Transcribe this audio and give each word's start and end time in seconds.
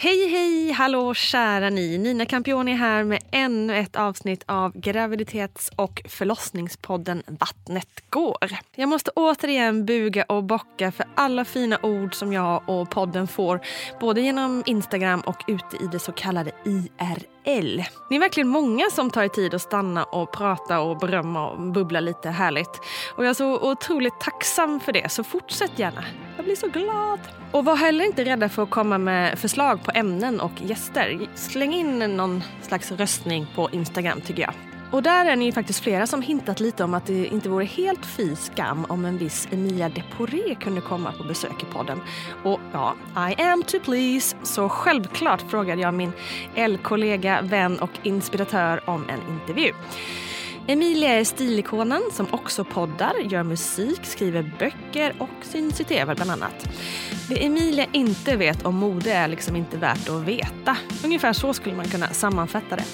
Hej, 0.00 0.28
hej, 0.28 0.72
hallå 0.72 1.14
kära 1.14 1.70
ni! 1.70 1.98
Nina 1.98 2.26
Campioni 2.26 2.72
här 2.72 3.04
med 3.04 3.22
ännu 3.30 3.76
ett 3.76 3.96
avsnitt 3.96 4.44
av 4.46 4.72
graviditets 4.80 5.70
och 5.76 6.02
förlossningspodden 6.04 7.22
Vattnet 7.26 8.10
går. 8.10 8.48
Jag 8.76 8.88
måste 8.88 9.10
återigen 9.10 9.86
buga 9.86 10.24
och 10.24 10.44
bocka 10.44 10.92
för 10.92 11.06
alla 11.14 11.44
fina 11.44 11.78
ord 11.82 12.14
som 12.14 12.32
jag 12.32 12.62
och 12.68 12.90
podden 12.90 13.26
får 13.26 13.60
både 14.00 14.20
genom 14.20 14.62
Instagram 14.66 15.20
och 15.20 15.44
ute 15.46 15.76
i 15.84 15.86
det 15.92 15.98
så 15.98 16.12
kallade 16.12 16.50
IRL. 16.64 17.37
Ni 17.48 18.16
är 18.16 18.20
verkligen 18.20 18.48
många 18.48 18.84
som 18.90 19.10
tar 19.10 19.22
er 19.22 19.28
tid 19.28 19.54
att 19.54 19.62
stanna 19.62 20.04
och 20.04 20.32
prata 20.32 20.80
och 20.80 20.98
berömma 20.98 21.50
och 21.50 21.60
bubbla 21.60 22.00
lite 22.00 22.30
härligt. 22.30 22.80
Och 23.14 23.24
jag 23.24 23.30
är 23.30 23.34
så 23.34 23.70
otroligt 23.70 24.20
tacksam 24.20 24.80
för 24.80 24.92
det, 24.92 25.08
så 25.08 25.24
fortsätt 25.24 25.78
gärna. 25.78 26.04
Jag 26.36 26.44
blir 26.44 26.56
så 26.56 26.68
glad. 26.68 27.20
Och 27.52 27.64
var 27.64 27.76
heller 27.76 28.04
inte 28.04 28.24
rädda 28.24 28.48
för 28.48 28.62
att 28.62 28.70
komma 28.70 28.98
med 28.98 29.38
förslag 29.38 29.84
på 29.84 29.90
ämnen 29.94 30.40
och 30.40 30.52
gäster. 30.62 31.28
Släng 31.34 31.74
in 31.74 31.98
någon 31.98 32.42
slags 32.62 32.92
röstning 32.92 33.46
på 33.54 33.70
Instagram 33.72 34.20
tycker 34.20 34.42
jag. 34.42 34.67
Och 34.90 35.02
där 35.02 35.26
är 35.26 35.36
ni 35.36 35.44
ju 35.44 35.52
faktiskt 35.52 35.80
flera 35.80 36.06
som 36.06 36.22
hintat 36.22 36.60
lite 36.60 36.84
om 36.84 36.94
att 36.94 37.06
det 37.06 37.26
inte 37.26 37.48
vore 37.48 37.64
helt 37.64 38.06
fy 38.06 38.36
skam 38.36 38.86
om 38.88 39.04
en 39.04 39.18
viss 39.18 39.48
Emilia 39.50 39.88
Deporé 39.88 40.54
kunde 40.54 40.80
komma 40.80 41.12
på 41.12 41.24
besök 41.24 41.62
i 41.62 41.66
podden. 41.72 42.00
Och 42.44 42.60
ja, 42.72 42.94
I 43.30 43.42
am 43.42 43.62
to 43.62 43.78
please. 43.84 44.36
Så 44.42 44.68
självklart 44.68 45.50
frågade 45.50 45.82
jag 45.82 45.94
min 45.94 46.12
L-kollega, 46.54 47.42
vän 47.42 47.78
och 47.78 47.90
inspiratör 48.02 48.90
om 48.90 49.08
en 49.08 49.20
intervju. 49.34 49.72
Emilia 50.70 51.08
är 51.08 51.24
stilikonen 51.24 52.02
som 52.12 52.26
också 52.30 52.64
poddar, 52.64 53.14
gör 53.30 53.42
musik, 53.42 54.04
skriver 54.04 54.52
böcker 54.58 55.14
och 55.18 55.28
syns 55.42 55.80
i 55.80 55.84
tv 55.84 56.14
bland 56.14 56.30
annat. 56.30 56.68
Det 57.28 57.44
Emilia 57.46 57.86
inte 57.92 58.36
vet 58.36 58.64
om 58.66 58.76
mode 58.76 59.12
är 59.12 59.28
liksom 59.28 59.56
inte 59.56 59.76
värt 59.76 60.08
att 60.08 60.22
veta. 60.22 60.76
Ungefär 61.04 61.32
så 61.32 61.54
skulle 61.54 61.76
man 61.76 61.88
kunna 61.88 62.06
sammanfatta 62.06 62.76
det. 62.76 62.84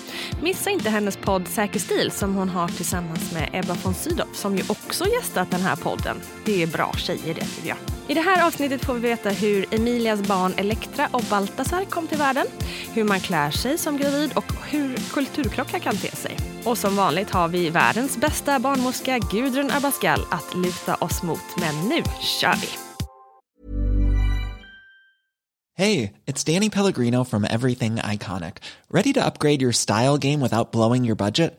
Missa 0.42 0.70
inte 0.70 0.90
hennes 0.90 1.16
podd 1.16 1.48
Säker 1.48 1.80
stil 1.80 2.10
som 2.10 2.34
hon 2.34 2.48
har 2.48 2.68
tillsammans 2.68 3.32
med 3.32 3.50
Ebba 3.52 3.76
von 3.82 3.94
Sydow 3.94 4.26
som 4.32 4.56
ju 4.56 4.62
också 4.68 5.04
gästat 5.06 5.50
den 5.50 5.60
här 5.60 5.76
podden. 5.76 6.20
Det 6.44 6.62
är 6.62 6.66
bra 6.66 6.92
tjejer 6.96 7.34
det 7.34 7.44
tycker 7.44 7.68
jag. 7.68 7.93
I 8.08 8.14
det 8.14 8.20
här 8.20 8.46
avsnittet 8.46 8.84
får 8.84 8.94
vi 8.94 9.00
veta 9.00 9.30
hur 9.30 9.74
Emilias 9.74 10.22
barn 10.22 10.54
Elektra 10.56 11.08
och 11.12 11.24
Baltasar 11.30 11.84
kom 11.84 12.06
till 12.06 12.18
världen, 12.18 12.46
hur 12.92 13.04
man 13.04 13.20
klär 13.20 13.50
sig 13.50 13.78
som 13.78 13.96
gravid 13.96 14.32
och 14.36 14.52
hur 14.70 14.96
kulturkrockar 14.96 15.78
kan 15.78 15.96
te 15.96 16.16
sig. 16.16 16.36
Och 16.64 16.78
som 16.78 16.96
vanligt 16.96 17.30
har 17.30 17.48
vi 17.48 17.70
världens 17.70 18.16
bästa 18.16 18.58
barnmorska 18.58 19.18
Gudrun 19.18 19.70
Abascal 19.70 20.20
att 20.30 20.54
luta 20.54 20.94
oss 20.94 21.22
mot. 21.22 21.56
Men 21.56 21.88
nu 21.88 22.02
kör 22.20 22.54
vi! 22.54 22.68
Hey, 25.76 26.12
it's 26.26 26.44
Danny 26.54 26.70
Pellegrino 26.70 27.24
from 27.24 27.44
Everything 27.44 27.96
Iconic. 27.96 28.58
Ready 28.90 29.12
to 29.12 29.26
upgrade 29.26 29.62
your 29.62 29.72
style 29.72 30.18
game 30.18 30.40
without 30.40 30.72
blowing 30.72 31.04
your 31.04 31.16
budget? 31.16 31.58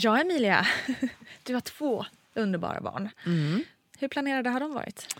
Ja, 0.00 0.20
Emilia, 0.20 0.66
du 1.42 1.54
har 1.54 1.60
två 1.60 2.04
underbara 2.34 2.80
barn. 2.80 3.08
Hur 3.98 4.08
planerade 4.08 4.50
har 4.50 4.60
de 4.60 4.74
varit? 4.74 5.16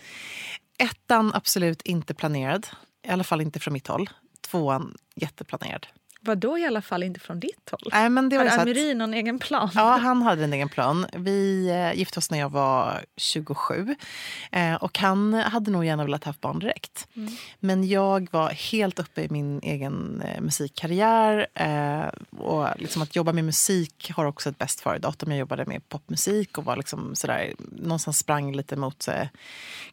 Ettan 0.78 1.34
absolut 1.34 1.82
inte 1.82 2.14
planerad. 2.14 2.66
I 3.02 3.08
alla 3.08 3.24
fall 3.24 3.40
inte 3.40 3.60
från 3.60 3.72
mitt 3.72 3.86
håll. 3.86 4.10
Tvåan 4.40 4.96
jätteplanerad. 5.14 5.86
Vad 6.20 6.38
då 6.38 6.58
i 6.58 6.66
alla 6.66 6.82
fall 6.82 7.02
inte 7.02 7.20
från 7.20 7.40
ditt 7.40 7.70
håll? 7.70 7.90
Nej, 7.92 8.08
men 8.10 8.28
det 8.28 8.36
var 8.36 8.44
Hade 8.44 8.54
så 8.54 8.60
att- 8.60 8.62
Amiri 8.62 8.94
någon 8.94 9.14
egen 9.14 9.38
plan? 9.38 9.70
Ja, 9.74 9.96
han 9.96 10.22
hade 10.22 10.44
en 10.44 10.52
egen 10.52 10.68
plan. 10.68 11.06
Vi 11.16 11.68
eh, 11.70 11.98
gifte 11.98 12.18
oss 12.18 12.30
när 12.30 12.38
jag 12.38 12.48
var 12.50 13.04
27. 13.16 13.96
Eh, 14.52 14.74
och 14.74 14.98
han 14.98 15.34
hade 15.34 15.70
nog 15.70 15.84
gärna 15.84 16.04
velat 16.04 16.24
ha 16.24 16.34
barn 16.40 16.58
direkt. 16.58 17.08
Men 17.60 17.88
jag 17.88 18.28
var 18.30 18.50
helt 18.50 18.98
uppe 18.98 19.22
i 19.22 19.28
min 19.30 19.60
egen 19.62 20.22
eh, 20.22 20.40
musikkarriär. 20.40 21.46
Och 22.38 22.66
liksom 22.78 23.02
att 23.02 23.16
jobba 23.16 23.32
med 23.32 23.44
musik 23.44 24.10
har 24.14 24.24
också 24.24 24.48
ett 24.50 24.58
bäst 24.58 24.80
före-datum. 24.80 25.30
Jag 25.30 25.38
jobbade 25.38 25.64
med 25.66 25.88
popmusik 25.88 26.58
och 26.58 26.64
var 26.64 26.76
liksom 26.76 27.14
sådär, 27.14 27.52
någonstans 27.58 28.18
sprang 28.18 28.52
lite 28.56 28.76
mot 28.76 29.08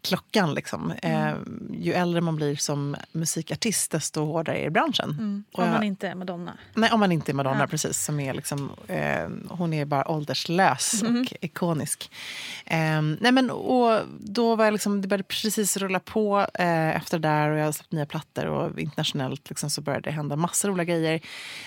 klockan. 0.01 0.53
Liksom. 0.53 0.91
Eh, 0.91 1.33
ju 1.79 1.93
äldre 1.93 2.21
man 2.21 2.35
blir 2.35 2.55
som 2.55 2.95
musikartist, 3.11 3.91
desto 3.91 4.25
hårdare 4.25 4.57
är 4.57 4.69
branschen. 4.69 5.43
Och 5.51 5.63
Om 5.63 5.69
man 5.69 5.83
inte 5.83 6.15
Madonna. 6.25 6.57
Nej, 6.73 6.91
om 6.91 6.99
man 6.99 7.11
inte 7.11 7.31
är 7.31 7.33
Madonna 7.33 7.59
Ja. 7.59 7.67
precis. 7.67 8.03
Som 8.05 8.19
är 8.19 8.33
liksom, 8.33 8.71
eh, 8.87 9.29
hon 9.49 9.73
är 9.73 9.85
bara 9.85 10.11
ålderslös 10.11 11.03
och 11.03 11.33
ikonisk. 11.41 12.11
Eh, 12.65 13.01
nej 13.01 13.31
men, 13.31 13.51
och 13.51 13.99
då 14.19 14.55
var 14.55 14.65
jag 14.65 14.71
liksom, 14.71 15.01
det 15.01 15.07
började 15.07 15.23
precis 15.23 15.77
rulla 15.77 15.99
på 15.99 16.47
eh, 16.53 16.95
efter 16.95 17.19
det 17.19 17.27
där 17.27 17.49
och 17.49 17.57
jag 17.57 17.61
hade 17.61 17.73
släppt 17.73 17.91
nya 17.91 18.05
plattor 18.05 18.45
och 18.45 18.79
internationellt 18.79 19.49
liksom, 19.49 19.69
så 19.69 19.81
började 19.81 20.09
det 20.09 20.11
hända 20.11 20.35
massor 20.35 20.69
av 20.69 20.75
roliga 20.75 20.85
grejer. 20.95 21.21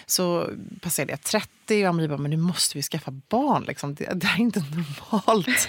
Så 0.07 0.51
passerade 0.81 1.13
jag 1.13 1.21
30 1.23 1.59
30 1.69 1.85
och 1.85 1.89
Amalie 1.89 2.09
bara, 2.09 2.19
men 2.19 2.31
nu 2.31 2.37
måste 2.37 2.79
vi 2.79 2.83
skaffa 2.83 3.11
barn. 3.11 3.65
Liksom. 3.65 3.95
Det, 3.95 4.05
det 4.15 4.27
är 4.27 4.41
inte 4.41 4.61
normalt. 4.61 5.69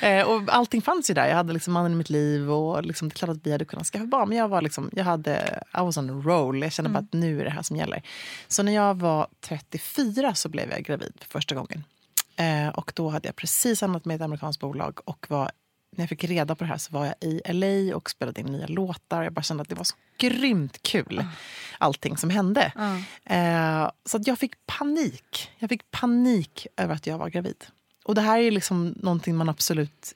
eh, 0.00 0.22
och 0.22 0.42
allting 0.54 0.82
fanns 0.82 1.10
ju 1.10 1.14
där. 1.14 1.28
Jag 1.28 1.36
hade 1.36 1.52
liksom 1.52 1.72
mannen 1.72 1.92
i 1.92 1.94
mitt 1.94 2.10
liv 2.10 2.50
och 2.50 2.84
liksom, 2.84 3.08
det 3.08 3.12
är 3.12 3.16
klart 3.16 3.30
att 3.30 3.46
vi 3.46 3.52
hade 3.52 3.64
kunnat 3.64 3.86
skaffa 3.86 4.06
barn. 4.06 4.28
Men 4.28 4.38
jag 4.38 4.48
var 4.48 4.62
liksom, 4.62 4.90
jag 4.92 5.04
hade, 5.04 5.62
I 5.74 5.80
was 5.80 5.96
on 5.96 6.10
a 6.10 6.22
roll. 6.26 6.62
Jag 6.62 6.72
kände 6.72 6.90
bara 6.90 6.98
att 6.98 7.12
nu 7.12 7.40
är 7.40 7.44
det 7.44 7.50
här 7.50 7.62
som 7.62 7.76
gäller. 7.76 8.02
Så 8.48 8.62
när 8.62 8.72
jag 8.72 8.94
var 8.98 9.28
34 9.40 10.34
så 10.34 10.48
blev 10.48 10.70
jag 10.70 10.82
gravid 10.82 11.12
för 11.20 11.28
första 11.28 11.54
gången. 11.54 11.84
Eh, 12.36 12.68
och 12.68 12.92
då 12.94 13.08
hade 13.08 13.28
jag 13.28 13.36
precis 13.36 13.80
hamnat 13.80 14.04
med 14.04 14.16
ett 14.16 14.22
amerikanskt 14.22 14.60
bolag 14.60 14.98
och 15.04 15.26
var 15.28 15.50
när 15.96 16.02
jag 16.02 16.08
fick 16.08 16.24
reda 16.24 16.54
på 16.54 16.64
det 16.64 16.70
här 16.70 16.78
så 16.78 16.92
var 16.92 17.06
jag 17.06 17.14
i 17.20 17.42
LA 17.52 17.96
och 17.96 18.10
spelade 18.10 18.40
in 18.40 18.46
nya 18.46 18.66
låtar. 18.66 19.22
Jag 19.22 19.32
bara 19.32 19.42
kände 19.42 19.62
att 19.62 19.68
det 19.68 19.74
var 19.74 19.84
så 19.84 19.96
grymt 20.18 20.82
kul, 20.82 21.24
allting 21.78 22.16
som 22.16 22.30
hände. 22.30 22.72
Eh, 23.24 23.90
så 24.04 24.16
att 24.16 24.26
jag 24.26 24.38
fick 24.38 24.66
panik. 24.66 25.50
Jag 25.58 25.70
fick 25.70 25.90
panik 25.90 26.66
över 26.76 26.94
att 26.94 27.06
jag 27.06 27.18
var 27.18 27.28
gravid. 27.28 27.66
Och 28.04 28.14
det 28.14 28.20
här 28.20 28.38
är 28.38 28.50
liksom 28.50 28.94
någonting 28.96 29.36
man 29.36 29.48
absolut, 29.48 30.14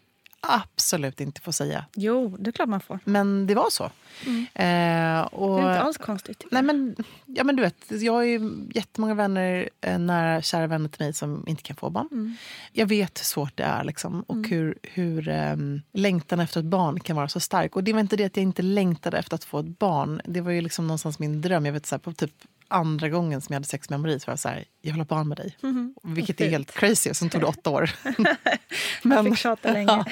absolut 0.49 1.21
inte 1.21 1.41
får 1.41 1.53
säga. 1.53 1.85
Jo, 1.95 2.37
det 2.39 2.51
är 2.51 2.53
klart 2.53 2.69
man 2.69 2.81
får. 2.81 2.99
Men 3.05 3.47
det 3.47 3.55
var 3.55 3.71
så. 3.71 3.85
Eh, 3.85 5.21
och, 5.21 5.57
Det 5.57 5.63
är 5.63 5.71
inte 5.71 5.81
alls 5.81 5.99
konstigt. 5.99 6.45
Nej, 6.51 6.63
men, 6.63 6.97
ja, 7.27 7.45
men 7.45 7.57
du 7.57 7.63
vet, 7.63 7.85
jag 7.89 8.13
har 8.13 8.23
ju 8.23 8.51
jättemånga 8.75 9.15
vänner, 9.15 9.69
eh, 9.81 9.99
nära 9.99 10.43
kära 10.43 10.67
vänner 10.67 10.89
till 10.89 11.05
mig 11.05 11.13
som 11.13 11.45
inte 11.47 11.63
kan 11.63 11.77
få 11.77 11.91
barn. 11.91 12.09
Mm. 12.13 12.37
Jag 12.73 12.87
vet 12.87 13.21
hur 13.21 13.25
svårt 13.25 13.57
det 13.57 13.65
är 13.65 13.85
liksom, 13.85 14.23
och 14.23 14.49
hur, 14.49 14.79
hur 14.83 15.29
um, 15.29 15.83
längtan 15.93 16.41
efter 16.41 16.61
ett 16.61 16.67
barn 16.67 17.01
kan 17.01 17.17
vara 17.17 17.29
så 17.29 17.41
stark. 17.41 17.77
Och 17.77 17.85
det 17.85 17.93
var 17.93 18.01
inte 18.01 18.17
det 18.17 18.25
att 18.25 18.37
jag 18.37 18.43
inte 18.43 18.63
längtade 18.63 19.19
efter 19.19 19.35
att 19.35 19.45
få 19.45 19.59
ett 19.59 19.79
barn. 19.79 20.21
Det 20.25 20.41
var 20.41 20.51
ju 20.51 20.61
liksom 20.61 20.87
någonstans 20.87 21.19
min 21.19 21.41
dröm. 21.41 21.67
Jag 21.67 21.73
vet 21.73 21.87
så 21.87 21.95
här, 21.95 22.01
på 22.01 22.13
typ 22.13 22.35
andra 22.75 23.09
gången 23.09 23.41
som 23.41 23.53
jag 23.53 23.57
hade 23.57 23.69
sex 23.69 23.91
med 23.91 24.01
så 24.01 24.27
var 24.27 24.33
jag 24.33 24.39
så 24.39 24.49
här, 24.49 24.65
jag 24.83 24.93
vill 24.93 25.01
ha 25.01 25.05
barn 25.05 25.29
med 25.29 25.37
dig. 25.37 25.57
Vilket 26.03 26.41
är 26.41 26.49
helt 26.49 26.73
crazy. 26.73 27.11
Och 27.11 27.17
sen 27.17 27.31
tog 27.31 27.41
det 27.41 27.47
åtta 27.47 27.71
år. 27.71 27.91
Jag 29.03 29.25
fick 29.25 29.39
tjata 29.39 29.73
länge. 29.73 29.85
Ja. 29.95 30.05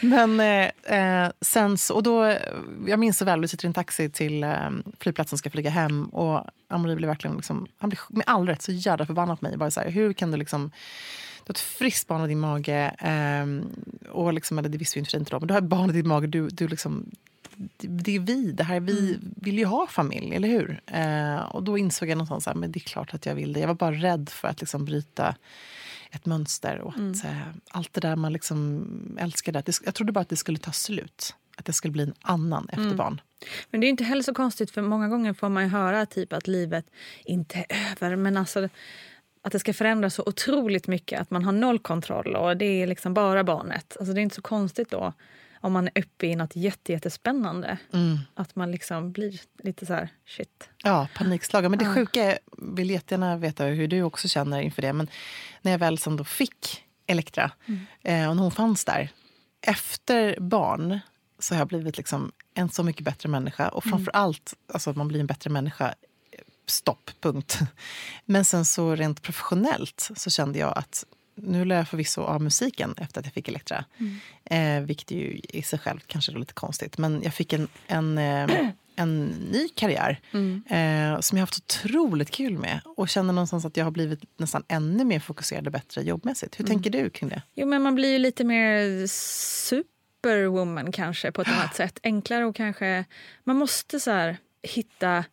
Men 0.00 0.40
eh, 0.40 1.24
eh, 1.24 1.30
sen 1.40 1.78
så, 1.78 1.94
och 1.94 2.02
då, 2.02 2.36
jag 2.86 2.98
minns 2.98 3.18
så 3.18 3.24
väl, 3.24 3.40
vi 3.40 3.48
sitter 3.48 3.64
i 3.64 3.66
en 3.66 3.74
taxi 3.74 4.10
till 4.10 4.44
eh, 4.44 4.70
flygplatsen 4.98 5.38
ska 5.38 5.50
flyga 5.50 5.70
hem 5.70 6.04
och 6.04 6.44
Amri 6.68 6.96
blev 6.96 7.08
verkligen, 7.08 7.36
liksom, 7.36 7.66
han 7.78 7.90
blev 7.90 8.00
med 8.08 8.24
all 8.26 8.46
rätt 8.46 8.62
så 8.62 8.72
jävla 8.72 9.06
förbannad 9.06 9.40
på 9.40 9.44
mig. 9.46 9.56
Bara 9.56 9.70
så 9.70 9.80
här, 9.80 9.90
hur 9.90 10.12
kan 10.12 10.30
du 10.30 10.36
liksom, 10.36 10.70
du 11.44 11.50
har 11.50 11.52
ett 11.52 11.58
friskt 11.58 12.08
barn 12.08 12.24
i 12.24 12.28
din 12.28 12.40
mage, 12.40 12.94
eh, 12.98 13.46
och 14.10 14.32
liksom, 14.32 14.58
eller 14.58 14.68
det 14.68 14.78
visste 14.78 14.98
vi 14.98 15.00
inte 15.00 15.16
inte 15.16 15.30
då, 15.30 15.40
men 15.40 15.48
du 15.48 15.54
har 15.54 15.60
ett 15.60 15.68
barn 15.68 15.90
i 15.90 15.92
din 15.92 16.08
mage, 16.08 16.26
du, 16.26 16.48
du 16.48 16.68
liksom, 16.68 17.10
det, 17.78 18.16
är 18.16 18.20
vi, 18.20 18.52
det 18.52 18.64
här, 18.64 18.80
vi 18.80 19.18
vill 19.36 19.58
ju 19.58 19.64
ha 19.64 19.86
familj, 19.86 20.34
eller 20.34 20.48
hur? 20.48 20.80
Eh, 20.86 21.40
och 21.40 21.62
då 21.62 21.78
insåg 21.78 22.08
jag 22.08 22.18
någonstans 22.18 22.48
att 22.48 22.72
det 22.72 22.78
är 22.78 22.80
klart 22.80 23.14
att 23.14 23.26
jag 23.26 23.34
vill 23.34 23.52
det. 23.52 23.60
Jag 23.60 23.68
var 23.68 23.74
bara 23.74 23.94
rädd 23.94 24.28
för 24.28 24.48
att 24.48 24.60
liksom 24.60 24.84
bryta 24.84 25.34
ett 26.10 26.26
mönster 26.26 26.78
och 26.78 26.92
att 26.92 27.24
eh, 27.24 27.40
allt 27.70 27.92
det 27.92 28.00
där 28.00 28.16
man 28.16 28.32
liksom 28.32 28.86
älskade. 29.20 29.58
Att 29.58 29.66
det, 29.66 29.80
jag 29.84 29.94
trodde 29.94 30.12
bara 30.12 30.20
att 30.20 30.28
det 30.28 30.36
skulle 30.36 30.58
ta 30.58 30.72
slut. 30.72 31.34
Att 31.56 31.64
det 31.64 31.72
skulle 31.72 31.92
bli 31.92 32.02
en 32.02 32.14
annan 32.20 32.68
efter 32.68 32.94
barn. 32.94 33.20
Men 33.70 33.80
det 33.80 33.86
är 33.86 33.88
inte 33.88 34.04
heller 34.04 34.22
så 34.22 34.34
konstigt 34.34 34.70
för 34.70 34.82
många 34.82 35.08
gånger 35.08 35.32
får 35.32 35.48
man 35.48 35.68
höra 35.68 36.06
typ 36.06 36.32
att 36.32 36.46
livet 36.46 36.86
inte 37.24 37.58
är 37.68 37.92
över 37.92 38.16
men 38.16 38.36
alltså 38.36 38.68
att 39.42 39.52
det 39.52 39.58
ska 39.58 39.72
förändras 39.72 40.14
så 40.14 40.22
otroligt 40.26 40.86
mycket 40.86 41.20
att 41.20 41.30
man 41.30 41.44
har 41.44 41.52
noll 41.52 41.78
kontroll 41.78 42.36
och 42.36 42.56
det 42.56 42.82
är 42.82 42.86
liksom 42.86 43.14
bara 43.14 43.44
barnet. 43.44 43.96
Alltså 44.00 44.14
det 44.14 44.20
är 44.20 44.22
inte 44.22 44.34
så 44.34 44.42
konstigt 44.42 44.90
då 44.90 45.12
om 45.60 45.72
man 45.72 45.86
är 45.86 46.02
uppe 46.02 46.26
i 46.26 46.36
något 46.36 46.56
jätte, 46.56 46.92
jättespännande. 46.92 47.78
Att 48.34 48.56
man 48.56 48.70
liksom 48.70 49.12
blir 49.12 49.40
lite 49.62 49.86
så 49.86 49.94
här 49.94 50.08
shit. 50.26 50.68
Ja, 50.84 51.08
panikslagen. 51.14 51.70
Men 51.70 51.78
det 51.78 51.94
sjuka 51.94 52.22
är, 52.22 52.38
vill 52.76 52.90
jättegärna 52.90 53.36
veta 53.36 53.64
hur 53.64 53.88
du 53.88 54.02
också 54.02 54.28
känner 54.28 54.60
inför 54.60 54.82
det. 54.82 54.92
Men 54.92 55.08
när 55.62 55.72
jag 55.72 55.78
väl 55.78 55.98
som 55.98 56.16
då 56.16 56.24
fick 56.24 56.84
Elektra 57.06 57.50
eh, 58.02 58.30
och 58.30 58.36
hon 58.36 58.50
fanns 58.50 58.84
där. 58.84 59.10
Efter 59.60 60.40
barn 60.40 61.00
så 61.38 61.54
har 61.54 61.60
jag 61.60 61.68
blivit 61.68 61.96
liksom 61.96 62.32
en 62.54 62.68
så 62.68 62.82
mycket 62.82 63.04
bättre 63.04 63.28
människa. 63.28 63.68
Och 63.68 63.84
framför 63.84 64.10
allt, 64.16 64.54
alltså 64.72 64.92
man 64.92 65.08
blir 65.08 65.20
en 65.20 65.26
bättre 65.26 65.50
människa 65.50 65.94
stopp, 66.66 67.10
punkt. 67.20 67.58
Men 68.24 68.44
sen 68.44 68.64
så 68.64 68.94
rent 68.94 69.22
professionellt 69.22 70.10
så 70.16 70.30
kände 70.30 70.58
jag 70.58 70.78
att 70.78 71.04
nu 71.42 71.64
lär 71.64 71.76
jag 71.76 71.88
förvisso 71.88 72.22
av 72.22 72.42
musiken 72.42 72.94
efter 72.98 73.20
att 73.20 73.26
jag 73.26 73.34
fick 73.34 73.48
Elektra. 73.48 73.84
Eh, 74.44 74.80
vilket 74.80 75.10
ju 75.10 75.40
i 75.48 75.62
sig 75.62 75.78
själv 75.78 76.00
kanske 76.06 76.32
är 76.32 76.38
lite 76.38 76.54
konstigt. 76.54 76.98
Men 76.98 77.22
jag 77.22 77.34
fick 77.34 77.52
en, 77.52 77.68
en, 77.86 78.18
eh, 78.18 78.70
en 78.96 79.26
ny 79.26 79.68
karriär 79.68 80.20
eh, 80.68 81.20
som 81.20 81.38
jag 81.38 81.42
haft 81.42 81.58
otroligt 81.58 82.30
kul 82.30 82.58
med. 82.58 82.80
Och 82.84 83.08
känner 83.08 83.32
någonstans 83.32 83.64
att 83.64 83.76
jag 83.76 83.84
har 83.84 83.90
blivit 83.90 84.20
nästan 84.36 84.64
ännu 84.68 85.04
mer 85.04 85.20
fokuserad 85.20 85.66
och 85.66 85.72
bättre 85.72 86.02
jobbmässigt. 86.02 86.60
Hur 86.60 86.64
tänker 86.64 86.90
du 86.90 87.10
kring 87.10 87.28
det? 87.28 87.42
Jo 87.54 87.66
men 87.66 87.82
man 87.82 87.94
blir 87.94 88.12
ju 88.12 88.18
lite 88.18 88.44
mer 88.44 89.06
superwoman 89.06 90.92
kanske 90.92 91.32
på 91.32 91.42
ett 91.42 91.48
annat 91.58 91.76
sätt. 91.76 91.98
Enklare 92.02 92.44
och 92.44 92.56
kanske... 92.56 93.04
Man 93.44 93.56
måste 93.56 94.00
så 94.00 94.10
här 94.10 94.36
hitta 94.62 95.24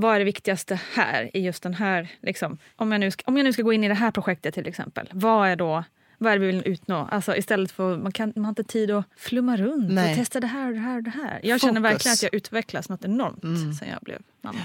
vad 0.00 0.14
är 0.14 0.18
det 0.18 0.24
viktigaste 0.24 0.80
här 0.92 1.30
i 1.36 1.40
just 1.40 1.62
den 1.62 1.74
här... 1.74 2.08
Liksom, 2.22 2.58
om, 2.76 2.92
jag 2.92 3.00
nu 3.00 3.10
ska, 3.10 3.22
om 3.26 3.36
jag 3.36 3.44
nu 3.44 3.52
ska 3.52 3.62
gå 3.62 3.72
in 3.72 3.84
i 3.84 3.88
det 3.88 3.94
här 3.94 4.10
projektet 4.10 4.54
till 4.54 4.66
exempel. 4.66 5.08
Vad 5.12 5.48
är 5.48 5.56
då... 5.56 5.84
Vad 6.22 6.32
är 6.32 6.38
det 6.38 6.46
vi 6.46 6.52
vill 6.52 6.72
uppnå? 6.72 7.08
Alltså 7.10 7.36
istället 7.36 7.72
för, 7.72 7.96
man, 7.96 8.12
kan, 8.12 8.32
man 8.36 8.44
har 8.44 8.48
inte 8.48 8.64
tid 8.64 8.90
att 8.90 9.04
flumma 9.16 9.56
runt 9.56 9.92
Nej. 9.92 10.10
och 10.10 10.18
testa 10.18 10.40
det 10.40 10.46
här 10.46 10.68
och 10.68 10.74
det 10.74 10.80
här 10.80 10.96
och 10.96 11.02
det 11.02 11.10
här. 11.10 11.40
Jag 11.42 11.60
känner 11.60 11.80
Fokus. 11.80 11.92
verkligen 11.92 12.12
att 12.12 12.22
jag 12.22 12.34
utvecklas 12.34 12.88
något 12.88 13.04
enormt 13.04 13.78
sen 13.78 13.88
jag 13.88 14.00
blev 14.02 14.22
mamma. 14.40 14.58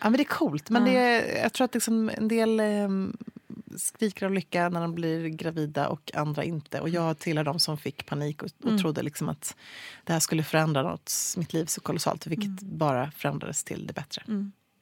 Ja, 0.00 0.10
men 0.10 0.12
det 0.12 0.22
är 0.22 0.24
coolt. 0.24 0.70
Men 0.70 0.84
det 0.84 0.96
är, 0.96 1.42
jag 1.42 1.52
tror 1.52 1.64
att 1.64 1.74
liksom 1.74 2.10
en 2.16 2.28
del 2.28 2.60
eh, 2.60 2.88
skriker 3.76 4.26
av 4.26 4.32
lycka 4.32 4.68
när 4.68 4.80
de 4.80 4.94
blir 4.94 5.28
gravida 5.28 5.88
och 5.88 6.10
andra 6.14 6.44
inte. 6.44 6.80
Och 6.80 6.88
jag 6.88 7.18
tillhör 7.18 7.44
de 7.44 7.58
som 7.58 7.78
fick 7.78 8.06
panik 8.06 8.42
och, 8.42 8.50
och 8.64 8.78
trodde 8.78 9.02
liksom 9.02 9.28
att 9.28 9.56
det 10.04 10.12
här 10.12 10.20
skulle 10.20 10.42
förändra 10.42 10.82
något, 10.82 11.12
mitt 11.36 11.52
liv 11.52 11.66
så 11.66 11.80
kolossalt. 11.80 12.26
Vilket 12.26 12.60
bara 12.60 13.10
förändrades 13.10 13.64
till 13.64 13.86
det 13.86 13.92
bättre. 13.92 14.22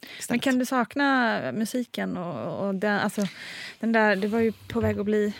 Men 0.03 0.19
Istället. 0.19 0.43
kan 0.43 0.59
du 0.59 0.67
sakna 0.67 1.41
musiken? 1.53 2.17
Och, 2.17 2.67
och 2.67 2.75
den, 2.75 2.99
alltså, 3.01 3.27
den 3.81 3.93
där, 3.93 4.17
du 4.17 4.29
var 4.29 4.41
ju 4.41 4.53
på 4.53 4.81
väg 4.81 4.99
att 4.99 5.05
bli 5.05 5.33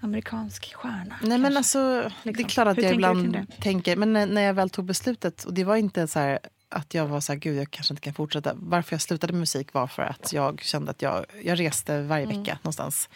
amerikansk 0.00 0.74
stjärna. 0.74 1.14
Nej, 1.22 1.38
men 1.38 1.56
alltså, 1.56 1.78
Det 2.22 2.30
är 2.30 2.32
Liksom. 2.34 2.44
klart 2.48 2.68
att 2.68 2.76
Hur 2.78 2.82
jag 2.82 2.94
ibland 2.94 3.46
tänker... 3.60 3.96
Men 3.96 4.12
när, 4.12 4.26
när 4.26 4.42
jag 4.42 4.54
väl 4.54 4.70
tog 4.70 4.84
beslutet, 4.84 5.44
och 5.44 5.54
det 5.54 5.64
var 5.64 5.76
inte 5.76 6.08
så 6.08 6.18
här 6.18 6.38
att 6.68 6.94
jag 6.94 7.06
var 7.06 7.20
så 7.20 7.32
här, 7.32 7.38
gud 7.40 7.58
jag 7.58 7.70
kanske 7.70 7.92
inte 7.92 8.00
kan 8.02 8.14
fortsätta. 8.14 8.52
Varför 8.56 8.94
jag 8.94 9.00
slutade 9.00 9.32
med 9.32 9.40
musik 9.40 9.72
var 9.72 9.86
för 9.86 10.02
att 10.02 10.32
jag 10.32 10.60
kände 10.62 10.90
att 10.90 11.02
jag, 11.02 11.24
jag 11.44 11.60
reste 11.60 12.02
varje 12.02 12.24
Mm. 12.24 12.38
vecka 12.42 12.58
någonstans. 12.62 13.08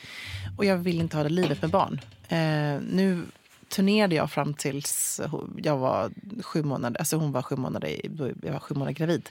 Och 0.59 0.65
jag 0.65 0.77
ville 0.77 1.01
inte 1.01 1.17
ha 1.17 1.25
det 1.25 1.29
livet 1.31 1.63
med 1.63 1.71
barn. 1.71 2.01
Eh, 2.29 2.81
nu 2.95 3.23
turnerade 3.77 4.15
jag 4.15 4.31
fram 4.31 4.55
tills 4.55 5.21
jag 5.57 5.77
var 5.77 6.11
sju 6.43 6.63
månader, 6.63 6.99
alltså 7.01 7.17
hon 7.17 7.33
var 7.33 7.43
sju 7.43 7.57
månader, 7.57 8.01
jag 8.43 8.53
var 8.53 8.61
sju 8.61 8.75
månader 8.75 8.93
gravid. 8.93 9.29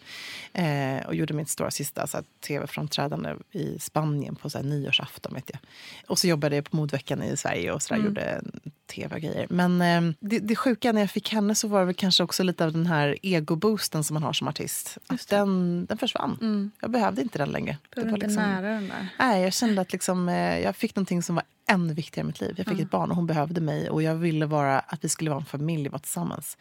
Eh, 0.53 1.07
och 1.07 1.15
gjorde 1.15 1.33
mitt 1.33 1.49
stora 1.49 1.71
sista 1.71 2.07
så 2.07 2.17
tv-framträdande 2.47 3.35
i 3.51 3.79
Spanien 3.79 4.35
på 4.35 4.49
så 4.49 4.57
här, 4.57 4.65
nyårsafton. 4.65 5.33
Vet 5.33 5.49
jag. 5.53 5.59
Och 6.07 6.19
så 6.19 6.27
jobbade 6.27 6.55
jag 6.55 6.69
på 6.71 6.75
modveckan 6.75 7.23
i 7.23 7.37
Sverige 7.37 7.71
och 7.71 7.81
så 7.81 7.93
där, 7.93 8.01
gjorde 8.01 8.41
tv 8.87 9.15
och 9.15 9.21
grejer. 9.21 9.47
Men 9.49 9.81
eh, 9.81 10.15
det, 10.19 10.39
det 10.39 10.55
sjuka 10.55 10.91
när 10.91 11.01
jag 11.01 11.11
fick 11.11 11.33
henne 11.33 11.55
så 11.55 11.67
var 11.67 11.79
det 11.79 11.85
väl 11.85 11.95
kanske 11.95 12.23
också 12.23 12.43
lite 12.43 12.65
av 12.65 12.71
den 12.71 12.85
här 12.85 13.17
egoboosten 13.21 14.03
som 14.03 14.13
man 14.13 14.23
har 14.23 14.33
som 14.33 14.47
artist. 14.47 14.97
Att 15.07 15.27
den, 15.27 15.85
den 15.85 15.97
försvann. 15.97 16.71
Jag 16.81 16.91
behövde 16.91 17.21
inte 17.21 17.37
den 17.37 17.49
längre. 17.49 17.77
Behöver 17.95 18.11
var 18.11 18.17
inte 18.17 18.27
liksom- 18.27 18.43
nära 18.43 18.69
den 18.69 18.87
där. 18.87 19.07
Nej, 19.19 19.43
jag 19.43 19.53
kände 19.53 19.81
att 19.81 19.91
liksom, 19.91 20.29
eh, 20.29 20.59
jag 20.59 20.75
fick 20.75 20.95
någonting 20.95 21.23
som 21.23 21.35
var 21.35 21.43
ännu 21.67 21.93
viktigare 21.93 22.25
i 22.25 22.27
mitt 22.27 22.41
liv. 22.41 22.53
Jag 22.57 22.67
fick 22.67 22.79
ett 22.79 22.89
barn 22.89 23.09
och 23.09 23.15
hon 23.15 23.27
behövde 23.27 23.61
mig 23.61 23.89
och 23.89 24.03
jag 24.03 24.15
ville 24.15 24.45
vara, 24.45 24.79
att 24.79 25.03
vi 25.03 25.09
skulle 25.09 25.29
vara 25.29 25.39
en 25.39 25.45
familj 25.45 25.87
och 25.87 25.91
vara 25.91 25.99
tillsammans. 25.99 26.57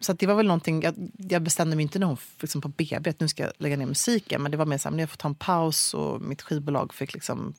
Så 0.00 0.12
det 0.12 0.26
var 0.26 0.34
väl 0.34 0.46
någonting, 0.46 0.82
jag, 0.82 0.94
jag 1.16 1.42
bestämde 1.42 1.76
mig 1.76 1.82
inte 1.82 1.98
när 1.98 2.06
hon 2.06 2.16
liksom 2.40 2.60
på 2.60 2.68
BB 2.68 3.10
att 3.10 3.20
nu 3.20 3.28
ska 3.28 3.42
jag 3.42 3.52
lägga 3.58 3.76
ner 3.76 3.86
musiken. 3.86 4.42
Men 4.42 4.50
det 4.50 4.56
var 4.56 4.66
mer 4.66 4.78
så 4.78 4.90
här, 4.90 4.98
jag 4.98 5.10
får 5.10 5.16
ta 5.16 5.28
en 5.28 5.34
paus 5.34 5.94
och 5.94 6.20
mitt 6.20 6.42
skivbolag 6.42 6.94
fick 6.94 7.14
liksom 7.14 7.54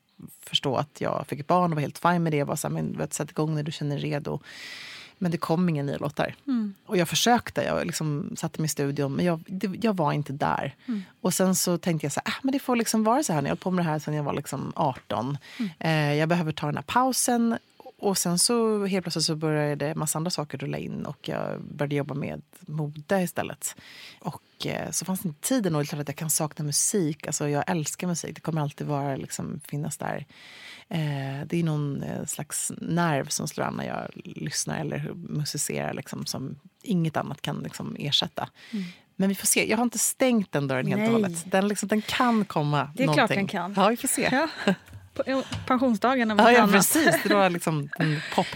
förstå 0.46 0.76
att 0.76 1.02
jag 1.02 1.28
fick 1.28 1.40
ett 1.40 1.48
barn 1.48 1.72
och 1.72 1.76
var 1.76 1.82
helt 1.82 1.98
fine 1.98 2.24
med 2.24 2.34
det. 2.34 2.38
Jag 2.38 2.46
var 2.46 2.56
så 2.56 2.68
här, 2.68 2.74
men 2.74 3.08
sätt 3.12 3.32
igång 3.32 3.56
när 3.56 3.64
du 3.64 3.72
känner 3.72 3.96
dig 3.96 4.12
redo. 4.12 4.40
Men 5.22 5.32
det 5.32 5.38
kom 5.38 5.70
inga 5.70 5.84
nya 5.84 5.98
låtar. 5.98 6.36
Och 6.86 6.98
jag 6.98 7.10
försökte, 7.10 7.62
jag 7.64 7.88
liksom 7.88 8.36
satte 8.38 8.62
mig 8.62 8.66
i 8.66 8.70
studion, 8.70 9.14
men 9.16 9.26
jag, 9.26 9.40
det, 9.48 9.72
jag 9.82 9.96
var 9.98 10.14
inte 10.14 10.34
där. 10.34 10.76
Och 11.22 11.34
sen 11.34 11.56
så 11.56 11.78
tänkte 11.78 12.06
jag 12.06 12.12
så 12.14 12.22
här, 12.26 12.34
ah, 12.34 12.40
men 12.42 12.52
det 12.52 12.60
får 12.60 12.76
liksom 12.76 13.04
vara 13.04 13.24
så 13.24 13.34
här. 13.34 13.42
Jag 13.42 13.48
höll 13.48 13.58
på 13.58 13.72
med 13.72 13.86
det 13.86 13.90
här 13.90 14.00
sen 14.00 14.14
jag 14.14 14.24
var 14.24 14.34
liksom 14.34 14.72
18. 14.76 15.38
Eh, 15.80 16.14
jag 16.14 16.30
behöver 16.30 16.52
ta 16.52 16.66
den 16.66 16.76
här 16.76 16.84
pausen. 16.84 17.58
Och 18.00 18.18
sen 18.18 18.40
så 18.40 18.86
helt 18.86 19.04
plötsligt 19.04 19.26
så 19.26 19.36
började 19.36 19.96
massa 19.96 20.18
andra 20.18 20.32
saker 20.32 20.58
rulla 20.58 20.78
in 20.78 21.06
och 21.06 21.30
jag 21.30 21.62
började 21.62 21.96
jobba 21.96 22.14
med 22.14 22.42
mode 22.60 23.22
istället. 23.22 23.76
Och 24.20 24.66
eh, 24.66 24.92
så 24.92 25.06
fanns 25.06 25.20
det 25.20 25.28
inte 25.28 25.48
tiden 25.48 25.76
och 25.76 25.82
det 25.82 25.86
är 25.86 25.88
klart 25.88 26.02
att 26.02 26.08
jag 26.08 26.16
kan 26.16 26.30
sakna 26.30 26.66
musik. 26.66 27.28
Alltså 27.28 27.50
jag 27.50 27.64
älskar 27.68 28.08
musik, 28.08 28.36
det 28.36 28.42
kommer 28.42 28.62
alltid 28.62 28.88
vara, 28.88 29.16
liksom, 29.16 29.60
finnas 29.66 29.98
där. 29.98 30.26
Eh, 30.88 31.46
det 31.46 31.60
är 31.60 31.64
någon 31.64 32.04
eh, 32.04 32.26
slags 32.26 32.72
nerv 32.78 33.28
som 33.28 33.48
slår 33.48 33.66
an 33.66 33.74
när 33.74 33.88
jag 33.88 34.12
lyssnar 34.14 34.80
eller 34.80 35.12
musicerar 35.14 35.94
liksom, 35.94 36.26
som 36.26 36.56
inget 36.84 37.18
annat 37.18 37.42
kan 37.42 37.60
liksom, 37.60 37.96
ersätta. 38.00 38.50
Men 39.16 39.30
vi 39.30 39.36
får 39.36 39.48
se. 39.48 39.70
Jag 39.70 39.78
har 39.78 39.84
inte 39.84 40.00
stängt 40.00 40.52
den 40.52 40.68
dörren 40.68 40.88
helt 40.88 41.08
och 41.08 41.14
hållet. 41.14 41.52
Den, 41.52 41.68
liksom, 41.68 41.88
den 41.90 42.02
kan 42.02 42.46
komma 42.46 42.92
Det 42.96 43.04
är 43.04 43.08
klart 43.08 43.18
någonting. 43.18 43.38
den 43.38 43.48
kan. 43.48 43.74
Ja, 43.78 43.90
vi 43.90 43.98
får 43.98 44.08
se. 44.08 44.30
Ja. 44.32 44.48
på 45.24 45.44
pensionsdagen. 45.68 46.36
Ja, 46.38 46.52
ja, 46.52 46.68
precis. 46.68 47.24
Det 47.24 47.34
var 47.34 47.50
liksom 47.60 47.90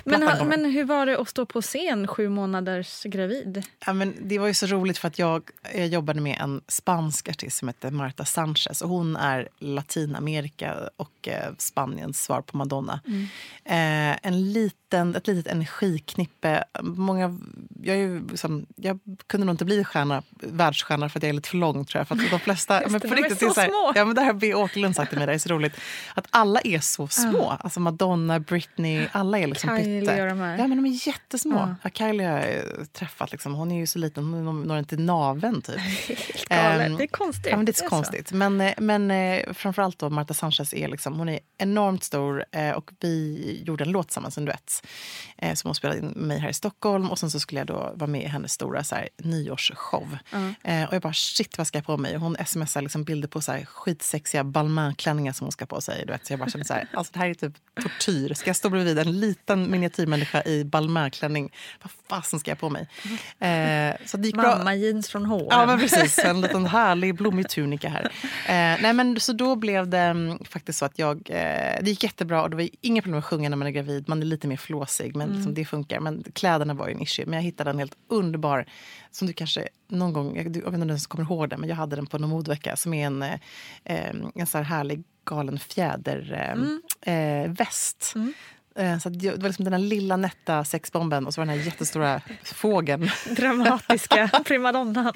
men, 0.03 0.23
ha, 0.23 0.43
men 0.43 0.65
hur 0.65 0.83
var 0.83 1.05
det 1.05 1.17
att 1.17 1.29
stå 1.29 1.45
på 1.45 1.61
scen 1.61 2.07
sju 2.07 2.29
månaders 2.29 3.03
gravid? 3.03 3.63
Ja, 3.85 3.93
men 3.93 4.15
det 4.21 4.39
var 4.39 4.47
ju 4.47 4.53
så 4.53 4.65
roligt 4.65 4.97
för 4.97 5.07
att 5.07 5.19
jag, 5.19 5.49
jag 5.75 5.87
jobbade 5.87 6.21
med 6.21 6.37
en 6.41 6.61
spansk 6.67 7.29
artist 7.29 7.57
som 7.57 7.67
heter 7.67 7.91
Marta 7.91 8.25
Sanchez. 8.25 8.81
Och 8.81 8.89
hon 8.89 9.15
är 9.15 9.49
Latinamerika 9.59 10.89
och 10.97 11.27
eh, 11.27 11.53
Spaniens 11.57 12.23
svar 12.23 12.41
på 12.41 12.57
Madonna. 12.57 12.99
Mm. 13.07 13.27
Eh, 13.65 14.19
en 14.23 14.53
liten, 14.53 15.15
ett 15.15 15.27
litet 15.27 15.47
energiknippe. 15.47 16.63
Många, 16.81 17.39
jag, 17.83 17.95
är 17.95 17.99
ju 17.99 18.27
liksom, 18.27 18.65
jag 18.75 18.99
kunde 19.27 19.45
nog 19.45 19.53
inte 19.53 19.65
bli 19.65 19.83
stjärna, 19.83 20.23
världsstjärna 20.29 21.09
för 21.09 21.19
att 21.19 21.23
jag 21.23 21.29
är 21.29 21.33
lite 21.33 21.49
för 21.49 21.57
lång. 21.57 21.85
Tror 21.85 21.99
jag, 21.99 22.07
för 22.07 22.15
att 22.15 22.31
de 22.31 22.39
flesta, 22.39 22.81
men 22.87 23.01
på 23.01 23.07
riktigt, 23.07 23.41
är 23.41 23.47
så, 23.47 23.53
så 23.53 23.61
här, 23.61 23.67
små. 23.67 23.91
Ja, 23.95 24.05
men 24.05 24.15
det 24.15 24.21
har 24.21 24.33
B. 24.33 24.53
Åkerlund 24.53 24.95
sagt 24.95 25.09
till 25.09 25.17
mig, 25.17 25.27
det 25.27 25.33
är 25.33 25.37
så 25.37 25.49
roligt. 25.49 25.73
Att 26.13 26.27
alla 26.29 26.52
är 26.63 26.79
så 26.79 27.07
små. 27.07 27.51
Uh. 27.51 27.57
Alltså 27.59 27.79
Madonna, 27.79 28.39
Britney, 28.39 29.07
alla 29.11 29.39
är 29.39 29.47
liksom 29.47 29.77
Kylie. 29.77 30.21
Och 30.21 30.27
de 30.27 30.39
här. 30.39 30.57
Ja, 30.57 30.67
men 30.67 30.83
de 30.83 30.85
är 30.85 31.07
jättesmå. 31.07 31.63
Uh. 31.63 31.73
Ja, 31.83 31.89
Kylie 31.89 32.27
har 32.27 32.39
jag 32.39 32.93
träffat. 32.93 33.31
Liksom. 33.31 33.53
Hon 33.53 33.71
är 33.71 33.79
ju 33.79 33.87
så 33.87 33.99
liten, 33.99 34.23
hon 34.33 34.63
når 34.63 34.79
inte 34.79 34.97
naven 34.97 35.61
typ. 35.61 35.75
um, 36.49 36.97
det 36.97 37.03
är 37.03 37.07
konstigt. 37.07 37.51
Ja, 37.51 37.57
men 37.57 37.65
det 37.65 37.71
är 37.71 37.73
så 37.73 37.83
det 37.83 37.87
är 37.87 37.89
konstigt. 37.89 38.27
Så. 38.27 38.35
Men, 38.35 38.61
eh, 38.61 38.73
men 38.77 39.11
eh, 39.11 39.53
framförallt 39.53 39.99
då 39.99 40.09
Marta 40.09 40.33
Sanchez 40.33 40.73
är, 40.73 40.87
liksom, 40.87 41.19
hon 41.19 41.29
är 41.29 41.39
enormt 41.57 42.03
stor 42.03 42.45
eh, 42.51 42.71
och 42.71 42.91
vi 42.99 43.63
gjorde 43.65 43.83
en 43.83 43.91
låt 43.91 44.07
tillsammans, 44.07 44.37
en 44.37 44.45
duett. 44.45 44.87
Som 45.53 45.67
hon 45.67 45.75
spelade 45.75 45.99
in 45.99 46.05
med 46.05 46.27
mig 46.27 46.39
här 46.39 46.49
i 46.49 46.53
Stockholm 46.53 47.11
och 47.11 47.19
sen 47.19 47.31
så 47.31 47.39
skulle 47.39 47.59
jag 47.59 47.67
då 47.67 47.93
vara 47.95 48.07
med 48.07 48.21
i 48.21 48.27
hennes 48.27 48.51
stora 48.51 48.83
så 48.83 48.95
här, 48.95 49.09
nyårsshow. 49.17 50.17
Uh. 50.33 50.83
Och 50.87 50.93
jag 50.93 51.01
bara 51.01 51.13
shit 51.13 51.57
vad 51.57 51.67
ska 51.67 51.77
jag 51.77 51.85
på 51.85 51.97
mig? 51.97 52.15
Hon 52.15 52.37
smsar 52.45 52.81
liksom 52.81 53.03
bilder 53.03 53.27
på 53.27 53.41
så 53.41 53.51
här, 53.51 53.65
skitsexiga 53.65 54.43
Balmain-klänningar 54.43 55.33
som 55.33 55.45
hon 55.45 55.51
ska 55.51 55.65
på 55.65 55.81
sig. 55.81 56.03
Du 56.05 56.11
vet. 56.11 56.25
Jag 56.33 56.39
bara 56.39 56.49
kände 56.49 56.65
så 56.65 56.73
här, 56.73 56.87
alltså 56.93 57.13
det 57.13 57.19
här 57.19 57.29
är 57.29 57.33
typ 57.33 57.53
tortyr. 57.81 58.33
Ska 58.33 58.49
jag 58.49 58.55
stå 58.55 58.69
bredvid 58.69 58.99
en 58.99 59.19
liten 59.19 59.71
miniatyrmänniska 59.71 60.43
i 60.43 60.63
Balmain-klänning? 60.63 61.53
Vad 61.81 61.91
fasen 62.09 62.39
ska 62.39 62.51
jag 62.51 62.59
på 62.59 62.69
mig? 62.69 62.87
Eh, 63.39 63.95
så 64.05 64.17
det 64.17 64.27
gick 64.27 64.35
Mamma 64.35 64.75
jeans 64.75 65.09
från 65.09 65.25
H&M. 65.25 65.47
Ja, 65.49 65.65
men 65.65 65.79
precis. 65.79 66.19
En 66.19 66.41
liten 66.41 66.65
härlig 66.65 67.15
blommig 67.15 67.49
tunika 67.49 67.89
här. 67.89 68.03
Eh, 68.45 68.81
nej, 68.81 68.93
men, 68.93 69.19
så 69.19 69.33
då 69.33 69.55
blev 69.55 69.87
det 69.87 70.09
um, 70.09 70.39
faktiskt 70.45 70.79
så 70.79 70.85
att 70.85 70.99
jag... 70.99 71.29
Eh, 71.29 71.77
det 71.81 71.89
gick 71.89 72.03
jättebra 72.03 72.43
och 72.43 72.49
det 72.49 72.55
var 72.55 72.69
inga 72.81 73.01
problem 73.01 73.19
att 73.19 73.25
sjunga 73.25 73.49
när 73.49 73.57
man 73.57 73.67
är 73.67 73.71
gravid. 73.71 74.09
Man 74.09 74.21
är 74.21 74.25
lite 74.25 74.47
mer 74.47 74.57
flåsig, 74.57 75.15
men 75.15 75.27
mm. 75.27 75.37
liksom, 75.37 75.53
det 75.53 75.65
funkar. 75.65 75.99
Men 75.99 76.23
kläderna 76.33 76.73
var 76.73 76.87
ju 76.87 76.93
en 76.93 77.01
issue. 77.01 77.25
Men 77.25 77.33
jag 77.33 77.43
hittade 77.43 77.69
en 77.69 77.79
helt 77.79 77.95
underbar, 78.09 78.65
som 79.11 79.27
du 79.27 79.33
kanske 79.33 79.67
någon 79.89 80.13
gång... 80.13 80.35
Jag, 80.35 80.45
jag 80.45 80.51
vet 80.51 80.55
inte 80.55 80.69
om 80.69 80.79
du 80.79 80.87
ens 80.87 81.07
kommer 81.07 81.23
ihåg 81.23 81.49
den, 81.49 81.59
men 81.59 81.69
jag 81.69 81.75
hade 81.75 81.95
den 81.95 82.05
på 82.05 82.17
någon 82.17 82.29
modevecka. 82.29 82.75
Som 82.75 82.93
är 82.93 83.05
en, 83.05 83.21
eh, 83.21 83.39
en 84.35 84.47
så 84.47 84.57
här 84.57 84.65
härlig 84.65 85.03
galen 85.25 85.59
fjäderväst. 85.59 87.01
Eh, 88.15 88.21
mm. 88.21 88.33
Mm. 88.75 88.99
Så 88.99 89.09
det 89.09 89.29
var 89.29 89.47
liksom 89.47 89.65
den 89.65 89.73
här 89.73 89.79
lilla 89.79 90.17
nätta 90.17 90.63
sexbomben 90.63 91.27
och 91.27 91.33
så 91.33 91.41
var 91.41 91.45
den 91.45 91.57
här 91.57 91.65
jättestora 91.65 92.21
fågeln. 92.43 93.09
Dramatiska 93.35 94.27
primadonnan. 94.45 95.13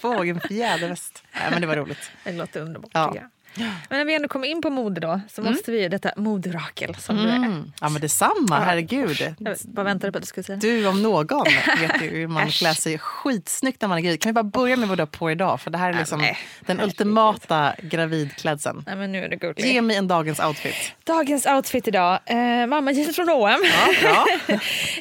Fågeln 0.00 0.40
fjäderväst. 0.40 1.24
Ja, 1.32 1.50
men 1.50 1.60
det 1.60 1.66
var 1.66 1.76
roligt. 1.76 2.10
Det 2.24 2.32
låter 2.32 2.60
underbart. 2.60 2.90
Ja. 2.94 3.30
Men 3.58 3.98
när 3.98 4.04
vi 4.04 4.14
ändå 4.14 4.28
kommer 4.28 4.48
in 4.48 4.62
på 4.62 4.70
mode 4.70 5.00
då 5.00 5.20
så 5.28 5.40
mm. 5.40 5.52
måste 5.52 5.70
vi 5.70 5.82
ju 5.82 5.88
detta 5.88 6.10
moderakel 6.16 6.94
som 6.94 7.18
mm. 7.18 7.42
du 7.42 7.48
är. 7.48 7.62
Ja 7.80 7.88
men 7.88 8.00
detsamma, 8.00 8.58
herregud. 8.58 9.34
Jag 9.38 9.56
bara 9.64 9.84
väntade 9.84 10.12
på 10.12 10.18
att 10.18 10.22
du 10.22 10.26
skulle 10.26 10.44
säga. 10.44 10.58
Du 10.58 10.86
om 10.86 11.02
någon 11.02 11.44
vet 11.80 12.02
ju 12.02 12.08
hur 12.08 12.26
man 12.26 12.50
klär 12.50 12.72
sig 12.72 12.98
skitsnyggt 12.98 13.80
när 13.80 13.88
man 13.88 13.98
är 13.98 14.02
gravid. 14.02 14.22
Kan 14.22 14.30
vi 14.30 14.32
bara 14.32 14.44
börja 14.44 14.76
med 14.76 14.88
vad 14.88 14.98
du 14.98 15.02
har 15.02 15.06
på 15.06 15.30
idag? 15.30 15.60
För 15.60 15.70
det 15.70 15.78
här 15.78 15.92
är 15.92 15.98
liksom 15.98 16.18
Nej, 16.20 16.38
den 16.60 16.80
ultimata 16.80 17.74
gravidklädseln. 17.82 18.82
Nej, 18.86 18.96
men 18.96 19.12
nu 19.12 19.24
är 19.24 19.28
det 19.28 19.36
gullig. 19.36 19.66
Ge 19.66 19.82
mig 19.82 19.96
en 19.96 20.08
dagens 20.08 20.40
outfit. 20.40 20.74
Dagens 21.04 21.46
outfit 21.46 21.88
idag. 21.88 22.18
Eh, 22.26 22.66
mamma 22.66 22.92
jeans 22.92 23.16
från 23.16 23.28
H&M. 23.28 23.60
Ja, 24.02 24.26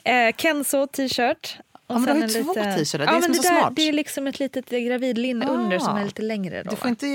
eh, 0.12 0.36
Kenzo 0.38 0.88
t-shirt. 0.88 1.58
Och 1.88 1.96
ja, 1.96 2.00
men 2.00 2.06
du 2.06 2.22
har 2.22 2.28
ju 2.28 2.44
två 2.44 2.54
lite... 2.54 2.76
t-shirtar, 2.76 2.98
det 2.98 3.04
är 3.04 3.08
ja, 3.08 3.18
är 3.18 3.22
så 3.22 3.42
där, 3.42 3.60
smart. 3.60 3.76
Det 3.76 3.90
är 3.90 3.94
liksom 3.94 4.28
ett 4.28 4.40
litet 4.40 4.70
gravidlinne 4.70 5.46
ah. 5.46 5.50
under 5.50 5.80
som 5.80 5.98
är 5.98 6.06
lite 6.06 6.22
längre. 6.22 6.64
Då, 6.64 6.70
du 6.70 6.76
får 6.76 6.90
inte 6.90 7.08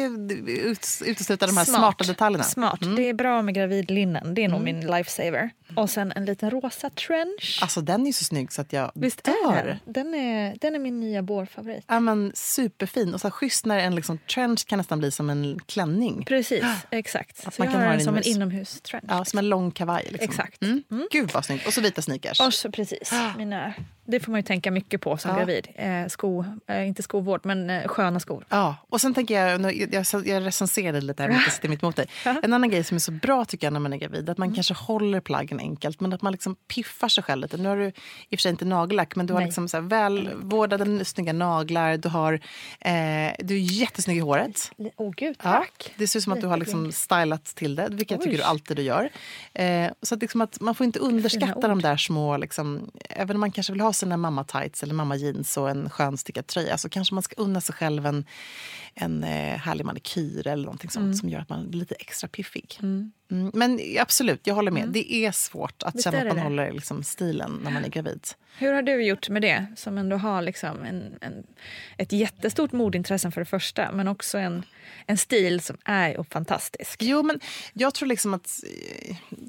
utesluta 1.07 1.47
de 1.47 1.57
här 1.57 1.65
smart. 1.65 1.79
smarta 1.79 2.05
detaljerna. 2.05 2.45
Smart, 2.45 2.83
mm. 2.83 2.97
det 2.97 3.09
är 3.09 3.15
bra 3.15 3.43
med 3.43 3.55
gravidlinnen. 3.55 4.35
Det 4.35 4.45
är 4.45 4.49
nog 4.49 4.61
mm. 4.61 4.77
min 4.77 4.91
lifesaver. 4.91 5.51
Och 5.77 5.91
sen 5.91 6.13
en 6.17 6.25
liten 6.25 6.51
rosa 6.51 6.91
trench. 6.91 7.59
Alltså 7.63 7.81
den 7.81 8.07
är 8.07 8.13
så 8.13 8.25
snygg 8.25 8.53
så 8.53 8.61
att 8.61 8.73
jag 8.73 8.93
Visst 8.95 9.25
dör. 9.25 9.55
Är 9.55 9.81
den? 9.85 10.15
är, 10.15 10.57
den 10.61 10.75
är 10.75 10.79
min 10.79 11.01
nya 11.01 11.23
bårfavorit. 11.23 11.85
Ja 11.87 12.01
men 12.01 12.33
superfin. 12.35 13.15
Och 13.15 13.21
så 13.21 13.31
schysst 13.31 13.67
när 13.67 13.79
en 13.79 13.95
liksom 13.95 14.19
trench 14.19 14.67
kan 14.67 14.77
nästan 14.77 14.99
bli 14.99 15.11
som 15.11 15.31
en 15.31 15.59
klänning. 15.67 16.25
Precis, 16.25 16.65
exakt. 16.91 17.47
Att 17.47 17.55
så 17.55 17.63
man 17.63 17.67
jag 17.67 17.75
kan 17.75 17.83
ha 17.83 17.93
den 17.93 18.01
som 18.01 18.17
en 18.17 18.23
inomhustrench. 18.23 19.05
Ja, 19.09 19.25
som 19.25 19.39
en 19.39 19.49
lång 19.49 19.71
kavaj. 19.71 20.07
Liksom. 20.11 20.31
Exakt. 20.31 20.63
Mm. 20.63 20.83
Mm. 20.91 21.09
Gud 21.11 21.31
vad 21.33 21.45
snyggt. 21.45 21.67
Och 21.67 21.73
så 21.73 21.81
vita 21.81 22.03
sneakers. 22.03 22.41
Och 22.41 22.55
så, 22.55 22.71
precis, 22.71 23.13
mina 23.37 23.75
det 24.05 24.21
får 24.21 24.33
man 24.33 24.39
ju 24.39 24.43
tänka 24.43 24.71
mycket 24.71 25.01
på 25.01 25.17
som 25.17 25.31
ja. 25.31 25.37
gravid. 25.37 25.69
Eh, 25.75 26.07
sko, 26.07 26.45
eh, 26.67 26.89
inte 26.89 27.03
skovård, 27.03 27.41
men 27.45 27.71
eh, 27.71 27.89
sköna 27.89 28.21
skor. 28.21 28.45
Ja, 28.49 28.77
och 28.89 29.01
sen 29.01 29.15
tänker 29.15 29.41
jag, 29.41 29.75
jag, 29.93 30.27
jag, 30.27 30.47
recenserade 30.47 31.01
lite 31.01 31.23
här, 31.23 31.31
jag 31.31 31.53
sitter 31.53 31.69
mitt 31.69 31.83
emot 31.83 31.97
dig. 31.97 32.07
En 32.43 32.53
annan 32.53 32.71
grej 32.71 32.85
som 32.85 32.95
är 32.95 32.99
så 32.99 33.13
bra 33.13 33.45
tycker 33.45 33.67
jag 33.67 33.73
när 33.73 33.81
man 33.81 33.93
är 33.93 33.97
gravid, 33.97 34.31
att 34.31 34.39
man 34.39 34.49
mm. 34.49 34.55
kanske 34.55 34.75
håller 34.75 35.21
plaggen 35.21 35.61
enkelt, 35.61 36.01
men 36.01 36.13
att 36.13 36.23
man 36.23 36.33
liksom 36.33 36.55
piffar 36.55 37.09
sig 37.09 37.25
själv 37.25 37.43
lite. 37.43 37.57
Nu 37.57 37.69
har 37.69 37.77
du 37.77 37.87
i 37.87 37.91
och 37.91 37.93
för 38.31 38.37
sig 38.37 38.51
inte 38.51 38.65
nagellack, 38.65 39.17
men 39.17 39.27
du 39.27 39.35
har 39.35 39.41
liksom 39.41 39.69
så 39.69 39.77
här 39.77 39.83
välvårdade 39.83 41.05
snygga 41.05 41.33
naglar, 41.33 41.97
du, 41.97 42.09
har, 42.09 42.33
eh, 42.81 42.91
du 43.39 43.55
är 43.55 43.59
jättesnygg 43.59 44.17
i 44.17 44.21
håret. 44.21 44.71
Åh 44.77 44.89
oh, 44.97 45.13
gud, 45.17 45.39
tack! 45.39 45.85
Ja, 45.87 45.93
det 45.97 46.09
ser 46.09 46.19
ut 46.19 46.25
som 46.25 46.33
att 46.33 46.41
du 46.41 46.47
har 46.47 46.57
liksom 46.57 46.93
stylat 46.93 47.45
till 47.45 47.75
det, 47.75 47.89
vilket 47.91 48.11
Oj. 48.11 48.17
jag 48.17 48.23
tycker 48.25 48.39
du 48.39 48.45
alltid 48.45 48.77
du 48.77 48.83
gör. 48.83 49.11
Eh, 49.55 49.91
så 50.03 50.15
att, 50.15 50.21
liksom 50.21 50.41
att 50.41 50.61
man 50.61 50.75
får 50.75 50.85
inte 50.85 50.99
underskatta 50.99 51.69
de 51.69 51.83
där 51.83 51.97
små, 51.97 52.37
liksom, 52.37 52.91
även 53.09 53.37
om 53.37 53.41
man 53.41 53.53
kanske 53.53 53.73
vill 53.73 53.81
ha 53.81 53.90
sina 53.93 54.17
mamma-tights 54.17 54.83
eller 54.83 54.95
mamma-jeans 54.95 55.57
och 55.57 55.71
en 55.71 55.91
skön 55.91 56.17
stickad 56.17 56.47
tröja 56.47 56.79
så 56.79 56.89
kanske 56.89 57.15
man 57.15 57.23
ska 57.23 57.43
unna 57.43 57.61
sig 57.61 57.75
själv 57.75 58.07
en, 58.07 58.25
en 58.95 59.25
eh, 59.25 59.59
härlig 59.59 59.85
manikyr 59.85 60.47
eller 60.47 60.65
någonting 60.65 60.91
sånt 60.91 61.05
mm. 61.05 61.15
som 61.15 61.29
gör 61.29 61.41
att 61.41 61.49
man 61.49 61.71
blir 61.71 61.81
lite 61.81 61.95
extra 61.95 62.29
piffig. 62.29 62.79
Mm. 62.83 63.13
Mm, 63.31 63.51
men 63.55 63.81
absolut, 64.01 64.47
jag 64.47 64.55
håller 64.55 64.71
med. 64.71 64.83
Mm. 64.83 64.93
Det 64.93 65.15
är 65.15 65.33
svårt 65.33 65.83
att 65.83 65.95
Visst 65.95 66.05
känna 66.05 66.19
att 66.19 66.27
man 66.27 66.37
det. 66.37 66.43
håller 66.43 66.73
liksom, 66.73 67.03
stilen 67.03 67.61
när 67.65 67.71
man 67.71 67.85
är 67.85 67.89
gravid. 67.89 68.27
Hur 68.59 68.73
har 68.73 68.83
du 68.83 69.05
gjort 69.05 69.29
med 69.29 69.43
det? 69.43 69.67
Som 69.77 69.99
ändå 69.99 70.17
har 70.17 70.43
liksom 70.43 70.83
en, 70.85 71.19
en, 71.21 71.47
ett 71.97 72.13
jättestort 72.13 72.73
modintresse 72.73 73.31
för 73.31 73.41
det 73.41 73.45
första 73.45 73.93
men 73.93 74.09
också 74.09 74.39
en, 74.39 74.63
en 75.07 75.17
stil 75.17 75.61
som 75.61 75.77
är 75.85 76.23
fantastisk. 76.31 77.03
Jo, 77.03 77.23
men 77.23 77.41
jag 77.73 77.95
tror 77.95 78.07
liksom 78.07 78.35
att... 78.35 78.65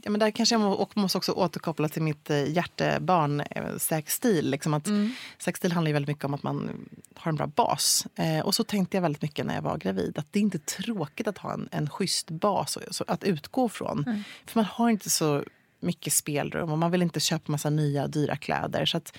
Ja, 0.03 0.11
men 0.11 0.19
där 0.19 0.31
kanske 0.31 0.55
jag 0.55 0.97
måste 0.97 1.17
också 1.17 1.31
återkoppla 1.31 1.89
till 1.89 2.01
mitt 2.01 2.29
eh, 2.29 2.51
hjärtebarn, 2.51 3.41
eh, 3.41 3.77
Säker 3.77 4.11
stil. 4.11 4.49
Liksom 4.49 4.73
att 4.73 4.87
mm. 4.87 5.13
Säker 5.37 5.57
stil 5.57 5.71
handlar 5.71 5.89
ju 5.89 5.93
väldigt 5.93 6.15
mycket 6.15 6.25
om 6.25 6.33
att 6.33 6.43
man 6.43 6.87
har 7.15 7.29
en 7.29 7.35
bra 7.35 7.47
bas. 7.47 8.07
Eh, 8.15 8.39
och 8.39 8.55
så 8.55 8.63
tänkte 8.63 8.97
jag 8.97 9.01
väldigt 9.01 9.21
mycket 9.21 9.45
när 9.45 9.55
jag 9.55 9.61
var 9.61 9.77
gravid. 9.77 10.17
Att 10.17 10.27
det 10.31 10.39
är 10.39 10.41
inte 10.41 10.59
tråkigt 10.59 11.27
att 11.27 11.37
ha 11.37 11.53
en, 11.53 11.69
en 11.71 11.89
schysst 11.89 12.29
bas 12.29 12.77
att 13.07 13.23
utgå 13.23 13.69
från. 13.71 14.03
Mm. 14.07 14.23
För 14.45 14.59
man 14.59 14.65
har 14.65 14.89
inte 14.89 15.09
så 15.09 15.43
mycket 15.79 16.13
spelrum 16.13 16.71
och 16.71 16.77
man 16.77 16.91
vill 16.91 17.01
inte 17.01 17.19
köpa 17.19 17.51
massa 17.51 17.69
nya 17.69 18.07
dyra 18.07 18.35
kläder. 18.35 18.85
Så 18.85 18.97
att 18.97 19.17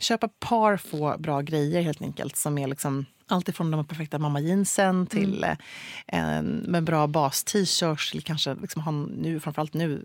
köpa 0.00 0.28
par 0.28 0.76
få 0.76 1.18
bra 1.18 1.40
grejer 1.40 1.82
helt 1.82 2.02
enkelt 2.02 2.36
som 2.36 2.58
är 2.58 2.66
liksom 2.66 3.06
allt 3.26 3.48
ifrån 3.48 3.70
de 3.70 3.84
perfekta 3.84 4.18
mamma-jeansen 4.18 5.06
till 5.06 5.44
mm. 5.44 5.56
en 6.06 6.46
med 6.46 6.84
bra 6.84 7.06
bas-t-shirts. 7.06 8.24
Kanske 8.24 8.54
liksom 8.54 8.82
ha 8.82 8.92
nu, 8.92 9.40
framförallt 9.40 9.74
nu, 9.74 10.02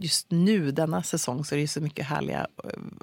just 0.00 0.30
nu 0.30 0.70
denna 0.70 1.02
säsong 1.02 1.44
så 1.44 1.54
är 1.54 1.58
det 1.58 1.68
så 1.68 1.80
mycket 1.80 2.06
härliga 2.06 2.46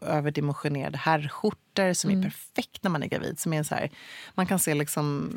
överdimensionerade 0.01 0.97
herrskjortor 0.97 1.93
som 1.93 2.09
mm. 2.09 2.19
är 2.19 2.23
perfekt 2.23 2.83
när 2.83 2.91
man 2.91 3.03
är 3.03 3.07
gravid. 3.07 3.39
Som 3.39 3.53
är 3.53 3.63
så 3.63 3.75
här, 3.75 3.89
man 4.35 4.45
kan 4.45 4.59
se 4.59 4.73
liksom 4.73 5.31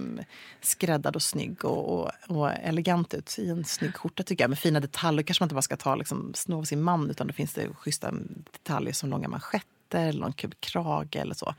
skräddad 0.61 1.17
och 1.17 1.23
snygg 1.23 1.65
och, 1.65 2.01
och, 2.01 2.11
och, 2.29 2.53
elegant 2.53 3.15
ut 3.15 3.39
i 3.39 3.49
en 3.49 3.65
snygg 3.65 3.95
skjorta 3.95 4.23
tycker 4.23 4.45
jag. 4.45 4.49
Med 4.49 4.59
fina 4.59 4.81
detaljer. 4.81 5.23
kanske 5.23 5.43
man 5.43 5.47
inte 5.47 5.55
bara 5.55 5.63
ska 5.63 5.77
ta 5.77 5.95
liksom, 5.95 6.33
sno 6.35 6.59
av 6.59 6.65
sin 6.65 6.83
man 6.83 7.11
utan 7.11 7.27
det 7.27 7.33
finns 7.33 7.55
det 7.55 7.75
schyssta 7.75 8.13
detaljer 8.53 8.93
som 8.93 9.11
långa 9.11 9.29
manschetter 9.29 9.80
eller 9.99 10.21
någon 10.21 10.33
kul 10.33 10.55
krage 10.61 11.17
eller 11.17 11.35
så. 11.35 11.55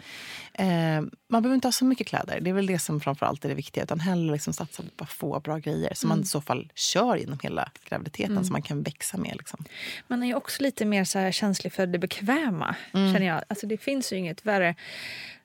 Eh, 0.54 1.02
man 1.28 1.42
behöver 1.42 1.56
inte 1.56 1.68
ha 1.68 1.72
så 1.72 1.86
mycket 1.86 2.08
kläder. 2.08 2.40
Det 2.42 2.50
är 2.50 2.54
väl 2.54 2.66
det 2.66 2.80
som 2.80 3.02
framförallt 3.02 3.46
är 3.46 3.50
det 3.50 3.56
viktiga. 3.56 3.84
Utan 3.84 4.00
hellre 4.00 4.34
liksom 4.34 4.54
satsa 4.54 4.84
på 4.96 5.06
få 5.06 5.40
bra 5.40 5.58
grejer 5.58 5.94
som 5.94 6.08
mm. 6.08 6.18
man 6.18 6.24
i 6.24 6.28
så 6.28 6.42
fall 6.42 6.72
kör 6.76 7.16
genom 7.16 7.40
hela 7.44 7.72
graviditeten 7.90 8.32
mm. 8.32 8.44
som 8.44 8.54
man 8.54 8.62
kan 8.62 8.84
växa 8.84 9.18
med. 9.18 9.36
Liksom. 9.38 9.66
Man 10.08 10.24
är 10.24 10.28
ju 10.28 10.36
också 10.36 10.64
lite 10.64 10.86
mer 10.86 11.04
så 11.04 11.32
känslig 11.32 11.74
för 11.74 11.88
det 11.88 12.00
bekväma. 12.00 12.76
Mm. 12.94 13.14
känner 13.14 13.28
jag. 13.28 13.42
Alltså, 13.48 13.68
det 13.68 13.78
finns 13.78 14.14
ju 14.14 14.18
inget 14.18 14.46
värre 14.46 14.76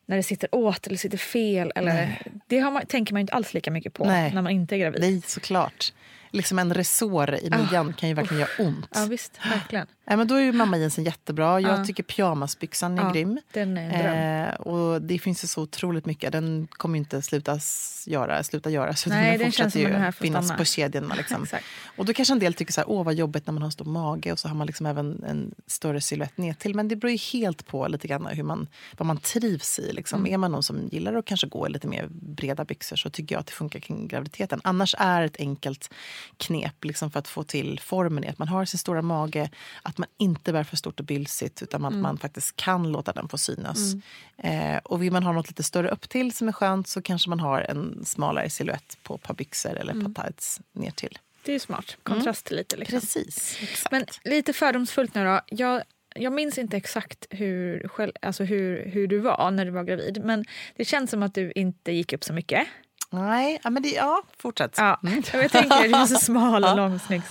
när 0.06 0.16
det 0.16 0.22
sitter 0.22 0.54
åt 0.54 0.86
eller 0.86 0.96
sitter 0.96 1.18
fel. 1.18 1.72
Eller, 1.74 2.22
det 2.46 2.58
har 2.58 2.70
man, 2.70 2.86
tänker 2.86 3.12
man 3.12 3.20
inte 3.20 3.32
alls 3.32 3.54
lika 3.54 3.70
mycket 3.70 3.92
på 3.92 4.04
Nej. 4.04 4.34
när 4.34 4.42
man 4.42 4.52
inte 4.52 4.76
är 4.76 4.78
gravid. 4.78 5.00
Nej, 5.00 5.22
såklart. 5.26 5.92
Liksom 6.30 6.58
en 6.58 6.74
resår 6.74 7.34
i 7.34 7.50
midjan 7.50 7.92
kan 7.92 8.08
ju 8.08 8.14
verkligen 8.14 8.40
göra 8.40 8.66
ont. 8.66 8.88
Ja, 8.94 9.06
visst. 9.10 9.38
Verkligen. 9.50 9.86
Nej, 10.08 10.16
men 10.16 10.28
då 10.28 10.34
är 10.34 10.40
ju 10.40 10.52
mamma 10.52 10.76
jeansen 10.78 11.04
jättebra. 11.04 11.60
Jag 11.60 11.80
Ja. 11.80 11.84
tycker 11.84 12.02
pyjamasbyxan 12.02 12.98
är 12.98 13.02
Ja, 13.02 13.10
grym. 13.12 13.38
Den 13.52 13.78
är 13.78 13.90
en. 14.04 14.48
Eh, 14.48 14.54
och 14.54 15.02
det 15.02 15.18
finns 15.18 15.44
ju 15.44 15.48
så 15.48 15.62
otroligt 15.62 16.06
mycket. 16.06 16.32
Den 16.32 16.68
kommer 16.70 16.94
ju 16.94 16.98
inte 16.98 17.22
slutas 17.22 18.04
göra, 18.06 18.42
sluta 18.42 18.70
göras. 18.70 19.06
Nej, 19.06 19.30
den 19.30 19.38
den 19.38 19.46
fortsätter 19.46 19.82
den 19.90 20.04
ju 20.04 20.12
får 20.12 20.24
finnas 20.24 20.56
på 20.56 20.64
kedjorna. 20.64 21.14
Liksom. 21.14 21.46
Och 21.96 22.04
då 22.04 22.12
kanske 22.12 22.34
en 22.34 22.38
del 22.38 22.54
tycker 22.54 22.72
så 22.72 22.80
här, 22.80 22.90
åh 22.90 23.04
vad 23.04 23.14
jobbigt 23.14 23.46
när 23.46 23.52
man 23.52 23.62
har 23.62 23.70
stor 23.70 23.84
mage 23.84 24.32
och 24.32 24.38
så 24.38 24.48
har 24.48 24.54
man 24.54 24.66
liksom 24.66 24.86
även 24.86 25.24
en 25.24 25.54
större 25.66 26.00
silhuett 26.00 26.38
ner 26.38 26.54
till. 26.54 26.74
Men 26.74 26.88
det 26.88 26.96
beror 26.96 27.10
ju 27.10 27.16
helt 27.38 27.66
på 27.66 27.88
lite 27.88 28.08
grann 28.08 28.26
hur 28.26 28.42
man, 28.42 28.66
vad 28.96 29.06
man 29.06 29.18
trivs 29.18 29.78
i. 29.78 29.92
Liksom. 29.92 30.20
Mm. 30.20 30.32
Är 30.32 30.38
man 30.38 30.52
någon 30.52 30.62
som 30.62 30.88
gillar 30.92 31.14
att 31.14 31.24
kanske 31.24 31.46
gå 31.46 31.66
i 31.66 31.70
lite 31.70 31.86
mer 31.88 32.08
breda 32.10 32.64
byxor 32.64 32.96
så 32.96 33.10
tycker 33.10 33.34
jag 33.34 33.40
att 33.40 33.46
det 33.46 33.52
funkar 33.52 33.80
kring 33.80 34.08
graviditeten. 34.08 34.60
Annars 34.64 34.94
är 34.98 35.22
ett 35.22 35.36
enkelt 35.38 35.90
knep 36.36 36.84
liksom, 36.84 37.10
för 37.10 37.18
att 37.18 37.28
få 37.28 37.42
till 37.44 37.80
formen 37.80 38.24
att 38.28 38.38
man 38.38 38.48
har 38.48 38.64
sin 38.64 38.78
stora 38.78 39.02
mage, 39.02 39.50
att 39.82 39.98
man 39.98 40.08
inte 40.18 40.52
bär 40.52 40.64
för 40.64 40.76
stort 40.76 41.00
och 41.00 41.06
bylsigt 41.06 41.62
utan 41.62 41.80
Mm. 41.84 41.94
att 41.94 42.02
man 42.02 42.18
faktiskt 42.18 42.56
kan 42.56 42.92
låta 42.92 43.12
den 43.12 43.28
få 43.28 43.38
synas. 43.38 43.94
Eh, 44.38 44.76
och 44.84 45.02
vill 45.02 45.12
man 45.12 45.22
ha 45.22 45.32
något 45.32 45.48
lite 45.48 45.62
större 45.62 45.88
upp 45.88 46.08
till 46.08 46.32
som 46.32 46.48
är 46.48 46.52
skönt 46.52 46.88
så 46.88 47.02
kanske 47.02 47.30
man 47.30 47.40
har 47.40 47.60
en 47.60 48.04
smalare 48.04 48.50
silhuett 48.50 48.98
på 49.02 49.14
ett 49.14 49.22
par 49.22 49.34
byxor 49.34 49.70
eller 49.76 49.92
Mm. 49.92 50.06
ett 50.06 50.14
par 50.14 50.22
tights 50.24 50.60
ner 50.72 50.90
till. 50.90 51.18
Det 51.44 51.50
är 51.52 51.54
ju 51.54 51.58
smart. 51.60 51.96
Kontrast 52.02 52.50
lite. 52.50 52.76
Liksom. 52.76 53.00
Precis. 53.00 53.58
Exakt. 53.62 53.92
Men 53.92 54.04
lite 54.24 54.52
fördomsfullt 54.52 55.14
nu 55.14 55.24
då. 55.24 55.40
Jag, 55.46 55.82
jag 56.14 56.32
minns 56.32 56.58
inte 56.58 56.76
exakt 56.76 57.26
hur, 57.30 57.88
själv, 57.88 58.12
alltså 58.22 58.44
hur, 58.44 58.86
hur 58.90 59.06
du 59.06 59.18
var 59.18 59.50
när 59.50 59.64
du 59.64 59.70
var 59.70 59.84
gravid. 59.84 60.24
Men 60.24 60.44
det 60.76 60.84
känns 60.84 61.10
som 61.10 61.22
att 61.22 61.34
du 61.34 61.52
inte 61.52 61.92
gick 61.92 62.12
upp 62.12 62.24
så 62.24 62.32
mycket. 62.32 62.66
Nej, 63.10 63.60
ja, 63.64 63.70
men 63.70 63.82
det, 63.82 63.88
ja, 63.88 64.22
fortsätt. 64.38 64.74
Ja, 64.76 65.00
Mm. 65.02 65.22
jag 65.32 65.50
tänker 65.50 65.88
du 65.88 65.94
är 65.94 66.06
så 66.06 66.18
smal 66.18 66.64
och 66.64 66.76
lång 66.76 66.94
och 66.94 67.00
snygg. 67.00 67.22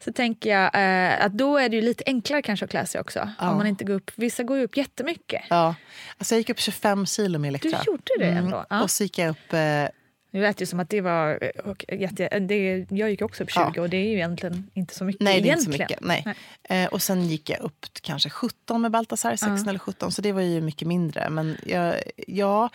Så, 0.00 0.12
tänker 0.12 0.50
jag 0.50 0.70
eh, 0.74 1.24
att 1.24 1.32
då 1.32 1.58
är 1.58 1.68
det 1.68 1.80
lite 1.80 2.04
enklare 2.06 2.42
kanske 2.42 2.64
att 2.64 2.70
klä 2.70 2.86
sig 2.86 3.00
också. 3.00 3.28
Ja. 3.38 3.50
Om 3.50 3.56
man 3.56 3.66
inte 3.66 3.84
går 3.84 3.94
upp, 3.94 4.10
vissa 4.14 4.42
går 4.42 4.56
ju 4.56 4.64
upp 4.64 4.76
jättemycket. 4.76 5.42
Ja. 5.50 5.74
Alltså 6.18 6.34
jag 6.34 6.38
gick 6.38 6.50
upp 6.50 6.60
25 6.60 7.06
kilo 7.06 7.38
med 7.38 7.48
Elektra. 7.48 7.70
Du 7.84 7.90
gjorde 7.90 8.12
det 8.18 8.30
ändå? 8.30 8.64
Ja. 8.70 8.82
Och 8.82 8.90
så 8.90 9.02
gick 9.02 9.18
jag 9.18 9.30
upp... 9.30 9.52
Eh, 9.52 9.60
Det 10.30 10.40
lät 10.40 10.62
ju 10.62 10.66
som 10.66 10.80
att 10.80 10.90
det 10.90 11.00
var... 11.00 11.38
eh, 11.42 11.70
Och 11.70 11.84
jätte, 11.88 12.38
det, 12.38 12.86
jag 12.90 13.10
gick 13.10 13.22
också 13.22 13.44
upp 13.44 13.50
20 13.50 13.60
Ja. 13.74 13.82
och 13.82 13.90
det 13.90 13.96
är 13.96 14.08
ju 14.08 14.14
egentligen 14.14 14.70
inte 14.74 14.94
så 14.94 15.04
mycket 15.04 15.22
nej, 15.22 15.40
det 15.40 15.48
är 15.48 15.52
inte 15.52 15.64
så 15.64 15.70
mycket. 15.70 16.00
Nej. 16.00 16.24
Eh, 16.62 16.86
och 16.86 17.02
sen 17.02 17.26
gick 17.28 17.50
jag 17.50 17.60
upp 17.60 17.86
kanske 18.02 18.30
17 18.30 18.82
med 18.82 18.90
Baltasar, 18.90 19.36
16 19.36 19.68
eller 19.68 19.78
17. 19.78 20.12
Så 20.12 20.22
det 20.22 20.32
var 20.32 20.40
ju 20.40 20.60
mycket 20.60 20.88
mindre. 20.88 21.30
Men, 21.30 21.56
jag, 21.66 21.94
ja, 22.26 22.70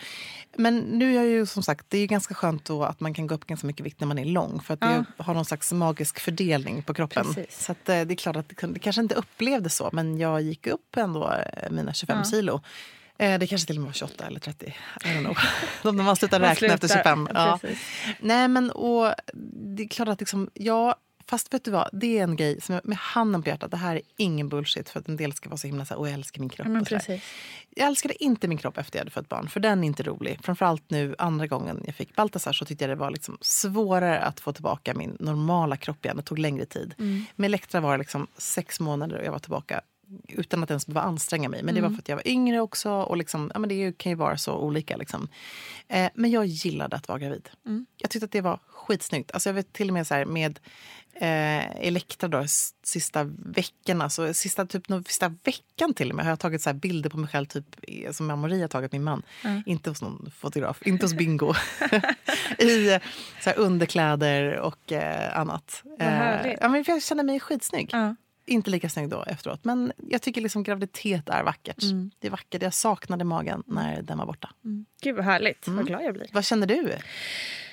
men 0.56 0.78
nu 0.78 1.10
är 1.10 1.14
jag 1.14 1.26
ju 1.26 1.46
som 1.46 1.62
sagt, 1.62 1.86
det 1.88 1.96
är 1.96 2.00
ju 2.00 2.06
ganska 2.06 2.34
skönt 2.34 2.64
då 2.64 2.84
att 2.84 3.00
man 3.00 3.14
kan 3.14 3.26
gå 3.26 3.34
upp 3.34 3.46
ganska 3.46 3.66
mycket 3.66 3.86
vikt 3.86 4.00
när 4.00 4.06
man 4.06 4.18
är 4.18 4.24
lång. 4.24 4.60
För 4.60 4.74
att 4.74 4.80
det 4.80 5.04
har 5.16 5.34
någon 5.34 5.44
slags 5.44 5.72
magisk 5.72 6.20
fördelning 6.20 6.82
på 6.82 6.94
kroppen. 6.94 7.24
Precis. 7.34 7.64
Så 7.64 7.72
att, 7.72 7.88
eh, 7.88 8.00
det 8.02 8.14
är 8.14 8.16
klart 8.16 8.36
att 8.36 8.48
det, 8.48 8.66
det 8.66 8.78
kanske 8.78 9.02
inte 9.02 9.14
upplevdes 9.14 9.76
så. 9.76 9.90
Men 9.92 10.18
jag 10.18 10.42
gick 10.42 10.66
upp 10.66 10.96
ändå 10.96 11.32
eh, 11.32 11.70
mina 11.70 11.92
25 11.92 12.24
kilo. 12.24 12.60
Eh, 13.18 13.38
Det 13.38 13.46
kanske 13.46 13.66
till 13.66 13.76
och 13.76 13.80
med 13.82 13.86
var 13.88 13.92
28 13.92 14.26
eller 14.26 14.40
30. 14.40 14.66
I 14.66 15.08
don't 15.08 15.20
know. 15.20 15.36
Om 16.00 16.04
man 16.04 16.16
slutar 16.16 16.40
räkna 16.40 16.66
efter 16.74 16.88
slutar, 16.88 17.02
25. 17.04 17.28
Ja. 17.34 17.58
Nej, 18.20 18.48
men 18.48 18.70
och 18.70 19.14
det 19.76 19.82
är 19.82 19.88
klart 19.88 20.08
att 20.08 20.20
liksom, 20.20 20.50
ja, 20.54 20.96
fast 21.26 21.54
vet 21.54 21.64
du 21.64 21.70
vad, 21.70 21.88
det 21.92 22.18
är 22.18 22.22
en 22.22 22.36
grej 22.36 22.60
som 22.60 22.74
jag, 22.74 22.88
med 22.88 22.98
handen 22.98 23.42
på 23.42 23.48
hjärtat, 23.48 23.70
det 23.70 23.76
här 23.76 23.96
är 23.96 24.02
ingen 24.16 24.48
bullshit 24.48 24.88
för 24.88 25.00
att 25.00 25.08
en 25.08 25.16
del 25.16 25.32
ska 25.32 25.48
vara 25.48 25.56
så 25.58 25.66
himla 25.66 25.84
så 25.84 25.94
här, 25.94 26.00
åh 26.00 26.08
jag 26.08 26.14
älskar 26.14 26.40
min 26.40 26.48
kropp. 26.48 26.68
Ja, 26.70 26.80
och 26.80 26.86
precis. 26.86 27.22
Jag 27.76 27.86
älskade 27.88 28.24
inte 28.24 28.48
min 28.48 28.58
kropp 28.58 28.78
efter 28.78 28.98
jag 28.98 29.00
hade 29.00 29.10
fått 29.10 29.28
barn, 29.28 29.48
för 29.48 29.60
den 29.60 29.84
är 29.84 29.86
inte 29.86 30.02
rolig. 30.02 30.38
Framförallt 30.42 30.90
nu 30.90 31.14
andra 31.18 31.46
gången 31.46 31.82
jag 31.86 31.94
fick 31.94 32.16
Baltasar 32.16 32.52
så 32.52 32.64
tyckte 32.64 32.84
jag 32.84 32.90
det 32.90 32.94
var 33.00 33.10
liksom 33.10 33.38
svårare 33.40 34.20
att 34.20 34.40
få 34.40 34.52
tillbaka 34.52 34.94
min 34.94 35.16
normala 35.20 35.76
kropp 35.76 36.04
igen. 36.04 36.16
Det 36.16 36.22
tog 36.22 36.38
längre 36.38 36.64
tid. 36.66 36.94
Med 37.36 37.46
Elektra 37.46 37.80
var 37.80 37.92
det 37.92 37.98
liksom 37.98 38.26
sex 38.36 38.80
månader 38.80 39.18
och 39.18 39.24
jag 39.24 39.32
var 39.32 39.38
tillbaka 39.38 39.80
utan 40.28 40.62
att 40.62 40.70
ens 40.70 40.86
behöva 40.86 41.08
anstränga 41.08 41.48
mig. 41.48 41.62
Men 41.62 41.74
det 41.74 41.80
var 41.80 41.88
för 41.90 41.98
att 42.02 42.08
jag 42.08 42.16
var 42.16 42.28
yngre 42.28 42.60
också. 42.60 42.90
Och 42.92 43.16
liksom, 43.16 43.50
ja, 43.54 43.58
men 43.60 43.68
det 43.68 43.98
kan 43.98 44.10
ju 44.12 44.16
vara 44.16 44.36
så 44.38 44.56
olika. 44.56 44.96
Liksom. 44.96 45.28
Eh, 45.88 46.10
men 46.14 46.30
jag 46.30 46.46
gillade 46.46 46.96
att 46.96 47.08
vara 47.08 47.18
gravid. 47.18 47.48
Jag 47.96 48.10
tyckte 48.10 48.24
att 48.24 48.32
det 48.32 48.40
var 48.40 48.58
skitsnyggt. 48.68 49.30
Alltså 49.32 49.48
jag 49.48 49.54
vet 49.54 49.72
till 49.72 49.88
och 49.88 49.94
med 49.94 50.06
så 50.06 50.14
här 50.14 50.24
med 50.24 50.58
eh, 51.14 51.76
Elektra 51.86 52.28
då, 52.28 52.44
sista 52.82 53.24
veckorna. 53.38 54.10
Så 54.10 54.34
sista, 54.34 54.66
typ, 54.66 54.88
nå- 54.88 55.02
sista 55.02 55.28
veckan 55.44 55.94
till 55.94 56.10
och 56.10 56.16
med 56.16 56.24
har 56.24 56.32
jag 56.32 56.38
tagit 56.40 56.62
så 56.62 56.70
här 56.70 56.74
bilder 56.74 57.10
på 57.10 57.18
mig 57.18 57.28
själv 57.30 57.46
typ, 57.46 57.64
som 58.10 58.26
Marie 58.26 58.60
har 58.60 58.68
tagit, 58.68 58.92
min 58.92 59.02
man. 59.04 59.22
Inte 59.66 59.90
hos 59.90 60.02
någon 60.02 60.30
fotograf, 60.36 60.82
inte 60.82 61.04
hos 61.04 61.14
Bingo. 61.14 61.54
I 62.58 62.92
eh, 62.92 63.00
så 63.40 63.50
här, 63.50 63.58
underkläder 63.58 64.56
och 64.58 64.92
eh, 64.92 65.38
annat. 65.38 65.80
Vad 65.84 66.08
härligt. 66.08 66.58
ja, 66.60 66.68
men 66.68 66.84
jag 66.86 67.02
känner 67.02 67.24
mig 67.24 67.40
skitsnygg. 67.40 67.88
Ja. 67.92 68.16
Inte 68.46 68.70
lika 68.70 68.88
snygg 68.88 69.08
då 69.08 69.22
efteråt. 69.22 69.64
Men 69.64 69.92
jag 70.08 70.22
tycker 70.22 70.40
liksom 70.40 70.62
graviditet 70.62 71.28
är 71.28 71.42
vackert. 71.42 71.82
Mm. 71.82 72.10
Det 72.18 72.26
är 72.26 72.30
vackert. 72.30 72.62
Jag 72.62 72.74
saknade 72.74 73.24
magen 73.24 73.62
när 73.66 74.02
den 74.02 74.18
var 74.18 74.26
borta. 74.26 74.50
Gud 75.02 75.16
vad 75.16 75.24
härligt. 75.24 75.66
Mm. 75.66 75.76
Vad 75.76 75.86
glad 75.86 76.04
jag 76.04 76.14
blir. 76.14 76.26
Vad 76.32 76.44
kände 76.44 76.66
du? 76.66 76.96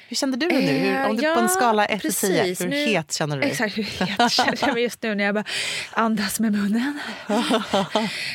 Hur 0.10 0.16
kände 0.16 0.38
du 0.38 0.48
nu? 0.48 0.62
Hur, 0.62 0.96
Eh, 0.96 1.10
om 1.10 1.16
du, 1.18 1.24
ja, 1.24 1.34
på 1.34 1.40
en 1.40 1.50
skala 1.50 1.86
1 1.86 2.02
till 2.02 2.14
10, 2.14 2.38
precis. 2.38 2.62
hur 2.62 2.68
Nu- 2.70 2.86
het 2.86 3.12
känner 3.14 3.36
du 3.36 3.42
dig? 3.42 3.52
Exakt, 3.52 3.78
hur 3.78 3.84
het 3.84 4.32
känner 4.32 4.58
jag 4.62 4.74
mig 4.74 4.84
just 4.84 5.04
nu 5.04 5.16
när 5.16 5.24
jag 5.24 5.36
bara 5.36 5.44
andas 5.92 6.40
med 6.40 6.52
munnen. 6.52 7.00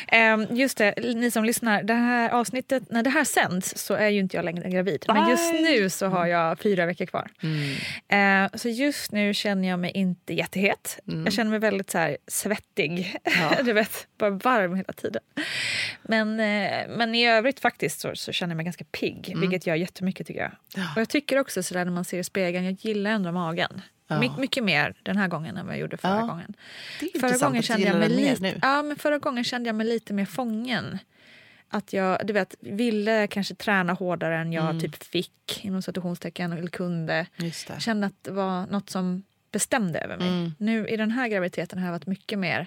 Ehm, 0.08 0.46
just 0.50 0.78
det, 0.78 0.94
ni 1.14 1.30
som 1.30 1.44
lyssnar. 1.44 1.82
Det 1.82 1.94
här 1.94 2.30
avsnittet, 2.30 2.82
när 2.90 3.02
det 3.02 3.10
här 3.10 3.24
sänds 3.24 3.76
så 3.78 3.94
är 3.94 4.08
ju 4.08 4.20
inte 4.20 4.36
jag 4.36 4.44
längre 4.44 4.70
gravid. 4.70 5.04
Men 5.08 5.30
just 5.30 5.52
nu 5.52 5.90
så 5.90 6.06
har 6.06 6.26
jag 6.26 6.58
fyra 6.58 6.86
veckor 6.86 7.06
kvar. 7.06 7.30
Mm. 7.42 7.74
Ehm, 8.08 8.48
så 8.54 8.68
just 8.68 9.12
nu 9.12 9.34
känner 9.34 9.68
jag 9.68 9.78
mig 9.78 9.90
inte 9.90 10.34
jättehet. 10.34 10.98
Jag 11.24 11.32
känner 11.32 11.50
mig 11.50 11.58
väldigt 11.58 11.90
så 11.90 11.98
här, 11.98 12.16
svettig. 12.28 13.16
Ja. 13.24 13.50
du 13.64 13.72
vet, 13.72 14.06
bara 14.18 14.30
varm 14.30 14.74
hela 14.74 14.92
tiden. 14.92 15.22
Men, 16.02 16.40
eh, 16.40 16.88
men 16.88 17.14
i 17.14 17.26
övrigt 17.28 17.60
faktiskt 17.60 18.00
så, 18.00 18.10
så 18.14 18.32
känner 18.32 18.50
jag 18.52 18.56
mig 18.56 18.64
ganska 18.64 18.84
pigg. 18.84 19.34
Vilket 19.36 19.66
gör 19.66 19.74
jättemycket 19.74 20.26
tycker 20.26 20.40
jag. 20.40 20.52
Och 20.94 21.00
jag 21.00 21.08
tycker 21.08 21.38
också 21.38 21.62
sådär 21.64 21.84
när 21.84 21.92
man 21.92 22.04
ser 22.04 22.18
i 22.18 22.24
spegeln, 22.24 22.64
jag 22.64 22.72
gillar 22.80 23.10
ändå 23.10 23.32
magen. 23.32 23.80
Ja. 24.06 24.20
My, 24.20 24.30
mycket 24.38 24.64
mer 24.64 24.94
den 25.02 25.16
här 25.16 25.28
gången 25.28 25.56
än 25.56 25.66
vad 25.66 25.74
jag 25.74 25.80
gjorde 25.80 25.96
förra 25.96 26.16
Ja. 26.20 26.26
gången. 26.26 26.54
Förra 27.20 27.36
gången, 27.46 27.62
kände 27.62 27.86
jag 27.86 27.98
mig 27.98 28.08
lite, 28.08 28.42
nu. 28.42 28.58
ja, 28.62 28.82
men 28.82 28.96
förra 28.96 29.18
gången 29.18 29.44
kände 29.44 29.68
jag 29.68 29.76
mig 29.76 29.86
lite 29.86 30.12
mer 30.12 30.24
fången. 30.24 30.98
Att 31.68 31.92
jag 31.92 32.26
du 32.26 32.32
vet, 32.32 32.54
ville 32.60 33.26
kanske 33.26 33.54
träna 33.54 33.92
hårdare 33.92 34.36
än 34.38 34.52
jag 34.52 34.80
typ 34.80 35.04
fick 35.04 35.64
inom 35.64 35.82
citationstecken 35.82 36.52
eller 36.52 36.68
kunde. 36.68 37.26
Kände 37.78 38.06
att 38.06 38.14
det 38.24 38.30
var 38.30 38.66
något 38.66 38.90
som 38.90 39.22
bestämde 39.52 39.98
över 39.98 40.16
mig. 40.16 40.52
Nu 40.58 40.86
i 40.88 40.96
den 40.96 41.10
här 41.10 41.28
graviditeten 41.28 41.78
har 41.78 41.86
jag 41.86 41.92
varit 41.92 42.06
mycket 42.06 42.38
mer 42.38 42.66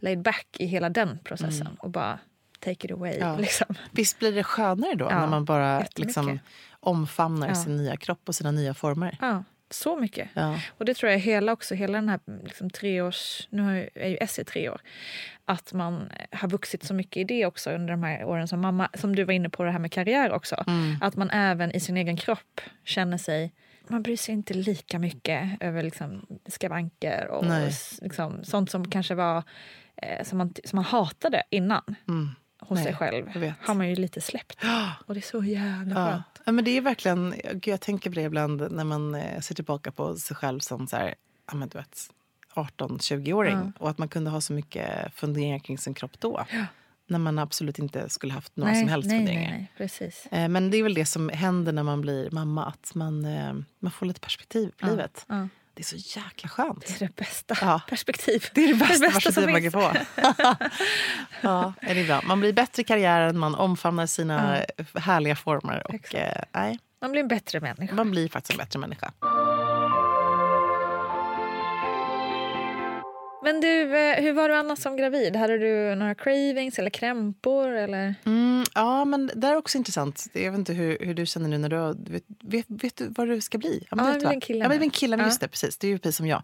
laid 0.00 0.22
back 0.22 0.46
i 0.58 0.66
hela 0.66 0.88
den 0.88 1.18
processen 1.24 1.76
och 1.78 1.90
bara 1.90 2.18
take 2.60 2.86
it 2.86 2.92
away. 2.92 3.16
Ja. 3.20 3.36
Liksom. 3.38 3.74
Visst 3.90 4.18
blir 4.18 4.32
det 4.32 4.42
skönare 4.44 4.94
då 4.94 5.04
Ja, 5.10 5.20
när 5.20 5.26
man 5.26 5.44
bara 5.44 5.84
liksom, 5.96 6.38
omfamnar 6.86 7.48
Ja. 7.48 7.54
sin 7.54 7.76
nya 7.76 7.96
kropp 7.96 8.28
och 8.28 8.34
sina 8.34 8.50
nya 8.50 8.74
former? 8.74 9.16
Ja, 9.20 9.44
så 9.70 9.96
mycket. 9.96 10.28
Ja. 10.34 10.60
Och 10.78 10.84
det 10.84 10.94
tror 10.94 11.12
jag 11.12 11.18
hela 11.18 11.52
också, 11.52 11.74
hela 11.74 11.98
den 11.98 12.08
här 12.08 12.20
liksom, 12.44 12.70
treårs... 12.70 13.48
Nu 13.50 13.90
är 13.94 14.08
ju 14.08 14.16
Essie 14.16 14.44
tre 14.44 14.68
år. 14.68 14.80
Att 15.44 15.72
man 15.72 16.08
har 16.32 16.48
vuxit 16.48 16.84
så 16.84 16.94
mycket 16.94 17.16
i 17.16 17.24
det 17.24 17.46
också 17.46 17.70
under 17.70 17.90
de 17.90 18.02
här 18.02 18.24
åren 18.24 18.48
som 18.48 18.60
mamma. 18.60 18.88
Som 18.94 19.16
du 19.16 19.24
var 19.24 19.32
inne 19.32 19.50
på 19.50 19.64
det 19.64 19.70
här 19.70 19.78
med 19.78 19.92
karriär 19.92 20.32
också. 20.32 20.64
Mm. 20.66 20.96
Att 21.00 21.16
man 21.16 21.30
även 21.30 21.72
i 21.72 21.80
sin 21.80 21.96
egen 21.96 22.16
kropp 22.16 22.60
känner 22.84 23.18
sig... 23.18 23.52
Man 23.88 24.02
bryr 24.02 24.16
sig 24.16 24.34
inte 24.34 24.54
lika 24.54 24.98
mycket 24.98 25.56
över 25.60 25.82
liksom, 25.82 26.26
skavanker 26.46 27.26
och 27.28 27.44
liksom, 28.02 28.44
sånt 28.44 28.70
som 28.70 28.90
kanske 28.90 29.14
var 29.14 29.42
eh, 29.96 30.24
som, 30.24 30.38
man, 30.38 30.54
som 30.64 30.76
man 30.76 30.84
hatade 30.84 31.42
innan 31.50 31.96
Mm. 32.08 32.30
Hos 32.68 32.76
Nej, 32.76 32.84
sig 32.84 32.94
själv. 32.94 33.52
Har 33.60 33.74
man 33.74 33.88
ju 33.88 33.94
lite 33.94 34.20
släppt. 34.20 34.58
Och 35.06 35.14
det 35.14 35.20
är 35.20 35.22
så 35.22 35.44
jävla 35.44 35.94
Ja. 36.00 36.10
skönt. 36.10 36.42
ja, 36.44 36.52
men 36.52 36.64
det 36.64 36.70
är 36.76 36.80
verkligen... 36.80 37.34
Jag 37.64 37.80
tänker 37.80 38.10
på 38.10 38.14
det 38.14 38.22
ibland 38.22 38.70
när 38.72 38.84
man 38.84 39.14
eh, 39.14 39.40
ser 39.40 39.54
tillbaka 39.54 39.92
på 39.92 40.16
sig 40.16 40.36
själv 40.36 40.60
som 40.60 40.86
så 40.86 40.96
här, 40.96 41.14
ja, 41.46 41.54
men 41.54 41.68
du 41.68 41.78
vet, 41.78 42.10
18-20-åring. 42.54 43.72
Och 43.78 43.90
att 43.90 43.98
man 43.98 44.08
kunde 44.08 44.30
ha 44.30 44.40
så 44.40 44.52
mycket 44.52 45.14
funderingar 45.14 45.58
kring 45.58 45.78
sin 45.78 45.94
kropp 45.94 46.20
då. 46.20 46.46
När 47.06 47.18
man 47.18 47.38
absolut 47.38 47.78
inte 47.78 48.08
skulle 48.08 48.32
haft 48.32 48.56
några 48.56 48.74
som 48.74 48.88
helst 48.88 49.08
nej, 49.08 49.18
funderingar. 49.18 49.50
nej, 49.50 49.58
nej, 49.58 49.70
precis. 49.76 50.26
Eh, 50.30 50.48
Men 50.48 50.70
det 50.70 50.76
är 50.76 50.82
väl 50.82 50.94
det 50.94 51.06
som 51.06 51.28
händer 51.28 51.72
när 51.72 51.82
man 51.82 52.00
blir 52.00 52.30
mamma. 52.30 52.64
Att 52.66 52.94
man, 52.94 53.24
eh, 53.24 53.52
man 53.78 53.92
får 53.92 54.06
lite 54.06 54.20
perspektiv 54.20 54.72
på 54.80 54.86
livet. 54.86 55.26
Det 55.74 55.82
är 55.82 55.98
så 55.98 56.20
jäkla 56.20 56.48
skönt. 56.48 56.86
Det 56.86 56.94
är 57.04 57.08
det 57.08 57.16
bästa. 57.16 57.56
Ja. 57.60 57.80
Perspektiv. 57.88 58.44
Det 58.54 58.64
är 58.64 58.68
det 58.68 58.74
bästa, 58.74 58.94
som 58.94 59.12
perspektivet 59.12 59.50
man 59.52 59.62
kan 59.62 59.72
få. 59.72 60.68
ja, 61.40 61.72
det 61.80 62.00
är 62.00 62.06
bra. 62.06 62.20
Man 62.24 62.40
blir 62.40 62.52
bättre 62.52 62.80
i 62.80 62.84
karriären, 62.84 63.38
man 63.38 63.54
omfamnar 63.54 64.06
sina 64.06 64.60
härliga 64.94 65.36
former. 65.36 65.86
Och, 65.94 66.14
eh, 66.14 66.42
nej, 66.52 66.78
Man 67.00 67.12
blir 67.12 67.22
en 67.22 67.28
bättre 67.28 67.60
människa. 67.60 67.94
man 67.94 68.10
blir 68.10 68.28
faktiskt 68.28 68.52
en 68.52 68.58
bättre 68.58 68.78
människa. 68.78 69.12
Men 73.44 73.60
du, 73.60 73.96
eh, 73.98 74.22
hur 74.22 74.32
var 74.32 74.48
du 74.48 74.54
annars 74.54 74.78
som 74.78 74.96
gravid? 74.96 75.36
Hade 75.36 75.58
du 75.58 75.94
några 75.94 76.14
cravings 76.14 76.78
eller 76.78 76.90
krämpor? 76.90 77.68
Eller? 77.68 78.14
Mm, 78.24 78.64
ja, 78.74 79.04
men 79.04 79.30
det 79.34 79.46
är 79.46 79.56
också 79.56 79.78
intressant. 79.78 80.26
Jag 80.32 80.50
vet 80.50 80.58
inte 80.58 80.72
hur, 80.72 80.98
hur 81.00 81.14
du 81.14 81.26
känner 81.26 81.48
nu 81.48 81.58
när 81.58 81.68
du 81.68 81.76
har, 81.76 81.96
vet, 82.10 82.24
vet, 82.40 82.66
vet 82.68 82.96
du 82.96 83.08
vad 83.16 83.28
du 83.28 83.40
ska 83.40 83.58
bli? 83.58 83.86
Ja, 83.90 83.96
men 83.96 84.04
jag 84.06 84.12
vet 84.12 84.22
blir 84.22 84.30
en 84.32 84.40
kille 84.40 84.58
Ja, 84.64 84.68
men 84.68 84.82
en 84.82 84.90
kille, 84.90 85.16
men 85.16 85.24
Ja. 85.24 85.28
just 85.30 85.40
det, 85.40 85.48
precis. 85.48 85.78
Det 85.78 85.86
är 85.86 85.88
ju 85.88 85.98
precis 85.98 86.16
som 86.16 86.26
jag. 86.26 86.38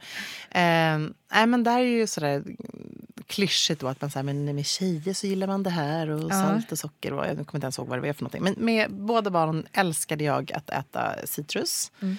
Eh, 0.50 0.98
nej, 1.32 1.46
men 1.46 1.64
det 1.64 1.70
här 1.70 1.80
är 1.80 1.84
ju 1.84 2.06
sådär 2.06 2.42
klyschigt 3.26 3.80
då 3.80 3.88
att 3.88 4.00
man 4.00 4.10
säger 4.10 4.24
men 4.24 4.54
med 4.54 4.66
tjejer 4.66 5.14
så 5.14 5.26
gillar 5.26 5.46
man 5.46 5.62
det 5.62 5.70
här 5.70 6.10
och 6.10 6.20
Ja. 6.20 6.28
salt 6.30 6.72
och 6.72 6.78
socker. 6.78 7.12
Och, 7.12 7.26
jag 7.26 7.30
kommer 7.30 7.54
inte 7.54 7.64
ens 7.64 7.78
ihåg 7.78 7.88
vad 7.88 7.98
det 8.02 8.06
var 8.06 8.12
för 8.12 8.22
någonting. 8.24 8.42
Men 8.42 8.54
med 8.58 8.90
båda 8.92 9.30
barnen 9.30 9.66
älskade 9.72 10.24
jag 10.24 10.52
att 10.52 10.70
äta 10.70 11.14
citrus. 11.24 11.92
Mm. 12.02 12.16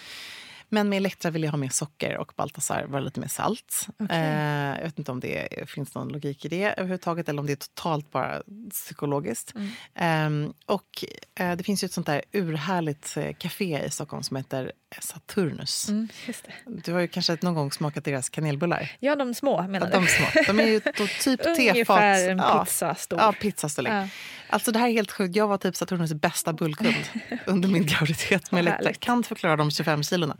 Men 0.74 0.90
med 0.90 0.98
Elektra 0.98 1.32
ville 1.32 1.48
jag 1.48 1.52
ha 1.52 1.58
mer 1.58 1.70
socker 1.70 2.18
och 2.18 2.34
Baltasar 2.36 2.86
var 2.88 3.02
lite 3.02 3.20
mer 3.20 3.28
salt. 3.28 3.88
Eh, 4.10 4.78
jag 4.78 4.84
vet 4.84 5.00
inte 5.00 5.12
om 5.12 5.20
det 5.20 5.70
finns 5.70 5.96
någon 5.96 6.08
logik 6.08 6.46
i 6.46 6.48
det 6.48 6.64
överhuvudtaget 6.72 7.30
eller 7.30 7.40
om 7.40 7.46
det 7.46 7.54
är 7.54 7.56
totalt 7.56 8.12
bara 8.12 8.42
psykologiskt. 8.70 9.54
Eh, 9.94 10.30
och 10.66 11.06
eh, 11.36 11.56
det 11.56 11.64
finns 11.64 11.84
ju 11.84 11.86
ett 11.86 11.94
sånt 11.94 12.08
där 12.08 12.22
urhärligt 12.32 13.18
eh, 13.18 13.34
café 13.34 13.86
i 13.86 13.90
Stockholm 13.90 14.24
som 14.24 14.38
heter 14.38 14.72
Saturnus. 15.00 15.90
Mm. 15.90 16.08
Du 16.66 16.94
har 16.94 17.00
ju 17.00 17.08
kanske 17.08 17.38
någon 17.42 17.54
gång 17.54 17.72
smakat 17.72 18.06
deras 18.06 18.30
kanelbullar. 18.30 18.92
Ja, 19.00 19.16
de 19.16 19.34
små 19.34 19.68
menar 19.68 19.90
Ja, 19.94 20.00
de 20.00 20.08
små. 20.08 20.26
De 20.48 20.60
är 20.60 20.68
ju 20.68 20.80
typ 21.20 21.44
tefat. 21.44 21.58
Ungefär 21.60 22.30
en 22.30 22.38
ja, 22.38 22.66
pizza 22.66 22.96
stor. 22.96 23.20
Ja, 23.20 23.32
pizzastorlek. 23.32 23.94
Ja. 23.94 24.08
Alltså 24.50 24.72
det 24.72 24.80
här 24.80 24.88
är 24.88 24.92
helt 24.92 25.12
sjukt. 25.12 25.36
Jag 25.36 25.48
var 25.48 25.58
typ 25.58 25.76
Saturnus 25.76 26.14
bästa 26.14 26.54
bullkund 26.54 26.96
under 27.46 27.70
min 27.70 27.86
graviditet 27.86 28.54
Elektra. 28.54 28.78
härligt. 28.78 29.00
Kan 29.00 29.18
inte 29.18 29.30
förklara 29.30 29.56
de 29.56 29.72
25 29.72 30.04
kilona. 30.04 30.38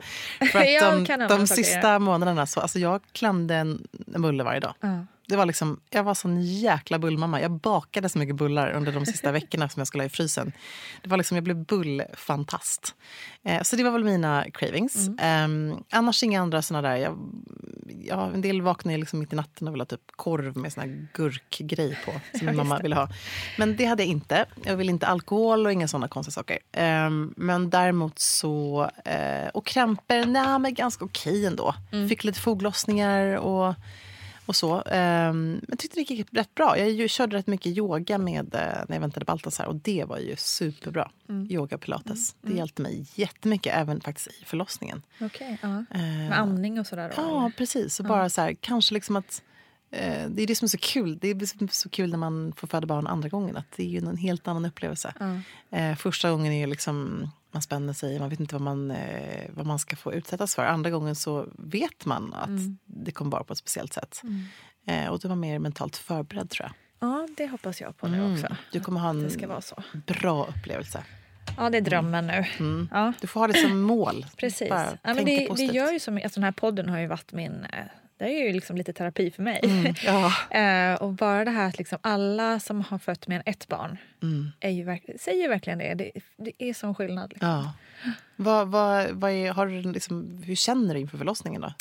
För 0.52 0.58
att 0.58 1.06
de, 1.06 1.26
de 1.28 1.42
att 1.42 1.48
sista 1.48 1.98
månaderna 1.98 2.46
så, 2.46 2.60
alltså 2.60 2.78
jag 2.78 3.00
klämde 3.12 3.54
en, 3.54 3.86
en 4.14 4.22
bulle 4.22 4.44
varje 4.44 4.60
dag. 4.60 4.74
Ja. 4.80 5.06
Det 5.32 5.36
var 5.36 5.46
liksom, 5.46 5.80
jag 5.90 6.04
var 6.04 6.14
sån 6.14 6.42
jäkla 6.42 6.98
bullmamma. 6.98 7.40
Jag 7.40 7.50
bakade 7.50 8.08
så 8.08 8.18
mycket 8.18 8.36
bullar 8.36 8.70
under 8.70 8.92
de 8.92 9.06
sista 9.06 9.32
veckorna 9.38 9.68
som 9.68 9.80
jag 9.80 9.86
skulle 9.86 10.02
ha 10.02 10.06
i 10.06 10.10
frysen. 10.10 10.52
Det 11.02 11.10
var 11.10 11.16
liksom, 11.16 11.36
jag 11.36 11.44
blev 11.44 11.64
bullfantast. 11.64 12.94
Eh, 13.44 13.62
så 13.62 13.76
det 13.76 13.82
var 13.82 13.90
väl 13.90 14.04
mina 14.04 14.44
cravings. 14.54 15.08
Mm. 15.08 15.70
Eh, 15.70 15.78
annars 15.90 16.22
inga 16.22 16.42
andra 16.42 16.62
såna 16.62 16.82
där. 16.82 16.96
Jag, 16.96 17.18
ja, 18.04 18.30
en 18.34 18.40
del 18.40 18.62
vaknar 18.62 18.92
ju 18.92 18.98
liksom 18.98 19.18
mitt 19.18 19.32
i 19.32 19.36
natten 19.36 19.68
och 19.68 19.74
vill 19.74 19.80
ha 19.80 19.86
typ 19.86 20.00
korv 20.16 20.56
med 20.56 20.72
sån 20.72 20.80
här 20.80 21.08
gurkgrej 21.14 21.98
på 22.04 22.38
som 22.38 22.46
min 22.46 22.56
mamma 22.56 22.78
ville 22.78 22.94
ha. 22.94 23.08
Men 23.58 23.76
det 23.76 23.84
hade 23.84 24.02
jag 24.02 24.10
inte. 24.10 24.46
Jag 24.64 24.76
ville 24.76 24.92
inte 24.92 25.06
alkohol 25.06 25.66
och 25.66 25.72
inga 25.72 25.88
såna 25.88 26.08
konstiga 26.08 26.32
saker. 26.32 26.58
Eh, 26.72 27.10
men 27.36 27.70
däremot 27.70 28.18
så... 28.18 28.90
Eh, 29.04 29.48
och 29.54 29.66
krämpor, 29.66 30.26
nej 30.26 30.58
men 30.58 30.74
ganska 30.74 31.04
okej 31.04 31.46
ändå. 31.46 31.74
Fick 32.08 32.24
lite 32.24 32.40
foglossningar 32.40 33.36
och 33.36 33.74
och 34.46 34.56
så. 34.56 34.82
Jag 35.68 35.78
tyckte 35.78 36.00
det 36.00 36.10
gick 36.10 36.28
rätt 36.32 36.54
bra. 36.54 36.78
Jag 36.78 37.10
körde 37.10 37.36
rätt 37.36 37.46
mycket 37.46 37.66
yoga 37.78 38.18
med, 38.18 38.54
eh, 38.54 38.60
när 38.88 38.96
jag 38.96 39.00
väntade 39.00 39.24
Baltasar 39.24 39.64
och 39.64 39.74
det 39.76 40.04
var 40.04 40.18
ju 40.18 40.36
superbra. 40.36 41.10
Yoga 41.48 41.76
och 41.76 41.82
pilates. 41.82 42.34
Det 42.40 42.52
hjälpte 42.52 42.82
mig 42.82 43.06
jättemycket, 43.14 43.74
även 43.76 44.00
faktiskt 44.00 44.26
i 44.28 44.44
förlossningen. 44.44 45.02
Okej, 45.20 45.58
ja. 45.62 45.68
Eh, 45.90 46.00
Med 46.02 46.38
andning 46.38 46.80
och 46.80 46.86
sådär? 46.86 47.12
då, 47.16 47.22
Ja, 47.22 47.50
precis. 47.56 48.00
Och 48.00 48.06
bara 48.06 48.30
så 48.30 48.40
här, 48.40 48.56
kanske 48.60 48.94
liksom 48.94 49.16
att 49.16 49.42
eh, 49.90 50.28
det 50.28 50.42
är 50.42 50.46
det 50.46 50.54
som 50.56 50.64
är 50.66 50.68
så 50.68 50.78
kul. 50.78 51.18
Det 51.18 51.28
är 51.28 51.72
så 51.72 51.88
kul 51.88 52.10
när 52.10 52.18
man 52.18 52.52
får 52.56 52.66
föda 52.68 52.86
barn 52.86 53.06
andra 53.06 53.28
gången. 53.28 53.56
Att 53.56 53.66
det 53.76 53.82
är 53.82 53.88
ju 53.88 53.98
en 53.98 54.16
helt 54.16 54.48
annan 54.48 54.64
upplevelse. 54.64 55.14
Eh, 55.70 55.96
första 55.96 56.30
gången 56.30 56.52
är 56.52 56.58
ju 56.60 56.66
liksom, 56.66 57.30
man 57.52 57.62
spänner 57.62 57.92
sig, 57.92 58.18
man 58.18 58.28
vet 58.28 58.40
inte 58.40 58.54
vad 58.54 58.62
man, 58.62 58.90
eh, 58.90 59.44
vad 59.50 59.66
man 59.66 59.78
ska 59.78 59.96
få 59.96 60.12
utsättas 60.14 60.54
för. 60.54 60.64
Andra 60.64 60.90
gången 60.90 61.14
så 61.14 61.46
vet 61.58 62.04
man 62.06 62.34
att 62.34 62.48
Mm. 62.48 62.78
det 62.84 63.10
kommer 63.12 63.30
vara 63.30 63.44
på 63.44 63.52
ett 63.52 63.58
speciellt 63.58 63.92
sätt. 63.92 64.22
Eh, 64.86 65.06
och 65.08 65.18
du 65.20 65.28
var 65.28 65.36
mer 65.36 65.58
mentalt 65.58 65.96
förberedd 65.96 66.50
tror 66.50 66.66
jag. 66.68 67.08
ja, 67.08 67.28
det 67.36 67.46
hoppas 67.48 67.80
jag 67.80 67.96
på 67.96 68.08
nu 68.08 68.18
Mm. 68.18 68.32
också. 68.32 68.56
Du 68.72 68.80
kommer 68.80 69.00
ha 69.00 69.10
en 69.10 69.22
Det 69.22 69.30
ska 69.30 69.46
vara 69.48 69.60
så. 69.60 69.82
bra 70.06 70.44
upplevelse. 70.46 71.04
Ja, 71.56 71.70
det 71.70 71.78
är 71.78 71.82
drömmen 71.82 72.26
nu. 72.26 72.44
Mm. 72.58 72.88
Ja, 72.92 73.12
Du 73.20 73.26
får 73.26 73.40
ha 73.40 73.46
det 73.46 73.54
som 73.54 73.80
mål. 73.80 74.26
precis. 74.36 74.68
Bara 74.68 74.86
Ja, 75.02 75.14
men 75.14 75.24
det, 75.24 75.48
det 75.56 75.64
gör 75.64 75.92
ju 75.92 76.00
som, 76.00 76.16
alltså 76.16 76.40
den 76.40 76.44
här 76.44 76.52
podden 76.52 76.88
har 76.88 76.98
ju 76.98 77.06
varit 77.06 77.32
min... 77.32 77.66
Det 78.26 78.40
är 78.42 78.46
ju 78.46 78.52
liksom 78.52 78.76
lite 78.76 78.92
terapi 78.92 79.30
för 79.30 79.42
mig. 79.42 79.60
Mm, 79.62 79.94
ja. 80.04 80.32
Eh, 80.58 80.94
och 81.02 81.12
bara 81.12 81.44
det 81.44 81.50
här 81.50 81.68
att 81.68 81.78
liksom 81.78 81.98
alla 82.02 82.60
som 82.60 82.80
har 82.80 82.98
fött 82.98 83.28
mer 83.28 83.36
än 83.36 83.42
ett 83.46 83.68
barn 83.68 83.98
Mm. 84.22 84.52
är 84.60 84.70
ju 84.70 84.84
verk- 84.84 85.20
säger 85.20 85.48
verkligen 85.48 85.78
det. 85.78 85.94
Det, 85.94 86.10
det 86.36 86.52
är 86.58 86.74
sån 86.74 86.94
skillnad. 86.94 87.30
Liksom. 87.32 87.48
ja. 87.48 87.72
Vad, 88.36 88.68
vad, 88.68 89.10
vad 89.10 89.30
är, 89.30 89.52
har 89.52 89.66
du 89.66 89.92
liksom, 89.92 90.42
hur 90.46 90.54
känner 90.54 90.94
du 90.94 91.00
inför 91.00 91.18
förlossningen? 91.18 91.60
då? 91.60 91.72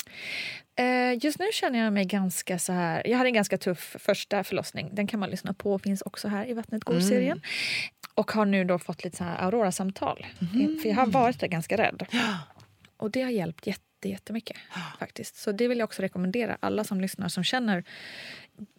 Eh, 0.84 1.18
just 1.26 1.40
nu 1.40 1.46
känner 1.54 1.80
jag 1.80 1.94
mig 1.94 2.06
ganska 2.06 2.60
så 2.60 2.74
här... 2.74 3.08
Jag 3.08 3.18
hade 3.18 3.30
en 3.30 3.34
ganska 3.34 3.58
tuff 3.58 3.96
första 4.00 4.44
förlossning. 4.44 4.90
Den 4.94 5.08
kan 5.08 5.20
man 5.20 5.30
lyssna 5.30 5.54
på. 5.54 5.80
Finns 5.80 6.02
också 6.02 6.28
här 6.28 6.50
i 6.50 6.54
Vattnet 6.54 6.84
går-serien. 6.84 7.42
Och 8.14 8.32
har 8.32 8.46
nu 8.46 8.64
då 8.64 8.80
fått 8.80 9.04
lite 9.04 9.18
så 9.18 9.24
här 9.24 9.38
Aurora-samtal. 9.46 10.26
För 10.82 10.90
jag 10.90 10.96
har 10.96 11.06
varit 11.06 11.40
där 11.40 11.48
ganska 11.48 11.78
rädd. 11.78 12.06
Och 12.98 13.12
det 13.12 13.22
har 13.22 13.30
hjälpt 13.30 13.68
jätte, 14.08 14.10
jättemycket. 14.10 14.58
faktiskt. 15.00 15.36
Så 15.36 15.52
det 15.52 15.68
vill 15.68 15.80
jag 15.80 15.86
också 15.86 16.02
rekommendera 16.02 16.58
alla 16.60 16.84
som 16.84 17.02
lyssnar 17.02 17.28
som 17.30 17.44
känner 17.44 17.84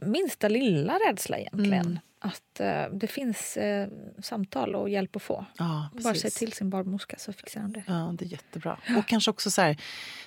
minsta 0.01 0.49
lilla 0.49 0.95
rädsla 0.95 1.39
egentligen. 1.39 1.99
Att 2.19 2.61
eh, 2.61 2.85
det 2.93 3.07
finns 3.07 3.57
eh, 3.57 3.89
samtal 4.23 4.75
och 4.75 4.89
hjälp 4.91 5.17
att 5.17 5.23
få. 5.23 5.47
Ja, 5.59 5.89
Bara 5.93 6.13
precis. 6.13 6.35
till 6.35 6.53
sin 6.53 6.71
barnmorska 6.71 7.17
så 7.19 7.33
fixar 7.33 7.61
de 7.61 7.73
det. 7.73 7.85
Ja, 7.87 8.15
det 8.19 8.25
är 8.25 8.29
jättebra. 8.29 8.79
Och 8.99 9.07
kanske 9.07 9.31
också 9.31 9.51
så 9.51 9.63
här, 9.63 9.77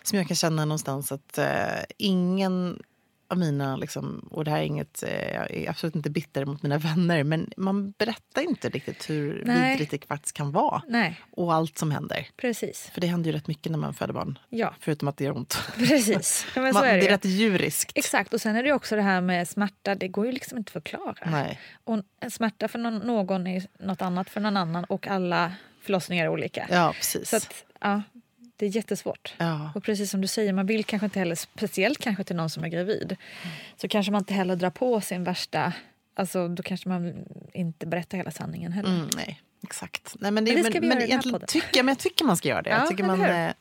som 0.04 0.18
jag 0.18 0.28
kan 0.28 0.36
känna 0.36 0.66
någonstans 0.66 1.12
att 1.12 1.38
eh, 1.38 1.84
ingen 1.98 2.84
av 3.28 3.38
mina, 3.38 3.76
liksom, 3.76 4.28
och 4.32 4.46
det 4.46 4.52
här 4.52 4.58
är 4.60 4.64
inget, 4.64 5.04
eh, 5.04 5.34
jag 5.34 5.52
är 5.52 5.70
absolut 5.70 5.96
inte 5.96 6.10
bitter 6.10 6.46
mot 6.46 6.64
mina 6.64 6.78
vänner, 6.78 7.24
men 7.24 7.50
man 7.58 7.92
berättar 7.92 8.42
inte 8.42 8.70
riktigt 8.70 9.10
hur 9.10 9.44
Nej. 9.46 9.72
vidrigt 9.78 9.92
det 9.92 10.08
faktiskt 10.08 10.36
kan 10.38 10.52
vara. 10.52 10.82
Nej, 10.88 11.20
Och 11.32 11.54
allt 11.54 11.78
som 11.78 11.92
händer. 11.92 12.28
precis. 12.38 12.90
För 12.94 13.02
det 13.02 13.08
händer 13.08 13.32
ju 13.32 13.38
rätt 13.38 13.48
mycket 13.48 13.72
när 13.72 13.80
man 13.80 13.94
föder 13.94 14.14
barn. 14.14 14.40
Ja, 14.50 14.74
Förutom 14.80 15.08
att 15.08 15.18
det 15.18 15.24
gör 15.24 15.38
ont. 15.38 15.58
precis. 15.78 16.46
Men 16.56 16.74
så 16.74 16.80
Man, 16.80 16.88
är 16.90 16.94
det 16.94 17.00
det 17.00 17.06
är 17.08 17.10
rätt 17.10 17.26
djuriskt. 17.26 17.92
Exakt. 17.96 18.34
Och 18.34 18.42
sen 18.42 18.56
är 18.56 18.64
det 18.64 18.72
också 18.74 18.96
det 18.96 19.02
här 19.02 19.22
med 19.22 19.48
smärta. 19.48 19.96
Det 19.96 20.08
går 20.08 20.26
ju 20.26 20.32
liksom 20.32 20.58
inte 20.58 20.70
att 20.70 20.74
förklara. 20.74 21.16
Nej. 21.26 21.60
Och 21.84 22.02
en 22.20 22.32
smärta 22.32 22.68
för 22.68 22.80
någon, 22.80 22.98
någon 22.98 23.48
är 23.48 23.64
något 23.80 24.02
annat 24.02 24.30
för 24.30 24.42
någon 24.42 24.58
annan 24.58 24.84
och 24.86 25.08
alla 25.08 25.52
förlossningar 25.82 26.26
är 26.26 26.30
olika. 26.30 26.68
Ja, 26.72 26.94
precis. 26.96 27.30
Så 27.30 27.36
att, 27.38 27.66
ja, 27.82 28.02
det 28.58 28.66
är 28.66 28.70
jättesvårt. 28.70 29.34
ja. 29.38 29.72
Och 29.76 29.84
precis 29.84 30.12
som 30.12 30.22
du 30.22 30.28
säger, 30.28 30.54
man 30.54 30.66
vill 30.66 30.84
kanske 30.86 31.06
inte 31.06 31.20
heller, 31.20 31.36
speciellt 31.36 32.00
kanske 32.00 32.24
till 32.24 32.36
någon 32.36 32.50
som 32.50 32.64
är 32.64 32.68
gravid, 32.68 33.16
så 33.78 33.88
kanske 33.88 34.12
man 34.12 34.22
inte 34.22 34.34
heller 34.34 34.56
drar 34.56 34.70
på 34.70 35.02
sin 35.02 35.24
värsta... 35.24 35.74
Alltså, 36.18 36.48
då 36.48 36.64
kanske 36.64 36.90
man 36.90 37.14
inte 37.54 37.86
berättar 37.88 38.18
hela 38.18 38.32
sanningen 38.32 38.72
heller. 38.72 38.90
Mm, 38.90 39.10
nej, 39.16 39.42
exakt. 39.64 40.16
Nej, 40.20 40.32
men 40.32 40.46
det, 40.46 40.54
Men 40.54 40.64
det 40.64 40.70
ska 40.70 40.80
vi 40.80 40.88
men, 40.88 40.98
göra 40.98 41.08
i 41.08 41.12
den 41.24 41.34
här 41.34 41.40
tycker, 41.48 41.84
men 41.84 41.88
jag 41.92 42.00
tycker 42.00 42.26
man 42.26 42.38
ska 42.38 42.48
göra 42.50 42.62
det. 42.62 42.70
Ja, 42.70 42.78
jag 42.78 42.88
tycker 42.90 43.04
man 43.04 43.22
eh, 43.22 43.52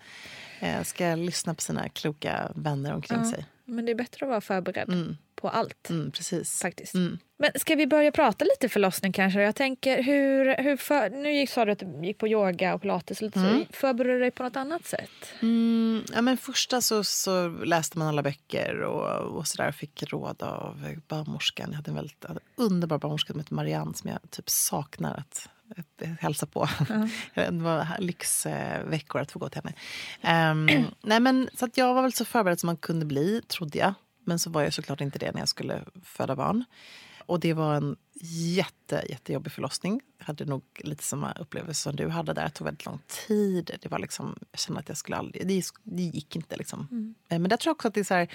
eh, 0.60 0.82
ska 0.82 1.14
lyssna 1.14 1.54
på 1.54 1.60
sina 1.60 1.88
kloka 1.88 2.52
vänner 2.54 2.94
omkring 2.94 3.18
Ja. 3.18 3.30
sig. 3.30 3.44
Men 3.64 3.84
det 3.86 3.92
är 3.92 3.96
bättre 3.96 4.26
att 4.26 4.30
vara 4.30 4.40
förberedd 4.40 4.88
Mm, 4.88 5.16
på 5.44 5.50
allt. 5.50 5.90
mm, 5.90 6.10
precis. 6.10 6.62
Faktiskt. 6.62 6.94
Mm. 6.94 7.18
Men 7.38 7.50
ska 7.54 7.74
vi 7.74 7.86
börja 7.86 8.12
prata 8.12 8.44
lite 8.44 8.68
förlossning 8.68 9.12
kanske? 9.12 9.42
Jag 9.42 9.54
tänker, 9.56 10.02
hur, 10.02 10.62
hur 10.62 10.76
för, 10.76 11.10
nu 11.10 11.32
gick, 11.32 11.50
sa 11.50 11.64
du 11.64 11.72
att 11.72 11.78
du 11.78 12.06
gick 12.06 12.18
på 12.18 12.28
yoga 12.28 12.74
och 12.74 12.82
pilates. 12.82 13.18
Och 13.18 13.22
lite 13.22 13.38
Mm. 13.40 13.64
så. 13.66 13.72
Förbereder 13.72 14.14
du 14.14 14.20
dig 14.20 14.30
på 14.30 14.42
något 14.42 14.56
annat 14.56 14.86
sätt? 14.86 15.10
Mm, 15.42 16.04
ja, 16.14 16.22
men 16.22 16.36
första 16.36 16.80
så, 16.80 17.04
så 17.04 17.48
läste 17.48 17.98
man 17.98 18.08
alla 18.08 18.22
böcker 18.22 18.80
och, 18.80 19.36
och 19.36 19.46
så 19.46 19.62
där, 19.62 19.72
fick 19.72 20.02
råd 20.02 20.42
av 20.42 20.96
barnmorskan. 21.08 21.68
Jag 21.70 21.76
hade 21.76 21.90
en 21.90 21.94
väldigt 21.94 22.24
en 22.24 22.38
underbar 22.56 22.98
barnmorska 22.98 23.32
som 23.32 23.40
heter 23.40 23.54
Marianne 23.54 23.94
som 23.94 24.10
jag 24.10 24.30
typ 24.30 24.50
saknar 24.50 25.14
att, 25.16 25.48
hälsa 26.20 26.46
på. 26.46 26.68
det 27.34 27.50
var 27.50 27.86
lyxveckor 27.98 29.20
att 29.20 29.32
få 29.32 29.38
gå 29.38 29.48
till 29.48 29.60
henne. 29.64 29.74
Ehm, 30.22 30.84
nej, 31.02 31.20
men, 31.20 31.48
så 31.54 31.64
att 31.64 31.76
jag 31.76 31.94
var 31.94 32.02
väl 32.02 32.12
så 32.12 32.24
förberedd 32.24 32.60
som 32.60 32.66
man 32.66 32.76
kunde 32.76 33.06
bli, 33.06 33.42
trodde 33.48 33.78
jag. 33.78 33.94
Men 34.24 34.38
så 34.38 34.50
var 34.50 34.62
jag 34.62 34.72
såklart 34.74 35.00
inte 35.00 35.18
det 35.18 35.32
när 35.32 35.40
jag 35.40 35.48
skulle 35.48 35.84
föda 36.02 36.36
barn. 36.36 36.64
Och 37.26 37.40
det 37.40 37.52
var 37.52 37.74
en 37.74 37.96
jätte, 38.20 39.04
jättejobbig 39.08 39.52
förlossning. 39.52 40.00
Jag 40.18 40.26
hade 40.26 40.44
nog 40.44 40.62
lite 40.76 41.04
samma 41.04 41.32
upplevelse 41.32 41.82
som 41.82 41.96
du 41.96 42.08
hade 42.08 42.32
där. 42.32 42.44
Det 42.44 42.50
tog 42.50 42.64
väldigt 42.64 42.86
lång 42.86 43.00
tid. 43.26 43.78
Det 43.82 43.88
var 43.88 43.98
liksom, 43.98 44.38
jag 44.50 44.60
kände 44.60 44.80
att 44.80 44.88
jag 44.88 44.98
skulle 44.98 45.16
aldrig... 45.16 45.48
Det, 45.48 45.64
det 45.82 46.02
gick 46.02 46.36
inte 46.36 46.56
liksom. 46.56 47.14
Eh, 47.28 47.38
Men 47.38 47.48
där 47.48 47.56
tror 47.56 47.70
jag 47.70 47.74
också 47.74 47.88
att 47.88 47.94
det 47.94 48.00
är 48.00 48.04
så 48.04 48.14
här, 48.14 48.28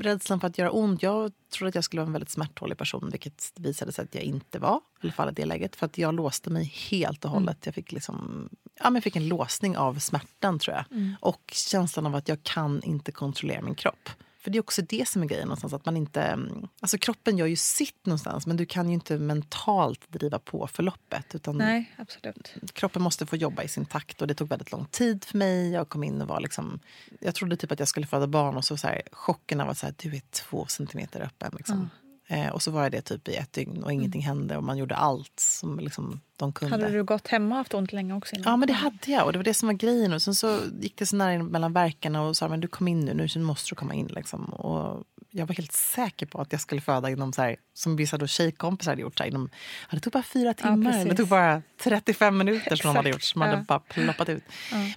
rädslan 0.00 0.40
för 0.40 0.46
att 0.48 0.58
göra 0.58 0.70
ont. 0.70 1.02
Jag 1.02 1.32
trodde 1.50 1.68
att 1.68 1.74
jag 1.74 1.84
skulle 1.84 2.00
vara 2.00 2.06
en 2.06 2.12
väldigt 2.12 2.30
smärthållig 2.30 2.78
person, 2.78 3.08
vilket 3.10 3.52
visade 3.56 3.92
sig 3.92 4.04
att 4.04 4.14
jag 4.14 4.24
inte 4.24 4.58
var. 4.58 4.76
I 4.76 4.80
alla 5.00 5.12
fall 5.12 5.28
i 5.28 5.32
det 5.32 5.44
läget. 5.46 5.76
För 5.76 5.86
att 5.86 5.98
jag 5.98 6.14
låste 6.14 6.50
mig 6.50 6.64
helt 6.90 7.24
och 7.24 7.30
hållet. 7.30 7.66
Jag 7.66 7.74
fick 7.74 7.92
liksom... 7.92 8.48
Ja, 8.74 8.84
men 8.84 8.94
jag 8.94 9.02
fick 9.04 9.16
en 9.16 9.28
låsning 9.28 9.76
av 9.76 9.98
smärtan 9.98 10.58
tror 10.58 10.76
jag. 10.76 10.84
Och 11.20 11.42
känslan 11.52 12.06
av 12.06 12.14
att 12.14 12.28
jag 12.28 12.42
kan 12.42 12.82
inte 12.82 13.12
kontrollera 13.12 13.62
min 13.62 13.74
kropp. 13.74 14.08
För 14.42 14.50
det 14.50 14.58
är 14.58 14.60
också 14.60 14.82
det 14.82 15.08
som 15.08 15.22
är 15.22 15.26
grejen 15.26 15.48
någonstans. 15.48 15.72
Att 15.72 15.84
man 15.84 15.96
inte, 15.96 16.22
mm, 16.22 16.68
alltså 16.80 16.98
kroppen 16.98 17.38
gör 17.38 17.46
ju 17.46 17.56
sitt 17.56 18.06
någonstans 18.06 18.46
men 18.46 18.56
du 18.56 18.66
kan 18.66 18.88
ju 18.88 18.94
inte 18.94 19.18
mentalt 19.18 20.12
driva 20.12 20.38
på 20.38 20.66
förloppet. 20.66 21.34
Utan 21.34 21.58
Nej, 21.58 21.94
absolut. 21.98 22.54
kroppen 22.72 23.02
måste 23.02 23.26
få 23.26 23.36
jobba 23.36 23.62
i 23.62 23.68
sin 23.68 23.84
takt 23.84 24.22
och 24.22 24.26
det 24.26 24.34
tog 24.34 24.48
väldigt 24.48 24.72
lång 24.72 24.84
tid 24.84 25.24
för 25.24 25.38
mig. 25.38 25.70
Jag 25.70 25.88
kom 25.88 26.04
in 26.04 26.22
och 26.22 26.28
var 26.28 26.40
liksom, 26.40 26.80
jag 27.20 27.34
trodde 27.34 27.56
typ 27.56 27.72
att 27.72 27.78
jag 27.78 27.88
skulle 27.88 28.06
föda 28.06 28.26
barn 28.26 28.56
och 28.56 28.64
så, 28.64 28.76
så 28.76 28.86
här, 28.86 29.02
chocken 29.12 29.60
av 29.60 29.68
att 29.68 29.78
så 29.78 29.86
här, 29.86 29.94
du 29.98 30.16
är 30.16 30.22
två 30.30 30.66
centimeter 30.66 31.20
öppen. 31.20 31.52
Liksom. 31.56 31.90
Eh, 32.26 32.48
och 32.48 32.62
så 32.62 32.70
var 32.70 32.82
jag 32.82 32.92
det 32.92 33.02
typ 33.02 33.28
i 33.28 33.36
ett 33.36 33.52
dygn 33.52 33.82
och 33.82 33.92
ingenting 33.92 34.22
hände 34.22 34.56
och 34.56 34.64
man 34.64 34.78
gjorde 34.78 34.96
allt 34.96 35.40
som 35.40 35.78
liksom, 35.80 36.20
de 36.36 36.52
kunde. 36.52 36.74
Hade 36.74 36.90
du 36.90 37.04
gått 37.04 37.28
hemma 37.28 37.54
och 37.54 37.58
haft 37.58 37.74
ont 37.74 37.92
länge 37.92 38.14
också? 38.14 38.36
Innan? 38.36 38.50
Ja, 38.50 38.56
men 38.56 38.66
det 38.66 38.72
hade 38.72 39.10
jag. 39.10 39.26
Och 39.26 39.32
det 39.32 39.38
var 39.38 39.44
det 39.44 39.54
som 39.54 39.66
var 39.68 39.74
grejen. 39.74 40.12
Och 40.12 40.22
sen 40.22 40.34
så 40.34 40.58
gick 40.80 40.96
det 40.96 41.06
så 41.06 41.16
nära 41.16 41.42
mellan 41.42 41.72
verkarna 41.72 42.22
och 42.22 42.36
sa 42.36 42.48
men 42.48 42.60
du 42.60 42.68
kom 42.68 42.88
in 42.88 43.00
nu, 43.00 43.28
nu 43.34 43.40
måste 43.42 43.70
du 43.70 43.74
komma 43.74 43.94
in. 43.94 44.06
Liksom. 44.06 44.44
Och 44.44 45.04
jag 45.34 45.46
var 45.46 45.54
helt 45.54 45.72
säker 45.72 46.26
på 46.26 46.40
att 46.40 46.52
jag 46.52 46.60
skulle 46.60 46.80
föda 46.80 47.10
inom, 47.10 47.32
så 47.32 47.42
här, 47.42 47.56
som 47.74 47.96
vissa 47.96 48.18
då 48.18 48.26
tjejkompisar 48.26 48.92
hade 48.92 49.02
gjort. 49.02 49.18
Så 49.18 49.22
här, 49.22 49.30
inom, 49.30 49.50
ja, 49.90 49.94
det 49.94 50.00
tog 50.00 50.12
bara 50.12 50.22
fyra 50.22 50.54
timmar. 50.54 50.92
precis. 50.92 51.08
det 51.10 51.16
tog 51.16 51.28
bara 51.28 51.62
35 51.82 52.38
minuter 52.38 52.76
som 52.76 52.88
de 52.88 52.96
hade 52.96 53.08
gjort. 53.10 53.22
Som 53.22 53.40
hade 53.40 53.52
Ja. 53.52 53.64
bara 53.68 53.78
ploppat 53.78 54.28
ut. 54.28 54.44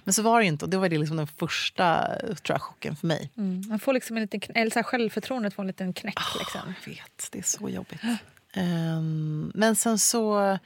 Men 0.04 0.14
så 0.14 0.22
var 0.22 0.40
det 0.40 0.46
inte. 0.46 0.64
Och 0.64 0.70
det 0.70 0.76
var 0.78 0.88
det 0.88 0.98
liksom 0.98 1.16
den 1.16 1.26
första 1.26 2.08
tror 2.18 2.54
jag, 2.54 2.62
chocken 2.62 2.96
för 2.96 3.06
mig. 3.06 3.30
Mm. 3.36 3.62
Man 3.68 3.78
får 3.78 3.92
liksom 3.92 4.16
en 4.16 4.22
liten, 4.22 4.40
eller 4.54 4.70
så 4.70 4.78
här, 4.78 4.84
självförtroendet 4.84 5.54
får 5.54 5.62
en 5.62 5.66
liten 5.66 5.92
knäck. 5.92 6.18
Liksom. 6.38 6.60
Jag 6.84 6.90
vet, 6.92 7.28
det 7.32 7.38
är 7.38 7.42
så 7.42 7.68
jobbigt. 7.68 8.00
Ehm, 8.52 9.52
men 9.54 9.76
sen 9.76 9.98
så... 9.98 10.58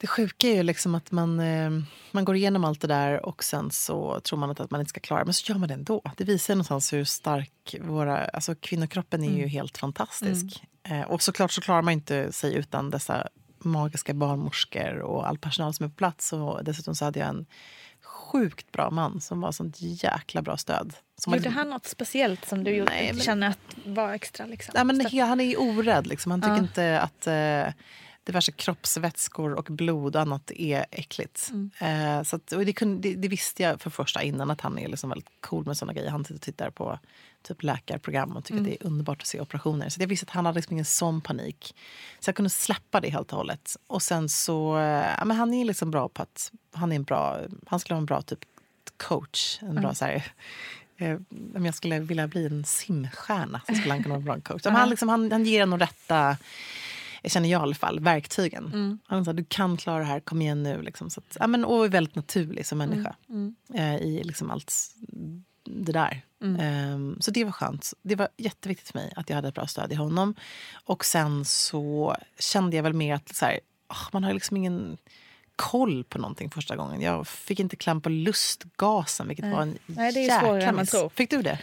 Det 0.00 0.06
sjuka 0.06 0.48
är 0.48 0.54
ju 0.54 0.62
liksom 0.62 0.94
att 0.94 1.10
man, 1.10 1.40
eh, 1.40 1.70
man 2.12 2.24
går 2.24 2.36
igenom 2.36 2.64
allt 2.64 2.80
det 2.80 2.86
där 2.86 3.26
och 3.26 3.44
sen 3.44 3.70
så 3.70 4.20
tror 4.20 4.38
man 4.38 4.50
att, 4.50 4.70
man 4.70 4.80
inte 4.80 4.88
ska 4.90 5.00
klara. 5.00 5.24
Men 5.24 5.34
så 5.34 5.52
gör 5.52 5.58
man 5.58 5.68
det 5.68 5.74
ändå. 5.74 6.02
Det 6.16 6.24
visar 6.24 6.54
någonstans 6.54 6.92
hur 6.92 7.04
stark 7.04 7.76
våra... 7.80 8.24
Alltså 8.24 8.54
kvinnokroppen 8.54 9.24
är 9.24 9.38
ju 9.38 9.46
helt 9.46 9.78
fantastisk. 9.78 10.64
Eh, 10.88 11.00
och 11.02 11.22
såklart 11.22 11.52
så 11.52 11.60
klarar 11.60 11.82
man 11.82 11.92
inte 11.92 12.32
sig 12.32 12.54
utan 12.54 12.90
dessa 12.90 13.28
magiska 13.58 14.14
barnmorskor 14.14 14.98
och 14.98 15.28
all 15.28 15.38
personal 15.38 15.74
som 15.74 15.86
är 15.86 15.90
på 15.90 15.94
plats. 15.96 16.32
Och 16.32 16.64
dessutom 16.64 16.94
så 16.94 17.04
hade 17.04 17.18
jag 17.18 17.28
en 17.28 17.46
sjukt 18.02 18.72
bra 18.72 18.90
man 18.90 19.20
som 19.20 19.40
var 19.40 19.52
sånt 19.52 19.76
jäkla 19.80 20.42
bra 20.42 20.56
stöd. 20.56 20.94
Som 21.16 21.34
Gjorde 21.34 21.50
han 21.50 21.70
något 21.70 21.86
speciellt 21.86 22.48
som 22.48 22.64
du 22.64 22.70
gjorde, 22.70 22.90
Nej, 22.90 23.12
men- 23.12 23.22
känner 23.22 23.48
att 23.48 23.58
var 23.84 24.12
extra? 24.12 24.46
Liksom? 24.46 24.72
Nej, 24.76 24.84
men 24.84 25.26
han 25.28 25.40
är 25.40 25.44
ju 25.44 25.56
orädd. 25.56 26.06
Liksom. 26.06 26.30
Han 26.30 26.40
tycker 26.40 26.52
Ja. 26.52 26.58
inte 26.58 27.00
att 27.00 27.26
eh, 27.26 27.74
diverse 28.28 28.52
kroppsvätskor 28.52 29.52
och 29.52 29.64
blod 29.64 30.16
och 30.16 30.22
annat 30.22 30.50
är 30.50 30.86
äckligt. 30.90 31.52
Eh, 31.78 32.22
så 32.22 32.36
att, 32.36 32.46
det, 32.46 32.72
kunde, 32.72 33.08
det, 33.08 33.14
det 33.14 33.28
visste 33.28 33.62
jag 33.62 33.80
för 33.80 33.90
första 33.90 34.22
innan 34.22 34.50
att 34.50 34.60
han 34.60 34.78
är 34.78 34.88
liksom 34.88 35.10
väldigt 35.10 35.30
cool 35.40 35.66
med 35.66 35.76
såna 35.76 35.92
grejer. 35.92 36.10
Han 36.10 36.24
tittar 36.24 36.70
på 36.70 36.98
typ 37.42 37.62
läkarprogram 37.62 38.36
och 38.36 38.44
tycker 38.44 38.60
att 38.60 38.64
det 38.64 38.82
är 38.82 38.86
underbart 38.86 39.20
att 39.20 39.26
se 39.26 39.40
operationer. 39.40 39.88
Så 39.88 40.02
jag 40.02 40.06
visste 40.06 40.24
att 40.24 40.30
han 40.30 40.46
hade 40.46 40.56
liksom 40.56 40.72
ingen 40.72 40.84
sån 40.84 41.20
panik. 41.20 41.74
Så 42.20 42.28
jag 42.28 42.36
kunde 42.36 42.50
släppa 42.50 43.00
det 43.00 43.10
helt 43.10 43.32
och 43.32 43.38
hållet. 43.38 43.76
Och 43.86 44.02
sen 44.02 44.28
så, 44.28 44.78
eh, 44.78 45.14
ja, 45.18 45.24
men 45.24 45.36
han 45.36 45.54
är 45.54 45.64
liksom 45.64 45.90
bra 45.90 46.08
på 46.08 46.22
att, 46.22 46.52
han 46.72 46.92
är 46.92 46.96
en 46.96 47.02
bra, 47.02 47.40
han 47.66 47.80
skulle 47.80 47.94
vara 47.94 48.02
en 48.02 48.06
bra 48.06 48.22
typ 48.22 48.40
coach. 48.96 49.58
En 49.62 49.74
bra 49.74 49.94
så 49.94 50.04
här, 50.04 50.24
eh, 50.96 51.18
om 51.54 51.66
jag 51.66 51.74
skulle 51.74 52.00
vilja 52.00 52.28
bli 52.28 52.46
en 52.46 52.64
simstjärna 52.64 53.60
så 53.68 53.74
skulle 53.74 53.94
han 53.94 54.02
kunna 54.02 54.14
vara 54.14 54.34
en 54.34 54.40
bra 54.40 54.40
coach. 54.40 54.64
Men 54.64 54.74
han, 54.74 54.90
liksom, 54.90 55.08
han, 55.08 55.32
han 55.32 55.44
ger 55.44 55.62
en 55.62 55.70
de 55.70 55.78
rätta, 55.78 56.36
jag 57.22 57.30
känner 57.30 57.48
jag 57.48 57.60
i 57.60 57.62
alla 57.62 57.74
fall, 57.74 58.00
verktygen. 58.00 58.98
Han 59.06 59.24
sa 59.24 59.32
du 59.32 59.44
kan 59.44 59.76
klara 59.76 59.98
det 59.98 60.04
här, 60.04 60.20
kom 60.20 60.42
igen 60.42 60.62
nu. 60.62 60.82
Liksom. 60.82 61.10
Så 61.10 61.20
att, 61.20 61.36
ja, 61.40 61.46
men, 61.46 61.64
och 61.64 61.84
är 61.84 61.88
väldigt 61.88 62.14
naturlig 62.14 62.66
som 62.66 62.78
människa 62.78 63.16
eh, 63.74 63.96
i 63.96 64.22
liksom 64.24 64.50
allt 64.50 64.72
det 65.64 65.92
där. 65.92 66.22
Ehm, 66.58 67.16
så 67.20 67.30
det 67.30 67.44
var 67.44 67.52
skönt. 67.52 67.92
Det 68.02 68.14
var 68.14 68.28
jätteviktigt 68.36 68.88
för 68.88 68.98
mig 68.98 69.12
att 69.16 69.28
jag 69.28 69.36
hade 69.36 69.48
ett 69.48 69.54
bra 69.54 69.66
stöd 69.66 69.92
i 69.92 69.94
honom. 69.94 70.34
Och 70.84 71.04
sen 71.04 71.44
så 71.44 72.16
kände 72.38 72.76
jag 72.76 72.82
väl 72.82 72.92
mer 72.92 73.14
att 73.14 73.36
så 73.36 73.44
här, 73.44 73.60
ah, 73.86 74.06
man 74.12 74.24
har 74.24 74.32
liksom 74.32 74.56
ingen 74.56 74.98
koll 75.56 76.04
på 76.04 76.18
någonting 76.18 76.50
första 76.50 76.76
gången. 76.76 77.00
Jag 77.00 77.28
fick 77.28 77.60
inte 77.60 77.76
kläm 77.76 78.00
på 78.00 78.08
lustgasen, 78.08 79.28
vilket 79.28 79.52
var 79.52 79.62
en 79.62 79.78
Nej, 79.86 80.12
det 80.12 80.20
är 80.20 80.54
jäkla 80.54 80.72
miss. 80.72 80.94
Fick 81.14 81.30
du 81.30 81.42
det? 81.42 81.58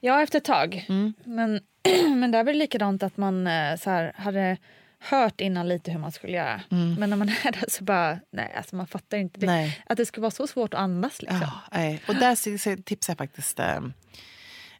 Ja, 0.00 0.22
efter 0.22 0.38
ett 0.38 0.44
tag. 0.44 0.86
Mm. 0.88 1.14
Men, 1.24 1.60
men 2.20 2.30
där 2.30 2.44
var 2.44 2.52
det 2.52 2.58
likadant 2.58 3.02
att 3.02 3.16
man 3.16 3.46
eh, 3.46 3.76
så 3.76 3.90
här, 3.90 4.12
hade 4.16 4.56
hört 5.02 5.40
innan 5.40 5.68
lite 5.68 5.90
hur 5.90 5.98
man 5.98 6.12
skulle 6.12 6.32
göra. 6.32 6.60
Men 6.98 7.10
när 7.10 7.16
man 7.16 7.28
är 7.28 7.52
där 7.52 7.64
så 7.68 7.84
bara, 7.84 8.18
nej, 8.30 8.54
alltså 8.56 8.76
man 8.76 8.86
fattar 8.86 9.18
inte 9.18 9.40
det. 9.40 9.46
Mm. 9.46 9.56
Nej. 9.56 9.82
Att 9.86 9.96
det 9.96 10.06
skulle 10.06 10.22
vara 10.22 10.30
så 10.30 10.46
svårt 10.46 10.74
att 10.74 10.80
andas. 10.80 11.22
Liksom. 11.22 11.40
Ja. 11.72 11.96
Och 12.08 12.14
där 12.14 12.82
tipsar 12.82 13.10
jag 13.12 13.18
faktiskt 13.18 13.58
eh, 13.60 13.76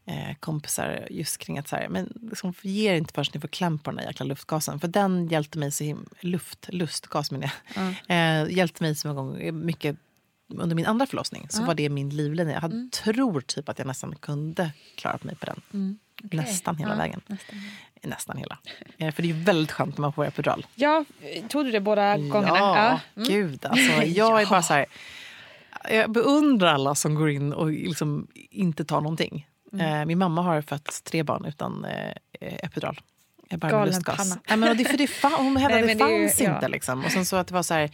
eh, 0.07 0.35
kompisar 0.41 1.07
just 1.11 1.39
kring 1.39 1.59
att 1.59 1.69
så 1.69 1.77
här, 1.77 1.89
men 1.89 2.13
liksom, 2.31 2.55
ge 2.63 2.91
er 2.91 2.95
inte 2.95 3.15
förrän 3.15 3.27
ni 3.35 3.41
får 3.41 3.49
kläm 3.49 3.79
på 3.79 3.91
den 3.91 3.97
där 3.97 4.05
jäkla 4.05 4.27
luftgasen. 4.27 4.81
För 4.81 4.89
den 4.89 5.29
hjälpte 5.29 5.59
mig 5.59 5.71
så 5.71 5.99
luft, 6.21 6.69
lustgas 6.73 7.31
menar 7.31 7.53
jag. 7.75 7.95
Eh, 8.09 8.53
hjälpte 8.57 8.83
mig 8.83 8.95
så 8.95 9.09
många 9.09 9.21
gånger 9.21 9.53
mycket 9.53 9.97
under 10.49 10.77
min 10.77 10.87
andra 10.87 11.07
förlossning. 11.07 11.47
Så 11.51 11.65
var 11.65 11.75
det 11.75 11.89
min 11.89 12.11
livlinje. 12.11 12.55
Jag 12.55 12.61
hade, 12.61 12.89
tror 12.91 13.41
typ 13.41 13.69
att 13.69 13.79
jag 13.79 13.87
nästan 13.87 14.17
kunde 14.17 14.71
klara 14.97 15.19
mig 15.23 15.35
på 15.35 15.47
den. 15.47 15.99
Nästan 16.23 16.77
hela 16.77 16.97
vägen. 16.97 17.21
nästan. 17.27 17.57
Nästan 18.05 18.37
hela. 18.37 18.59
Eh, 18.99 19.15
för 19.15 19.23
det 19.23 19.31
är 19.31 19.35
väldigt 19.35 19.73
skönt 19.73 19.99
när 19.99 20.03
man 20.03 20.13
får 20.13 20.25
epidural. 20.27 20.67
Ja, 20.75 21.05
tog 21.49 21.65
du 21.65 21.71
det 21.71 21.81
båda 21.81 22.17
gångerna? 22.17 22.59
Ja, 22.59 23.01
Mm. 23.17 23.29
gud. 23.29 23.67
Alltså, 23.67 24.03
jag 24.03 24.43
är 24.43 24.47
bara 24.47 24.63
så 24.63 24.75
här... 24.75 24.87
Jag 25.91 26.11
beundrar 26.13 26.75
alla 26.75 26.95
som 26.95 27.15
går 27.15 27.31
in 27.31 27.53
och 27.53 27.71
liksom 27.71 28.27
inte 28.51 28.85
tar 28.85 29.01
någonting. 29.01 29.47
Mm. 29.73 30.01
Eh, 30.01 30.05
min 30.07 30.19
mamma 30.19 30.43
har 30.43 30.63
fött 30.63 31.01
tre 31.05 31.23
barn 31.23 31.45
utan 31.45 31.85
eh, 31.85 32.11
epidural. 32.41 33.01
Bara 33.51 33.71
Galen 33.71 33.87
lustgas. 33.95 34.17
panna. 34.17 34.41
Nej, 34.49 34.57
men, 34.57 34.69
och 34.71 34.77
det, 34.77 34.85
för 34.85 34.97
det 34.99 35.07
fa- 35.07 35.37
hon 35.39 35.57
hävdade 35.57 35.93
att 35.93 35.99
det 35.99 36.05
är 36.05 36.19
ju- 36.19 36.29
fanns 36.29 36.41
ja. 36.41 36.55
inte. 36.55 36.69
Liksom. 36.69 37.05
Och 37.05 37.11
sen 37.13 37.25
så 37.27 37.37
att 37.37 37.47
det 37.47 37.55
var 37.55 37.63
så 37.63 37.75
här... 37.75 37.91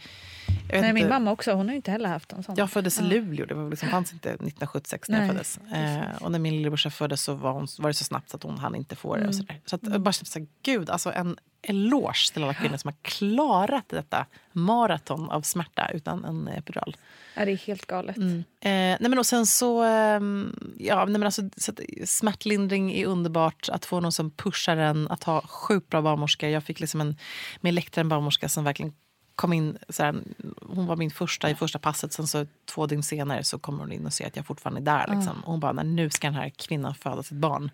Jag, 0.71 0.81
Nej, 0.81 0.93
min 0.93 1.03
inte, 1.03 1.09
mamma 1.09 1.31
också, 1.31 1.53
hon 1.53 1.67
har 1.67 1.75
inte 1.75 1.91
heller 1.91 2.09
haft 2.09 2.33
en 2.33 2.43
sån. 2.43 2.55
jag 2.57 2.71
föddes 2.71 2.99
i 2.99 3.03
Luleå, 3.03 3.45
det 3.45 3.53
var 3.53 3.69
liksom, 3.69 3.89
fanns 3.89 4.13
inte 4.13 4.29
1976 4.29 5.09
när 5.09 5.17
jag 5.17 5.27
Nej, 5.27 5.43
föddes. 5.43 5.59
Eh, 5.73 6.23
och 6.23 6.31
när 6.31 6.39
min 6.39 6.55
lillebrorsa 6.55 6.89
föddes 6.89 7.23
så 7.23 7.33
var, 7.33 7.51
hon, 7.51 7.67
var 7.77 7.89
det 7.89 7.93
så 7.93 8.03
snabbt 8.03 8.29
så 8.29 8.37
att 8.37 8.43
hon 8.43 8.57
hann 8.57 8.75
inte 8.75 8.95
få 8.95 9.15
det. 9.15 9.27
Och 9.27 9.35
så 9.35 9.43
där. 9.43 9.61
så 9.65 9.75
att, 9.75 9.81
jag 9.83 10.01
bara 10.01 10.13
så 10.13 10.39
här, 10.39 10.47
gud, 10.63 10.89
alltså 10.89 11.11
en 11.11 11.37
eloge 11.61 12.33
till 12.33 12.43
alla 12.43 12.53
kvinnor 12.53 12.77
som 12.77 12.87
har 12.87 12.95
klarat 13.01 13.89
detta 13.89 14.25
maraton 14.51 15.29
av 15.29 15.41
smärta 15.41 15.89
utan 15.93 16.25
en 16.25 16.47
epidural. 16.47 16.97
Ja, 17.35 17.45
det 17.45 17.51
är 17.51 17.57
helt 17.57 17.85
galet. 17.85 18.17
Eh, 18.17 18.23
nej 18.61 18.97
men 18.99 19.19
och 19.19 19.25
sen 19.25 19.45
så, 19.45 19.83
ehm, 19.83 20.75
ja, 20.79 21.05
nej 21.05 21.13
men 21.13 21.23
alltså, 21.23 21.41
så 21.57 21.71
att, 21.71 21.79
smärtlindring 22.05 22.93
är 22.93 23.05
underbart. 23.05 23.69
Att 23.69 23.85
få 23.85 23.99
någon 23.99 24.11
som 24.11 24.31
pushar 24.31 24.77
en, 24.77 25.07
att 25.07 25.23
ha 25.23 25.41
sjukt 25.41 25.89
bra 25.89 26.01
barnmorska. 26.01 26.49
Jag 26.49 26.63
fick 26.63 26.79
liksom 26.79 27.01
en, 27.01 27.17
med 27.61 27.69
Elektra 27.69 28.01
en 28.01 28.09
barnmorska 28.09 28.49
som 28.49 28.63
verkligen 28.63 28.93
kom 29.39 29.53
in, 29.53 29.77
så 29.89 30.03
här, 30.03 30.15
hon 30.61 30.85
var 30.85 30.95
min 30.95 31.11
första 31.11 31.49
i 31.49 31.55
första 31.55 31.79
passet. 31.79 32.13
Sen 32.13 32.27
så 32.27 32.45
två 32.65 32.85
dygn 32.85 33.03
senare 33.03 33.43
så 33.43 33.59
kommer 33.59 33.79
hon 33.79 33.91
in 33.91 34.05
och 34.05 34.13
ser 34.13 34.27
att 34.27 34.35
jag 34.35 34.45
fortfarande 34.45 34.81
är 34.81 34.97
där. 35.07 35.15
Liksom. 35.15 35.41
Och 35.43 35.51
hon 35.51 35.59
bara, 35.59 35.71
"Nej, 35.71 35.85
nu 35.85 36.09
ska 36.09 36.27
den 36.27 36.35
här 36.35 36.49
kvinnan 36.49 36.95
föda 36.95 37.23
sitt 37.23 37.37
barn. 37.37 37.71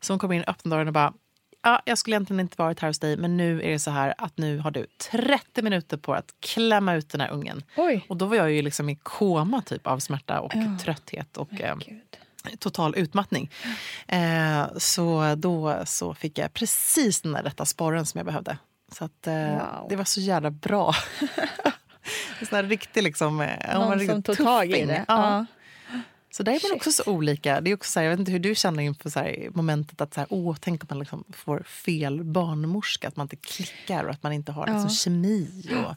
Så 0.00 0.12
hon 0.12 0.18
kommer 0.18 0.34
in, 0.34 0.44
öppnar 0.46 0.76
dörren 0.76 0.86
och 0.88 0.94
bara, 0.94 1.12
ja, 1.62 1.82
jag 1.84 1.98
skulle 1.98 2.16
egentligen 2.16 2.40
inte 2.40 2.54
varit 2.58 2.80
här 2.80 2.88
hos 2.88 2.98
dig 2.98 3.16
men 3.16 3.36
nu 3.36 3.62
är 3.62 3.70
det 3.70 3.78
så 3.78 3.90
här 3.90 4.14
att 4.18 4.38
nu 4.38 4.58
har 4.58 4.70
du 4.70 4.86
30 5.10 5.62
minuter 5.62 5.96
på 5.96 6.14
att 6.14 6.34
klämma 6.40 6.94
ut 6.94 7.08
den 7.08 7.20
här 7.20 7.30
ungen. 7.30 7.62
Oj. 7.76 8.06
Och 8.08 8.16
då 8.16 8.26
var 8.26 8.36
jag 8.36 8.52
ju 8.52 8.62
liksom 8.62 8.88
i 8.88 8.96
koma 8.96 9.62
typ 9.62 9.86
av 9.86 9.98
smärta 9.98 10.40
och 10.40 10.52
trötthet 10.82 11.36
och 11.36 11.60
eh, 11.60 11.76
Gud. 11.76 12.58
total 12.58 12.94
utmattning. 12.96 13.50
Eh, 14.08 14.66
så 14.76 15.34
då 15.34 15.82
så 15.86 16.14
fick 16.14 16.38
jag 16.38 16.52
precis 16.52 17.20
den 17.20 17.32
där 17.32 17.42
rätta 17.42 17.64
sporren 17.64 18.06
som 18.06 18.18
jag 18.18 18.26
behövde. 18.26 18.58
Så 18.92 19.04
att, 19.04 19.26
eh, 19.26 19.34
Wow. 19.50 19.86
det 19.88 19.96
var 19.96 20.04
så 20.04 20.20
jävla 20.20 20.50
bra. 20.50 20.94
en 22.40 22.46
sån 22.46 22.56
här 22.56 22.62
riktig 22.62 23.02
liksom... 23.02 23.40
eh, 23.40 23.74
Någon 23.74 23.92
riktigt 23.92 24.10
som 24.10 24.22
tog 24.22 24.36
tag 24.36 24.66
i 24.66 24.72
tuffing. 24.72 24.86
det. 24.86 25.04
Ja. 25.08 25.46
Så 26.30 26.42
där 26.42 26.52
är 26.52 26.54
man 26.54 26.60
Shit. 26.60 26.72
också 26.72 26.92
så 26.92 27.10
olika. 27.10 27.60
Det 27.60 27.70
är 27.70 27.74
också 27.74 27.90
så 27.92 28.00
här, 28.00 28.04
jag 28.04 28.10
vet 28.10 28.18
inte 28.20 28.32
hur 28.32 28.38
du 28.38 28.54
känner 28.54 28.82
inför 28.82 29.10
så 29.10 29.18
här, 29.18 29.48
momentet 29.50 30.00
att 30.00 30.14
så 30.14 30.20
här, 30.20 30.26
åh, 30.30 30.56
tänk 30.60 30.82
om 30.82 30.86
man 30.90 30.98
liksom 30.98 31.24
får 31.32 31.62
fel 31.62 32.24
barnmorska, 32.24 33.08
att 33.08 33.16
man 33.16 33.24
inte 33.24 33.36
klickar 33.36 34.04
och 34.04 34.10
att 34.10 34.22
man 34.22 34.32
inte 34.32 34.52
har 34.52 34.66
liksom, 34.66 34.90
kemi. 34.90 35.64
Och, 35.86 35.94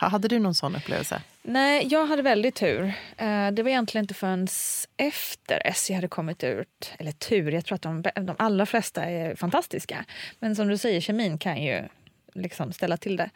Ha- 0.00 0.08
hade 0.08 0.28
du 0.28 0.38
någon 0.38 0.54
sån 0.54 0.76
upplevelse? 0.76 1.22
Nej, 1.42 1.86
jag 1.90 2.06
hade 2.06 2.22
väldigt 2.22 2.54
tur. 2.54 2.84
Eh, 3.16 3.50
Det 3.50 3.62
var 3.62 3.68
egentligen 3.68 4.04
inte 4.04 4.14
förrän 4.14 4.48
efter 4.96 5.66
SJ 5.66 5.92
hade 5.94 6.08
kommit 6.08 6.44
ut. 6.44 6.92
Eller 6.98 7.12
tur, 7.12 7.52
jag 7.52 7.64
tror 7.64 7.76
att 7.76 7.82
de, 7.82 8.02
de 8.02 8.36
allra 8.38 8.66
flesta 8.66 9.04
är 9.04 9.34
fantastiska. 9.36 10.04
Men 10.38 10.56
som 10.56 10.68
du 10.68 10.78
säger, 10.78 11.00
kemin 11.00 11.38
kan 11.38 11.62
ju 11.62 11.82
liksom 12.34 12.72
ställa 12.72 12.96
till 12.96 13.16
det. 13.16 13.30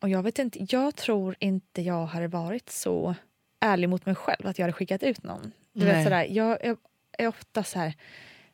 Och 0.00 0.08
jag 0.08 0.22
vet 0.22 0.38
inte, 0.38 0.66
jag 0.68 0.96
tror 0.96 1.36
inte 1.38 1.82
jag 1.82 2.06
hade 2.06 2.28
varit 2.28 2.70
så 2.70 3.14
ärlig 3.60 3.88
mot 3.88 4.06
mig 4.06 4.14
själv 4.14 4.46
att 4.46 4.58
jag 4.58 4.64
hade 4.64 4.72
skickat 4.72 5.02
ut 5.02 5.22
någon. 5.22 5.52
Du 5.72 5.84
Nej. 5.84 5.94
vet, 5.94 6.04
sådär, 6.04 6.26
jag 6.30 6.64
är, 6.64 6.76
är 7.18 7.26
ofta 7.26 7.64
så 7.64 7.78
här, 7.78 7.94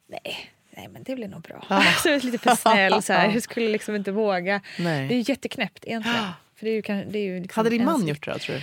nej, 0.07 0.51
nej 0.71 0.89
men 0.89 1.03
det 1.03 1.15
blir 1.15 1.29
nog 1.29 1.43
bra. 1.43 1.67
Ja. 1.71 1.83
så 2.03 2.09
jag 2.09 2.17
är 2.17 2.21
lite 2.21 2.39
för 2.39 2.55
snäll, 2.57 3.03
så 3.03 3.13
här. 3.13 3.33
jag 3.33 3.43
skulle 3.43 3.69
liksom 3.69 3.95
inte 3.95 4.13
våga. 4.13 4.61
Nej. 4.79 5.09
Det 5.09 5.15
är 5.15 5.17
ju 5.19 5.25
jätteknäppt 5.29 5.85
egentligen. 5.87 6.25
För 6.55 6.67
det 6.67 6.71
är 6.71 6.75
ju, 6.75 7.05
det 7.11 7.19
är 7.19 7.23
ju 7.23 7.41
liksom 7.41 7.61
Hade 7.61 7.71
din 7.71 7.85
man 7.85 7.95
ens- 7.95 8.09
gjort 8.09 8.25
det 8.25 8.39
tror 8.39 8.57
du? 8.57 8.63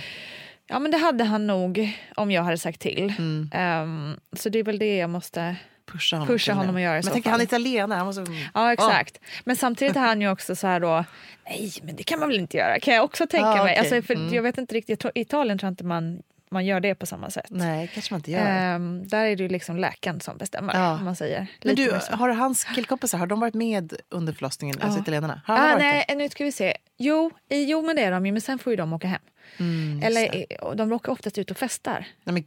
Ja, 0.68 0.78
men 0.78 0.90
det 0.90 0.98
hade 0.98 1.24
han 1.24 1.46
nog 1.46 1.98
om 2.16 2.30
jag 2.30 2.42
hade 2.42 2.58
sagt 2.58 2.80
till. 2.80 3.14
Mm. 3.18 3.50
Ehm, 3.52 4.20
så 4.32 4.48
det 4.48 4.58
är 4.58 4.62
väl 4.64 4.78
det 4.78 4.96
jag 4.96 5.10
måste 5.10 5.56
pusha 5.86 6.16
honom. 6.16 6.28
Pusha 6.28 6.52
honom 6.52 6.76
att 6.76 6.82
göra 6.82 6.94
det 7.00 7.04
Men 7.12 7.22
fall. 7.22 7.30
han 7.32 7.40
är 7.40 7.44
italienare. 7.44 7.96
Han 7.96 8.06
måste... 8.06 8.24
Ja, 8.54 8.72
exakt. 8.72 9.18
Men 9.44 9.56
samtidigt 9.56 9.96
är 9.96 10.00
han 10.00 10.20
ju 10.20 10.30
också 10.30 10.56
så 10.56 10.66
här 10.66 10.80
då, 10.80 11.04
nej 11.50 11.72
men 11.82 11.96
det 11.96 12.02
kan 12.02 12.18
man 12.20 12.28
väl 12.28 12.38
inte 12.40 12.56
göra, 12.56 12.80
kan 12.80 12.94
jag 12.94 13.04
också 13.04 13.26
tänka 13.26 13.46
Ja, 13.56 13.64
mig. 13.64 13.76
Alltså, 13.76 14.02
för 14.02 14.14
Mm. 14.14 14.34
Jag 14.34 14.42
vet 14.42 14.58
inte 14.58 14.74
riktigt, 14.74 15.04
i 15.04 15.20
Italien 15.20 15.58
tror 15.58 15.66
jag 15.66 15.72
inte 15.72 15.84
man, 15.84 16.22
man 16.50 16.66
gör 16.66 16.80
det 16.80 16.94
på 16.94 17.06
samma 17.06 17.30
sätt. 17.30 17.46
Nej, 17.50 17.90
kanske 17.94 18.14
man 18.14 18.18
inte 18.18 18.30
gör. 18.30 18.40
Ehm, 18.46 19.08
där 19.08 19.24
är 19.24 19.36
det 19.36 19.42
ju 19.42 19.48
liksom 19.48 19.76
läkaren 19.76 20.20
som 20.20 20.36
bestämmer, 20.38 20.74
Ja. 20.74 20.94
om 20.98 21.04
man 21.04 21.16
säger. 21.16 21.46
Men 21.64 21.74
du, 21.74 21.90
har 22.10 22.28
hans 22.28 22.64
killkompisar 22.64 23.18
har 23.18 23.26
de 23.26 23.40
varit 23.40 23.54
med 23.54 23.92
under 24.08 24.32
förlossningen? 24.32 24.76
Alltså 24.80 24.98
Ja. 24.98 25.02
italienarna? 25.02 25.40
Har 25.46 25.56
Ah, 25.58 25.76
nej, 25.78 26.04
nu 26.16 26.28
ska 26.28 26.44
vi 26.44 26.52
se. 26.52 26.76
Jo, 26.98 27.30
i- 27.50 27.64
jo, 27.64 27.82
men 27.82 27.96
det 27.96 28.02
är 28.02 28.10
de 28.10 28.26
ju, 28.26 28.32
men 28.32 28.40
sen 28.40 28.58
får 28.58 28.72
ju 28.72 28.76
de 28.76 28.92
åka 28.92 29.06
hem. 29.08 29.20
Mm, 29.58 30.02
Eller 30.02 30.44
eh, 30.50 30.74
de 30.74 30.92
åker 30.92 31.12
oftast 31.12 31.38
ut 31.38 31.50
och 31.50 31.56
festar. 31.56 32.06
Nej, 32.24 32.34
men, 32.34 32.44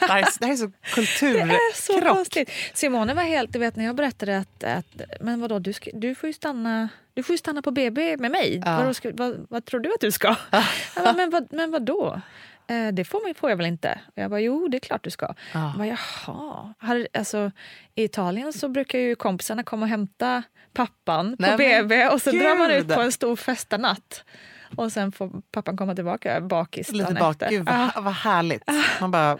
det, 0.00 0.06
här 0.06 0.18
är, 0.18 0.28
det 0.40 0.46
här 0.46 0.52
är 0.52 0.56
så 0.56 0.72
kulturkrock. 0.82 1.48
Det 1.48 1.54
är 1.54 1.74
så 1.74 2.00
konstigt. 2.14 2.50
Simone 2.74 3.14
var 3.14 3.22
helt, 3.22 3.52
du 3.52 3.58
vet 3.58 3.76
när 3.76 3.84
jag 3.84 3.96
berättade 3.96 4.38
att, 4.38 4.64
att 4.64 5.00
men 5.20 5.40
vadå, 5.40 5.58
du, 5.58 5.72
ska, 5.72 5.90
du, 5.94 6.14
får 6.14 6.26
ju 6.26 6.32
stanna, 6.32 6.88
du 7.14 7.22
får 7.22 7.36
stanna 7.36 7.62
på 7.62 7.70
BB 7.70 8.16
med 8.16 8.30
mig. 8.30 8.62
Ja. 8.64 8.76
Vadå, 8.76 8.94
ska, 8.94 9.10
vad, 9.14 9.46
vad 9.50 9.64
tror 9.64 9.80
du 9.80 9.94
att 9.94 10.00
du 10.00 10.10
ska? 10.10 10.36
Bara, 10.96 11.12
men, 11.12 11.30
vad, 11.30 11.52
men 11.52 11.70
vadå? 11.70 12.20
Eh, 12.70 12.88
det 12.92 13.04
får, 13.04 13.20
man, 13.26 13.34
får 13.34 13.50
jag 13.50 13.56
väl 13.56 13.66
inte? 13.66 14.00
Och 14.06 14.22
jag 14.22 14.30
bara, 14.30 14.40
jo 14.40 14.68
det 14.68 14.76
är 14.76 14.80
klart 14.80 15.04
du 15.04 15.10
ska. 15.10 15.34
Ja. 15.52 15.68
Jag 15.68 15.76
bara, 15.76 15.86
Jaha. 15.86 16.74
Har, 16.78 17.08
alltså, 17.14 17.52
I 17.94 18.04
Italien 18.04 18.52
så 18.52 18.68
brukar 18.68 18.98
ju 18.98 19.14
kompisarna 19.14 19.62
komma 19.62 19.82
och 19.82 19.90
hämta 19.90 20.42
pappan 20.72 21.36
på 21.36 21.42
Nej, 21.42 21.50
men 21.58 21.88
BB 21.88 22.08
och 22.08 22.22
så 22.22 22.30
drar 22.30 22.58
man 22.58 22.70
ut 22.70 22.88
på 22.88 23.00
en 23.00 23.12
stor 23.12 23.36
festanatt. 23.36 24.24
Och 24.76 24.92
sen 24.92 25.12
får 25.12 25.30
pappan 25.52 25.76
komma 25.76 25.94
tillbaka 25.94 26.40
bakis 26.40 26.92
Lite 26.92 27.14
bak. 27.14 27.32
efter. 27.34 27.50
Gud, 27.50 27.64
vad, 27.66 28.04
vad 28.04 28.14
härligt. 28.14 28.62
Man 29.00 29.10
bara... 29.10 29.38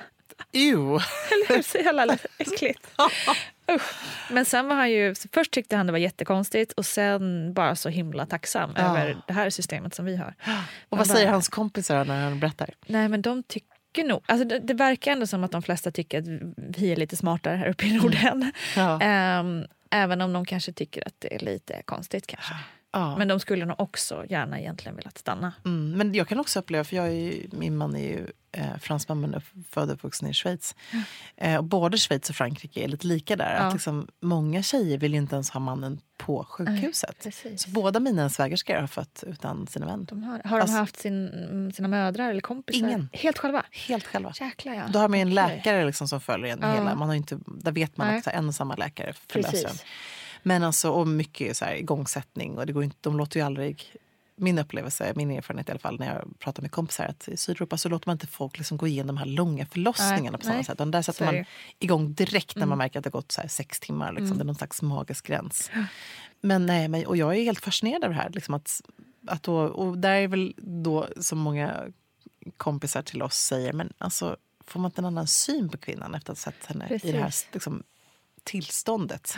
Ew. 0.52 0.80
Eller 1.32 1.54
hur? 1.56 1.62
Så 1.62 1.78
jävla 1.78 2.16
äckligt. 2.38 2.86
Usch. 3.72 3.94
Men 4.30 4.44
sen 4.44 4.68
var 4.68 4.76
han 4.76 4.90
ju, 4.90 5.14
först 5.32 5.50
tyckte 5.52 5.76
han 5.76 5.86
det 5.86 5.92
var 5.92 5.98
jättekonstigt 5.98 6.72
och 6.72 6.86
sen 6.86 7.52
bara 7.54 7.76
så 7.76 7.88
himla 7.88 8.26
tacksam 8.26 8.72
Ja. 8.76 8.82
över 8.82 9.16
det 9.26 9.32
här 9.32 9.50
systemet 9.50 9.94
som 9.94 10.04
vi 10.04 10.16
har. 10.16 10.34
Och 10.38 10.44
vad 10.88 10.98
Man 10.98 11.06
säger 11.06 11.26
bara, 11.26 11.32
hans 11.32 11.48
kompisar 11.48 12.04
när 12.04 12.24
han 12.24 12.40
berättar? 12.40 12.70
Nej 12.86 13.08
men 13.08 13.22
de 13.22 13.42
tycker 13.42 14.04
nog, 14.04 14.22
alltså 14.26 14.44
det, 14.48 14.58
det 14.58 14.74
verkar 14.74 15.12
ändå 15.12 15.26
som 15.26 15.44
att 15.44 15.52
de 15.52 15.62
flesta 15.62 15.90
tycker 15.90 16.18
att 16.18 16.24
vi 16.56 16.92
är 16.92 16.96
lite 16.96 17.16
smartare 17.16 17.56
här 17.56 17.68
uppe 17.68 17.84
i 17.86 17.90
Mm. 17.90 18.02
Norden. 18.02 18.52
Ja. 18.76 19.00
Ehm, 19.00 19.64
även 19.90 20.20
om 20.20 20.32
de 20.32 20.44
kanske 20.44 20.72
tycker 20.72 21.06
att 21.06 21.14
det 21.18 21.34
är 21.34 21.38
lite 21.38 21.82
konstigt 21.84 22.26
kanske. 22.26 22.52
Ja. 22.54 22.58
Men 23.18 23.28
de 23.28 23.40
skulle 23.40 23.64
nog 23.64 23.80
också 23.80 24.24
gärna 24.28 24.60
egentligen 24.60 24.96
velat 24.96 25.18
stanna. 25.18 25.52
Mm, 25.64 25.90
men 25.92 26.14
jag 26.14 26.28
kan 26.28 26.40
också 26.40 26.58
uppleva, 26.58 26.84
för 26.84 26.96
jag 26.96 27.08
är 27.08 27.34
min 27.52 27.76
man 27.76 27.96
är 27.96 28.00
ju 28.08 28.26
eh, 28.52 28.78
fransman 28.80 29.20
men 29.20 29.40
född 29.70 29.88
och 29.88 29.94
uppvuxen 29.94 30.28
i 30.28 30.34
Schweiz. 30.34 30.74
Eh, 31.36 31.56
och 31.56 31.64
både 31.64 31.98
Schweiz 31.98 32.30
och 32.30 32.36
Frankrike 32.36 32.84
är 32.84 32.88
lite 32.88 33.06
lika 33.06 33.36
där. 33.36 33.54
Ja. 33.54 33.60
Att 33.60 33.72
liksom, 33.72 34.08
många 34.20 34.62
tjejer 34.62 34.98
vill 34.98 35.12
ju 35.12 35.18
inte 35.18 35.34
ens 35.34 35.50
ha 35.50 35.60
mannen 35.60 36.00
på 36.16 36.44
sjukhuset. 36.44 37.16
precis. 37.22 37.62
Så 37.62 37.70
båda 37.70 38.00
mina 38.00 38.28
svägerskor 38.30 38.74
har 38.74 38.86
fött 38.86 39.24
utan 39.26 39.66
sina 39.66 39.86
män. 39.86 40.04
De 40.04 40.22
har 40.22 40.40
har 40.44 40.60
Alltså- 40.60 40.74
de 40.74 40.80
haft 40.80 40.96
sin, 40.96 41.72
sina 41.74 41.88
mödrar 41.88 42.30
eller 42.30 42.40
kompisar? 42.40 42.78
Ingen. 42.88 43.08
Helt 43.12 43.38
själva? 43.38 43.64
Helt 43.88 44.06
själva. 44.06 44.32
Jäklar 44.40 44.74
ja. 44.74 44.82
Då 44.92 44.98
har 44.98 45.08
man 45.08 45.18
ju 45.18 45.22
en 45.22 45.28
Okej. 45.28 45.34
läkare 45.56 45.84
liksom 45.86 46.08
som 46.08 46.20
följer 46.20 46.52
en 46.52 46.58
Ja. 46.62 46.72
hela. 46.74 46.94
Man 46.94 47.08
har 47.08 47.14
inte, 47.14 47.38
där 47.46 47.72
vet 47.72 47.96
man 47.96 48.06
Nej. 48.06 48.18
att 48.18 48.26
en 48.26 48.48
och 48.48 48.54
samma 48.54 48.74
läkare 48.76 49.12
förlöser 49.28 49.68
en. 49.68 49.74
Precis. 50.38 50.44
Men 50.44 50.62
alltså, 50.62 50.90
och 50.90 51.08
mycket 51.08 51.56
så 51.56 51.64
här, 51.64 51.74
igångsättning. 51.74 52.58
Och 52.58 52.66
det 52.66 52.72
går 52.72 52.84
inte, 52.84 52.96
de 53.00 53.16
låter 53.16 53.40
ju 53.40 53.46
aldrig... 53.46 53.94
Min 54.40 54.58
upplevelse, 54.58 55.12
min 55.16 55.30
erfarenhet 55.30 55.68
i 55.68 55.70
alla 55.70 55.78
fall 55.78 55.98
när 55.98 56.14
jag 56.14 56.38
pratar 56.38 56.62
med 56.62 56.70
kompisar 56.70 57.04
att 57.04 57.28
i 57.28 57.36
Sydeuropa 57.36 57.76
så 57.76 57.88
låter 57.88 58.08
man 58.08 58.14
inte 58.14 58.26
folk 58.26 58.58
liksom 58.58 58.76
gå 58.76 58.86
igenom 58.86 59.06
de 59.06 59.16
här 59.16 59.26
långa 59.26 59.66
förlossningarna 59.66 60.30
Nej, 60.30 60.38
på 60.38 60.44
samma 60.44 60.54
nej. 60.54 60.64
sätt. 60.64 60.74
Utan 60.74 60.90
där 60.90 61.02
sätter 61.02 61.24
man. 61.24 61.34
Mm. 61.34 61.46
igång 61.78 62.14
direkt 62.14 62.56
när 62.56 62.66
man 62.66 62.78
märker 62.78 62.98
att 62.98 63.04
det 63.04 63.08
har 63.08 63.12
gått 63.20 63.32
så 63.32 63.42
sex 63.48 63.80
timmar. 63.80 64.12
Liksom. 64.12 64.38
Det 64.38 64.42
är 64.42 64.44
någon 64.44 64.54
slags 64.54 64.82
magisk 64.82 65.26
gräns. 65.26 65.70
Men 66.40 66.66
nej, 66.66 66.88
men, 66.88 67.06
och 67.06 67.16
jag 67.16 67.36
är 67.36 67.42
helt 67.42 67.64
fascinerad 67.64 68.04
av 68.04 68.10
det 68.10 68.16
här. 68.16 68.30
Liksom 68.30 68.54
att, 68.54 68.82
att 69.26 69.42
då, 69.42 69.56
och 69.56 69.98
där 69.98 70.14
är 70.14 70.28
väl 70.28 70.54
då 70.56 71.08
som 71.20 71.38
många 71.38 71.84
kompisar 72.56 73.02
till 73.02 73.22
oss 73.22 73.36
säger, 73.36 73.72
men 73.72 73.92
alltså 73.98 74.36
får 74.66 74.80
man 74.80 74.88
inte 74.88 75.00
en 75.00 75.04
annan 75.04 75.26
syn 75.26 75.68
på 75.68 75.78
kvinnan 75.78 76.14
efter 76.14 76.32
att 76.32 76.38
ha 76.38 76.52
sett 76.52 76.66
henne 76.66 76.84
i 77.02 77.12
det 77.12 77.18
här 77.18 77.24
Precis. 77.24 77.48
liksom, 77.52 77.82
tillståndet? 78.44 79.36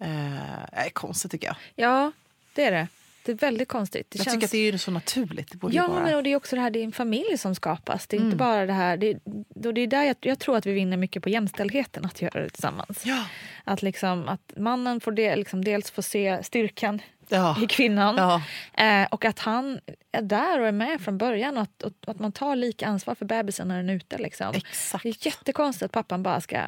Eh, 0.00 0.62
är 0.72 0.90
konstigt 0.92 1.30
tycker 1.30 1.46
jag. 1.46 1.56
Ja, 1.74 2.12
det 2.54 2.64
är 2.64 2.70
det. 2.72 2.88
Det 3.24 3.32
är 3.32 3.36
väldigt 3.36 3.68
konstigt. 3.68 4.10
Det 4.10 4.18
jag 4.18 4.24
känns... 4.24 4.34
tycker 4.34 4.46
att 4.46 4.50
det 4.50 4.58
är 4.68 4.78
så 4.78 4.90
naturligt. 4.90 5.50
Det 5.52 5.56
borde 5.58 5.74
Ja, 5.76 5.88
vara. 5.88 6.02
men 6.02 6.14
och 6.14 6.22
det 6.22 6.32
är 6.32 6.36
också 6.36 6.56
det 6.56 6.62
här, 6.62 6.70
det 6.70 6.78
är 6.78 6.84
en 6.84 6.92
familj 6.92 7.38
som 7.38 7.54
skapas. 7.54 8.06
Det 8.06 8.16
är 8.16 8.18
Mm. 8.18 8.26
inte 8.26 8.36
bara 8.36 8.66
det 8.66 8.72
här. 8.72 8.96
Det, 8.96 9.18
då 9.48 9.72
det 9.72 9.80
är 9.80 9.86
där 9.86 10.02
jag, 10.02 10.16
jag 10.20 10.38
tror 10.38 10.56
att 10.56 10.66
vi 10.66 10.72
vinner 10.72 10.96
mycket 10.96 11.22
på 11.22 11.28
jämställdheten 11.28 12.04
att 12.04 12.22
göra 12.22 12.40
det 12.42 12.48
tillsammans. 12.50 13.02
Ja. 13.06 13.24
Att, 13.64 13.82
liksom, 13.82 14.28
att 14.28 14.52
mannen 14.56 15.00
får 15.00 15.12
del, 15.12 15.38
liksom 15.38 15.64
dels 15.64 15.90
få 15.90 16.02
se 16.02 16.42
styrkan 16.42 17.00
Ja. 17.28 17.56
i 17.62 17.66
kvinnan 17.66 18.16
Ja. 18.16 18.42
eh, 18.84 19.06
och 19.10 19.24
att 19.24 19.38
han 19.38 19.80
är 20.12 20.22
där 20.22 20.60
och 20.60 20.66
är 20.68 20.72
med 20.72 21.00
från 21.00 21.18
början 21.18 21.56
och 21.56 21.62
att, 21.62 21.82
och, 21.82 21.92
att 22.06 22.18
man 22.18 22.32
tar 22.32 22.56
lika 22.56 22.86
ansvar 22.86 23.14
för 23.14 23.24
bebisen 23.24 23.68
när 23.68 23.76
den 23.76 23.90
är 23.90 23.94
ute. 23.94 24.18
Liksom. 24.18 24.54
Exakt. 24.54 25.02
Det 25.02 25.08
är 25.08 25.26
jättekonstigt 25.26 25.84
att 25.84 25.92
pappan 25.92 26.22
bara 26.22 26.40
ska 26.40 26.60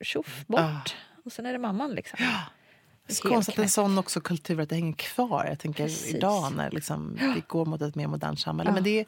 tjoff 0.00 0.44
bort 0.46 0.60
Ja. 0.60 0.80
och 1.24 1.32
sen 1.32 1.46
är 1.46 1.52
det 1.52 1.58
mamman. 1.58 1.90
Liksom. 1.94 2.18
Det 3.06 3.24
är 3.24 3.28
konstigt 3.28 3.54
att 3.58 3.62
en 3.62 3.68
sån 3.68 3.98
också 3.98 4.20
kultur 4.20 4.60
att 4.60 4.68
det 4.68 4.74
hänger 4.74 4.92
kvar. 4.92 5.46
Jag 5.48 5.58
tänker 5.58 5.84
Precis. 5.84 6.14
idag 6.14 6.52
när 6.56 6.70
liksom, 6.70 7.18
vi 7.34 7.42
går 7.46 7.66
mot 7.66 7.82
ett 7.82 7.94
mer 7.94 8.06
modernt 8.06 8.40
samhälle. 8.40 8.70
Ja. 8.70 8.74
Men 8.74 8.84
det 8.84 9.00
är, 9.00 9.06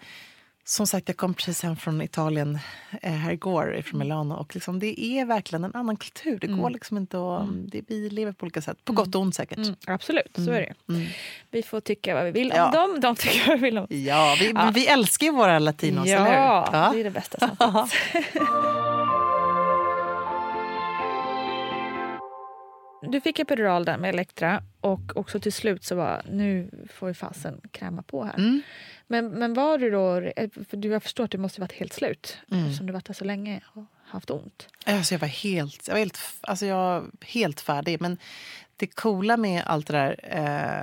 som 0.64 0.86
sagt, 0.86 1.08
jag 1.08 1.16
kom 1.16 1.34
precis 1.34 1.62
hem 1.62 1.76
från 1.76 2.02
Italien 2.02 2.58
eh, 3.02 3.12
här 3.12 3.32
igår, 3.32 3.82
från 3.86 3.98
Milano. 3.98 4.34
Och 4.34 4.54
liksom, 4.54 4.78
det 4.78 5.00
är 5.04 5.24
verkligen 5.24 5.64
en 5.64 5.74
annan 5.74 5.96
kultur. 5.96 6.38
Det 6.38 6.46
går 6.46 6.70
liksom 6.70 6.96
inte 6.96 7.16
att... 7.18 7.46
Det, 7.70 7.82
vi 7.88 8.10
lever 8.10 8.32
på 8.32 8.42
olika 8.44 8.62
sätt. 8.62 8.84
På 8.84 8.92
gott 8.92 9.14
och 9.14 9.20
ont 9.20 9.34
säkert. 9.34 9.58
Mm, 9.58 9.74
absolut, 9.86 10.32
så 10.34 10.50
är 10.50 10.60
det. 10.86 10.92
Mm. 10.94 11.06
Vi 11.50 11.62
får 11.62 11.80
tycka 11.80 12.14
vad 12.14 12.24
vi 12.24 12.30
vill 12.30 12.52
om 12.52 12.56
Ja. 12.58 12.70
dem, 12.70 13.00
de 13.00 13.16
tycker 13.16 13.48
vad 13.48 13.60
vi 13.60 13.62
vill 13.64 13.78
om. 13.78 13.86
Ja, 13.90 14.36
vi, 14.40 14.52
Ja. 14.54 14.70
vi 14.74 14.86
älskar 14.86 15.26
ju 15.26 15.32
våra 15.32 15.58
latinos, 15.58 16.06
eller 16.06 16.24
hur? 16.24 16.32
Ja, 16.32 16.90
det 16.92 17.00
är 17.00 17.04
det 17.04 17.10
bästa 17.10 17.38
som 17.38 17.88
finns. 17.88 17.92
Du 23.10 23.20
fick 23.20 23.38
epidural 23.38 23.84
där 23.84 23.96
med 23.98 24.10
Elektra 24.10 24.62
och 24.80 25.16
också 25.16 25.40
till 25.40 25.52
slut 25.52 25.84
så 25.84 25.94
var 25.94 26.22
nu 26.30 26.70
får 26.92 27.06
vi 27.06 27.14
fasen 27.14 27.60
kräma 27.72 28.02
på 28.02 28.24
här. 28.24 28.34
Mm. 28.38 28.62
Men, 29.06 29.28
men 29.28 29.54
var 29.54 29.78
du 29.78 29.90
då, 29.90 30.20
för 30.68 30.76
du, 30.76 30.88
jag 30.88 31.02
förstår 31.02 31.24
att 31.24 31.30
du 31.30 31.38
måste 31.38 31.60
varit 31.60 31.72
helt 31.72 31.92
slut 31.92 32.38
Mm. 32.50 32.64
eftersom 32.64 32.86
du 32.86 32.92
varit 32.92 33.04
där 33.06 33.14
så 33.14 33.24
länge 33.24 33.60
och 33.74 33.84
haft 34.06 34.30
ont. 34.30 34.68
Alltså 34.86 35.14
jag 35.14 35.18
var 35.20 35.28
helt, 35.28 35.88
jag 35.88 35.94
var 35.94 35.98
helt, 35.98 36.18
alltså 36.40 36.66
jag 36.66 36.76
var 36.76 37.04
helt 37.20 37.60
färdig. 37.60 38.00
Men 38.00 38.18
det 38.76 38.86
coola 38.86 39.36
med 39.36 39.62
allt 39.66 39.86
det 39.86 39.92
där... 39.92 40.16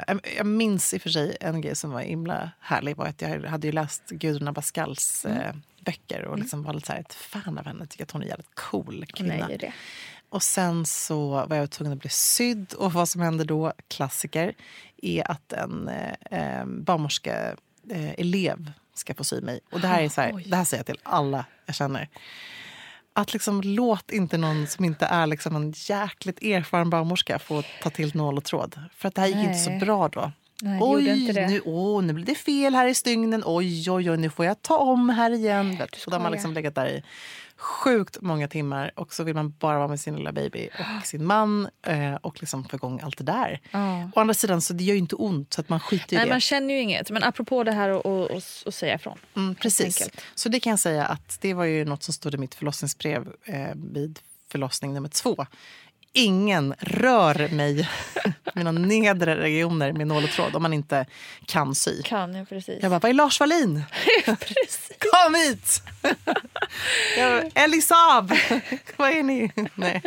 Eh, 0.10 0.18
jag- 0.38 0.46
minns 0.46 0.94
i 0.94 0.98
och 0.98 1.02
för 1.02 1.10
sig 1.10 1.38
en 1.42 1.62
grej 1.62 1.76
som 1.76 1.92
var 1.92 2.02
himla 2.02 2.52
härlig. 2.60 2.96
var 2.98 3.06
att 3.08 3.22
Jag 3.22 3.42
hade 3.44 3.68
ju 3.68 3.74
läst 3.74 4.10
Gudrun 4.10 4.48
Abascals 4.48 5.26
eh, 5.26 5.56
böcker 5.86 6.26
och 6.26 6.40
liksom 6.40 6.64
var 6.64 6.74
lite 6.74 6.88
så 6.88 6.94
här 6.94 7.00
ett 7.00 7.14
fan 7.14 7.58
av 7.58 7.66
henne. 7.66 7.86
Tycker 7.86 8.04
att 8.04 8.12
hon 8.12 8.22
är 8.22 8.26
en 8.26 8.30
jävligt 8.30 8.56
cool 8.56 9.06
kvinna. 9.06 9.48
Nej, 9.48 9.58
det. 9.58 9.74
Och 10.32 10.44
sen 10.44 10.86
så 10.86 11.46
var 11.46 11.56
jag 11.56 11.72
tvungen 11.72 11.94
att 11.94 12.00
bli 12.00 12.10
sydd. 12.10 12.74
Och 12.74 12.94
vad 12.94 13.10
som 13.10 13.22
hände 13.22 13.44
då, 13.44 13.74
klassiker, 13.88 14.56
är 15.02 15.32
att 15.32 15.54
en 15.54 15.88
eh, 15.88 16.60
eh, 16.60 16.66
barnmorska 16.66 17.56
eh, 17.90 18.12
elev 18.12 18.72
ska 18.94 19.14
få 19.14 19.24
sy 19.24 19.42
mig. 19.42 19.60
Och 19.72 19.80
det 19.80 19.88
här, 19.88 20.02
är 20.02 20.10
så 20.10 20.22
här, 20.22 20.44
det 20.48 20.56
här 20.56 20.64
säger 20.64 20.80
jag 20.80 20.86
till 20.86 21.00
alla 21.04 21.46
jag 21.66 21.76
känner. 21.76 22.10
Att 23.14 23.34
liksom, 23.34 23.62
låt 23.62 24.12
inte 24.12 24.38
någon 24.38 24.68
som 24.68 24.86
inte 24.86 25.06
är 25.06 25.28
liksom 25.28 25.56
en 25.56 25.74
jäkligt 25.76 26.44
erfaren 26.44 26.90
barnmorska 26.90 27.40
få 27.40 27.64
ta 27.84 27.90
till 27.90 28.16
nål 28.16 28.38
och 28.38 28.44
tråd. 28.44 28.80
För 28.96 29.08
att 29.08 29.16
det 29.16 29.22
här 29.22 29.28
gick 29.28 29.38
inte 29.38 29.60
så 29.60 29.70
Nej. 29.70 29.80
bra 29.80 30.08
då. 30.08 30.32
Nej, 30.62 30.80
oj. 30.82 31.34
Nu, 31.34 31.62
åh, 31.66 32.04
nu 32.04 32.14
blev 32.14 32.26
det 32.26 32.36
fel 32.36 32.76
här 32.76 32.88
i 32.88 32.94
stygnen. 32.94 33.44
Oj, 33.46 33.92
oj, 33.92 34.12
oj, 34.12 34.18
nu 34.18 34.30
får 34.30 34.46
jag 34.46 34.62
ta 34.62 34.78
om 34.78 35.10
här 35.10 35.32
igen. 35.32 35.78
Och 35.82 36.12
då 36.12 36.12
har 36.12 36.20
man 36.20 36.32
liksom 36.32 36.54
legat 36.54 36.76
där 36.76 36.88
i 36.88 37.04
sjukt 37.62 38.22
många 38.22 38.48
timmar 38.48 38.92
och 38.96 39.14
så 39.14 39.24
vill 39.24 39.36
man 39.36 39.54
bara 39.60 39.78
vara 39.78 39.88
med 39.88 40.00
sin 40.00 40.16
lilla 40.16 40.32
baby 40.32 40.70
och 40.80 41.06
sin 41.06 41.26
man 41.26 41.70
eh, 41.88 42.16
och 42.16 42.42
liksom 42.42 42.64
få 42.64 42.76
igång 42.76 43.00
allt 43.04 43.18
det 43.18 43.24
där. 43.24 43.60
Ja. 43.72 44.10
Å 44.16 44.20
andra 44.20 44.34
sidan 44.34 44.62
så 44.62 44.74
det 44.74 44.84
gör 44.84 44.94
ju 44.94 45.00
inte 45.00 45.16
ont 45.16 45.54
så 45.54 45.62
att 45.62 45.70
man 45.70 45.80
skiter 45.80 46.14
i 46.14 46.16
Nej, 46.16 46.26
det. 46.26 46.32
man 46.32 46.42
känner 46.42 46.74
ju 46.74 46.82
inget. 46.82 47.12
Men 47.12 47.24
apropå 47.24 47.64
det 47.64 47.72
här 47.72 47.90
och, 47.90 48.06
och, 48.06 48.42
och 48.66 48.74
säga 48.74 48.96
ifrån. 48.96 49.18
Mm, 49.36 49.56
precis. 49.56 50.10
Så 50.36 50.50
det 50.50 50.60
kan 50.60 50.70
jag 50.70 50.80
säga 50.80 51.06
att 51.06 51.38
det 51.42 51.54
var 51.54 51.66
ju 51.66 51.86
något 51.86 52.04
som 52.04 52.14
stod 52.14 52.34
i 52.34 52.38
mitt 52.38 52.56
förlossningsbrev 52.56 53.34
eh, 53.46 53.70
vid 53.76 54.20
förlossning 54.52 54.94
nummer 54.94 55.10
två. 55.10 55.46
Ingen 56.14 56.74
rör 56.80 57.50
mig, 57.56 57.90
mina 58.56 58.72
nedre 58.72 59.36
regioner 59.36 59.94
med 59.94 60.08
nål 60.08 60.24
och 60.24 60.30
tråd 60.30 60.56
om 60.56 60.62
man 60.62 60.74
inte 60.74 61.06
kan 61.46 61.76
sy. 61.76 62.04
Kan 62.04 62.36
jag 62.36 62.50
precis. 62.50 62.80
Jag 62.82 62.92
bara, 62.92 63.00
vad 63.00 63.10
är 63.10 63.14
Lars 63.14 63.40
Wallin? 63.40 63.84
Kom 65.00 65.36
hit! 65.36 65.82
Elisab! 67.54 68.32
Vad 68.98 69.12
är 69.12 69.24
ni? 69.24 69.52
Nej. 69.76 70.02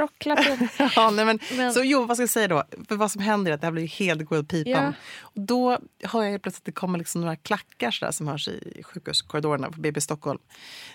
Rockklapp. 0.00 0.38
ja, 0.96 1.10
nej, 1.10 1.24
men, 1.24 1.38
Men- 1.56 1.72
Så 1.74 1.80
jo, 1.84 2.04
vad 2.04 2.16
ska 2.16 2.22
jag 2.22 2.30
säga 2.30 2.48
då? 2.48 2.64
För 2.88 2.96
vad 2.96 3.10
som 3.10 3.22
händer 3.22 3.50
är 3.50 3.54
att 3.54 3.60
det 3.60 3.66
här 3.66 3.72
blir 3.72 3.86
helt 3.88 4.24
gå 4.24 4.38
åt 4.38 4.48
pipan. 4.48 4.72
Ja. 4.84 4.92
Och 5.20 5.40
då 5.40 5.78
hör 6.04 6.22
jag 6.22 6.42
plötsligt 6.42 6.60
att 6.62 6.64
det 6.66 6.72
kommer 6.72 6.98
liksom 6.98 7.20
några 7.20 7.36
klackar 7.36 7.90
så 7.90 8.04
där, 8.04 8.12
som 8.12 8.28
hörs 8.28 8.48
i 8.48 8.82
sjukhuskorridorerna 8.84 9.70
på 9.70 9.80
BB 9.80 10.00
Stockholm 10.00 10.38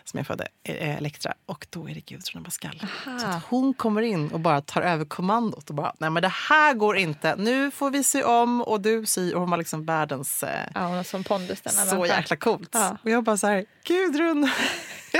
som 0.04 0.18
jag 0.18 0.28
födde, 0.28 0.48
eh, 0.64 0.98
Elektra. 0.98 1.34
Och 1.46 1.68
då 1.70 1.90
är 1.90 1.94
det 1.94 2.02
Gudrun 2.06 2.42
Abascal. 2.42 2.84
Så 3.20 3.26
att 3.28 3.44
hon 3.44 3.74
kommer 3.74 4.02
in 4.02 4.28
och 4.30 4.40
bara 4.40 4.62
tar 4.62 4.82
över 4.82 5.06
kommandot 5.06 5.70
och 5.70 5.76
bara, 5.76 5.94
nej 5.98 6.10
men 6.10 6.22
det 6.24 6.32
här 6.50 6.74
går 6.74 6.98
inte. 6.98 7.36
Nu 7.36 7.72
får 7.72 7.90
vi 7.92 8.04
sy 8.04 8.24
om 8.24 8.62
och 8.62 8.82
du 8.82 9.06
sy. 9.06 9.34
Och 9.34 9.40
hon 9.42 9.50
var 9.50 9.58
liksom 9.58 9.86
världens... 9.86 10.44
Eh, 10.44 10.70
Ja, 10.74 10.82
hon 10.88 10.96
har 10.98 11.04
som 11.04 11.24
pondus 11.24 11.62
den 11.62 11.74
så 11.74 12.06
jäkla 12.06 12.36
coolt. 12.36 12.70
Ja. 12.74 12.98
Och 13.04 13.10
jag 13.10 13.24
bara 13.24 13.38
så 13.38 13.48
här, 13.48 13.66
Gudrun! 13.84 14.50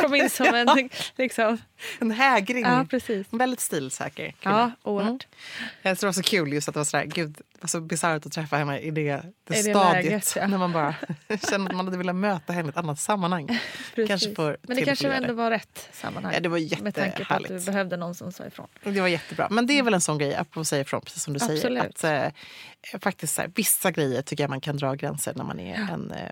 Kom 0.02 0.16
in 0.16 0.30
som 0.30 0.46
en... 0.56 0.90
Liksom. 1.16 1.58
En 2.00 2.12
hägring. 2.12 2.64
Ja, 2.64 2.86
precis. 2.90 3.28
En 3.32 3.38
väldigt 3.38 3.60
stilsäker 3.60 4.32
kvinna. 4.32 4.74
Ja, 4.84 4.92
oerhört. 4.92 5.28
Jag 5.82 5.98
tror 5.98 6.08
det 6.08 6.10
var 6.10 6.14
så 6.14 6.24
kul 6.24 6.54
just 6.54 6.68
att 6.68 6.74
det 6.74 6.80
var 6.80 6.86
så 6.86 6.98
där, 6.98 7.06
gud, 7.06 7.38
var 7.62 7.68
så 7.68 7.82
bisarrt 7.82 8.26
att 8.26 8.32
träffa 8.32 8.58
henne 8.58 8.80
i 8.80 8.92
det, 8.92 9.04
det 9.44 9.58
I 9.60 9.62
det 9.62 9.70
stadiet. 9.70 10.06
läget, 10.06 10.34
ja. 10.36 10.48
När 10.48 10.58
man 10.58 10.72
bara 10.72 10.96
känner 11.50 11.70
att 11.70 11.76
man 11.76 11.86
hade 11.86 11.98
velat 11.98 12.16
möta 12.16 12.54
henne 12.54 12.68
i 12.68 12.70
ett 12.70 12.78
annat 12.78 13.00
sammanhang. 13.00 13.48
Precis. 13.96 14.08
Kanske 14.08 14.36
för 14.36 14.58
Men 14.62 14.78
det 14.78 14.86
kanske 14.86 15.14
ändå 15.14 15.34
var 15.34 15.52
rätt 15.52 15.90
sammanhang. 15.94 16.34
Ja, 16.34 16.40
det 16.40 16.50
var 16.50 16.82
Med 16.84 16.96
tanke 16.96 17.26
på 17.26 17.34
att 17.34 17.40
du 17.40 17.44
jättehärligt. 17.44 17.66
behövde 17.66 17.98
någon 17.98 18.16
som 18.16 18.32
sa 18.32 18.46
ifrån. 18.46 18.68
Det 18.84 19.02
var 19.02 19.08
jättebra. 19.08 19.48
Men 19.52 19.68
det 19.68 19.74
är 19.80 19.84
väl 19.84 19.94
en 19.94 20.02
sån 20.02 20.18
grej, 20.18 20.36
apropå 20.36 20.60
att 20.60 20.68
säga 20.68 20.82
ifrån, 20.82 21.02
precis 21.02 21.24
som 21.24 21.34
du 21.34 21.40
säger. 21.40 21.54
Absolut. 21.56 21.84
Att, 21.84 22.04
eh, 22.94 23.00
faktiskt 23.00 23.36
så 23.36 23.42
här, 23.42 23.52
vissa 23.56 23.92
grejer 23.92 24.22
tycker 24.22 24.44
jag 24.44 24.50
man 24.50 24.62
kan 24.62 24.78
dra 24.78 24.94
gränser 24.94 25.34
när 25.36 25.44
man 25.44 25.60
är 25.60 25.76
en 25.76 26.12
eh, 26.12 26.30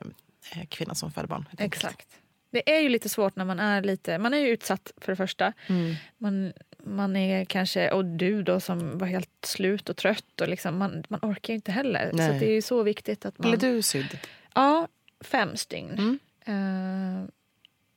eh, 0.51 0.65
kvinna 0.69 0.95
som 0.95 1.11
föder 1.11 1.27
barn. 1.27 1.45
helt 1.49 1.61
enkelt. 1.61 2.07
Det 2.53 2.75
är 2.75 2.79
ju 2.79 2.89
lite 2.89 3.09
svårt 3.09 3.35
när 3.35 3.45
man 3.45 3.59
är 3.59 3.81
lite... 3.81 4.17
Man 4.17 4.33
är 4.33 4.37
ju 4.37 4.47
utsatt 4.47 4.91
för 4.97 5.11
det 5.11 5.15
första. 5.15 5.53
Mm. 5.67 5.95
Man, 6.17 6.53
man 6.83 7.15
är 7.15 7.45
kanske... 7.45 7.91
Och 7.91 8.05
du 8.05 8.43
då 8.43 8.59
som 8.59 8.97
var 8.97 9.07
helt 9.07 9.29
slut 9.45 9.89
och 9.89 9.97
trött. 9.97 10.41
Och 10.41 10.47
liksom, 10.47 10.77
man, 10.77 11.03
man 11.07 11.19
orkar 11.23 11.53
ju 11.53 11.55
inte 11.55 11.71
heller. 11.71 12.09
Så 12.09 12.15
Nej. 12.15 12.29
att 12.29 12.39
det 12.39 12.45
är 12.49 12.53
ju 12.53 12.61
så 12.61 12.83
viktigt 12.83 13.25
att 13.25 13.39
man... 13.39 13.51
Blev 13.51 13.59
du 13.59 13.81
sydd? 13.81 14.17
Ja, 14.55 14.87
fem 15.21 15.57
stygn. 15.57 15.91
Mm. 15.91 16.19
Eh, 16.45 17.29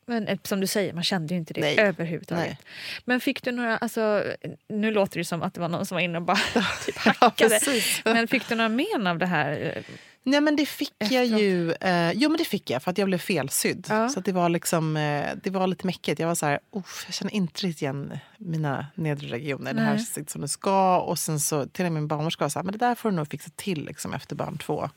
men 0.05 0.27
eh, 0.27 0.37
som 0.43 0.59
du 0.59 0.67
säger, 0.67 0.93
man 0.93 1.03
kände 1.03 1.33
ju 1.33 1.39
inte 1.39 1.53
det 1.53 1.61
Nej. 1.61 1.79
överhuvudtaget. 1.79 2.45
Nej. 2.45 2.57
Men 3.05 3.19
fick 3.19 3.43
du 3.43 3.51
några, 3.51 3.77
alltså, 3.77 4.23
nu 4.67 4.91
låter 4.91 5.17
det 5.17 5.25
som 5.25 5.43
att 5.43 5.53
det 5.53 5.59
var 5.59 5.69
någon 5.69 5.85
som 5.85 5.95
var 5.95 6.01
inne 6.01 6.17
och 6.17 6.23
bara 6.23 6.37
typ 6.85 6.95
Ja, 7.05 7.13
hackade. 7.19 7.49
precis. 7.49 8.01
men 8.05 8.27
fick 8.27 8.49
du 8.49 8.55
några 8.55 8.69
men 8.69 9.07
av 9.07 9.17
det 9.17 9.25
här? 9.25 9.83
Nej 10.27 10.41
men 10.41 10.55
det 10.55 10.65
fick 10.65 10.93
jag 10.97 11.23
Efteråt? 11.23 11.41
ju. 11.41 11.71
Eh, 11.71 12.11
jo 12.11 12.29
men 12.29 12.37
det 12.37 12.45
fick 12.45 12.69
jag 12.69 12.83
för 12.83 12.91
att 12.91 12.97
jag 12.97 13.07
blev 13.07 13.17
felsydd. 13.17 13.87
Ja. 13.89 14.09
Så 14.09 14.19
det 14.19 14.31
var 14.31 14.49
liksom, 14.49 14.97
eh, 14.97 15.25
det 15.43 15.49
var 15.49 15.67
lite 15.67 15.85
mäckigt. 15.85 16.19
Jag 16.19 16.27
var 16.27 16.35
så 16.35 16.45
här, 16.45 16.59
"Uff, 16.71 17.03
jag 17.07 17.13
känner 17.13 17.33
inte 17.33 17.67
riktigt 17.67 17.81
igen 17.81 18.19
mina 18.37 18.85
nedre 18.95 19.27
regioner. 19.27 19.73
Det 19.73 19.81
här 19.81 19.95
Nej. 19.95 20.05
sitter 20.05 20.31
som 20.31 20.41
det 20.41 20.47
ska. 20.47 20.99
Och 20.99 21.19
sen 21.19 21.39
så 21.39 21.65
till 21.65 21.85
och 21.85 21.91
med 21.91 22.01
min 22.01 22.07
barnmorska 22.07 22.47
här, 22.55 22.63
men 22.63 22.71
det 22.71 22.77
där 22.77 22.95
får 22.95 23.09
du 23.09 23.15
nog 23.15 23.27
fixa 23.27 23.49
till 23.55 23.85
liksom, 23.85 24.13
efter 24.13 24.35
barn 24.35 24.57
två. 24.57 24.89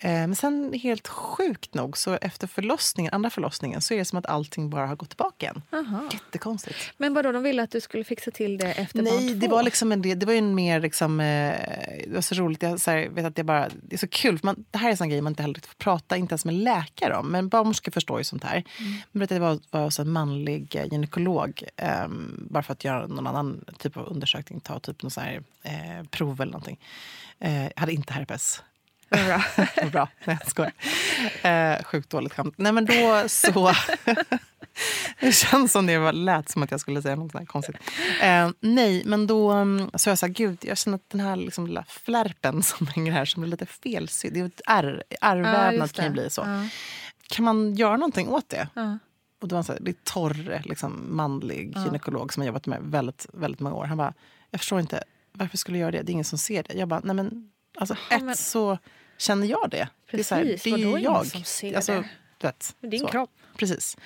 Eh, 0.00 0.10
men 0.10 0.36
sen 0.36 0.72
helt 0.72 1.08
sjukt 1.08 1.74
nog 1.74 1.98
så 1.98 2.18
efter 2.20 2.46
förlossningen, 2.46 3.14
andra 3.14 3.30
förlossningen 3.30 3.80
så 3.80 3.94
är 3.94 3.98
det 3.98 4.04
som 4.04 4.18
att 4.18 4.26
allting 4.26 4.70
bara 4.70 4.86
har 4.86 4.96
gått 4.96 5.08
tillbaka 5.08 5.46
igen. 5.46 5.62
Aha. 5.72 6.08
Jättekonstigt. 6.12 6.78
Men 6.96 7.14
vadå, 7.14 7.32
de 7.32 7.42
ville 7.42 7.62
att 7.62 7.70
du 7.70 7.80
skulle 7.80 8.04
fixa 8.04 8.30
till 8.30 8.58
det 8.58 8.72
efter 8.72 9.02
barn 9.02 9.16
Nej, 9.16 9.32
två? 9.32 9.38
det 9.38 9.48
var 9.48 9.62
liksom 9.62 9.92
en, 9.92 10.02
det 10.02 10.24
var 10.24 10.32
ju 10.32 10.38
en 10.38 10.54
mer 10.54 10.80
liksom, 10.80 11.20
eh, 11.20 11.54
det 12.06 12.14
var 12.14 12.20
så 12.20 12.34
roligt. 12.34 12.62
Jag 12.62 12.80
så 12.80 12.90
här, 12.90 13.08
vet 13.08 13.24
att 13.24 13.38
jag 13.38 13.46
bara, 13.46 13.68
det 13.82 13.96
är 13.96 13.98
så 13.98 14.08
kul, 14.08 14.38
för 14.38 14.46
man, 14.46 14.64
det 14.70 14.78
här 14.78 14.90
är 14.90 15.02
en 15.02 15.08
grej 15.08 15.20
man 15.20 15.30
inte 15.30 15.42
heller 15.42 15.60
får 15.60 15.74
prata, 15.74 16.16
inte 16.16 16.32
ens 16.32 16.44
med 16.44 16.54
läkare 16.54 17.16
om. 17.16 17.28
Men 17.28 17.48
barnmorskor 17.48 17.92
förstår 17.92 18.18
ju 18.18 18.24
sånt 18.24 18.44
här. 18.44 18.64
Men 19.12 19.20
vet, 19.20 19.30
jag 19.30 19.40
var, 19.40 19.58
var 19.70 19.84
hos 19.84 19.98
en 19.98 20.10
manlig 20.10 20.76
eh, 20.76 20.84
gynekolog 20.84 21.62
ehm, 21.76 22.46
bara 22.50 22.62
för 22.62 22.72
att 22.72 22.84
göra 22.84 23.06
någon 23.06 23.26
annan 23.26 23.64
typ 23.78 23.96
av 23.96 24.06
undersökning, 24.06 24.60
ta 24.60 24.80
typ 24.80 25.02
någon 25.02 25.10
sån 25.10 25.22
här 25.22 25.42
eh, 25.62 26.06
prov 26.10 26.40
eller 26.40 26.52
någonting. 26.52 26.78
Eh, 27.38 27.62
jag 27.62 27.72
hade 27.76 27.92
inte 27.92 28.12
herpes. 28.12 28.62
Bra. 29.10 29.44
Bra, 29.92 30.08
nej 30.24 30.38
jag 30.40 30.50
skojar. 30.50 30.72
Eh, 31.42 31.84
sjukt 31.84 32.10
dåligt 32.10 32.32
skämt. 32.32 32.54
Nej 32.56 32.72
men 32.72 32.84
då 32.84 33.24
så... 33.28 33.72
det 35.20 35.32
känns 35.32 35.72
som 35.72 35.86
det 35.86 35.98
var, 35.98 36.12
lät 36.12 36.48
som 36.48 36.62
att 36.62 36.70
jag 36.70 36.80
skulle 36.80 37.02
säga 37.02 37.16
något 37.16 37.32
sånt 37.32 37.40
här 37.40 37.46
konstigt. 37.46 37.76
Eh, 38.22 38.50
nej, 38.60 39.02
men 39.06 39.26
då 39.26 39.52
um, 39.52 39.90
så 39.94 40.10
jag 40.10 40.18
sa 40.18 40.26
gud, 40.26 40.58
jag 40.60 40.78
känner 40.78 40.96
att 40.96 41.10
den 41.10 41.20
här 41.20 41.36
liksom, 41.36 41.66
lilla 41.66 41.84
flärpen 41.88 42.62
som 42.62 42.86
hänger 42.86 43.12
här 43.12 43.24
som 43.24 43.42
är 43.42 43.46
lite 43.46 43.66
felsydd, 43.66 44.32
det 44.32 44.40
är 44.40 44.46
ett 44.46 44.60
ärr, 44.66 45.02
Ja, 45.08 45.16
ärrvävnad 45.20 45.74
just 45.74 45.96
kan 45.96 46.04
ju 46.04 46.10
bli 46.10 46.30
så. 46.30 46.40
Ja. 46.40 46.68
Kan 47.28 47.44
man 47.44 47.74
göra 47.74 47.96
någonting 47.96 48.28
åt 48.28 48.48
det? 48.48 48.68
Ja. 48.74 48.98
Och 49.40 49.48
då 49.48 49.54
var 49.54 49.58
han 49.58 49.64
så 49.64 49.72
här, 49.72 49.80
det 49.80 49.90
är 49.90 49.96
torr, 50.04 50.62
liksom, 50.64 51.16
manlig 51.16 51.76
gynekolog 51.76 52.32
som 52.32 52.42
jag 52.42 52.46
jobbat 52.46 52.66
med 52.66 52.78
väldigt, 52.82 53.26
väldigt 53.32 53.60
många 53.60 53.76
år. 53.76 53.84
Han 53.84 53.98
bara, 53.98 54.14
jag 54.50 54.60
förstår 54.60 54.80
inte, 54.80 55.02
varför 55.32 55.56
skulle 55.56 55.78
jag 55.78 55.82
göra 55.82 55.90
det? 55.90 56.02
Det 56.02 56.10
är 56.10 56.12
ingen 56.12 56.24
som 56.24 56.38
ser 56.38 56.62
det. 56.62 56.74
Jag 56.74 56.88
bara, 56.88 57.00
nej 57.04 57.16
men, 57.16 57.50
alltså 57.78 57.96
Ja, 58.10 58.16
ett 58.16 58.24
men- 58.24 58.36
så 58.36 58.78
känner 59.18 59.46
jag 59.46 59.70
det. 59.70 59.88
det 60.10 60.18
är, 60.18 60.24
så 60.24 60.34
här, 60.34 60.42
Precis, 60.44 60.62
det 60.62 60.70
är 60.70 60.98
jag. 60.98 61.26
som 61.26 61.44
ser 61.44 61.76
alltså, 61.76 61.92
det? 61.92 62.46
Vet, 62.46 62.76
din 62.80 63.00
så. 63.00 63.06
kropp. 63.08 63.30
Precis. 63.56 63.96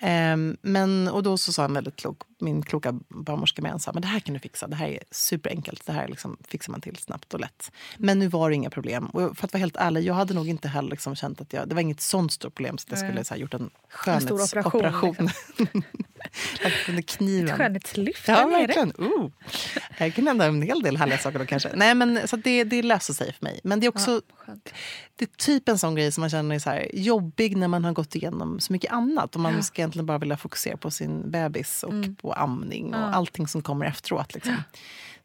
Ehm, 0.00 0.56
men, 0.62 1.08
och 1.08 1.22
då 1.22 1.38
så 1.38 1.52
sa 1.52 1.62
han 1.62 1.74
väldigt 1.74 1.96
klok, 1.96 2.22
min 2.40 2.62
kloka 2.62 2.92
barnmorska 3.08 3.62
med, 3.62 3.80
sa, 3.80 3.92
men 3.92 4.02
det 4.02 4.08
här 4.08 4.20
kan 4.20 4.34
du 4.34 4.40
fixa. 4.40 4.66
Det 4.66 4.76
här 4.76 4.88
är 4.88 4.98
superenkelt. 5.10 5.86
Det 5.86 5.92
här 5.92 6.08
liksom 6.08 6.36
fixar 6.48 6.70
man 6.72 6.80
till 6.80 6.96
snabbt 6.96 7.34
och 7.34 7.40
lätt. 7.40 7.70
Men 7.98 8.18
nu 8.18 8.28
var 8.28 8.50
det 8.50 8.56
inga 8.56 8.70
problem. 8.70 9.06
Och 9.06 9.36
för 9.38 9.44
att 9.46 9.52
vara 9.52 9.58
helt 9.60 9.76
ärlig, 9.76 10.02
jag 10.04 10.14
hade 10.14 10.34
nog 10.34 10.48
inte 10.48 10.68
heller 10.68 10.90
liksom 10.90 11.14
känt 11.16 11.40
att 11.40 11.52
jag, 11.52 11.68
det 11.68 11.74
var 11.74 11.82
inget 11.82 12.00
sånt 12.00 12.32
stort 12.32 12.54
problem 12.54 12.78
så 12.78 12.86
jag 12.90 12.98
skulle 12.98 13.24
så 13.24 13.34
här, 13.34 13.40
gjort 13.40 13.54
en 13.54 13.60
En 13.62 13.70
skönhetsoperation. 13.88 14.80
operation, 14.80 15.30
Lagt 16.64 16.88
under 16.88 17.02
kniven. 17.02 17.48
Ett 17.48 17.56
skönhetslyft 17.56 18.28
Ja, 18.28 18.46
verkligen. 18.46 18.92
Uh. 19.00 19.28
Det 19.98 20.10
kan 20.10 20.26
hända 20.26 20.44
en 20.46 20.62
hel 20.62 20.82
del 20.82 20.96
härliga 20.96 21.18
saker 21.18 21.38
då 21.38 21.46
kanske. 21.46 21.70
Nej, 21.74 21.94
men, 21.94 22.28
så 22.28 22.36
det, 22.36 22.64
det 22.64 22.82
löser 22.82 23.14
sig 23.14 23.32
för 23.32 23.44
mig. 23.44 23.60
Men 23.64 23.80
det 23.80 23.86
är 23.86 23.88
också 23.88 24.20
Skönt. 24.46 24.72
det 25.16 25.24
är 25.24 25.36
typ 25.36 25.68
en 25.68 25.78
sån 25.78 25.94
grej 25.94 26.12
som 26.12 26.20
man 26.20 26.30
känner 26.30 26.54
är 26.54 26.58
så 26.58 26.70
här 26.70 26.90
jobbig 26.94 27.56
när 27.56 27.68
man 27.68 27.84
har 27.84 27.92
gått 27.92 28.14
igenom 28.14 28.60
så 28.60 28.72
mycket 28.72 28.92
annat. 28.92 29.34
Och 29.34 29.40
man 29.40 29.62
ska 29.62 29.82
egentligen 29.82 30.06
bara 30.06 30.18
vilja 30.18 30.36
fokusera 30.36 30.76
på 30.76 30.90
sin 30.90 31.30
bebis 31.30 31.82
och 31.82 31.92
Mm. 31.92 32.16
på 32.16 32.25
amning 32.32 32.94
och 32.94 33.16
allting 33.16 33.48
som 33.48 33.62
kommer 33.62 33.86
efteråt. 33.86 34.34
Liksom. 34.34 34.56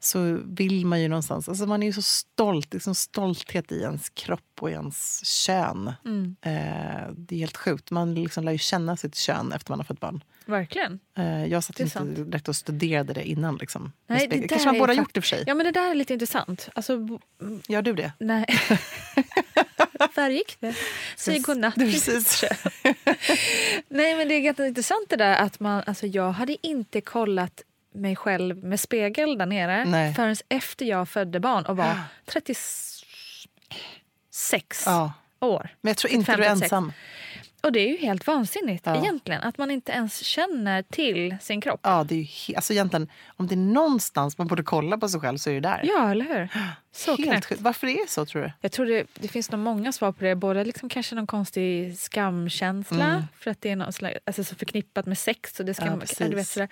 Så 0.00 0.38
vill 0.44 0.86
man 0.86 1.00
ju 1.00 1.08
någonstans... 1.08 1.48
Alltså 1.48 1.66
man 1.66 1.82
är 1.82 1.86
ju 1.86 1.92
så 1.92 2.02
stolt. 2.02 2.72
Liksom 2.74 2.94
stolthet 2.94 3.72
i 3.72 3.80
ens 3.82 4.08
kropp 4.10 4.58
och 4.60 4.70
i 4.70 4.72
ens 4.72 5.24
kön. 5.24 5.92
Mm. 6.04 6.36
Eh, 6.42 7.12
det 7.16 7.34
är 7.34 7.38
helt 7.38 7.56
sjukt. 7.56 7.90
Man 7.90 8.14
liksom 8.14 8.44
lär 8.44 8.52
ju 8.52 8.58
känna 8.58 8.96
sitt 8.96 9.14
kön 9.16 9.52
efter 9.52 9.70
man 9.72 9.78
har 9.78 9.84
fått 9.84 10.00
barn. 10.00 10.24
Verkligen. 10.46 10.98
Eh, 11.18 11.44
jag 11.46 11.64
satt 11.64 11.76
Det 11.76 11.82
inte 11.82 11.92
sant. 11.98 12.16
direkt 12.16 12.48
och 12.48 12.56
studerade 12.56 13.12
det 13.12 13.28
innan. 13.28 13.56
Liksom, 13.56 13.92
Nej, 14.06 14.28
det 14.28 14.48
kanske 14.48 14.66
man 14.68 14.78
båda 14.78 14.86
fakt- 14.94 14.98
gjort 14.98 15.16
och 15.16 15.22
för 15.24 15.28
sig. 15.28 15.44
Ja, 15.46 15.54
men 15.54 15.66
det 15.66 15.72
där 15.72 15.90
är 15.90 15.94
lite 15.94 16.12
intressant. 16.12 16.68
Alltså, 16.74 16.98
Gör 17.68 17.82
du 17.82 17.92
det? 17.92 18.12
nej. 18.18 18.46
Där 20.14 20.30
gick 20.30 20.56
det. 20.60 20.74
Säg 21.16 21.38
godnatt. 21.38 21.74
Precis. 21.74 22.44
Nej, 23.88 24.16
men 24.16 24.28
det 24.28 24.34
är 24.34 24.40
ganska 24.40 24.66
intressant 24.66 25.06
det 25.08 25.16
där 25.16 25.36
att 25.36 25.60
man... 25.60 25.82
Alltså, 25.86 26.06
jag 26.06 26.32
hade 26.32 26.66
inte 26.66 27.00
kollat 27.00 27.62
mig 27.94 28.16
själv 28.16 28.64
med 28.64 28.80
spegel 28.80 29.38
där 29.38 29.46
nere 29.46 29.84
Nej. 29.84 30.14
förrän 30.14 30.36
efter 30.48 30.86
jag 30.86 31.08
födde 31.08 31.40
barn 31.40 31.66
och 31.66 31.76
var 31.76 31.94
36 32.26 34.82
Ja. 34.86 35.12
år. 35.40 35.68
Men 35.80 35.90
jag 35.90 35.96
tror 35.96 36.12
inte 36.12 36.36
du 36.36 36.44
är 36.44 36.48
56. 36.48 36.62
ensam. 36.72 36.92
Och 37.62 37.72
det 37.72 37.80
är 37.80 37.88
ju 37.88 37.96
helt 37.96 38.26
vansinnigt 38.26 38.86
Ja. 38.86 38.96
egentligen. 38.96 39.42
Att 39.42 39.58
man 39.58 39.70
inte 39.70 39.92
ens 39.92 40.24
känner 40.24 40.82
till 40.82 41.36
sin 41.40 41.60
kropp. 41.60 41.80
Ja, 41.82 42.04
det 42.08 42.14
är 42.14 42.48
ju 42.50 42.54
alltså 42.56 42.72
egentligen, 42.72 43.08
om 43.26 43.46
det 43.46 43.54
är 43.54 43.56
någonstans 43.56 44.38
man 44.38 44.46
borde 44.46 44.62
kolla 44.62 44.98
på 44.98 45.08
sig 45.08 45.20
själv 45.20 45.38
så 45.38 45.50
är 45.50 45.54
det 45.54 45.60
där. 45.60 45.80
Ja, 45.84 46.10
eller 46.10 46.24
hur? 46.24 46.48
Så 46.94 47.10
Helt 47.10 47.24
knäppt. 47.30 47.46
sjukt. 47.46 47.60
Varför 47.60 47.86
är 47.86 48.02
det 48.04 48.10
så 48.10 48.26
tror 48.26 48.42
du? 48.42 48.52
Jag 48.60 48.72
tror 48.72 48.86
det, 48.86 49.06
det 49.14 49.28
finns 49.28 49.50
nog 49.50 49.60
många 49.60 49.92
svar 49.92 50.12
på 50.12 50.24
det. 50.24 50.34
Både 50.36 50.64
liksom 50.64 50.88
kanske 50.88 51.14
någon 51.14 51.26
konstig 51.26 51.98
skamkänsla 51.98 53.04
Mm. 53.06 53.22
för 53.38 53.50
att 53.50 53.60
det 53.60 53.70
är 53.70 53.76
någon 53.76 53.92
slags, 53.92 54.16
alltså 54.26 54.44
så 54.44 54.54
förknippat 54.54 55.06
med 55.06 55.18
sex. 55.18 55.60
Och 55.60 55.66
det 55.66 55.74
ska, 55.74 55.84
Ja, 55.84 55.90
man- 55.96 56.06
du 56.30 56.34
vet, 56.36 56.48
sådär. 56.48 56.68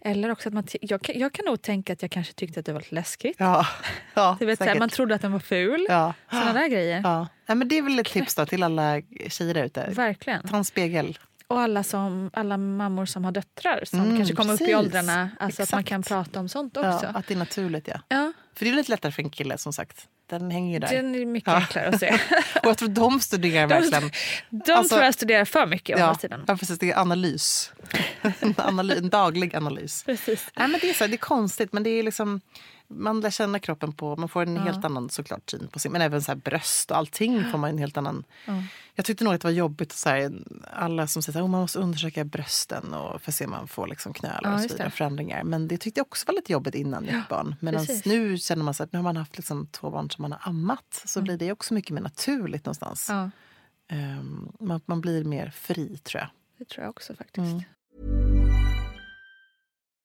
Eller 0.00 0.30
också 0.30 0.48
att 0.48 0.52
man, 0.54 0.66
jag, 0.80 1.02
kan- 1.02 1.18
jag 1.18 1.32
kan 1.32 1.44
nog 1.44 1.62
tänka 1.62 1.92
att 1.92 2.02
jag 2.02 2.10
kanske 2.10 2.32
tyckte 2.32 2.60
att 2.60 2.66
det 2.66 2.72
var 2.72 2.80
lite 2.80 2.94
läskigt. 2.94 3.36
Ja, 3.38 3.66
ja 4.14 4.36
du 4.40 4.46
vet, 4.46 4.58
såhär, 4.58 4.78
man 4.78 4.88
trodde 4.88 5.14
att 5.14 5.22
den 5.22 5.32
var 5.32 5.38
ful. 5.38 5.86
ja. 5.88 6.14
Såna 6.30 6.52
där 6.52 6.68
grejer. 6.68 7.00
Ja. 7.04 7.28
Nej, 7.46 7.56
men 7.56 7.68
det 7.68 7.78
är 7.78 7.82
väl 7.82 7.98
ett 7.98 8.06
tips 8.06 8.34
då 8.34 8.46
till 8.46 8.62
alla 8.62 9.00
tjejer 9.28 9.54
där 9.54 9.64
ute. 9.64 9.86
Verkligen. 9.90 10.48
Ta 10.48 10.56
en 10.56 10.64
spegel. 10.64 11.18
Och 11.50 11.60
alla, 11.60 11.82
som, 11.82 12.30
alla 12.32 12.56
mammor 12.56 13.06
som 13.06 13.24
har 13.24 13.32
döttrar 13.32 13.84
som 13.86 14.00
Mm, 14.00 14.16
kanske 14.16 14.34
kommer 14.34 14.52
upp 14.54 14.60
i 14.60 14.64
precis. 14.64 14.76
åldrarna. 14.78 15.30
Alltså 15.40 15.62
att 15.62 15.72
man 15.72 15.84
kan 15.84 16.02
prata 16.02 16.40
om 16.40 16.48
sånt 16.48 16.76
också. 16.76 17.00
Ja, 17.02 17.08
att 17.14 17.26
det 17.26 17.34
är 17.34 17.38
naturligt. 17.38 17.88
Ja. 17.88 18.00
Ja, 18.08 18.32
För 18.54 18.64
det 18.64 18.70
är 18.70 18.74
lite 18.74 18.90
lättare 18.92 19.12
för 19.12 19.22
en 19.22 19.30
kille 19.30 19.58
som 19.58 19.72
sagt. 19.72 20.08
Den 20.30 20.50
hänger 20.50 20.72
ju 20.72 20.78
där. 20.78 20.88
Den 20.88 21.14
är 21.14 21.26
mycket 21.26 21.48
Ja. 21.52 21.56
enklare 21.56 21.88
att 21.88 22.00
se. 22.00 22.08
Och 22.62 22.66
jag 22.68 22.78
tror 22.78 22.88
de 22.88 23.20
studerar 23.20 23.68
De, 23.68 23.74
verkligen. 23.74 24.10
de 24.50 24.72
Alltså- 24.72 24.94
tror 24.94 25.04
jag 25.04 25.14
studerar 25.14 25.44
för 25.44 25.66
mycket 25.66 25.98
Ja, 25.98 26.14
sidan. 26.14 26.44
ja, 26.46 26.56
precis. 26.56 26.78
Det 26.78 26.90
är 26.92 26.98
analys. 26.98 27.72
en, 28.40 28.54
analys 28.56 28.98
en 28.98 29.08
daglig 29.08 29.56
analys. 29.56 30.02
Precis. 30.06 30.46
Nej, 30.56 30.68
men 30.68 30.80
det, 30.80 30.90
är 30.90 30.94
så, 30.94 31.06
det 31.06 31.14
är 31.14 31.16
konstigt, 31.16 31.72
men 31.72 31.82
det 31.82 31.90
är 31.90 32.02
liksom... 32.02 32.40
Man 32.90 33.20
lär 33.20 33.30
känna 33.30 33.58
kroppen 33.58 33.92
på... 33.92 34.16
Man 34.16 34.28
får 34.28 34.42
en 34.42 34.56
helt 34.56 34.84
annan 34.84 35.10
såklart 35.10 35.50
syn 35.50 35.68
på 35.68 35.78
sin... 35.78 35.92
Men 35.92 36.02
även 36.02 36.22
så 36.22 36.34
bröst 36.34 36.90
och 36.90 36.96
allting 36.96 37.50
får 37.50 37.58
man 37.58 37.70
en 37.70 37.78
helt 37.78 37.96
annan... 37.96 38.24
Jag 38.94 39.04
tyckte 39.04 39.24
nog 39.24 39.34
att 39.34 39.40
det 39.40 39.46
var 39.48 39.52
jobbigt. 39.52 39.92
Så 39.92 40.08
här, 40.08 40.32
alla 40.72 41.06
som 41.06 41.22
säger 41.22 41.38
att 41.38 41.44
oh, 41.44 41.50
man 41.50 41.60
måste 41.60 41.78
undersöka 41.78 42.24
brösten 42.24 42.94
och 42.94 43.22
för 43.22 43.30
att 43.30 43.34
se 43.34 43.44
om 43.44 43.50
man 43.50 43.68
får 43.68 43.86
liksom 43.86 44.12
knölar 44.12 44.40
Ja, 44.42 44.54
och 44.54 44.60
så 44.60 44.68
vidare, 44.68 44.90
förändringar. 44.90 45.44
Men 45.44 45.68
det 45.68 45.78
tyckte 45.78 46.00
jag 46.00 46.06
också 46.06 46.26
var 46.26 46.34
lite 46.34 46.52
jobbigt 46.52 46.74
innan 46.74 47.04
jag 47.04 47.14
fick 47.14 47.28
barn. 47.28 47.54
Medan 47.60 47.86
nu 48.04 48.38
känner 48.38 48.64
man 48.64 48.74
så 48.74 48.82
att 48.82 48.92
nu 48.92 48.98
har 48.98 49.04
man 49.04 49.16
haft 49.16 49.36
liksom 49.36 49.66
två 49.66 49.90
barn 49.90 50.10
som 50.10 50.22
man 50.22 50.32
har 50.32 50.40
ammat. 50.42 51.02
Så 51.04 51.22
blir 51.22 51.36
det 51.36 51.52
också 51.52 51.74
mycket 51.74 51.90
mer 51.90 52.02
naturligt 52.02 52.64
någonstans. 52.64 53.06
Ja, 53.08 53.30
Ehm, 53.90 54.52
man, 54.60 54.80
man 54.86 55.00
blir 55.00 55.24
mer 55.24 55.50
fri 55.50 55.96
tror 55.96 56.20
jag. 56.20 56.30
det 56.58 56.64
tror 56.64 56.84
jag 56.84 56.90
också 56.90 57.14
faktiskt. 57.14 57.66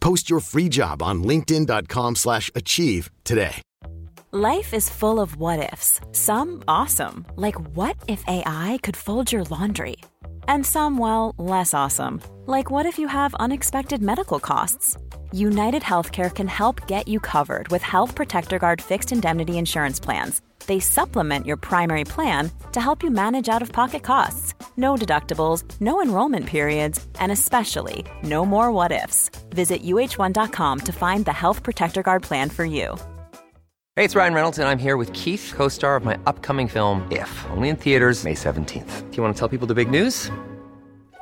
Post 0.00 0.30
your 0.30 0.40
free 0.40 0.68
job 0.68 1.02
on 1.02 1.22
linkedin.com/achieve 1.22 2.16
slash 2.16 2.50
achieve 2.54 3.10
today. 3.24 3.62
Life 4.30 4.74
is 4.74 4.90
full 4.90 5.20
of 5.20 5.36
what 5.36 5.72
ifs. 5.72 6.00
Some 6.12 6.62
awesome, 6.68 7.24
like 7.36 7.58
what 7.74 7.96
if 8.08 8.22
AI 8.28 8.78
could 8.82 8.96
fold 8.96 9.32
your 9.32 9.44
laundry? 9.44 9.96
And 10.46 10.66
some, 10.66 10.98
well, 10.98 11.34
less 11.38 11.72
awesome, 11.72 12.20
like 12.44 12.70
what 12.70 12.84
if 12.84 12.98
you 12.98 13.08
have 13.08 13.34
unexpected 13.36 14.02
medical 14.02 14.38
costs? 14.38 14.98
United 15.32 15.82
Healthcare 15.82 16.30
can 16.34 16.46
help 16.46 16.86
get 16.86 17.08
you 17.08 17.20
covered 17.20 17.68
with 17.68 17.82
Health 17.82 18.14
Protector 18.14 18.58
Guard 18.58 18.82
fixed 18.82 19.12
indemnity 19.12 19.56
insurance 19.56 19.98
plans. 19.98 20.42
They 20.66 20.80
supplement 20.80 21.46
your 21.46 21.56
primary 21.56 22.04
plan 22.04 22.50
to 22.72 22.80
help 22.80 23.02
you 23.02 23.10
manage 23.10 23.48
out 23.48 23.62
of 23.62 23.72
pocket 23.72 24.02
costs. 24.02 24.54
No 24.78 24.94
deductibles, 24.94 25.64
no 25.80 26.00
enrollment 26.00 26.46
periods, 26.46 27.04
and 27.18 27.30
especially 27.32 28.04
no 28.22 28.46
more 28.46 28.72
what 28.72 28.92
ifs. 28.92 29.28
Visit 29.50 29.82
uh1.com 29.82 30.80
to 30.80 30.92
find 30.92 31.24
the 31.24 31.32
Health 31.32 31.62
Protector 31.62 32.02
Guard 32.02 32.22
plan 32.22 32.48
for 32.48 32.64
you. 32.64 32.96
Hey, 33.96 34.04
it's 34.04 34.14
Ryan 34.14 34.34
Reynolds, 34.34 34.58
and 34.60 34.68
I'm 34.68 34.78
here 34.78 34.96
with 34.96 35.12
Keith, 35.12 35.52
co 35.56 35.66
star 35.66 35.96
of 35.96 36.04
my 36.04 36.16
upcoming 36.26 36.68
film, 36.68 37.06
If, 37.10 37.46
only 37.50 37.68
in 37.68 37.74
theaters, 37.74 38.22
May 38.22 38.34
17th. 38.34 39.10
Do 39.10 39.16
you 39.16 39.22
want 39.24 39.34
to 39.34 39.38
tell 39.38 39.48
people 39.48 39.66
the 39.66 39.74
big 39.74 39.90
news? 39.90 40.30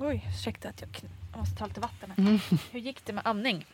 oj, 0.00 0.26
ursäkta 0.28 0.68
att 0.68 0.80
jag, 0.80 0.90
jag 1.32 1.38
måste 1.38 1.56
ta 1.56 1.66
lite 1.66 1.80
vatten. 1.80 2.10
här. 2.16 2.40
Hur 2.72 2.80
gick 2.80 3.04
det 3.04 3.12
med 3.12 3.26
amning? 3.26 3.66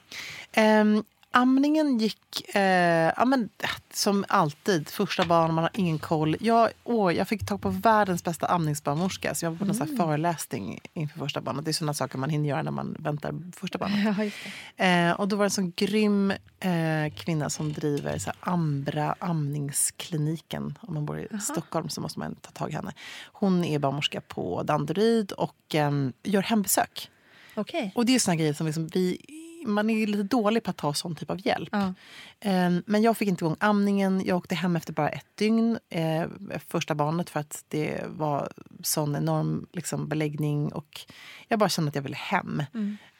Ehm, 0.52 1.04
amningen 1.30 1.98
gick 1.98 2.54
eh, 2.54 3.12
ja, 3.16 3.24
men, 3.24 3.48
som 3.92 4.24
alltid. 4.28 4.88
Första 4.88 5.24
barn, 5.24 5.54
man 5.54 5.64
har 5.64 5.70
ingen 5.74 5.98
koll. 5.98 6.36
Jag, 6.40 6.70
åh, 6.84 7.14
jag 7.14 7.28
fick 7.28 7.46
tag 7.46 7.60
på 7.60 7.68
världens 7.68 8.24
bästa 8.24 8.46
amningsbarnmorska. 8.46 9.34
Så 9.34 9.44
jag 9.44 9.50
var 9.50 9.66
på 9.66 9.74
sån 9.74 9.88
här 9.88 9.96
föreläsning 9.96 10.80
inför 10.94 11.18
första 11.18 11.40
barnet. 11.40 11.64
Det 11.64 11.70
är 11.70 11.72
sådana 11.72 11.94
saker 11.94 12.18
man 12.18 12.30
hinner 12.30 12.48
göra 12.48 12.62
när 12.62 12.70
man 12.70 12.96
väntar 12.98 13.34
första 13.56 13.78
barnet. 13.78 14.00
Ja. 14.76 14.84
Eh, 14.84 15.12
och 15.12 15.28
då 15.28 15.36
var 15.36 15.44
det 15.44 15.46
en 15.46 15.50
sån 15.50 15.72
grym 15.76 16.30
eh, 16.60 17.14
kvinna 17.16 17.50
som 17.50 17.72
driver 17.72 18.18
så 18.18 18.32
Ambra 18.40 19.14
amningskliniken. 19.18 20.78
Om 20.80 20.94
man 20.94 21.06
bor 21.06 21.20
i 21.20 21.28
Stockholm 21.40 21.88
så 21.88 22.00
måste 22.00 22.18
man 22.18 22.34
ta 22.34 22.50
tag 22.50 22.70
i 22.70 22.72
henne. 22.72 22.92
Hon 23.32 23.64
är 23.64 23.78
barnmorska 23.78 24.20
på 24.20 24.62
Danderyd 24.62 25.32
och 25.32 25.74
eh, 25.74 25.90
gör 26.22 26.42
hembesök. 26.42 27.10
Okej. 27.54 27.92
Och 27.94 28.06
det 28.06 28.14
är 28.14 28.18
såna 28.18 28.36
grejer 28.36 28.52
som 28.52 28.66
liksom 28.66 28.86
vi, 28.86 29.18
man 29.66 29.90
är 29.90 30.06
lite 30.06 30.22
dålig 30.22 30.62
på 30.62 30.70
att 30.70 30.76
ta 30.76 30.94
sån 30.94 31.14
typ 31.14 31.30
av 31.30 31.46
hjälp. 31.46 31.68
Ja. 31.72 31.94
Ehm, 32.40 32.82
Men 32.86 33.02
jag 33.02 33.16
fick 33.16 33.28
inte 33.28 33.44
igång 33.44 33.56
amningen. 33.60 34.22
Jag 34.26 34.36
åkte 34.36 34.54
hem 34.54 34.76
efter 34.76 34.92
bara 34.92 35.08
ett 35.08 35.26
dygn. 35.34 35.78
Eh, 35.90 36.24
första 36.68 36.94
barnet 36.94 37.30
för 37.30 37.40
att 37.40 37.64
det 37.68 38.04
var 38.08 38.52
sån 38.82 39.16
enorm 39.16 39.66
liksom, 39.72 40.08
beläggning. 40.08 40.72
Och 40.72 41.00
jag 41.48 41.58
bara 41.58 41.68
kände 41.68 41.88
att 41.88 41.94
jag 41.94 42.02
ville 42.02 42.16
hem. 42.16 42.62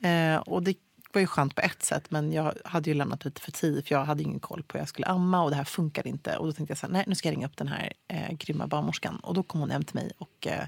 Eh, 0.03 0.37
och 0.37 0.63
det 0.63 0.75
var 1.13 1.21
ju 1.21 1.27
skönt 1.27 1.55
på 1.55 1.61
ett 1.61 1.83
sätt 1.83 2.11
men 2.11 2.33
jag 2.33 2.55
hade 2.65 2.91
ju 2.91 2.95
lämnat 2.95 3.25
lite 3.25 3.41
för 3.41 3.53
tidigt 3.53 3.89
för 3.89 3.95
jag 3.95 4.05
hade 4.05 4.23
ingen 4.23 4.41
koll 4.41 4.63
på 4.63 4.73
hur 4.73 4.81
jag 4.81 4.89
skulle 4.89 5.07
amma 5.07 5.43
och 5.43 5.51
det 5.51 5.57
här 5.57 5.65
funkade 5.65 6.09
inte. 6.09 6.37
Och 6.37 6.47
då 6.47 6.53
tänkte 6.53 6.71
jag 6.71 6.79
så 6.79 6.87
här, 6.87 6.93
nej 6.93 7.05
nu 7.07 7.15
ska 7.15 7.29
jag 7.29 7.37
ringa 7.37 7.47
upp 7.47 7.57
den 7.57 7.69
här 7.69 7.93
eh, 8.09 8.33
grymma 8.33 8.67
barnmorskan. 8.67 9.17
Och 9.17 9.35
då 9.35 9.43
kom 9.43 9.61
hon 9.61 9.71
hem 9.71 9.85
till 9.85 9.95
mig 9.95 10.13
och 10.19 10.47
eh, 10.47 10.65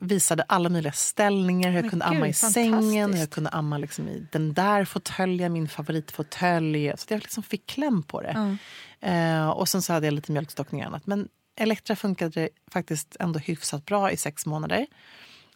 visade 0.00 0.42
alla 0.42 0.68
möjliga 0.68 0.92
ställningar. 0.92 1.70
Hur 1.70 1.82
jag 1.82 1.90
kunde 1.90 2.06
gud, 2.06 2.16
amma 2.16 2.28
i 2.28 2.32
sängen, 2.32 3.12
hur 3.12 3.20
jag 3.20 3.30
kunde 3.30 3.50
amma 3.50 3.78
liksom 3.78 4.08
i 4.08 4.26
den 4.32 4.52
där 4.52 4.84
fåtöljen, 4.84 5.52
min 5.52 5.68
favoritfåtölj. 5.68 6.92
Så 6.96 7.14
jag 7.14 7.20
liksom 7.20 7.42
fick 7.42 7.66
kläm 7.66 8.02
på 8.02 8.20
det. 8.20 8.56
Eh, 9.00 9.48
och 9.48 9.68
sen 9.68 9.82
så 9.82 9.92
hade 9.92 10.06
jag 10.06 10.14
lite 10.14 10.32
mjölkstockning 10.32 10.80
och 10.80 10.86
annat. 10.86 11.06
Men 11.06 11.28
Elektra 11.60 11.96
funkade 11.96 12.48
faktiskt 12.70 13.16
ändå 13.20 13.38
hyfsat 13.38 13.84
bra 13.84 14.10
i 14.10 14.16
sex 14.16 14.46
månader. 14.46 14.86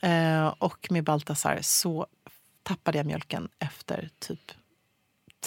Eh, 0.00 0.46
och 0.46 0.86
med 0.90 1.04
Baltasar 1.04 1.58
så 1.62 2.06
tappade 2.62 2.98
jag 2.98 3.06
mjölken 3.06 3.48
efter 3.58 4.10
typ 4.18 4.52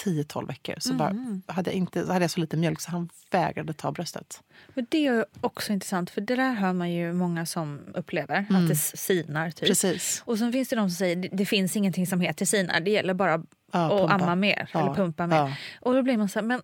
10-12 0.03 0.47
veckor. 0.47 0.75
Så 0.79 0.93
bara, 0.93 1.15
hade, 1.47 1.69
jag 1.71 1.77
inte, 1.77 2.05
så 2.05 2.11
hade 2.13 2.23
jag 2.23 2.31
så 2.31 2.39
lite 2.39 2.57
mjölk 2.57 2.81
så 2.81 2.91
han 2.91 3.09
vägrade 3.31 3.73
ta 3.73 3.91
bröstet. 3.91 4.43
Men 4.73 4.85
det 4.89 5.07
är 5.07 5.25
också 5.41 5.73
intressant 5.73 6.09
för 6.09 6.21
det 6.21 6.35
där 6.35 6.53
hör 6.53 6.73
man 6.73 6.91
ju 6.91 7.13
många 7.13 7.45
som 7.45 7.79
upplever. 7.93 8.45
Att 8.49 8.67
det 8.67 8.75
sinar 8.75 9.51
typ. 9.51 9.67
Precis. 9.67 10.23
Och 10.25 10.37
sen 10.39 10.51
finns 10.51 10.69
det 10.69 10.75
de 10.75 10.89
som 10.89 10.95
säger 10.95 11.15
det, 11.15 11.29
det 11.31 11.45
finns 11.45 11.75
ingenting 11.75 12.07
som 12.07 12.21
heter 12.21 12.45
sinar. 12.45 12.79
Det 12.79 12.91
gäller 12.91 13.13
bara 13.13 13.43
Ja, 13.71 13.85
att 13.85 13.91
pumpa. 14.09 14.13
amma 14.13 14.35
mer 14.35 14.69
Ja, 14.73 14.79
eller 14.79 14.93
pumpa 14.93 15.27
mer. 15.27 15.35
ja. 15.35 15.53
Och 15.81 15.93
då 15.93 16.01
blir 16.03 16.17
man 16.17 16.29
så 16.29 16.39
här, 16.39 16.45
men 16.47 16.61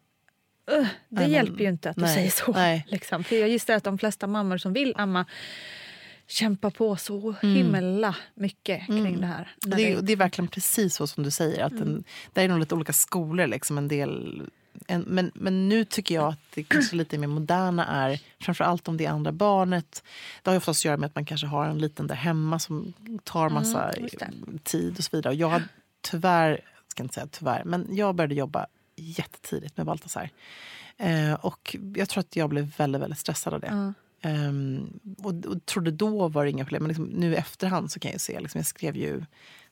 uh, 0.71 0.87
det 1.09 1.21
Nej, 1.21 1.31
hjälper 1.31 1.63
ju 1.63 1.69
inte 1.69 1.89
att 1.89 1.95
du 1.95 2.01
nej, 2.01 2.15
säger 2.15 2.29
så. 2.31 2.51
nej. 2.51 2.85
Liksom. 2.89 3.23
För 3.23 3.35
jag 3.35 3.49
gissar 3.49 3.73
att 3.73 3.83
de 3.83 3.97
flesta 3.97 4.27
mammor 4.27 4.57
som 4.57 4.73
vill 4.73 4.93
amma 4.97 5.25
kämpar 6.31 6.69
på 6.69 6.95
så 6.95 7.35
himla 7.41 8.15
mycket 8.35 8.85
kring 8.85 9.21
det 9.21 9.27
här. 9.27 9.51
Det 9.65 9.91
är, 9.91 10.01
det 10.01 10.13
är 10.13 10.17
verkligen 10.17 10.47
precis 10.47 10.95
så 10.95 11.07
som 11.07 11.23
du 11.23 11.31
säger. 11.31 11.63
Att 11.63 11.71
Mm. 11.71 11.83
en, 11.87 12.03
det 12.33 12.41
är 12.41 12.47
nog 12.47 12.59
lite 12.59 12.75
olika 12.75 12.93
skolor. 12.93 13.47
Liksom, 13.47 13.77
en 13.77 13.87
del, 13.87 14.41
en, 14.87 15.01
men, 15.01 15.31
men 15.33 15.69
nu 15.69 15.85
tycker 15.85 16.15
jag 16.15 16.27
att 16.27 16.39
det 16.53 16.63
kanske 16.63 16.95
lite 16.95 17.17
mer 17.17 17.27
moderna 17.27 17.85
är, 17.85 18.19
framförallt 18.39 18.87
om 18.87 18.97
det 18.97 19.05
är 19.05 19.09
andra 19.09 19.31
barnet. 19.31 20.03
Det 20.43 20.49
har 20.49 20.53
ju 20.53 20.57
oftast 20.57 20.81
att 20.81 20.85
göra 20.85 20.97
med 20.97 21.07
att 21.07 21.15
man 21.15 21.25
kanske 21.25 21.47
har 21.47 21.65
en 21.65 21.77
liten 21.79 22.07
där 22.07 22.15
hemma 22.15 22.59
som 22.59 22.93
tar 23.23 23.49
massa 23.49 23.89
Mm, 23.91 24.09
det. 24.51 24.63
tid 24.63 24.97
och 24.97 25.03
så 25.03 25.17
vidare. 25.17 25.33
Och 25.33 25.39
jag 25.39 25.61
tyvärr, 26.01 26.49
jag 26.49 26.91
ska 26.91 27.03
inte 27.03 27.13
säga 27.15 27.27
tyvärr, 27.31 27.63
men 27.65 27.87
jag 27.91 28.15
började 28.15 28.35
jobba 28.35 28.65
jättetidigt 28.95 29.77
med 29.77 29.85
Baltasar. 29.85 30.29
Eh, 30.97 31.33
och 31.33 31.75
jag 31.95 32.09
tror 32.09 32.19
att 32.21 32.35
jag 32.35 32.49
blev 32.49 32.71
väldigt, 32.77 33.01
väldigt 33.01 33.19
stressad 33.19 33.53
av 33.53 33.59
det. 33.59 33.93
Ja. 34.21 34.29
Ehm, 34.29 34.99
och, 35.17 35.45
och 35.45 35.65
trodde 35.65 35.91
då 35.91 36.27
var 36.27 36.43
det 36.45 36.51
inga 36.51 36.65
problem. 36.65 36.83
Men 36.83 36.87
liksom, 36.87 37.05
nu 37.05 37.33
i 37.33 37.35
efterhand 37.35 37.91
så 37.91 37.99
kan 37.99 38.11
jag 38.11 38.21
se. 38.21 38.39
Liksom, 38.39 38.59
jag 38.59 38.65
skrev 38.65 38.95
ju 38.97 39.23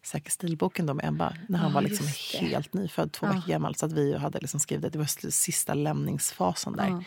Säker 0.04 0.32
stilboken 0.32 0.86
då 0.86 0.94
med 0.94 1.08
Ebba 1.08 1.34
när 1.50 1.60
han 1.60 1.68
Ja, 1.70 1.74
var 1.74 1.82
liksom 1.82 2.06
helt 2.40 2.74
nyfödd, 2.74 3.12
två 3.12 3.26
Ja. 3.26 3.32
veckor 3.34 3.48
gammal. 3.52 3.76
Så 3.76 3.86
att 3.86 3.92
vi 3.92 4.18
hade 4.18 4.40
liksom 4.40 4.60
skrivit 4.60 4.84
det. 4.84 4.90
Det 4.90 4.98
var 4.98 5.30
sista 5.32 5.74
lämningsfasen 5.74 6.74
där. 6.76 6.88
Ja. 6.88 7.04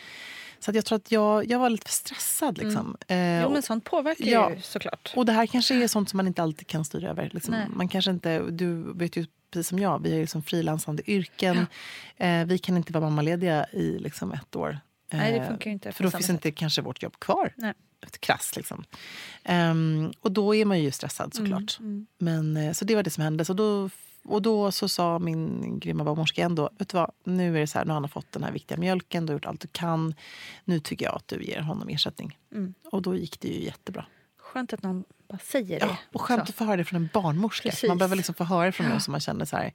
Så 0.59 0.71
att 0.71 0.75
jag 0.75 0.85
tror 0.85 0.97
att 0.97 1.13
jag, 1.13 1.51
jag 1.51 1.59
var 1.59 1.71
lite 1.71 1.87
för 1.87 1.93
stressad. 1.93 2.59
Liksom. 2.59 2.97
Eh, 3.09 3.43
Jo, 3.43 3.51
men 3.51 3.63
sånt 3.63 3.85
påverkar 3.85 4.25
Ja. 4.27 4.51
ju 4.55 4.61
såklart. 4.61 5.13
och 5.17 5.27
det 5.27 5.33
här 5.33 5.47
kanske 5.47 5.83
är 5.83 5.89
sånt 5.89 6.09
som 6.11 6.17
man 6.17 6.27
inte 6.27 6.43
alltid 6.43 6.67
kan 6.67 6.85
styra 6.85 7.11
över. 7.11 7.31
Liksom, 7.35 7.55
man 7.75 7.89
kanske 7.89 8.11
inte, 8.11 8.39
du 8.51 8.93
vet 8.95 9.17
ju 9.17 9.27
precis 9.51 9.69
som 9.69 9.79
jag, 9.79 10.03
vi 10.03 10.15
är 10.17 10.21
liksom 10.21 10.43
frilansande 10.43 11.11
yrken. 11.11 11.67
Eh, 12.17 12.45
vi 12.45 12.59
kan 12.59 12.77
inte 12.77 12.93
vara 12.93 13.05
mammalediga 13.05 13.67
i 13.73 13.99
liksom 13.99 14.33
ett 14.33 14.57
år. 14.57 14.79
Nej, 15.19 15.33
det 15.33 15.39
Eh, 15.39 15.49
funkar 15.49 15.71
inte 15.71 15.93
För 15.93 16.05
då 16.05 16.11
finns 16.11 16.27
sätt. 16.27 16.35
inte 16.35 16.51
kanske 16.51 16.83
vårt 16.83 17.03
jobb 17.03 17.19
kvar. 17.19 17.53
Nej. 17.57 17.73
Krass 18.21 18.57
liksom. 18.57 18.85
Ehm, 19.45 20.13
och 20.21 20.33
då 20.33 20.55
är 20.55 20.65
man 20.65 20.81
ju 20.81 20.91
stressad 20.91 21.35
såklart. 21.35 21.77
Mm, 21.81 22.07
Men, 22.19 22.57
eh, 22.57 22.73
så 22.73 22.85
det 22.85 22.95
var 22.95 23.03
det 23.03 23.11
som 23.11 23.23
hände. 23.25 23.45
Så 23.45 23.53
då, 23.53 23.91
och 24.25 24.43
då 24.43 24.73
så 24.73 24.89
sa 24.89 25.19
min 25.19 25.79
grymma 25.81 26.05
barnmorska 26.05 26.43
ändå, 26.45 26.71
vet 26.79 26.89
du 26.89 26.97
vad, 26.97 27.11
nu 27.25 27.57
är 27.57 27.61
det 27.61 27.67
så 27.67 27.79
här, 27.79 27.85
nu 27.85 27.93
har 27.93 28.01
han 28.01 28.09
fått 28.09 28.33
den 28.33 28.43
här 28.43 28.53
viktiga 28.53 28.79
mjölken, 28.79 29.27
du 29.27 29.33
har 29.33 29.35
gjort 29.37 29.47
allt 29.47 29.61
du 29.61 29.69
kan. 29.73 30.15
Nu 30.65 30.81
tycker 30.81 31.05
jag 31.07 31.15
att 31.17 31.29
du 31.29 31.43
ger 31.45 31.61
honom 31.61 31.89
ersättning. 31.89 32.39
Mm. 32.53 32.75
Och 32.85 33.03
då 33.03 33.15
gick 33.17 33.41
det 33.41 33.49
ju 33.49 33.65
jättebra. 33.65 34.07
Skönt 34.39 34.73
att 34.73 34.83
någon 34.83 35.05
bara 35.29 35.39
säger 35.39 35.81
det. 35.81 35.87
Ja, 35.87 35.97
och 36.13 36.21
skönt 36.21 36.47
Så. 36.47 36.51
att 36.51 36.57
få 36.57 36.65
höra 36.65 36.77
det 36.77 36.85
från 36.85 37.03
en 37.03 37.09
barnmorska. 37.13 37.71
Precis. 37.71 37.89
Man 37.89 37.99
behöver 37.99 38.17
liksom 38.17 38.35
få 38.35 38.45
höra 38.45 38.67
det 38.67 38.73
från 38.73 38.87
någon 38.87 38.95
Ja. 38.97 39.01
som 39.01 39.13
man 39.13 39.21
känner 39.21 39.45
så 39.45 39.57
här. 39.57 39.73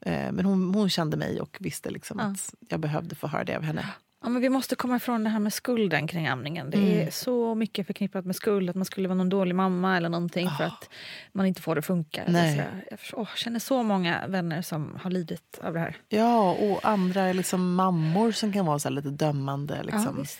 Eh, 0.00 0.32
men 0.32 0.44
hon, 0.44 0.74
hon 0.74 0.90
kände 0.90 1.16
mig 1.16 1.40
och 1.40 1.56
visste 1.60 1.90
liksom 1.90 2.18
Ja. 2.18 2.24
att 2.24 2.54
jag 2.68 2.80
behövde 2.80 3.14
få 3.14 3.26
höra 3.26 3.44
det 3.44 3.56
av 3.56 3.62
henne. 3.62 3.86
Ja, 4.22 4.28
men 4.28 4.42
vi 4.42 4.48
måste 4.48 4.76
komma 4.76 4.96
ifrån 4.96 5.24
det 5.24 5.30
här 5.30 5.38
med 5.38 5.52
skulden 5.52 6.06
kring 6.06 6.26
amningen. 6.26 6.70
Det 6.70 6.76
är 6.78 7.00
Mm. 7.00 7.10
så 7.10 7.54
mycket 7.54 7.86
förknippat 7.86 8.24
med 8.24 8.36
skuld, 8.36 8.70
att 8.70 8.76
man 8.76 8.84
skulle 8.84 9.08
vara 9.08 9.16
någon 9.18 9.28
dålig 9.28 9.54
mamma 9.54 9.96
eller 9.96 10.08
någonting 10.08 10.50
för 10.58 10.64
att 10.64 10.88
man 11.32 11.46
inte 11.46 11.62
får 11.62 11.74
det 11.74 11.78
att 11.78 11.86
funka. 11.86 12.22
Nej. 12.28 12.64
Jag 13.12 13.28
känner 13.36 13.58
så 13.58 13.82
många 13.82 14.26
vänner 14.26 14.62
som 14.62 14.98
har 15.02 15.10
lidit 15.10 15.58
av 15.62 15.72
det 15.74 15.80
här. 15.80 15.96
Ja, 16.08 16.52
och 16.52 16.80
andra 16.82 17.32
liksom 17.32 17.74
mammor 17.74 18.32
som 18.32 18.52
kan 18.52 18.66
vara 18.66 18.78
så 18.78 18.90
lite 18.90 19.08
dömande. 19.10 19.82
Liksom. 19.82 20.02
Ja, 20.04 20.12
visst. 20.22 20.38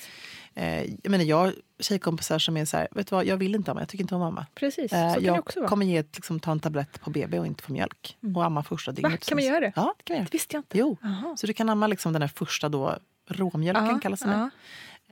Eh, 0.54 0.82
jag 0.82 1.10
menar, 1.10 1.24
jag 1.24 1.36
har 1.36 1.54
tjejkompisar 1.80 2.38
som 2.38 2.56
är 2.56 2.64
så 2.64 2.76
här, 2.76 2.88
vet 2.90 3.06
du 3.06 3.14
vad, 3.16 3.26
jag 3.26 3.36
vill 3.36 3.54
inte 3.54 3.70
amma, 3.70 3.80
jag 3.80 3.88
tycker 3.88 4.04
inte 4.04 4.14
om 4.14 4.20
mamma. 4.20 4.46
Precis, 4.54 4.92
Eh, 4.92 5.16
jag 5.20 5.44
kommer 5.68 5.86
ge, 5.86 5.96
ett- 5.96 6.16
liksom, 6.16 6.40
ta 6.40 6.52
en 6.52 6.60
tablett 6.60 7.00
på 7.00 7.10
BB 7.10 7.38
och 7.38 7.46
inte 7.46 7.62
få 7.62 7.72
mjölk. 7.72 8.16
Och 8.36 8.44
amma 8.44 8.62
första 8.62 8.92
dygnet. 8.92 9.04
Mm. 9.04 9.12
Va, 9.12 9.18
kan 9.28 9.36
man 9.36 9.44
göra 9.44 9.60
det? 9.60 9.72
Ja, 9.76 9.94
det 9.98 10.04
kan 10.04 10.14
man 10.14 10.18
göra. 10.18 10.24
Det 10.30 10.32
visste 10.34 10.56
jag 10.56 10.60
inte. 10.60 10.78
Jo. 10.78 10.96
Så 11.36 11.46
du 11.46 11.52
kan 11.52 11.68
amma 11.68 11.86
liksom 11.86 12.12
den 12.12 12.22
här 12.22 12.28
första 12.28 12.68
då, 12.68 12.98
råmjölken 13.26 13.86
Ja, 13.86 13.98
kallas 13.98 14.20
det. 14.20 14.30
ja. 14.30 14.50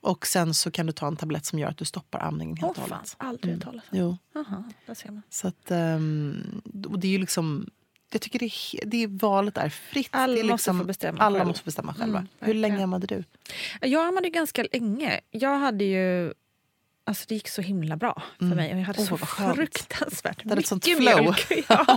Och 0.03 0.27
sen 0.27 0.55
så 0.55 0.71
kan 0.71 0.87
du 0.87 0.93
ta 0.93 1.07
en 1.07 1.17
tablett 1.17 1.47
som 1.47 1.59
gör 1.59 1.69
att 1.69 1.77
du 1.77 1.85
stoppar 1.85 2.21
amningen 2.21 2.57
helt 2.57 2.71
och 2.71 2.77
fan, 2.77 2.91
hållet. 2.91 3.15
aldrig 3.19 3.55
Mm. 3.55 3.61
talas 3.61 3.85
om. 3.93 3.99
Jo. 3.99 4.17
Jaha, 4.35 4.65
där 4.87 4.95
ser 4.95 5.11
man. 5.11 5.23
Så 5.31 5.49
att, 5.49 5.71
ehm, 5.71 6.63
och 6.89 6.99
det 6.99 7.07
är 7.07 7.13
ju 7.13 7.19
liksom... 7.19 7.71
Jag 8.13 8.21
tycker 8.23 8.39
det 8.39 8.45
är, 8.47 8.87
det 8.87 9.03
är 9.03 9.09
valet 9.09 9.57
är 9.57 9.69
fritt. 9.69 10.09
Alla 10.11 10.33
är 10.33 10.37
måste 10.37 10.53
liksom, 10.53 10.79
få 10.79 10.85
bestämma 10.85 11.19
Alla 11.21 11.39
själv. 11.39 11.49
måste 11.49 11.65
bestämma 11.65 11.95
själva. 11.95 12.19
Mm, 12.19 12.29
Hur 12.39 12.55
länge 12.55 12.85
ammade 12.85 13.07
du? 13.07 13.25
Jag 13.81 14.09
ammade 14.09 14.31
ganska 14.31 14.65
länge. 14.73 15.21
Jag 15.31 15.59
hade 15.59 15.85
ju... 15.85 16.33
Alltså 17.11 17.25
det 17.29 17.35
gick 17.35 17.49
så 17.49 17.63
himla 17.63 17.97
bra 17.97 18.23
för 18.39 18.45
Mm. 18.45 18.57
mig. 18.57 18.73
Och 18.75 18.81
jag 18.81 18.85
hade 18.85 19.01
Åh, 19.01 19.07
så 19.07 19.17
fruktansvärt 19.17 20.43
sånt 20.67 20.87
mycket 20.87 21.03
flow. 21.03 21.21
mjölk. 21.23 21.53
Ja. 21.69 21.97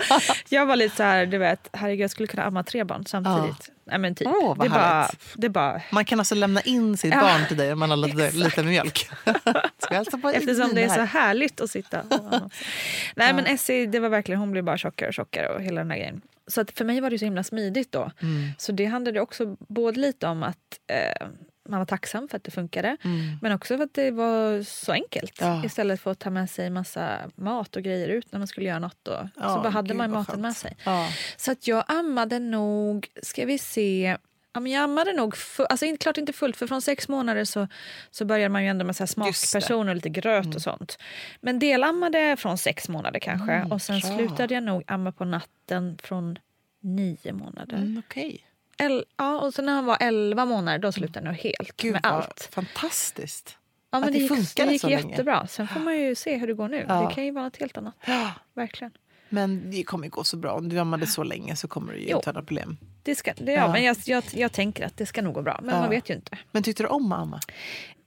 Jag 0.50 0.66
var 0.66 0.76
lite 0.76 0.96
så 0.96 1.04
här, 1.04 1.26
du 1.26 1.38
vet, 1.38 1.70
herregud 1.74 2.04
jag 2.04 2.12
skulle 2.12 2.28
kunna 2.28 2.44
amma 2.44 2.64
tre 2.64 2.84
barn 2.84 3.06
samtidigt. 3.06 3.70
Nej 3.86 4.00
men 4.00 4.16
typ. 4.16 4.28
Vad 4.28 4.60
det, 4.60 4.70
bara, 4.70 5.10
det 5.36 5.50
bara... 5.50 5.82
Man 5.92 6.06
kan 6.06 6.20
alltså 6.20 6.36
lämna 6.36 6.62
in 6.62 6.98
sitt 6.98 7.14
Ja, 7.14 7.22
barn 7.22 7.46
till 7.48 7.58
dig 7.58 7.74
om 7.74 7.80
man 7.80 7.90
har 7.90 7.98
lite, 7.98 8.32
lite 8.32 8.64
mjölk. 8.64 9.10
På 10.22 10.30
Eftersom 10.30 10.72
det 10.76 10.84
är 10.84 10.88
så 10.88 10.94
här? 10.94 11.06
härligt 11.06 11.62
att 11.62 11.72
sitta 11.72 12.02
och 12.02 12.14
amma. 12.14 12.50
Nej 13.16 13.34
men 13.34 13.46
Essie, 13.46 13.86
det 13.86 14.00
var 14.00 14.10
verkligen, 14.10 14.40
hon 14.40 14.52
blev 14.52 14.64
bara 14.64 14.78
tjockare 14.78 15.08
och 15.08 15.14
tjockare 15.14 15.48
och 15.48 15.62
hela 15.62 15.82
den 15.82 15.92
här 15.92 15.98
grejen. 15.98 16.22
Så 16.48 16.62
att 16.62 16.72
för 16.78 16.86
mig 16.86 17.02
var 17.02 17.10
det 17.10 17.20
så 17.20 17.26
himla 17.26 17.44
smidigt 17.44 17.92
då. 17.92 18.12
Mm. 18.22 18.50
Så 18.58 18.72
det 18.72 18.86
handlade 18.86 19.22
också 19.22 19.56
både 19.60 20.00
lite 20.00 20.28
om 20.28 20.44
att 20.44 20.58
eh, 20.92 21.28
man 21.70 21.80
var 21.80 21.86
tacksam 21.86 22.28
för 22.28 22.38
att 22.38 22.44
det 22.44 22.52
funkade 22.52 22.98
Mm. 23.04 23.38
men 23.42 23.52
också 23.52 23.78
för 23.78 23.84
att 23.84 23.94
det 23.94 24.12
var 24.12 24.64
så 24.64 24.92
enkelt. 24.92 25.38
Ja. 25.42 25.66
Istället 25.66 26.02
för 26.02 26.12
att 26.12 26.20
ta 26.20 26.30
med 26.30 26.50
sig 26.50 26.70
massa 26.70 27.20
mat 27.36 27.76
och 27.76 27.84
grejer 27.84 28.08
ut 28.08 28.32
när 28.32 28.40
man 28.40 28.48
skulle 28.48 28.66
göra 28.68 28.80
något. 28.80 29.08
Och, 29.08 29.16
Ja, 29.36 29.56
så 29.56 29.62
bara 29.62 29.70
hade 29.70 29.88
gud, 29.88 29.98
man 29.98 30.12
maten 30.12 30.42
med 30.42 30.56
sig. 30.56 30.78
Ja. 30.86 31.10
Så 31.38 31.52
att 31.52 31.68
jag 31.68 31.84
ammade 31.88 32.40
nog, 32.40 33.08
ska 33.24 33.46
vi 33.46 33.58
se, 33.58 34.18
ja, 34.54 34.60
men 34.60 34.72
jag 34.72 34.84
ammade 34.84 35.14
nog, 35.14 35.36
fu- 35.36 35.66
alltså 35.70 35.86
inte, 35.86 36.02
klart 36.04 36.18
inte 36.18 36.34
fullt 36.34 36.58
för 36.58 36.68
från 36.68 36.82
sex 36.82 37.08
månader 37.10 37.46
så, 37.46 37.68
så 38.12 38.26
började 38.26 38.50
man 38.50 38.64
ju 38.64 38.70
ändå 38.70 38.86
med 38.86 38.96
så 38.96 39.08
smakpersoner 39.08 39.90
och 39.90 39.96
lite 39.96 40.10
gröt 40.10 40.56
och 40.56 40.62
sånt. 40.62 40.98
Men 41.42 41.60
delammade 41.60 42.36
från 42.40 42.58
sex 42.58 42.90
månader 42.90 43.20
kanske 43.20 43.52
Mm, 43.54 43.72
och 43.72 43.82
sen 43.82 44.00
bra. 44.00 44.18
slutade 44.18 44.54
jag 44.54 44.64
nog 44.64 44.84
amma 44.88 45.12
på 45.12 45.26
natten 45.26 45.98
från 46.04 46.40
nio 46.82 47.34
månader. 47.34 47.78
Mm, 47.78 48.02
Okej. 48.08 48.46
El- 48.78 49.06
ja, 49.18 49.40
och 49.40 49.54
sen 49.54 49.66
när 49.66 49.74
han 49.74 49.86
var 49.86 49.98
elva 50.00 50.46
månader 50.46 50.80
då 50.80 50.92
slutade 50.92 51.26
nog 51.26 51.36
helt 51.36 51.78
Gud, 51.78 51.92
med 51.94 52.06
allt. 52.06 52.50
fantastiskt. 52.52 53.58
Ja, 53.92 54.00
men 54.00 54.08
att 54.10 54.14
det, 54.14 54.20
gick, 54.20 54.30
funkade 54.30 54.70
det 54.70 54.72
gick 54.72 54.82
så 54.82 54.90
länge. 54.90 55.10
jättebra. 55.10 55.48
Sen 55.48 55.68
får 55.68 55.80
man 55.80 55.98
ju 56.00 56.16
se 56.16 56.38
hur 56.38 56.48
det 56.48 56.54
går 56.54 56.68
nu. 56.68 56.86
Ja. 56.88 57.08
Det 57.08 57.14
kan 57.16 57.26
ju 57.26 57.32
vara 57.32 57.44
något 57.44 57.58
helt 57.58 57.78
annat. 57.78 57.96
Ja. 58.06 58.32
Verkligen. 58.54 58.92
Men 59.30 59.72
det 59.72 59.84
kommer 59.84 60.04
ju 60.06 60.10
gå 60.10 60.24
så 60.24 60.38
bra. 60.38 60.52
Om 60.54 60.70
du 60.70 60.80
ammade 60.80 61.08
så 61.08 61.24
länge 61.24 61.56
så 61.56 61.68
kommer 61.68 61.94
du 61.94 62.00
ju 62.00 62.06
inte 62.06 62.30
ha 62.30 62.34
några 62.34 62.46
problem. 62.46 62.78
Det 63.04 63.16
ska, 63.16 63.34
det, 63.38 63.52
ja, 63.52 63.58
Ja. 63.60 63.72
Men 63.72 63.84
jag, 63.84 63.98
jag, 64.06 64.24
jag 64.34 64.52
tänker 64.52 64.86
att 64.86 64.98
det 64.98 65.06
ska 65.06 65.22
nog 65.22 65.34
gå 65.34 65.42
bra, 65.42 65.60
men 65.64 65.80
man 65.80 65.90
vet 65.90 66.10
ju 66.10 66.14
inte. 66.14 66.38
Men 66.52 66.64
tyckte 66.64 66.84
du 66.84 66.88
om 66.88 67.12
att 67.12 67.20
amma? 67.20 67.40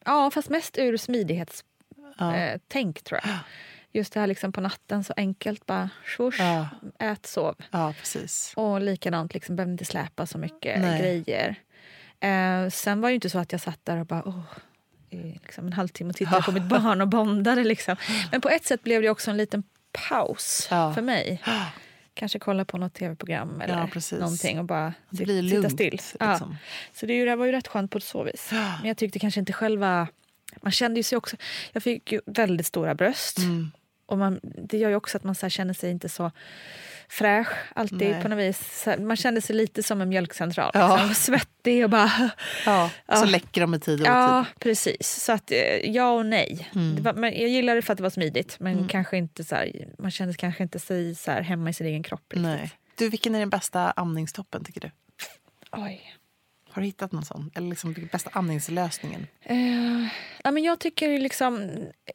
Ja, 0.05 0.31
fast 0.31 0.49
mest 0.49 0.79
ur 0.79 0.97
smidighetstänk 0.97 2.99
eh, 2.99 3.03
tror 3.03 3.21
jag. 3.23 3.31
Just 3.97 4.13
det 4.13 4.21
här 4.21 4.27
liksom 4.27 4.53
på 4.53 4.61
natten, 4.61 5.05
så 5.05 5.15
enkelt 5.17 5.67
bara 5.67 5.91
swoosh, 6.17 6.39
Ja. 6.41 6.69
ät, 6.99 7.27
sov. 7.27 7.55
Ja, 7.71 7.95
precis. 7.99 8.53
Och 8.57 8.81
likadant, 8.81 9.35
liksom, 9.35 9.57
behöver 9.57 9.73
inte 9.73 9.85
släpa 9.85 10.27
så 10.27 10.39
mycket 10.39 10.81
Nej. 10.81 11.01
grejer. 11.01 11.55
Eh, 12.21 12.71
sen 12.71 13.01
var 13.01 13.09
det 13.09 13.13
ju 13.13 13.15
inte 13.15 13.31
så 13.31 13.39
att 13.39 13.53
jag 13.53 13.61
satt 13.61 13.81
där 13.85 13.97
och 14.01 14.07
bara 14.07 14.23
åh, 14.27 14.41
i 15.11 15.17
liksom 15.17 15.67
en 15.67 15.73
halvtimme 15.73 16.11
och 16.11 16.17
tittade 16.17 16.43
på 16.47 16.53
mitt 16.53 16.63
barn 16.69 17.01
och 17.01 17.09
bondade. 17.09 17.65
Liksom. 17.65 17.97
Men 18.33 18.41
på 18.41 18.49
ett 18.49 18.65
sätt 18.65 18.83
blev 18.83 19.03
det 19.03 19.11
också 19.11 19.31
en 19.31 19.37
liten 19.37 19.63
paus 20.09 20.69
Ja. 20.71 20.95
för 20.95 21.03
mig. 21.03 21.43
Kanske 22.15 22.39
kolla 22.39 22.65
på 22.65 22.79
något 22.79 22.95
tv-program 22.95 23.61
eller 23.61 23.79
Ja, 23.79 23.89
precis. 23.93 24.19
någonting 24.21 24.59
och 24.59 24.65
bara 24.65 24.95
Det 25.11 25.25
blir 25.25 25.43
sitta 25.43 25.55
lugnt, 25.57 25.73
still. 25.73 26.01
Liksom. 26.21 26.57
Så 26.95 27.07
det, 27.07 27.25
det 27.25 27.37
var 27.37 27.47
ju 27.47 27.53
rätt 27.53 27.69
skönt 27.69 27.91
på 27.91 28.01
så 28.01 28.23
vis. 28.25 28.49
Men 28.53 28.85
jag 28.89 28.97
tyckte 28.97 29.19
kanske 29.19 29.41
inte 29.41 29.53
själva... 29.53 30.09
Man 30.63 30.73
kände 30.73 30.99
ju 31.01 31.03
sig 31.05 31.19
också... 31.19 31.37
Jag 31.73 31.83
fick 31.83 32.13
ju 32.13 32.21
väldigt 32.27 32.67
stora 32.67 32.95
bröst. 32.95 33.39
Mm. 33.39 33.71
Och 34.07 34.19
man, 34.19 34.41
det 34.43 34.79
gör 34.79 34.89
ju 34.91 34.97
också 34.97 35.17
att 35.17 35.25
man 35.25 35.35
så 35.35 35.49
känner 35.49 35.75
sig 35.75 35.91
inte 35.91 36.09
så 36.09 36.31
fräsch 37.09 37.49
alltid 37.75 38.11
Nej. 38.11 38.23
på 38.23 38.29
något 38.29 38.39
vis. 38.39 38.83
Här, 38.87 38.99
man 38.99 39.17
kände 39.17 39.41
sig 39.41 39.57
lite 39.57 39.83
som 39.83 40.01
en 40.01 40.09
mjölkcentral. 40.09 40.71
Ja. 40.75 40.97
Liksom. 40.97 41.15
Svettig 41.15 41.85
och 41.85 41.91
bara... 41.91 42.31
Ja, 42.67 42.91
Ja. 43.07 43.17
så 43.17 43.25
läcker 43.25 43.61
de 43.61 43.75
i 43.75 43.81
tid 43.81 44.01
och 44.01 44.07
Ja, 44.07 44.45
tid. 44.45 44.61
precis. 44.61 45.25
Så 45.25 45.33
att 45.33 45.51
eh, 45.51 45.59
ja 45.91 46.11
och 46.11 46.27
nej. 46.27 46.69
Mm. 46.75 47.03
Var, 47.03 47.13
men 47.13 47.41
jag 47.41 47.49
gillade 47.49 47.79
det 47.79 47.83
för 47.83 47.93
att 47.93 47.97
det 47.97 48.03
var 48.03 48.11
smidigt. 48.11 48.57
Men 48.61 48.89
kanske 48.89 49.17
inte 49.17 49.45
så 49.45 49.55
här, 49.55 49.89
man 49.99 50.11
kände 50.11 50.35
kanske 50.35 50.63
inte 50.63 50.79
sig 50.79 51.15
så 51.15 51.31
här 51.31 51.43
hemma 51.43 51.71
i 51.71 51.73
sin 51.73 51.87
egen 51.87 52.03
kropp. 52.03 52.23
riktigt. 52.31 52.43
Nej. 52.43 52.71
Du, 52.99 53.09
vilken 53.09 53.35
är 53.35 53.39
den 53.39 53.51
bästa 53.51 53.91
amningstoppen 53.91 54.65
tycker 54.65 54.81
du? 54.81 54.91
Oj. 55.73 56.16
Har 56.77 56.81
du 56.83 56.87
hittat 56.87 57.13
någon 57.13 57.25
sån? 57.25 57.51
Eller 57.55 57.69
liksom 57.69 57.95
bästa 58.13 58.31
amningslösningen? 58.33 59.27
Eh, 59.43 60.09
ja, 60.45 60.51
men 60.51 60.63
jag 60.63 60.79
tycker 60.79 61.19
liksom 61.19 61.61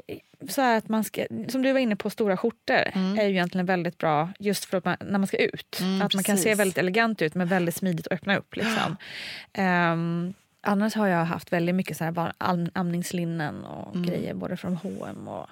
eh, 0.07 0.17
så 0.49 0.61
att 0.61 0.89
man 0.89 1.03
ska, 1.03 1.25
som 1.49 1.61
du 1.61 1.71
var 1.71 1.79
inne 1.79 1.95
på, 1.95 2.09
stora 2.09 2.37
skjortor 2.37 2.75
är 3.19 3.23
ju 3.23 3.29
egentligen 3.29 3.65
väldigt 3.65 3.97
bra 3.97 4.29
just 4.39 4.65
för 4.65 4.77
att 4.77 4.85
man, 4.85 4.97
när 4.99 5.19
man 5.19 5.27
ska 5.27 5.37
ut. 5.37 5.77
Mm, 5.81 6.01
att 6.01 6.13
man 6.13 6.23
kan 6.23 6.37
se 6.37 6.43
precis. 6.43 6.59
väldigt 6.59 6.77
elegant 6.77 7.21
ut 7.21 7.35
men 7.35 7.47
väldigt 7.47 7.75
smidigt 7.75 8.07
att 8.07 8.13
öppna 8.13 8.37
upp. 8.37 8.55
Liksom. 8.55 8.97
Ehm, 9.53 10.33
annars 10.61 10.95
har 10.95 11.07
jag 11.07 11.25
haft 11.25 11.53
väldigt 11.53 11.75
mycket 11.75 11.97
så 11.97 12.03
här 12.03 12.11
bara 12.11 12.33
am- 12.37 12.71
amningslinnen 12.73 13.65
och 13.65 14.03
grejer 14.03 14.33
både 14.33 14.57
från 14.57 14.75
H&M 14.75 15.27
och 15.27 15.47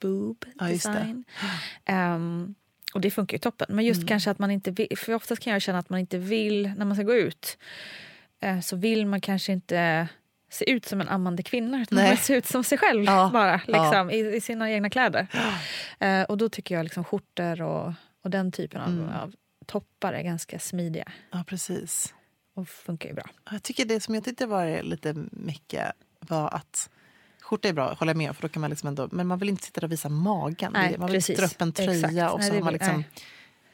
Boob 0.00 0.44
Ja, 0.58 0.70
just 0.70 0.84
det. 0.84 0.92
Design. 0.92 1.24
Ehm, 1.84 2.54
och 2.94 3.00
det 3.00 3.10
funkar 3.10 3.34
ju 3.34 3.38
toppen. 3.38 3.66
Men 3.70 3.84
just 3.84 4.08
kanske 4.08 4.30
att 4.30 4.38
man 4.38 4.50
inte 4.50 4.70
vill, 4.70 4.98
för 4.98 5.14
oftast 5.14 5.42
kan 5.42 5.52
jag 5.52 5.62
känna 5.62 5.78
att 5.78 5.90
man 5.90 6.00
inte 6.00 6.18
vill 6.18 6.72
när 6.76 6.84
man 6.84 6.96
ska 6.96 7.04
gå 7.04 7.14
ut 7.14 7.58
så 8.62 8.76
vill 8.76 9.06
man 9.06 9.20
kanske 9.20 9.52
inte 9.52 10.08
se 10.50 10.70
ut 10.70 10.84
som 10.86 11.00
en 11.00 11.08
ammande 11.08 11.42
kvinna 11.42 11.82
utan 11.82 11.96
Nej. 11.96 12.08
man 12.08 12.16
se 12.16 12.34
ut 12.36 12.46
som 12.46 12.64
sig 12.64 12.78
själv 12.78 13.04
Ja, 13.04 13.30
bara, 13.32 13.60
ja. 13.66 13.82
liksom, 13.82 14.10
i, 14.10 14.36
i 14.36 14.40
sina 14.40 14.70
egna 14.70 14.90
kläder. 14.90 15.26
Eh, 15.98 16.22
och 16.22 16.38
då 16.38 16.48
tycker 16.48 16.74
jag 16.74 16.84
liksom 16.84 17.04
skjortor 17.04 17.62
och, 17.62 17.92
och 18.24 18.30
den 18.30 18.52
typen 18.52 18.80
av, 18.80 18.88
Mm. 18.88 19.08
av 19.08 19.34
toppar 19.66 20.12
är 20.12 20.22
ganska 20.22 20.58
smidiga 20.58 21.12
Ja, 21.32 21.44
precis. 21.46 22.14
och 22.54 22.68
funkar 22.68 23.08
ju 23.08 23.14
bra. 23.14 23.24
Jag 23.50 23.62
tycker 23.62 23.84
det 23.84 24.00
som 24.00 24.14
jag 24.14 24.24
tyckte 24.24 24.46
var 24.46 24.82
lite 24.82 25.14
mycket 25.30 25.92
var 26.20 26.54
att 26.54 26.90
skjorta 27.42 27.68
är 27.68 27.72
bra, 27.72 27.94
håller 27.94 28.10
jag 28.10 28.16
med 28.16 28.36
för 28.36 28.42
då 28.42 28.48
kan 28.48 28.60
man 28.60 28.70
liksom 28.70 28.88
ändå, 28.88 29.08
men 29.12 29.26
man 29.26 29.38
vill 29.38 29.48
inte 29.48 29.64
sitta 29.64 29.80
där 29.80 29.86
och 29.86 29.92
visa 29.92 30.08
magen. 30.08 30.72
Nej, 30.72 30.98
man 30.98 31.06
vill 31.06 31.16
precis. 31.16 31.38
dra 31.38 31.46
upp 31.46 31.60
en 31.62 31.72
tröja 31.72 32.06
Exakt. 32.08 32.32
och 32.34 32.38
Nej, 32.40 32.48
så 32.48 32.54
det 32.54 32.58
har 32.60 32.64
man, 32.64 32.72
liksom, 32.72 33.04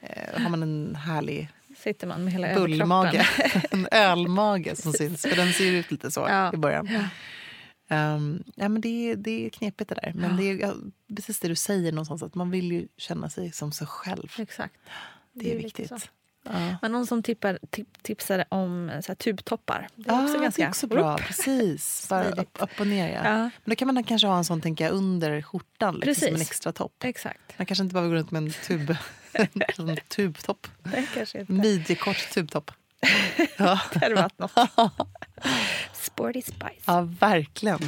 eh, 0.01 0.41
har 0.41 0.49
man 0.49 0.63
en 0.63 0.95
härlig 0.95 1.49
Sitter 1.77 2.07
man 2.07 2.23
med 2.23 2.33
hela 2.33 2.53
bullmage. 2.53 3.27
en 3.71 3.87
ölmage 3.91 4.75
som 4.75 4.93
syns, 4.93 5.21
för 5.21 5.35
den 5.35 5.53
ser 5.53 5.71
ut 5.71 5.91
lite 5.91 6.11
så 6.11 6.19
Ja. 6.29 6.53
i 6.53 6.57
början. 6.57 6.89
Ehm, 7.87 8.43
ja, 8.55 8.69
men 8.69 8.81
det, 8.81 9.11
är, 9.11 9.15
det 9.15 9.45
är 9.45 9.49
knepigt 9.49 9.89
det 9.89 9.95
där. 9.95 10.13
Men 10.15 10.31
Ja. 10.31 10.37
det 10.37 10.43
är 10.49 10.59
ja, 10.59 10.73
precis 11.15 11.39
det 11.39 11.47
du 11.47 11.55
säger 11.55 11.91
någonstans, 11.91 12.23
att 12.23 12.35
man 12.35 12.51
vill 12.51 12.71
ju 12.71 12.87
känna 12.97 13.29
sig 13.29 13.51
som 13.51 13.71
sig 13.71 13.87
själv. 13.87 14.31
Exakt. 14.39 14.75
Det 15.33 15.45
är 15.51 15.55
ju 15.55 15.61
lite 15.61 15.81
viktigt. 15.81 16.09
Ja. 16.43 16.75
Men 16.81 16.91
någon 16.91 17.07
som 17.07 17.23
tippar, 17.23 17.59
tip, 17.69 18.03
tipsade 18.03 18.45
om 18.49 18.91
så 19.01 19.07
här, 19.07 19.15
tubtoppar. 19.15 19.87
Det 19.95 20.09
är 20.09 20.13
Ja, 20.13 20.23
också 20.23 20.39
ganska 20.41 20.61
det 20.61 20.65
är 20.65 20.69
också 20.69 20.87
bra. 20.87 21.13
Upp. 21.15 21.21
Precis. 21.21 22.05
Bara 22.09 22.29
upp, 22.29 22.57
upp 22.61 22.79
och 22.79 22.87
ner. 22.87 23.07
Ja. 23.09 23.21
Ja. 23.23 23.33
Men 23.33 23.49
då 23.65 23.75
kan 23.75 23.93
man 23.93 24.03
kanske 24.03 24.27
ha 24.27 24.37
en 24.37 24.45
sån 24.45 24.61
tänker 24.61 24.85
jag, 24.85 24.93
under 24.93 25.41
skjortan, 25.41 25.95
liksom, 25.95 26.15
som 26.15 26.27
en 26.27 26.33
Precis. 26.33 26.49
extra 26.51 26.71
topp. 26.71 27.03
Exakt. 27.03 27.39
Man 27.57 27.65
kanske 27.65 27.83
inte 27.83 27.93
behöver 27.93 28.09
gå 28.15 28.15
runt 28.19 28.31
med 28.31 28.43
en, 28.43 28.51
tub, 28.51 28.95
en 29.77 29.97
tubtopp. 30.07 30.67
Midjekort 31.47 32.29
tubtopp. 32.33 32.71
Ja. 33.57 33.79
Det 33.93 33.99
hade 33.99 34.15
varit 34.15 34.39
något. 34.39 34.51
Sporty 35.93 36.41
Spice. 36.41 36.81
ja, 36.85 37.01
verkligen. 37.19 37.79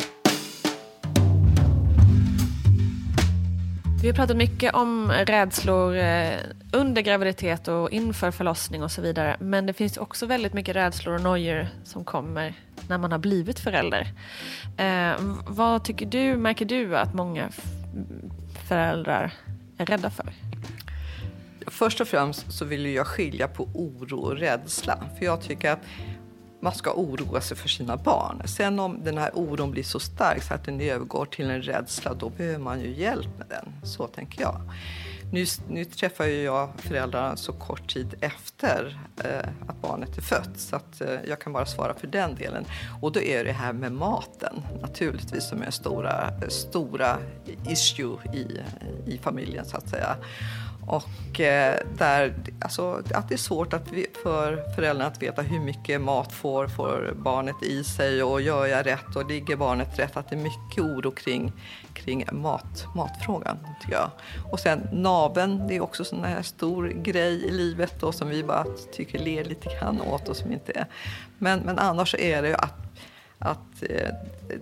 Vi 4.02 4.08
har 4.08 4.16
pratat 4.16 4.38
mycket 4.38 4.74
om 4.74 5.12
rädslor 5.12 5.98
eh, 5.98 6.38
under 6.72 7.02
graviditet 7.02 7.68
och 7.68 7.92
inför 7.92 8.32
förlossning 8.32 8.84
och 8.84 8.92
så 8.92 9.02
vidare. 9.02 9.38
Men 9.40 9.66
det 9.66 9.74
finns 9.74 9.98
också 9.98 10.26
väldigt 10.26 10.54
mycket 10.54 10.76
rädslor 10.76 11.16
och 11.16 11.22
nojor 11.22 11.68
som 11.84 12.06
kommer 12.06 12.54
när 12.88 12.98
man 12.98 13.12
har 13.12 13.20
blivit 13.20 13.60
förälder. 13.60 14.08
Eh, 14.78 15.14
vad 15.48 15.84
tycker 15.84 16.06
du, 16.06 16.38
märker 16.38 16.66
du 16.66 16.98
att 16.98 17.14
många 17.14 17.50
föräldrar 18.68 19.34
är 19.78 19.86
rädda 19.86 20.10
för? 20.10 20.34
Först 21.68 22.02
och 22.02 22.08
främst 22.08 22.52
så 22.52 22.66
vill 22.66 22.86
jag 22.86 23.08
skilja 23.08 23.48
på 23.48 23.64
oro 23.74 24.20
och 24.20 24.38
rädsla. 24.38 25.04
För 25.18 25.26
jag 25.26 25.42
tycker 25.42 25.72
att 25.72 25.82
man 26.66 26.76
ska 26.76 26.94
oroa 26.94 27.42
sig 27.42 27.58
för 27.58 27.70
sina 27.70 27.98
barn. 27.98 28.42
Sen 28.46 28.80
om 28.80 29.04
den 29.04 29.18
här 29.18 29.32
oron 29.34 29.72
blir 29.72 29.84
så 29.84 30.00
stark 30.00 30.44
så 30.44 30.54
att 30.54 30.66
den 30.66 30.82
övergår 30.82 31.26
till 31.26 31.50
en 31.50 31.62
rädsla, 31.62 32.14
då 32.14 32.30
behöver 32.30 32.60
man 32.60 32.82
ju 32.82 32.96
hjälp 32.96 33.38
med 33.38 33.48
den. 33.50 33.74
Så 33.84 34.08
tänker 34.08 34.42
jag. 34.42 34.62
Nu, 35.32 35.46
nu 35.70 35.86
träffar 35.86 36.26
ju 36.26 36.42
jag 36.42 36.70
föräldrarna 36.78 37.38
så 37.38 37.54
kort 37.54 37.94
tid 37.94 38.16
efter 38.22 39.00
eh, 39.24 39.50
att 39.68 39.82
barnet 39.82 40.18
är 40.18 40.22
fött 40.22 40.60
så 40.60 40.76
att 40.76 41.02
eh, 41.02 41.18
jag 41.28 41.40
kan 41.40 41.54
bara 41.54 41.66
svara 41.66 41.94
för 41.94 42.08
den 42.08 42.36
delen. 42.36 42.66
Och 43.02 43.12
då 43.12 43.22
är 43.22 43.44
det 43.44 43.52
här 43.52 43.74
med 43.74 43.92
maten 43.92 44.62
naturligtvis 44.82 45.50
som 45.50 45.62
är 45.62 45.66
en 45.66 45.72
stora, 45.72 46.34
stora 46.50 47.18
issue 47.68 48.18
i, 48.34 48.62
i 49.06 49.18
familjen 49.18 49.66
så 49.66 49.78
att 49.78 49.90
säga. 49.90 50.18
Och 50.88 51.40
eh, 51.40 51.80
där, 51.98 52.34
alltså, 52.62 53.02
att 53.14 53.30
det 53.30 53.36
är 53.36 53.38
svårt 53.38 53.74
att 53.74 53.92
vi, 53.92 54.08
för 54.24 54.74
föräldrarna 54.76 55.10
att 55.10 55.22
veta 55.22 55.42
hur 55.42 55.60
mycket 55.60 56.02
mat 56.02 56.32
får, 56.32 56.68
får 56.68 57.14
barnet 57.16 57.64
i 57.64 57.84
sig 57.84 58.24
och 58.24 58.42
gör 58.42 58.66
jag 58.66 58.86
rätt 58.86 59.16
och 59.16 59.30
ligger 59.30 59.56
barnet 59.56 60.00
rätt? 60.00 60.18
Att 60.18 60.30
det 60.30 60.36
är 60.36 60.42
mycket 60.42 60.84
oro 60.84 61.12
kring, 61.12 61.52
kring 61.94 62.26
mat, 62.32 62.86
matfrågan, 62.96 63.58
tycker 63.82 63.96
jag. 63.96 64.10
Och 64.52 64.60
sen 64.60 64.88
naven, 64.92 65.68
det 65.68 65.76
är 65.76 65.82
också 65.82 66.16
en 66.16 66.24
här 66.24 66.42
stor 66.42 66.88
grej 66.88 67.46
i 67.46 67.52
livet 67.52 67.94
då, 68.00 68.12
som 68.12 68.30
vi 68.30 68.44
bara 68.44 68.66
tycker 68.94 69.20
ler 69.20 69.44
lite 69.44 69.70
grann 69.80 70.02
åt 70.02 70.30
och 70.30 70.38
som 70.38 70.52
inte 70.52 70.72
är. 70.72 70.86
Men, 71.38 71.60
men 71.60 71.80
annars 71.80 72.16
är 72.16 72.42
det 72.42 72.48
ju 72.48 72.56
att 72.56 72.86
att 73.40 73.84
eh, 73.90 74.10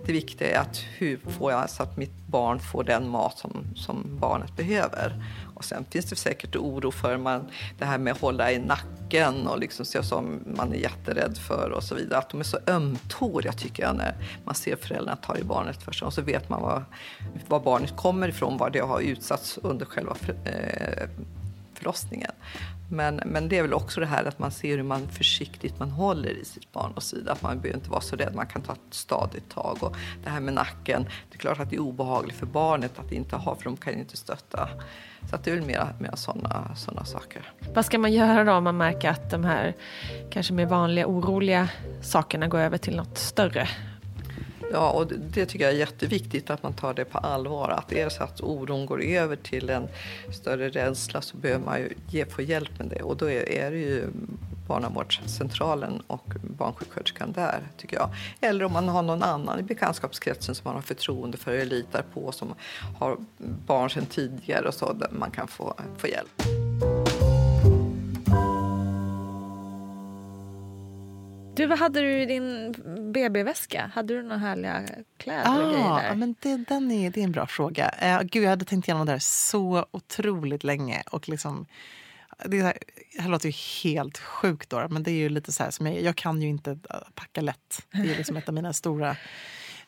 det 0.06 0.12
viktiga 0.12 0.56
är 0.56 0.60
att 0.60 0.84
hur 0.98 1.16
får 1.16 1.52
jag 1.52 1.70
så 1.70 1.82
att 1.82 1.96
mitt 1.96 2.26
barn 2.26 2.60
får 2.60 2.84
den 2.84 3.08
mat 3.08 3.38
som, 3.38 3.64
som 3.76 4.18
barnet 4.20 4.56
behöver. 4.56 5.24
Och 5.54 5.64
sen 5.64 5.84
finns 5.90 6.06
det 6.06 6.16
säkert 6.16 6.56
oro 6.56 6.90
för 6.90 7.16
man, 7.16 7.48
det 7.78 7.84
här 7.84 7.98
med 7.98 8.12
att 8.12 8.20
hålla 8.20 8.52
i 8.52 8.58
nacken 8.58 9.46
och 9.46 9.58
liksom 9.58 9.86
se 9.86 10.02
som 10.02 10.40
man 10.56 10.72
är 10.72 10.76
jätterädd 10.76 11.38
för 11.38 11.70
och 11.70 11.82
så 11.82 11.94
vidare. 11.94 12.18
Att 12.18 12.30
de 12.30 12.40
är 12.40 12.44
så 12.44 12.58
ömtåliga 12.66 13.52
tycker 13.52 13.82
jag 13.82 13.96
när 13.96 14.14
man 14.44 14.54
ser 14.54 14.76
föräldrarna 14.76 15.16
ta 15.16 15.38
i 15.38 15.44
barnet 15.44 15.82
först 15.82 16.02
och 16.02 16.12
så 16.12 16.22
vet 16.22 16.48
man 16.48 16.62
var, 16.62 16.84
var 17.48 17.60
barnet 17.60 17.96
kommer 17.96 18.28
ifrån, 18.28 18.56
var 18.56 18.70
det 18.70 18.80
har 18.80 19.00
utsatts 19.00 19.58
under 19.62 19.86
själva 19.86 20.16
eh, 20.44 21.08
förlossningen. 21.74 22.30
Men, 22.90 23.20
men 23.26 23.48
det 23.48 23.58
är 23.58 23.62
väl 23.62 23.74
också 23.74 24.00
det 24.00 24.06
här 24.06 24.24
att 24.24 24.38
man 24.38 24.50
ser 24.50 24.76
hur 24.76 24.82
man 24.82 25.08
försiktigt 25.08 25.78
man 25.78 25.90
håller 25.90 26.30
i 26.30 26.44
sitt 26.44 26.72
barn 26.72 26.92
och 26.94 27.02
så 27.02 27.16
vidare. 27.16 27.32
Att 27.32 27.42
man 27.42 27.60
behöver 27.60 27.78
inte 27.78 27.90
vara 27.90 28.00
så 28.00 28.16
rädd, 28.16 28.34
man 28.34 28.46
kan 28.46 28.62
ta 28.62 28.72
ett 28.72 28.78
stadigt 28.90 29.50
tag. 29.50 29.78
Och 29.80 29.96
det 30.24 30.30
här 30.30 30.40
med 30.40 30.54
nacken, 30.54 31.02
det 31.02 31.36
är 31.36 31.38
klart 31.38 31.60
att 31.60 31.70
det 31.70 31.76
är 31.76 31.80
obehagligt 31.80 32.36
för 32.36 32.46
barnet 32.46 32.98
att 32.98 33.12
inte 33.12 33.36
ha, 33.36 33.56
för 33.56 33.64
de 33.64 33.76
kan 33.76 33.92
ju 33.92 33.98
inte 33.98 34.16
stötta. 34.16 34.68
Så 35.30 35.36
att 35.36 35.44
det 35.44 35.50
är 35.50 35.54
väl 35.54 35.64
mer, 35.64 35.94
mer 35.98 36.12
sådana 36.14 36.76
såna 36.76 37.04
saker. 37.04 37.52
Vad 37.74 37.86
ska 37.86 37.98
man 37.98 38.12
göra 38.12 38.44
då 38.44 38.52
om 38.52 38.64
man 38.64 38.76
märker 38.76 39.10
att 39.10 39.30
de 39.30 39.44
här 39.44 39.74
kanske 40.30 40.52
mer 40.52 40.66
vanliga 40.66 41.06
oroliga 41.06 41.68
sakerna 42.02 42.48
går 42.48 42.58
över 42.58 42.78
till 42.78 42.96
något 42.96 43.18
större? 43.18 43.68
Ja, 44.72 44.90
och 44.90 45.06
det- 45.06 45.46
tycker 45.46 45.64
jag 45.64 45.74
är 45.74 45.78
jätteviktigt 45.78 46.50
att 46.50 46.62
man 46.62 46.72
tar 46.72 46.94
det 46.94 47.04
på 47.04 47.18
allvar. 47.18 47.68
Att 47.70 47.92
är 47.92 48.04
det 48.04 48.10
så 48.10 48.22
att 48.22 48.40
oron 48.40 48.86
går 48.86 49.02
över 49.02 49.36
till 49.36 49.70
en 49.70 49.88
större 50.32 50.68
rädsla 50.68 51.20
så 51.22 51.36
behöver 51.36 51.64
man 51.64 51.78
ju 51.80 51.94
ge, 52.10 52.24
få 52.26 52.42
hjälp 52.42 52.78
med 52.78 52.88
det. 52.88 53.02
Och 53.02 53.16
då 53.16 53.30
är, 53.30 53.48
är 53.48 53.70
det 53.70 53.78
ju 53.78 54.04
barnavårdscentralen 54.68 56.02
och 56.06 56.24
barnsjuksköterskan 56.58 57.32
där, 57.32 57.60
tycker 57.76 57.96
jag. 57.96 58.08
Eller 58.40 58.64
om 58.64 58.72
man 58.72 58.88
har 58.88 59.02
någon 59.02 59.22
annan 59.22 59.60
i 59.60 59.62
bekantskapskretsen 59.62 60.54
som 60.54 60.62
man 60.64 60.74
har 60.74 60.82
förtroende 60.82 61.36
för 61.38 61.52
eller 61.52 61.64
litar 61.66 62.04
på 62.14 62.32
som 62.32 62.54
har 62.98 63.16
barn 63.66 63.90
sedan 63.90 64.06
tidigare 64.06 64.68
och 64.68 64.74
så, 64.74 64.92
där 64.92 65.08
man 65.10 65.30
kan 65.30 65.48
få, 65.48 65.74
få 65.96 66.08
hjälp. 66.08 66.42
Du, 71.56 71.66
vad 71.66 71.78
hade 71.78 72.00
du 72.00 72.22
i 72.22 72.26
din 72.26 72.74
BB-väska? 73.12 73.90
Hade 73.94 74.14
du 74.14 74.22
några 74.22 74.36
härliga 74.36 74.82
kläder 75.16 75.64
och 75.64 75.72
grejer 75.72 75.88
Ah, 75.92 75.98
där? 76.00 76.08
ja, 76.08 76.14
men 76.14 76.34
det, 76.40 76.56
den 76.68 76.90
är, 76.90 77.10
det 77.10 77.20
är 77.20 77.24
en 77.24 77.32
bra 77.32 77.46
fråga. 77.46 77.88
Eh, 77.88 78.20
gud, 78.22 78.42
jag 78.44 78.50
hade 78.50 78.64
tänkt 78.64 78.88
igenom 78.88 79.06
det 79.06 79.12
här 79.12 79.18
så 79.18 79.86
otroligt 79.90 80.64
länge. 80.64 81.02
Och 81.10 81.28
liksom, 81.28 81.66
det, 82.44 82.62
här, 82.62 82.78
det 83.16 83.22
här 83.22 83.28
låter 83.30 83.48
ju 83.48 83.54
helt 83.84 84.18
sjukt, 84.18 84.70
då, 84.70 84.86
men 84.90 85.02
det 85.02 85.10
är 85.10 85.14
ju 85.14 85.28
lite 85.28 85.52
så 85.52 85.62
här 85.62 85.70
som 85.70 85.86
jag, 85.86 86.02
jag 86.02 86.16
kan 86.16 86.42
ju 86.42 86.48
inte 86.48 86.70
äh, 86.70 86.96
packa 87.14 87.40
lätt. 87.40 87.86
Det 87.90 87.98
är 87.98 88.16
liksom 88.16 88.36
ett 88.36 88.48
av 88.48 88.54
mina 88.54 88.72
stora 88.72 89.16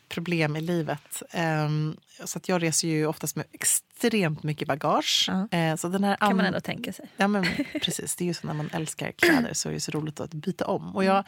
problem 0.08 0.56
i 0.56 0.60
livet. 0.60 1.22
Ehm, 1.30 1.96
så 2.24 2.38
att 2.38 2.48
jag 2.48 2.62
reser 2.62 2.88
ju 2.88 3.06
oftast 3.06 3.36
med 3.36 3.44
extremt 3.52 4.42
mycket 4.42 4.68
bagage. 4.68 5.30
Eh, 5.50 5.76
så 5.76 5.88
den 5.88 6.04
här 6.04 6.16
kan 6.16 6.36
man 6.36 6.46
ändå 6.46 6.60
tänka 6.60 6.92
sig. 6.92 7.06
Ja, 7.16 7.28
men 7.28 7.46
precis. 7.82 8.16
Det 8.16 8.24
är 8.24 8.26
ju 8.26 8.34
så 8.34 8.46
när 8.46 8.54
man 8.54 8.70
älskar 8.72 9.12
kläder 9.12 9.50
så 9.54 9.68
är 9.68 9.72
det 9.72 9.80
så 9.80 9.90
roligt 9.92 10.20
att 10.20 10.30
byta 10.34 10.66
om. 10.66 10.96
Och 10.96 11.04
jag 11.04 11.24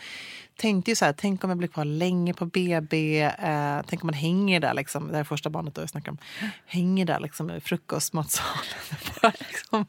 tänkte 0.56 0.90
ju 0.90 0.94
så 0.94 1.04
här, 1.04 1.12
tänk 1.12 1.44
om 1.44 1.50
jag 1.50 1.58
blir 1.58 1.68
kvar 1.68 1.84
länge 1.84 2.34
på 2.34 2.46
BB. 2.46 3.22
Eh, 3.22 3.80
tänk 3.86 4.02
om 4.02 4.06
man 4.06 4.14
hänger 4.14 4.60
där, 4.60 4.74
liksom, 4.74 5.06
det 5.08 5.12
här 5.14 5.20
är 5.20 5.24
första 5.24 5.50
barnet 5.50 5.74
då 5.74 5.82
jag 5.82 5.88
snackar 5.90 6.12
om. 6.12 6.18
Hänger 6.66 7.04
där 7.04 7.20
liksom 7.20 7.50
i 7.50 7.60
frukostmatsalen. 7.60 8.52
Bara 9.22 9.32
liksom, 9.38 9.86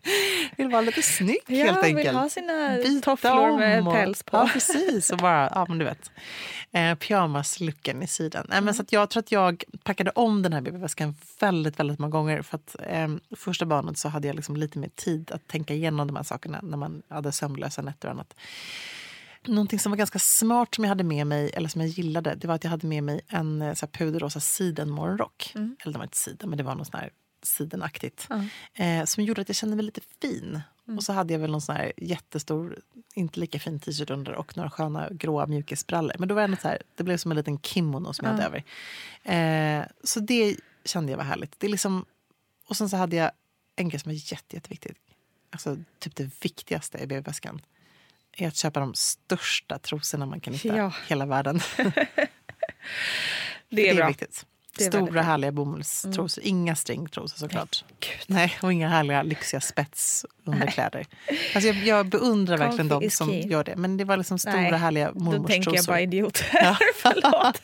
vill 0.58 0.70
vara 0.70 0.82
lite 0.82 1.02
snygg 1.02 1.38
Ja, 1.48 1.56
helt 1.66 1.84
vill 1.86 1.98
enkelt. 1.98 2.18
ha 2.18 2.30
sina 2.30 2.76
Byta 2.84 3.06
tofflor 3.06 3.58
med 3.60 3.88
och- 3.88 3.94
päls 3.94 4.24
på. 4.24 4.38
Ja, 4.38 4.50
precis. 4.54 5.12
Och 5.12 5.18
bara, 5.18 5.52
ja 5.56 5.66
men 5.70 5.78
du 5.78 5.86
vet. 5.86 6.12
Eh, 6.72 6.96
pyjamaslucken 6.96 8.04
i 8.04 8.08
sidan. 8.08 8.46
Men 8.50 8.74
så 8.74 8.82
att 8.82 8.92
jag 8.92 9.10
tror 9.10 9.22
att 9.24 9.32
jag 9.32 9.64
packade 9.84 10.12
om 10.12 10.42
den 10.42 10.54
här 10.54 10.62
BB-väskan 10.90 11.16
väldigt, 11.40 11.80
väldigt 11.80 12.00
många 12.00 12.12
gånger. 12.12 12.42
För 12.42 12.56
att 12.56 12.76
eh, 12.80 13.08
första 13.36 13.66
barnet 13.66 13.98
så 13.98 14.10
hade 14.10 14.28
jag 14.28 14.36
liksom 14.36 14.56
lite 14.56 14.80
mer 14.80 14.90
tid 14.96 15.32
att 15.32 15.48
tänka 15.48 15.74
igenom 15.74 16.08
de 16.08 16.16
här 16.16 16.24
sakerna 16.24 16.60
när 16.64 16.78
man 16.78 17.02
hade 17.10 17.32
sömnlösa 17.32 17.82
nätter 17.82 18.08
och 18.08 18.14
annat. 18.14 18.36
Någonting 19.46 19.80
som 19.80 19.92
var 19.92 19.98
ganska 19.98 20.20
smart 20.20 20.76
som 20.76 20.84
jag 20.84 20.90
hade 20.90 21.04
med 21.04 21.28
mig, 21.28 21.52
eller 21.54 21.70
som 21.70 21.82
jag 21.82 21.90
gillade, 21.90 22.36
det 22.36 22.48
var 22.48 22.56
att 22.56 22.64
jag 22.64 22.72
hade 22.72 22.88
med 22.88 23.04
mig 23.04 23.22
en 23.28 23.62
eh, 23.62 23.74
så 23.74 23.86
här, 23.86 23.92
puderrosa 23.92 24.40
sidenmorgonrock. 24.40 25.52
Mm. 25.56 25.76
Eller 25.80 25.94
det 25.94 26.00
var 26.00 26.06
inte 26.06 26.18
siden, 26.18 26.50
men 26.50 26.58
det 26.58 26.64
var 26.64 26.76
något 26.76 26.88
sån 26.88 27.00
här 27.00 27.10
sidenaktigt. 27.44 28.28
Ja. 28.30 28.44
Eh, 28.84 29.06
som 29.06 29.24
gjorde 29.24 29.42
att 29.42 29.50
jag 29.50 29.56
kände 29.56 29.76
mig 29.76 29.86
lite 29.86 30.02
fin. 30.22 30.62
Mm. 30.90 30.98
Och 30.98 31.04
så 31.04 31.14
hade 31.14 31.34
jag 31.34 31.40
väl 31.40 31.52
någon 31.52 31.62
sån 31.62 31.76
här 31.76 31.94
jättestor, 31.98 32.80
inte 33.14 33.40
lika 33.40 33.60
fin 33.60 33.80
t-shirt 33.80 34.10
under 34.10 34.34
och 34.34 34.58
några 34.58 34.70
sköna 34.70 35.10
gråa 35.12 35.48
mjukisbrallor. 35.48 36.16
Men 36.20 36.28
då 36.28 36.36
var 36.36 36.48
det, 36.48 36.58
så 36.62 36.68
här, 36.68 36.82
det 36.96 37.04
blev 37.04 37.18
som 37.18 37.32
en 37.32 37.38
liten 37.38 37.60
kimono 37.60 38.14
som 38.14 38.28
jag 38.28 38.34
hade 38.34 38.46
över. 38.46 38.64
Eh, 39.24 39.86
så 40.04 40.20
det 40.20 40.56
kände 40.86 41.12
jag 41.12 41.18
var 41.18 41.24
härligt. 41.26 41.60
Det 41.60 41.68
är 41.68 41.72
liksom, 41.72 42.06
och 42.68 42.78
sen 42.78 42.90
så 42.90 42.98
hade 42.98 43.16
jag 43.16 43.32
en 43.76 43.90
grej 43.90 44.00
som 44.00 44.12
är 44.12 44.32
jätte, 44.34 44.56
jätteviktigt. 44.56 44.98
Alltså 45.52 45.78
typ 46.00 46.16
det 46.16 46.44
viktigaste 46.44 46.98
i 46.98 47.08
BB-väskan 47.08 47.62
är 48.38 48.48
att 48.48 48.56
köpa 48.56 48.80
de 48.80 48.94
största 48.96 49.80
trosorna 49.80 50.26
man 50.26 50.40
kan 50.40 50.54
hitta 50.54 50.76
i 50.76 50.78
Ja. 50.78 50.94
hela 51.08 51.26
världen. 51.26 51.60
Det 53.70 53.90
är 53.90 53.96
bra. 53.96 54.08
viktigt. 54.08 54.46
Det 54.78 54.84
är 54.86 54.90
Stora. 54.90 55.08
Mm. 55.10 55.26
härliga 55.26 55.52
bomullstrosor. 55.52 56.44
Inga 56.44 56.76
stringtrosor 56.76 57.38
såklart. 57.38 57.84
Nej, 58.28 58.58
och 58.62 58.74
inga 58.74 58.90
härliga 58.90 59.24
lyxiga 59.24 59.62
spetsunderkläder. 59.62 61.08
Alltså 61.56 61.68
jag, 61.70 61.76
jag 61.76 62.06
beundrar 62.10 62.58
verkligen 62.58 62.90
Comfy 62.90 63.06
de 63.06 63.08
is 63.08 63.18
som 63.18 63.28
key. 63.30 63.42
gör 63.48 63.64
det. 63.64 63.76
Men 63.76 63.98
det 63.98 64.04
var 64.04 64.18
liksom 64.18 64.40
stora 64.40 64.54
Nej, 64.56 64.72
härliga 64.74 65.12
Då 65.12 65.14
tänker 65.14 65.32
jag 65.32 65.42
mormorstrosor. 65.42 65.92
bara 65.92 66.02
idiot. 66.02 66.44
Ja. 66.54 66.78
Förlåt. 66.96 67.62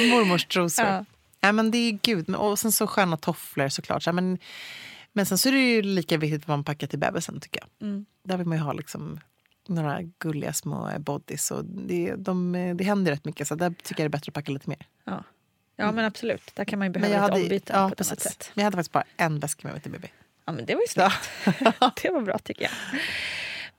Mormorstrosor. 0.10 0.84
Ja. 0.86 1.04
Ja. 1.46 1.52
men 1.52 1.70
det 1.70 1.78
är 1.78 1.98
gud. 2.02 2.34
Och 2.34 2.58
sen 2.58 2.72
så 2.72 2.86
sköna 2.86 3.16
tofflor 3.16 3.68
såklart. 3.68 4.02
Så, 4.02 4.12
men, 4.12 4.38
men 5.12 5.26
sen 5.26 5.38
så 5.38 5.48
är 5.48 5.52
det 5.52 5.58
ju 5.58 5.82
lika 5.82 6.18
viktigt 6.18 6.48
vad 6.48 6.58
man 6.58 6.64
packar 6.64 6.86
till 6.86 6.98
bebisen 6.98 7.40
tycker 7.40 7.60
jag. 7.60 7.88
Mm. 7.88 8.06
Där 8.24 8.36
vill 8.36 8.46
man 8.46 8.58
ju 8.58 8.64
ha 8.64 8.72
liksom 8.72 9.20
några 9.68 10.02
gulliga 10.18 10.52
små 10.52 10.90
bodys. 10.98 11.50
Och 11.50 11.64
det, 11.64 12.14
de, 12.16 12.52
det 12.76 12.84
händer 12.84 13.12
rätt 13.12 13.24
mycket 13.24 13.48
så 13.48 13.54
där 13.54 13.70
tycker 13.70 14.02
jag 14.02 14.10
det 14.10 14.16
är 14.16 14.18
bättre 14.18 14.30
att 14.30 14.34
packa 14.34 14.52
lite 14.52 14.68
mer. 14.68 14.86
Ja. 15.04 15.24
ja, 15.76 15.92
men 15.92 16.04
absolut. 16.04 16.50
Där 16.54 16.64
kan 16.64 16.78
man 16.78 16.88
ju 16.88 16.92
behöva 16.92 17.08
lite 17.08 17.20
hade, 17.20 17.42
ombyte 17.42 17.72
ja, 17.72 17.88
på 17.88 17.92
ett 17.92 18.08
annat 18.08 18.20
sätt. 18.20 18.50
Men 18.54 18.62
jag 18.62 18.66
hade 18.66 18.76
faktiskt 18.76 18.92
bara 18.92 19.04
en 19.16 19.38
väska 19.38 19.68
med 19.68 19.74
mig 19.74 19.82
till 19.82 19.92
BB. 19.92 20.08
Ja, 20.44 20.52
men 20.52 20.66
det 20.66 20.74
var 20.74 20.82
ju 20.82 20.88
snyggt. 20.88 21.30
det 22.02 22.10
var 22.10 22.20
bra 22.20 22.38
tycker 22.38 22.62
jag. 22.62 23.00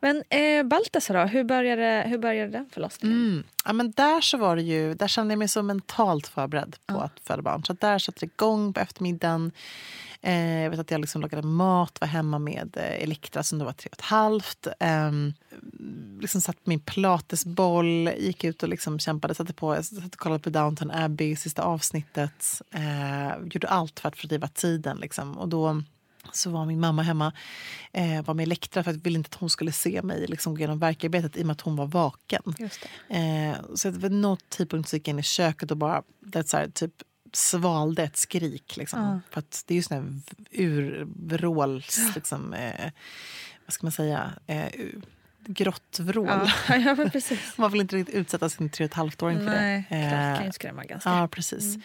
Men 0.06 0.24
eh, 0.30 0.64
Baltasar 0.64 1.14
då, 1.14 1.26
hur 1.26 1.44
började, 1.44 2.04
hur 2.08 2.18
började 2.18 2.52
den 2.52 2.70
förlossningen? 2.72 3.18
Mm. 3.18 3.44
Ja, 3.66 3.74
men 3.74 3.92
där 3.92 4.22
så 4.22 4.38
var 4.38 4.56
det 4.56 4.62
ju, 4.62 4.94
där 4.94 5.08
kände 5.08 5.32
jag 5.32 5.40
mig 5.40 5.48
så 5.48 5.64
mentalt 5.64 6.28
förberedd 6.28 6.76
på 6.86 7.00
att 7.00 7.20
föda 7.24 7.42
barn. 7.42 7.64
Så 7.64 7.74
där 7.74 8.00
satte 8.00 8.20
det 8.20 8.26
igång 8.26 8.74
på 8.74 8.80
eftermiddagen. 8.80 9.52
Eh, 10.22 10.62
jag 10.62 10.70
vet 10.70 10.80
att 10.80 10.92
jag 10.92 11.02
liksom 11.02 11.22
lagade 11.22 11.48
mat, 11.48 12.02
var 12.02 12.08
hemma 12.08 12.40
med 12.40 12.78
eh, 12.78 13.04
Elektra 13.04 13.44
som 13.44 13.60
då 13.60 13.66
var 13.66 13.74
tre 13.74 13.90
och 13.92 13.98
ett 13.98 14.02
halvt. 14.02 14.68
Eh, 14.80 15.12
liksom 16.22 16.42
satt 16.42 16.64
på 16.64 16.70
min 16.70 16.80
pilatesboll, 16.80 18.10
gick 18.18 18.44
ut 18.44 18.64
och 18.64 18.70
liksom 18.70 19.00
kämpade. 19.00 19.36
Satte 19.36 19.54
på, 19.54 19.84
satt 19.84 20.14
och 20.14 20.20
kollade 20.20 20.44
på 20.44 20.50
Downton 20.50 20.92
Abbey, 20.92 21.36
sista 21.36 21.62
avsnittet. 21.62 22.62
Eh, 22.72 23.38
gjorde 23.44 23.68
allt 23.68 24.00
för 24.00 24.10
att 24.10 24.18
fördriva 24.18 24.48
tiden. 24.48 24.98
Liksom. 24.98 25.38
Och 25.38 25.50
då 25.50 25.82
så 26.32 26.50
var 26.50 26.66
min 26.66 26.80
mamma 26.80 27.02
hemma, 27.02 27.34
eh, 27.94 28.26
var 28.26 28.34
med 28.34 28.44
Elektra 28.44 28.84
för 28.84 28.92
att 28.92 28.98
jag 28.98 29.04
ville 29.04 29.18
inte 29.18 29.28
att 29.28 29.40
hon 29.40 29.50
skulle 29.50 29.72
se 29.72 30.02
mig 30.02 30.26
liksom, 30.28 30.54
gå 30.54 30.60
igenom 30.60 30.80
verkarbetet 30.80 31.38
i 31.38 31.42
och 31.42 31.46
med 31.46 31.54
att 31.54 31.62
hon 31.62 31.76
var 31.76 31.88
vaken. 31.88 32.44
Eh, 33.10 33.58
så 33.76 33.90
vid 33.90 34.12
någon 34.12 34.38
tidpunkt 34.50 34.90
så 34.90 34.96
gick 34.96 35.08
jag 35.08 35.14
in 35.14 35.20
i 35.20 35.24
köket 35.24 35.72
och 35.72 35.78
bara 35.78 36.04
det, 36.20 36.50
så 36.50 36.58
här, 36.58 36.68
typ, 36.68 36.94
svalde 37.34 38.04
ett 38.04 38.18
skrik. 38.18 38.78
Liksom. 38.78 39.00
Ja. 39.00 39.20
För 39.30 39.44
det 39.66 39.74
är 39.74 39.76
ju 39.76 39.84
sån 39.84 39.98
här 39.98 40.22
urvråls... 40.52 42.12
Liksom, 42.16 42.54
eh, 42.54 42.92
vad 43.66 43.74
ska 43.74 43.86
man 43.86 43.92
säga? 43.92 44.34
Eh, 44.48 44.70
u- 45.48 45.54
grottvrål. 45.54 46.28
Ja, 46.70 46.76
ja 46.78 46.96
precis. 47.12 47.40
Man 47.58 47.72
vill 47.72 47.82
inte 47.82 47.96
riktigt 47.96 48.16
utsätta 48.16 48.50
sin 48.50 48.70
tre 48.70 48.86
och 48.86 48.90
ett 48.92 48.96
halvt-åring 48.96 49.38
för 49.38 49.46
Nej, 49.46 49.86
det. 49.90 49.96
det 49.96 50.02
Eh, 50.02 50.38
kan 50.38 50.46
ju 50.46 50.52
skrämma 50.52 50.84
ganska. 50.86 51.10
Ja, 51.10 51.28
precis. 51.28 51.76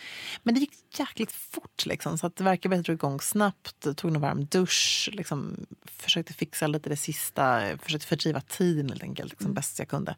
Men 0.43 0.55
det 0.55 0.61
gick 0.61 0.73
jäkligt 0.99 1.33
fort. 1.33 1.87
Liksom, 1.87 2.19
så 2.19 2.27
att 2.27 2.41
verkarbetet 2.41 2.85
drog 2.87 2.95
igång 2.97 3.21
snabbt. 3.21 3.97
Tog 3.97 4.15
en 4.15 4.21
varm 4.21 4.45
dusch. 4.45 5.09
Liksom, 5.13 5.67
försökte 5.85 6.33
fixa 6.33 6.67
lite 6.67 6.89
det 6.89 6.97
sista. 6.97 7.63
Försökte 7.83 8.07
fördriva 8.07 8.41
tiden 8.41 8.89
helt 8.89 9.03
enkelt, 9.03 9.31
liksom, 9.33 9.55
bäst 9.55 9.79
jag 9.79 9.89
kunde. 9.89 10.17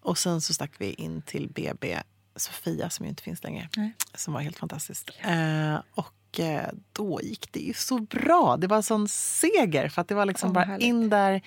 Och 0.00 0.18
sen 0.18 0.40
så 0.40 0.54
stack 0.54 0.72
vi 0.78 0.92
in 0.92 1.22
till 1.22 1.48
BB 1.48 1.98
Sofia 2.36 2.90
som 2.90 3.06
ju 3.06 3.10
inte 3.10 3.22
finns 3.22 3.42
längre. 3.42 3.68
Nej. 3.76 3.92
Som 4.14 4.34
var 4.34 4.40
helt 4.40 4.58
fantastiskt. 4.58 5.10
Eh, 5.20 5.76
och 5.94 6.14
eh, 6.38 6.62
då 6.92 7.20
gick 7.22 7.52
det 7.52 7.60
ju 7.60 7.74
så 7.74 7.98
bra. 7.98 8.56
Det 8.56 8.66
var 8.66 8.76
en 8.76 8.82
sån 8.82 9.08
seger. 9.08 9.88
För 9.88 10.02
att 10.02 10.08
det 10.08 10.14
var 10.14 10.26
liksom 10.26 10.48
Åh, 10.48 10.54
bara 10.54 10.64
härligt. 10.64 10.84
in 10.86 11.08
där. 11.10 11.42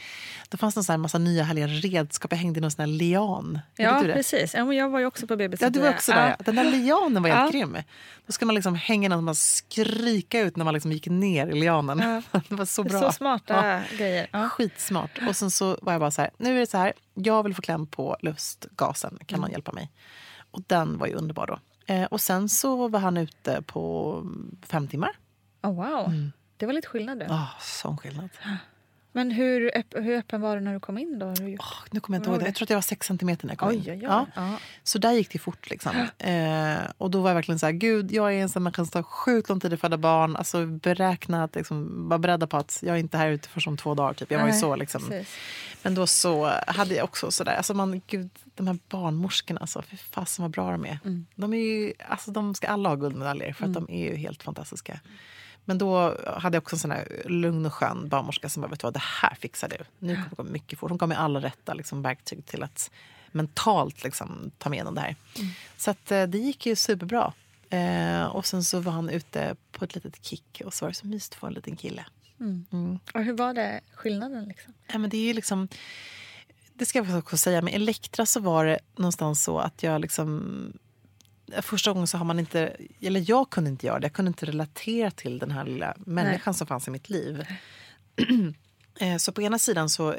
Då 0.49 0.57
fanns 0.57 0.73
det 0.75 0.79
en 0.79 0.83
sån 0.83 0.93
här 0.93 0.97
massa 0.97 1.17
nya 1.17 1.43
härliga 1.43 1.67
redskap. 1.67 2.31
Jag 2.31 2.37
hängde 2.37 2.57
i 2.57 2.61
någon 2.61 2.71
sån 2.71 2.79
här 2.81 2.87
lian. 2.87 3.59
Ja, 3.75 4.01
det? 4.03 4.13
precis. 4.13 4.53
Ja, 4.53 4.65
men 4.65 4.77
jag 4.77 4.89
var 4.89 4.99
ju 4.99 5.05
också 5.05 5.27
på 5.27 5.35
BB. 5.35 5.57
Ja, 5.59 5.69
du 5.69 5.79
var 5.79 5.89
också 5.89 6.11
där. 6.11 6.29
ja. 6.29 6.43
Den 6.45 6.55
där 6.55 6.63
lianen 6.71 7.23
var 7.23 7.29
helt 7.29 7.53
Ja. 7.53 7.59
grym. 7.59 7.77
Då 8.25 8.31
ska 8.33 8.45
man 8.45 8.55
liksom 8.55 8.75
hänga 8.75 9.09
den 9.09 9.17
och 9.17 9.23
man 9.23 9.35
skrika 9.35 10.39
ut 10.39 10.55
när 10.57 10.65
man 10.65 10.73
liksom 10.73 10.91
gick 10.91 11.07
ner 11.07 11.47
i 11.47 11.59
lianen. 11.59 11.99
Ja. 12.31 12.39
Det 12.49 12.55
var 12.55 12.65
så 12.65 12.83
Så 12.83 12.89
bra. 12.99 13.11
smarta 13.11 13.81
grejer. 13.97 14.27
Ja. 14.31 14.49
Skitsmart. 14.49 15.19
Och 15.27 15.35
sen 15.35 15.51
så 15.51 15.77
var 15.81 15.93
jag 15.93 15.99
bara 15.99 16.11
så 16.11 16.21
här, 16.21 16.31
nu 16.37 16.55
är 16.55 16.59
det 16.59 16.67
så 16.67 16.77
här, 16.77 16.93
jag 17.13 17.43
vill 17.43 17.55
få 17.55 17.61
kläm 17.61 17.87
på 17.87 18.17
lustgasen, 18.21 19.17
kan 19.25 19.35
Mm. 19.37 19.41
någon 19.41 19.51
hjälpa 19.51 19.71
mig? 19.71 19.91
Och 20.51 20.61
den 20.67 20.97
var 20.97 21.07
ju 21.07 21.13
underbar 21.13 21.47
då. 21.47 21.59
Eh, 21.91 22.03
och 22.05 22.21
sen 22.21 22.49
så 22.49 22.87
var 22.87 22.99
han 22.99 23.17
ute 23.17 23.61
på 23.61 24.13
mm, 24.23 24.55
fem 24.61 24.87
timmar. 24.87 25.11
Oh, 25.63 25.75
wow, 25.75 26.13
det 26.57 26.65
var 26.65 26.73
lite 26.73 26.87
skillnad. 26.87 27.19
Där. 27.19 27.27
Ah, 27.29 27.47
sån 27.59 27.97
skillnad. 27.97 28.29
Men 29.13 29.31
hur, 29.31 29.77
öpp, 29.77 29.85
hur 29.95 30.17
öppen 30.17 30.41
var 30.41 30.55
du 30.55 30.61
när 30.61 30.73
du 30.73 30.79
kom 30.79 30.97
in? 30.97 31.19
då? 31.19 31.33
Gjort- 31.33 31.63
Nu 31.91 31.99
kommer 31.99 32.17
jag 32.17 32.19
inte 32.21 32.29
ihåg 32.29 32.39
det. 32.39 32.45
Jag 32.45 32.55
tror 32.55 32.65
att 32.65 32.69
jag 32.69 32.77
var 32.77 32.81
sex 32.81 33.07
centimeter 33.07 33.45
när 33.45 33.51
jag 33.51 33.59
kom 33.59 33.69
Oj, 33.69 33.75
in. 33.75 33.81
oj, 33.85 33.91
oj. 33.91 33.99
Ja. 34.03 34.25
Ja. 34.35 34.57
Så 34.83 34.97
där 34.99 35.11
gick 35.11 35.31
det 35.31 35.39
fort. 35.39 35.69
Liksom. 35.69 35.91
Eh, 36.17 36.77
och 36.97 37.11
då 37.11 37.21
var 37.21 37.29
jag 37.29 37.35
verkligen 37.35 37.59
så 37.59 37.65
här, 37.65 37.73
gud, 37.73 38.11
jag 38.11 38.33
är 38.33 38.37
en 38.41 38.49
sån 38.49 38.63
människa 38.63 38.85
som 38.85 38.91
tar 38.91 39.03
sjukt 39.03 39.49
lång 39.49 39.59
tid 39.59 39.73
att 39.73 39.79
föda 39.79 39.97
barn. 39.97 40.35
Alltså 40.35 40.65
beräkna 40.65 41.43
att 41.43 41.55
liksom, 41.55 42.09
vara 42.09 42.19
beredda 42.19 42.47
på 42.47 42.57
att 42.57 42.79
jag 42.85 42.95
är 42.95 42.99
inte 42.99 43.17
här 43.17 43.29
ute 43.29 43.49
först 43.49 43.67
om 43.67 43.77
två 43.77 43.93
dagar. 43.95 44.13
Typ. 44.13 44.31
Jag 44.31 44.39
var 44.39 44.47
ju 44.47 44.53
så 44.53 44.75
liksom. 44.75 45.01
precis. 45.07 45.35
Men 45.83 45.95
då 45.95 46.07
så 46.07 46.51
hade 46.67 46.95
jag 46.95 47.03
också 47.03 47.31
sådär, 47.31 47.55
alltså 47.55 47.73
man, 47.73 48.01
gud, 48.07 48.29
de 48.55 48.67
här 48.67 48.77
barnmorskorna, 48.89 49.59
alltså, 49.59 49.81
fy 49.81 49.97
fasen 49.97 50.43
vad 50.43 50.51
bra 50.51 50.71
de 50.71 50.85
är. 50.85 50.99
Mm. 51.05 51.25
De, 51.35 51.53
är 51.53 51.57
ju, 51.57 51.93
alltså, 52.09 52.31
de 52.31 52.55
ska 52.55 52.67
alla 52.67 52.89
ha 52.89 52.95
guldmedaljer 52.95 53.53
för 53.53 53.65
att 53.65 53.73
de 53.73 53.89
är 53.89 54.09
ju 54.11 54.15
helt 54.15 54.43
fantastiska. 54.43 54.99
Men 55.71 55.77
då 55.77 56.17
hade 56.37 56.55
jag 56.55 56.63
också 56.63 56.75
en 56.75 56.79
sån 56.79 56.91
här 56.91 57.23
lugn 57.25 57.65
och 57.65 57.73
skön 57.73 58.09
barnmorska 58.09 58.49
som 58.49 58.61
bara, 58.61 58.67
vet 58.67 58.79
du 58.79 58.85
vad, 58.85 58.93
det 58.93 59.03
här 59.21 59.35
fixar 59.35 59.69
du. 59.69 59.77
Nu 59.99 60.15
kommer 60.15 60.29
det 60.29 60.35
gå 60.35 60.43
mycket 60.43 60.79
fort. 60.79 60.89
Hon 60.89 60.97
gav 60.97 61.09
mig 61.09 61.17
alla 61.17 61.41
rätta 61.41 61.73
liksom, 61.73 62.01
verktyg 62.01 62.45
till 62.45 62.63
att 62.63 62.91
mentalt 63.31 64.03
liksom, 64.03 64.51
ta 64.57 64.69
mig 64.69 64.77
igenom 64.77 64.95
det 64.95 65.01
här. 65.01 65.15
Så 65.77 65.91
att, 65.91 66.11
eh, 66.11 66.23
det 66.23 66.37
gick 66.37 66.65
ju 66.65 66.75
superbra. 66.75 67.33
Eh, 67.69 68.23
och 68.23 68.45
sen 68.45 68.63
så 68.63 68.79
var 68.79 68.91
han 68.91 69.09
ute 69.09 69.55
på 69.71 69.85
ett 69.85 69.95
litet 69.95 70.25
kick 70.25 70.61
och 70.65 70.73
så 70.73 70.85
var 70.85 70.89
det 70.89 70.95
så 70.95 71.07
mysigt 71.07 71.33
att 71.33 71.39
få 71.39 71.47
en 71.47 71.53
liten 71.53 71.75
kille. 71.75 72.05
Mm. 72.39 72.99
Och 73.13 73.23
hur 73.23 73.33
var 73.33 73.53
det 73.53 73.81
skillnaden? 73.93 74.45
Liksom? 74.45 74.73
Ja, 74.87 74.97
men 74.97 75.09
det 75.09 75.17
är 75.17 75.25
ju 75.27 75.33
liksom... 75.33 75.67
Det 76.73 76.85
ska 76.85 76.99
jag 76.99 77.17
också 77.17 77.37
säga. 77.37 77.61
Med 77.61 77.73
Elektra 77.73 78.25
så 78.25 78.39
var 78.39 78.65
det 78.65 78.79
någonstans 78.95 79.43
så 79.43 79.59
att 79.59 79.83
jag 79.83 80.01
liksom... 80.01 80.73
Första 81.61 81.93
gången 81.93 82.07
så 82.07 82.17
har 82.17 82.25
man 82.25 82.39
inte... 82.39 82.75
Eller 83.01 83.23
jag 83.27 83.49
kunde 83.49 83.69
inte 83.69 83.85
göra 83.85 83.99
det. 83.99 84.05
Jag 84.05 84.13
kunde 84.13 84.29
inte 84.29 84.45
relatera 84.45 85.11
till 85.11 85.39
den 85.39 85.51
här 85.51 85.65
lilla 85.65 85.95
människan 85.97 86.53
som 86.53 86.67
fanns 86.67 86.87
i 86.87 86.91
mitt 86.91 87.09
liv. 87.09 87.45
Eh, 88.99 89.17
så 89.17 89.31
på 89.31 89.41
ena 89.41 89.59
sidan 89.59 89.89
så... 89.89 90.13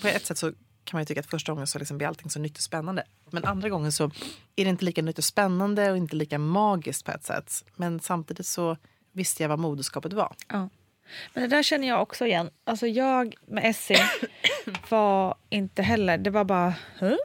På 0.00 0.08
ett 0.08 0.26
sätt 0.26 0.38
så 0.38 0.52
kan 0.84 0.96
man 0.96 1.02
ju 1.02 1.04
tycka 1.04 1.20
att 1.20 1.26
första 1.26 1.52
gången 1.52 1.66
så 1.66 1.78
liksom 1.78 1.98
blir 1.98 2.08
allting 2.08 2.30
så 2.30 2.38
nytt 2.38 2.56
och 2.56 2.62
spännande. 2.62 3.04
Men 3.30 3.44
andra 3.44 3.68
gången 3.68 3.92
så 3.92 4.04
är 4.56 4.64
det 4.64 4.70
inte 4.70 4.84
lika 4.84 5.02
nytt 5.02 5.18
och 5.18 5.24
spännande 5.24 5.90
och 5.90 5.96
inte 5.96 6.16
lika 6.16 6.38
magiskt 6.38 7.04
på 7.04 7.12
ett 7.12 7.24
sätt. 7.24 7.64
Men 7.76 8.00
samtidigt 8.00 8.46
så 8.46 8.76
visste 9.12 9.42
jag 9.42 9.48
vad 9.48 9.58
moderskapet 9.58 10.12
var. 10.12 10.34
Ja. 10.48 10.68
Men 11.34 11.42
det 11.42 11.56
där 11.56 11.62
känner 11.62 11.88
jag 11.88 12.02
också 12.02 12.26
igen. 12.26 12.50
Alltså 12.64 12.86
jag 12.86 13.34
med 13.46 13.64
Essie 13.64 14.08
var 14.88 15.34
inte 15.50 15.82
heller... 15.82 16.18
Det 16.18 16.30
var 16.30 16.44
bara... 16.44 16.74
Huh? 16.98 17.16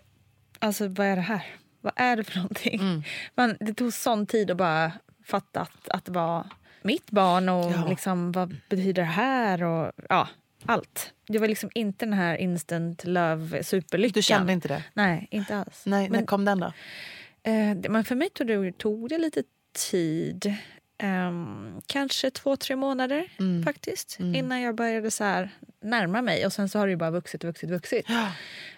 Alltså 0.59 0.87
vad 0.87 1.07
är 1.07 1.15
det 1.15 1.21
här? 1.21 1.45
Vad 1.83 1.93
är 1.95 2.15
det 2.17 2.23
för 2.23 2.37
någonting? 2.37 2.79
Mm. 2.79 3.03
Man, 3.35 3.57
det 3.59 3.73
tog 3.73 3.93
sån 3.93 4.25
tid 4.25 4.51
att 4.51 4.57
bara 4.57 4.91
fatta 5.25 5.61
att, 5.61 5.89
att 5.89 6.05
det 6.05 6.11
var 6.11 6.45
mitt 6.81 7.11
barn 7.11 7.49
och 7.49 7.71
Ja. 7.71 7.85
liksom, 7.89 8.31
vad 8.31 8.55
betyder 8.69 8.93
det 9.01 9.07
här? 9.07 9.63
Och, 9.63 9.91
ja, 10.09 10.27
allt. 10.65 11.13
Det 11.27 11.39
var 11.39 11.47
liksom 11.47 11.69
inte 11.75 12.05
den 12.05 12.13
här 12.13 12.35
instant 12.35 13.03
love 13.05 13.63
superlyckan. 13.63 14.13
Du 14.13 14.21
kände 14.21 14.53
inte 14.53 14.67
det? 14.67 14.83
Nej, 14.93 15.27
inte 15.31 15.57
alls. 15.57 15.83
Nej, 15.85 16.03
när 16.09 16.17
Men- 16.17 16.25
kom 16.25 16.45
den 16.45 16.59
då? 16.59 16.73
Eh, 17.43 17.75
men 17.89 18.03
för 18.03 18.15
mig 18.15 18.29
tog 18.29 18.47
det, 18.47 18.77
tog 18.77 19.09
det 19.09 19.17
lite 19.17 19.43
tid. 19.91 20.55
Ehm, 20.97 21.81
kanske 21.87 22.31
två, 22.31 22.55
tre 22.55 22.75
månader 22.75 23.29
Mm. 23.39 23.63
faktiskt. 23.63 24.19
Innan 24.19 24.61
jag 24.61 24.75
började 24.75 25.11
så 25.11 25.23
här 25.23 25.49
närma 25.81 26.21
mig. 26.21 26.45
Och 26.45 26.53
sen 26.53 26.69
så 26.69 26.79
har 26.79 26.87
det 26.87 26.91
ju 26.91 26.97
bara 26.97 27.11
vuxit, 27.11 27.43
vuxit, 27.43 27.69
vuxit. 27.69 28.05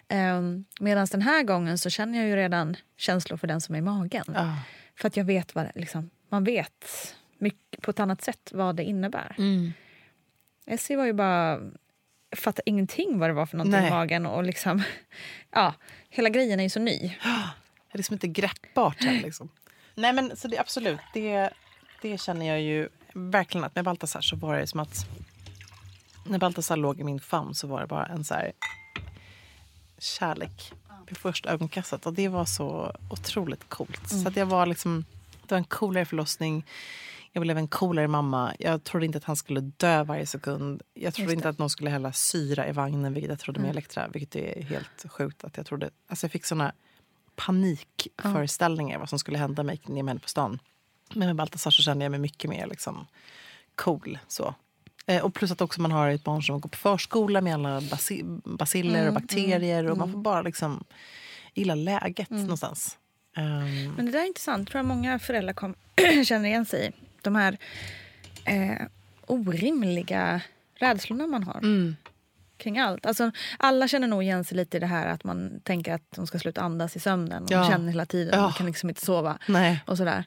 Um, 0.09 0.65
Medan 0.79 1.07
den 1.11 1.21
här 1.21 1.43
gången 1.43 1.77
så 1.77 1.89
känner 1.89 2.19
jag 2.19 2.27
ju 2.27 2.35
redan 2.35 2.75
känslor 2.97 3.37
för 3.37 3.47
den 3.47 3.61
som 3.61 3.75
är 3.75 3.79
i 3.79 3.81
magen. 3.81 4.25
Ja. 4.33 4.55
För 4.95 5.07
att 5.07 5.17
jag 5.17 5.25
vet 5.25 5.55
vad 5.55 5.67
liksom, 5.75 6.09
man 6.29 6.43
vet 6.43 6.85
mycket, 7.37 7.81
på 7.81 7.91
ett 7.91 7.99
annat 7.99 8.21
sätt 8.21 8.51
vad 8.53 8.75
det 8.75 8.83
innebär. 8.83 9.35
Mm. 9.37 9.73
Essie 10.65 10.97
var 10.97 11.05
ju 11.05 11.13
bara... 11.13 11.59
Jag 12.29 12.39
fattade 12.39 12.69
ingenting 12.69 13.19
vad 13.19 13.29
det 13.29 13.33
var 13.33 13.45
för 13.45 13.57
någonting 13.57 13.79
Nej. 13.81 13.87
i 13.87 13.91
magen. 13.91 14.25
Och 14.25 14.43
liksom, 14.43 14.83
ja, 15.51 15.73
hela 16.09 16.29
grejen 16.29 16.59
är 16.59 16.63
ju 16.63 16.69
så 16.69 16.79
ny. 16.79 16.99
Det 16.99 17.93
är 17.93 17.97
liksom 17.97 18.13
inte 18.13 18.27
greppbart 18.27 19.03
här, 19.03 19.21
liksom. 19.21 19.49
Nej 19.95 20.13
men 20.13 20.37
så 20.37 20.47
det, 20.47 20.57
absolut, 20.57 20.99
det, 21.13 21.49
det 22.09 22.17
känner 22.17 22.45
jag 22.45 22.61
ju 22.61 22.89
verkligen 23.13 23.65
att 23.65 23.75
med 23.75 23.85
Baltasar 23.85 24.21
så 24.21 24.35
var 24.35 24.57
det 24.57 24.67
som 24.67 24.79
att 24.79 25.05
när 26.25 26.39
Baltasar 26.39 26.77
låg 26.77 26.99
i 26.99 27.03
min 27.03 27.19
famn 27.19 27.55
så 27.55 27.67
var 27.67 27.81
det 27.81 27.87
bara 27.87 28.05
en 28.05 28.23
så 28.23 28.33
här 28.33 28.51
kärlek 29.97 30.73
vid 31.07 31.17
första 31.17 31.49
ögonkastet 31.49 32.05
och 32.05 32.13
det 32.13 32.27
var 32.27 32.45
så 32.45 32.95
otroligt 33.09 33.69
coolt. 33.69 34.09
Så 34.09 34.27
att 34.27 34.35
jag 34.35 34.45
var 34.45 34.65
liksom, 34.65 35.05
det 35.41 35.51
var 35.51 35.57
en 35.57 35.63
coolare 35.63 36.05
förlossning. 36.05 36.65
Jag 37.31 37.41
blev 37.41 37.57
en 37.57 37.67
coolare 37.67 38.07
mamma. 38.07 38.53
Jag 38.59 38.83
trodde 38.83 39.05
inte 39.05 39.17
att 39.17 39.23
han 39.23 39.35
skulle 39.35 39.59
dö 39.59 40.03
varje 40.03 40.25
sekund. 40.25 40.81
Jag 40.93 41.13
trodde 41.13 41.33
inte 41.33 41.49
att 41.49 41.57
någon 41.57 41.69
skulle 41.69 41.89
hälla 41.89 42.13
syra 42.13 42.67
i 42.69 42.71
vagnen, 42.71 43.13
vilket 43.13 43.29
jag 43.29 43.39
trodde 43.39 43.59
med 43.59 43.65
Mm. 43.65 43.71
Elektra. 43.77 44.07
Vilket 44.07 44.35
är 44.35 44.63
helt 44.63 45.05
sjukt. 45.09 45.43
Att 45.43 45.57
jag, 45.57 45.65
trodde, 45.65 45.89
alltså 46.07 46.25
jag 46.25 46.31
fick 46.31 46.45
såna 46.45 46.73
panikföreställningar 47.35 48.99
vad 48.99 49.09
som 49.09 49.19
skulle 49.19 49.37
hända 49.37 49.63
mig 49.63 49.81
ner 49.85 50.03
med 50.03 50.09
henne 50.11 50.19
på 50.19 50.29
stan. 50.29 50.59
Men 51.15 51.27
med 51.27 51.35
Baltasar 51.35 51.71
så 51.71 51.81
kände 51.83 52.05
jag 52.05 52.11
mig 52.11 52.19
mycket 52.19 52.49
mer 52.49 52.67
liksom, 52.67 53.07
cool. 53.75 54.19
Så. 54.27 54.55
Eh, 55.07 55.23
och 55.25 55.33
plus 55.33 55.51
att 55.51 55.61
också 55.61 55.81
man 55.81 55.91
har 55.91 56.09
ett 56.09 56.23
barn 56.23 56.43
som 56.43 56.61
går 56.61 56.69
på 56.69 56.77
förskola 56.77 57.41
med 57.41 57.53
alla 57.53 57.79
basi- 57.79 58.41
basiller 58.57 58.99
Mm, 59.01 59.07
och 59.15 59.21
bakterier. 59.21 59.79
mm, 59.79 59.91
och 59.91 59.97
man 59.97 60.07
mm. 60.09 60.13
får 60.13 60.21
bara 60.23 60.41
liksom 60.41 60.83
gilla 61.53 61.75
läget 61.75 62.29
Mm. 62.29 62.41
någonstans. 62.43 62.97
Ehm, 63.37 63.93
Men 63.95 64.05
det 64.05 64.11
där 64.11 64.19
är 64.19 64.27
intressant. 64.27 64.69
tror 64.69 64.79
jag 64.79 64.85
många 64.85 65.19
föräldrar 65.19 65.53
kom, 65.53 65.75
känner 66.25 66.45
igen 66.49 66.65
sig 66.65 66.87
i. 66.87 66.91
De 67.21 67.35
här 67.35 67.57
eh, 68.45 68.87
orimliga 69.27 70.41
rädslorna 70.75 71.27
man 71.27 71.43
har 71.43 71.57
Mm. 71.57 71.95
kring 72.57 72.79
allt. 72.79 73.05
Alltså, 73.05 73.31
alla 73.57 73.87
känner 73.87 74.07
nog 74.07 74.23
igen 74.23 74.43
sig 74.45 74.57
lite 74.57 74.77
i 74.77 74.79
det 74.79 74.85
här 74.85 75.07
att 75.07 75.23
man 75.23 75.59
tänker 75.63 75.93
att 75.93 76.11
de 76.15 76.27
ska 76.27 76.39
sluta 76.39 76.61
andas 76.61 76.95
i 76.95 76.99
sömnen. 76.99 77.43
Och 77.43 77.51
Ja. 77.51 77.69
Känner 77.69 77.87
hela 77.91 78.05
tiden. 78.05 78.33
Ja. 78.35 78.41
Man 78.41 78.53
kan 78.53 78.65
liksom 78.65 78.89
inte 78.89 79.05
sova. 79.05 79.37
Nej. 79.47 79.83
Och 79.87 79.97
sådär. 79.97 80.23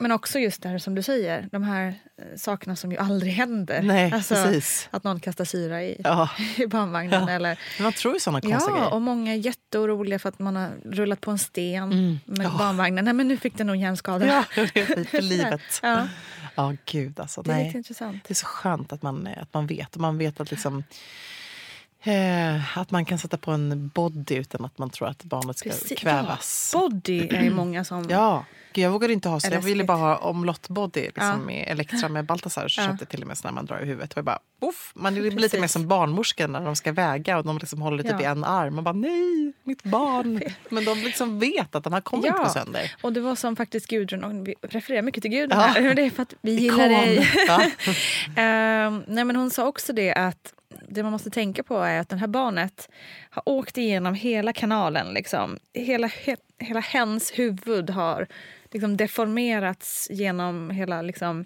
Men 0.00 0.12
också 0.12 0.38
just 0.38 0.62
det 0.62 0.68
här 0.68 0.78
som 0.78 0.94
du 0.94 1.02
säger, 1.02 1.48
de 1.52 1.62
här 1.62 1.88
eh, 1.88 2.24
sakerna 2.36 2.76
som 2.76 2.92
ju 2.92 2.98
aldrig 2.98 3.32
händer. 3.32 3.82
Nej, 3.82 4.12
alltså, 4.12 4.34
precis. 4.34 4.88
Att 4.90 5.04
någon 5.04 5.20
kastar 5.20 5.44
syra 5.44 5.82
i, 5.82 6.00
Ja. 6.04 6.28
i 6.58 6.66
barnvagnen. 6.66 7.22
Ja. 7.28 7.30
Eller, 7.30 7.58
Men 7.78 7.82
man 7.84 7.92
tror 7.92 8.14
ju 8.14 8.20
såna 8.20 8.40
konstiga 8.40 8.60
Ja, 8.68 8.74
grejer. 8.76 8.92
och 8.94 9.02
många 9.02 9.32
är 9.32 9.36
jätteoroliga 9.36 10.18
för 10.18 10.28
att 10.28 10.38
man 10.38 10.56
har 10.56 10.70
rullat 10.84 11.20
på 11.20 11.30
en 11.30 11.38
sten 11.38 11.82
Mm. 11.92 12.18
med 12.24 12.46
Ja. 12.46 12.56
barnvagnen. 12.58 13.04
Nej 13.04 13.14
men 13.14 13.28
nu 13.28 13.36
fick 13.36 13.56
den 13.58 13.66
nog 13.66 13.76
hjärnskada. 13.76 14.26
Ja, 14.26 14.44
för 15.10 15.20
livet. 15.22 15.60
Ja. 15.82 16.08
Ja, 16.54 16.74
gud 16.84 17.20
alltså. 17.20 17.42
Det 17.42 17.52
är 17.52 17.56
nej. 17.56 17.72
intressant. 17.76 18.24
Det 18.28 18.32
är 18.32 18.34
så 18.36 18.46
skönt 18.46 18.92
att 18.92 19.02
man, 19.02 19.28
att 19.40 19.54
man 19.54 19.66
vet. 19.66 19.94
Och 19.94 20.00
man 20.00 20.18
vet 20.18 20.40
att, 20.40 20.50
liksom, 20.50 20.84
eh, 22.02 22.78
att 22.78 22.90
man 22.90 23.04
kan 23.04 23.18
sätta 23.18 23.36
på 23.36 23.50
en 23.50 23.88
body 23.88 24.34
utan 24.34 24.64
att 24.64 24.78
man 24.78 24.90
tror 24.90 25.08
att 25.08 25.24
barnet 25.24 25.58
ska 25.58 25.70
Precis. 25.70 25.98
kvävas. 25.98 26.70
Ja, 26.74 26.80
body 26.88 27.28
är 27.28 27.42
ju 27.42 27.50
många 27.50 27.84
som... 27.84 28.06
Ja, 28.10 28.44
Gud, 28.72 28.84
jag 28.84 28.90
vågade 28.90 29.12
inte 29.12 29.28
ha 29.28 29.40
så. 29.40 29.52
Jag 29.52 29.60
ville 29.60 29.84
bara 29.84 29.98
ha 29.98 30.16
omlottbody 30.16 31.00
liksom, 31.00 31.24
Ja. 31.26 31.36
med 31.36 31.64
Elektra 31.68 32.08
med 32.08 32.24
Baltasar. 32.26 32.68
Så 32.68 32.80
Ja. 32.80 32.96
jag 33.00 33.08
till 33.08 33.20
och 33.22 33.28
med 33.28 33.38
så 33.38 33.48
när 33.48 33.52
man 33.54 33.66
drar 33.66 33.80
i 33.82 33.86
huvudet. 33.86 34.12
Och 34.12 34.18
jag 34.18 34.24
bara, 34.24 34.38
Uff, 34.62 34.92
man 34.94 35.14
blir 35.14 35.30
lite 35.30 35.60
mer 35.60 35.66
som 35.68 35.88
barnmorskan 35.88 36.52
när 36.52 36.60
de 36.64 36.76
ska 36.76 36.92
väga 36.92 37.38
och 37.38 37.44
de 37.44 37.58
liksom 37.58 37.82
håller 37.82 38.02
typ 38.02 38.12
Ja. 38.12 38.20
i 38.20 38.24
en 38.24 38.44
arm. 38.44 38.74
Man 38.74 38.84
bara, 38.84 38.92
nej, 38.94 39.52
mitt 39.64 39.82
barn. 39.82 40.40
Men 40.70 40.84
de 40.84 40.98
liksom 40.98 41.38
vet 41.38 41.74
att 41.74 41.84
de 41.84 41.92
här 41.92 42.00
kommer 42.00 42.26
inte 42.26 42.38
gå 42.38 42.48
sönder. 42.48 42.94
och 43.02 43.12
det 43.12 43.20
var 43.20 43.34
som 43.34 43.56
faktiskt 43.56 43.86
Gudrun, 43.86 44.24
och 44.24 44.48
vi 44.48 44.54
refererar 44.62 45.02
mycket 45.02 45.22
till 45.22 45.30
Gudrun 45.30 45.58
Ja. 45.60 45.66
här. 45.66 45.94
Det 45.94 46.02
är 46.02 46.10
för 46.10 46.22
att 46.22 46.34
vi 46.40 46.52
Ikon. 46.52 46.62
gillar 46.64 46.88
dig. 46.88 47.28
Ja. 47.46 47.62
Ehm, 48.42 49.04
nej 49.06 49.24
men 49.24 49.36
hon 49.36 49.50
sa 49.50 49.66
också 49.66 49.92
det 49.92 50.14
att 50.14 50.52
det 50.90 51.02
man 51.02 51.12
måste 51.12 51.30
tänka 51.30 51.62
på 51.62 51.78
är 51.78 52.00
att 52.00 52.08
det 52.08 52.16
här 52.16 52.26
barnet 52.26 52.88
har 53.30 53.42
åkt 53.46 53.78
igenom 53.78 54.14
hela 54.14 54.52
kanalen. 54.52 55.14
Liksom. 55.14 55.58
Hela, 55.72 56.06
he, 56.06 56.36
hela 56.58 56.80
hens 56.80 57.32
huvud 57.34 57.90
har 57.90 58.26
liksom 58.70 58.96
deformerats 58.96 60.08
genom 60.10 60.70
hela 60.70 61.02
liksom, 61.02 61.44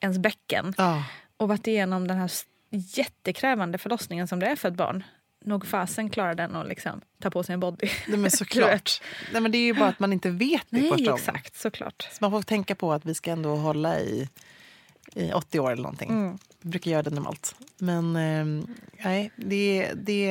ens 0.00 0.18
bäcken. 0.18 0.74
Ja. 0.78 1.04
Och 1.36 1.48
varit 1.48 1.66
igenom 1.66 2.08
den 2.08 2.16
här 2.16 2.30
jättekrävande 2.70 3.78
förlossningen 3.78 4.28
som 4.28 4.38
det 4.40 4.46
är 4.46 4.56
för 4.56 4.68
ett 4.68 4.74
barn. 4.74 5.04
Nog 5.44 5.66
fasen 5.66 6.10
klarar 6.10 6.34
den 6.34 6.56
att 6.56 6.68
liksom, 6.68 7.00
ta 7.20 7.30
på 7.30 7.42
sig 7.42 7.54
en 7.54 7.60
body. 7.60 7.88
Nej, 8.08 8.18
men 8.18 8.30
såklart. 8.30 9.02
Nej, 9.32 9.42
men 9.42 9.52
det 9.52 9.58
är 9.58 9.64
ju 9.64 9.74
bara 9.74 9.88
att 9.88 10.00
man 10.00 10.12
inte 10.12 10.30
vet 10.30 10.66
det 10.70 10.80
Nej, 10.80 11.08
exakt, 11.08 11.56
såklart. 11.56 12.08
Så 12.12 12.18
man 12.20 12.30
får 12.30 12.42
tänka 12.42 12.74
på 12.74 12.92
att 12.92 13.04
vi 13.04 13.14
ska 13.14 13.30
ändå 13.30 13.56
hålla 13.56 14.00
i, 14.00 14.28
i 15.14 15.32
80 15.32 15.60
år 15.60 15.72
eller 15.72 15.82
någonting. 15.82 16.10
Mm. 16.10 16.38
Vi 16.62 16.70
brukar 16.70 16.90
göra 16.90 17.02
det 17.02 17.10
normalt. 17.10 17.54
Men 17.78 18.16
eh, 18.16 18.64
nej, 19.04 19.30
det, 19.36 19.92
det, 19.94 20.24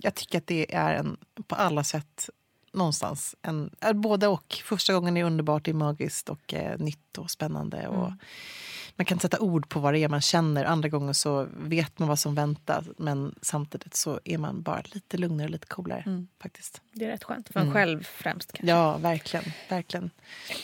jag 0.00 0.14
tycker 0.14 0.38
att 0.38 0.46
det 0.46 0.74
är 0.74 0.94
en, 0.94 1.16
på 1.46 1.54
alla 1.54 1.84
sätt 1.84 2.28
någonstans 2.72 3.34
en, 3.42 3.70
både 3.94 4.26
och. 4.28 4.60
Första 4.64 4.92
gången 4.94 5.16
är 5.16 5.24
underbart, 5.24 5.64
det 5.64 5.70
är 5.70 5.74
magiskt 5.74 6.28
och 6.28 6.54
eh, 6.54 6.78
nytt 6.78 7.18
och 7.18 7.30
spännande. 7.30 7.88
Och 7.88 8.06
Mm. 8.06 8.18
Man 8.96 9.04
kan 9.04 9.18
sätta 9.18 9.40
ord 9.40 9.68
på 9.68 9.80
vad 9.80 9.94
det 9.94 9.98
är 9.98 10.08
man 10.08 10.20
känner. 10.20 10.64
Andra 10.64 10.88
gånger 10.88 11.12
så 11.12 11.48
vet 11.56 11.98
man 11.98 12.08
vad 12.08 12.18
som 12.18 12.34
väntar 12.34 12.84
men 12.98 13.34
samtidigt 13.42 13.94
så 13.94 14.20
är 14.24 14.38
man 14.38 14.62
bara 14.62 14.82
lite 14.92 15.18
lugnare 15.18 15.44
och 15.46 15.50
lite 15.50 15.66
coolare. 15.66 16.02
Mm. 16.06 16.28
faktiskt. 16.42 16.80
Det 16.92 17.04
är 17.04 17.08
rätt 17.08 17.24
skönt. 17.24 17.48
För 17.48 17.60
en 17.60 17.66
Mm. 17.66 17.74
själv 17.74 18.02
främst. 18.02 18.52
Kanske. 18.52 18.70
Ja, 18.72 18.96
verkligen. 18.96 19.44
verkligen. 19.68 20.10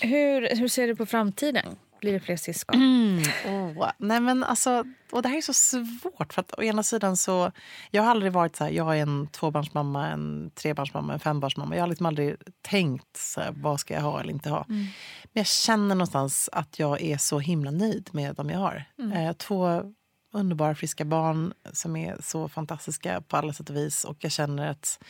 Hur, 0.00 0.56
hur 0.56 0.68
ser 0.68 0.86
du 0.86 0.96
på 0.96 1.06
framtiden? 1.06 1.76
Blir 2.01 2.12
det 2.12 2.20
fler 2.20 2.36
syskon? 2.36 2.82
Mm. 2.82 3.22
Åh, 3.46 3.90
nej 3.98 4.20
men 4.20 4.44
alltså, 4.44 4.84
och 5.12 5.22
det 5.22 5.28
här 5.28 5.36
är 5.36 5.40
så 5.40 5.53
svårt. 5.53 6.32
För 6.32 6.40
att 6.40 6.59
å 6.59 6.62
ena 6.62 6.82
sidan 6.82 7.16
så, 7.16 7.53
jag 7.90 8.03
har 8.03 8.11
aldrig 8.11 8.32
varit 8.32 8.57
så 8.57 8.64
här, 8.64 8.70
jag 8.70 8.98
är 8.98 9.03
en 9.03 9.26
tvåbarnsmamma, 9.26 10.09
en 10.09 10.51
trebarnsmamma, 10.55 11.12
en 11.12 11.20
fembarnsmamma. 11.20 11.76
Jag 11.76 11.82
har 11.82 11.88
liksom 11.88 12.07
aldrig 12.07 12.36
tänkt 12.62 13.16
så 13.16 13.40
här, 13.40 13.53
vad 13.57 13.80
ska 13.80 13.94
jag 13.94 14.01
ha 14.01 14.20
eller 14.20 14.32
inte 14.32 14.51
ha. 14.51 14.64
Mm. 14.68 14.80
Men 15.22 15.40
jag 15.40 15.46
känner 15.46 15.94
någonstans 15.94 16.48
att 16.53 16.78
jag 16.78 17.03
är 17.03 17.16
så 17.16 17.38
himla 17.38 17.70
nöjd 17.70 18.09
med 18.12 18.34
dem 18.34 18.51
jag 18.51 18.59
har. 18.59 18.84
Mm. 18.98 19.12
Eh, 19.12 19.32
två 19.32 19.82
underbara 20.32 20.74
friska 20.74 21.05
barn 21.05 21.53
som 21.72 21.96
är 21.96 22.16
så 22.20 22.48
fantastiska 22.48 23.20
på 23.20 23.36
alla 23.36 23.53
sätt 23.53 23.70
och 23.70 23.76
vis. 23.76 24.05
Och 24.05 24.16
jag 24.20 24.32
känner 24.32 24.70
att, 24.70 25.03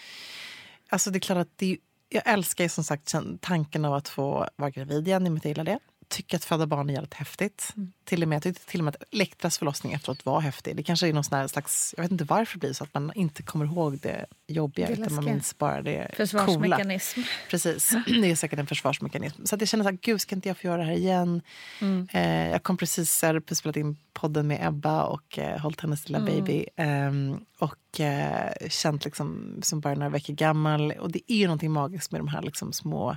alltså 0.89 1.11
det 1.11 1.19
är 1.19 1.21
klart 1.21 1.39
att 1.39 1.59
det 1.59 1.79
jag 2.09 2.23
älskar 2.27 2.69
som 2.69 2.85
sagt 2.85 3.15
tanken 3.41 3.85
av 3.85 3.95
att 3.95 4.09
få 4.09 4.49
vara 4.57 4.71
gravid 4.71 5.09
igen, 5.09 5.27
i 5.27 5.29
och 5.29 5.33
med 5.33 5.39
att 5.39 5.45
jag 5.45 5.51
gillar 5.51 5.65
det. 5.65 5.79
Tycker 6.11 6.37
att 6.37 6.45
föda 6.45 6.67
barn 6.67 6.91
är 6.91 6.95
jävligt 6.95 7.15
häftigt. 7.15 7.75
Till 8.05 8.23
och 8.23 8.29
med, 8.29 8.37
jag 8.37 8.43
tyckte 8.43 8.67
till 8.67 8.81
och 8.81 8.85
med 8.85 8.95
att 8.97 9.15
Elektras 9.15 9.59
förlossning 9.59 9.93
efteråt 9.93 10.25
var 10.27 10.41
häftig. 10.41 10.77
Det 10.77 10.83
kanske 10.83 11.09
är 11.09 11.13
någon 11.13 11.25
slags, 11.25 11.95
jag 11.97 12.03
vet 12.05 12.13
inte 12.13 12.25
varför 12.25 12.55
det 12.55 12.59
blir 12.61 12.73
så 12.73 12.85
att 12.85 12.95
man 12.95 13.13
inte 13.15 13.43
kommer 13.43 13.65
ihåg 13.65 13.99
det 13.99 14.27
jobbiga 14.47 14.87
Det 14.87 14.93
utan 14.93 15.15
man 15.15 15.25
minns 15.25 15.59
bara 15.59 15.83
det 15.83 15.97
coola. 15.97 16.27
Försvarsmekanism. 16.27 17.21
Precis, 17.51 17.95
det 18.07 18.31
är 18.31 18.37
säkert 18.37 18.59
en 18.59 18.67
försvarsmekanism. 18.67 19.45
Så 19.47 19.55
att 19.55 19.61
jag 19.61 19.69
känner 19.69 19.85
så 19.85 19.91
här, 19.91 19.99
gud 20.03 20.21
ska 20.21 20.35
inte 20.35 20.49
jag 20.49 20.57
få 20.59 20.67
göra 20.67 20.77
det 20.77 20.85
här 20.85 20.93
igen? 20.93 21.43
Mm. 21.81 22.09
Eh, 22.13 22.51
jag 22.51 22.63
kom 22.63 22.77
precis, 22.77 23.23
jag 23.23 23.35
hade 23.35 23.55
spelat 23.55 23.77
in 23.77 23.97
podden 24.13 24.47
med 24.47 24.69
Ebba 24.69 25.03
och 25.03 25.39
eh, 25.39 25.59
hållit 25.61 25.81
hennes 25.81 26.09
lilla 26.09 26.19
Mm. 26.19 26.35
baby. 26.35 26.67
ehm, 26.77 27.39
och 27.59 28.01
eh, 28.01 28.51
känt 28.69 29.05
liksom 29.05 29.57
som 29.63 29.81
bara 29.81 29.95
några 29.95 30.09
veckor 30.09 30.35
gammal. 30.35 30.93
Och 30.93 31.11
det 31.13 31.33
är 31.33 31.37
ju 31.37 31.45
någonting 31.47 31.71
magiskt 31.71 32.13
med 32.13 32.21
de 32.21 32.29
här 32.29 32.43
liksom 32.43 32.73
små 32.73 33.17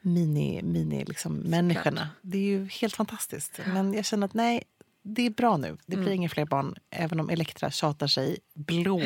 mini, 0.00 0.62
mini 0.62 1.04
liksom 1.04 1.36
människorna. 1.36 2.08
Det 2.22 2.38
är 2.38 2.42
ju 2.42 2.68
helt 2.80 2.96
fantastiskt. 2.96 3.60
Men 3.66 3.94
jag 3.94 4.04
känner 4.04 4.24
att 4.26 4.34
nej, 4.34 4.62
det 5.08 5.26
är 5.26 5.30
bra 5.30 5.56
nu. 5.56 5.76
Det 5.86 5.96
blir 5.96 6.06
Mm. 6.06 6.12
inga 6.12 6.28
fler 6.28 6.44
barn. 6.44 6.74
Även 6.90 7.20
om 7.20 7.30
Elektra 7.30 7.70
tjatar 7.70 8.06
sig 8.06 8.38
blå 8.54 8.98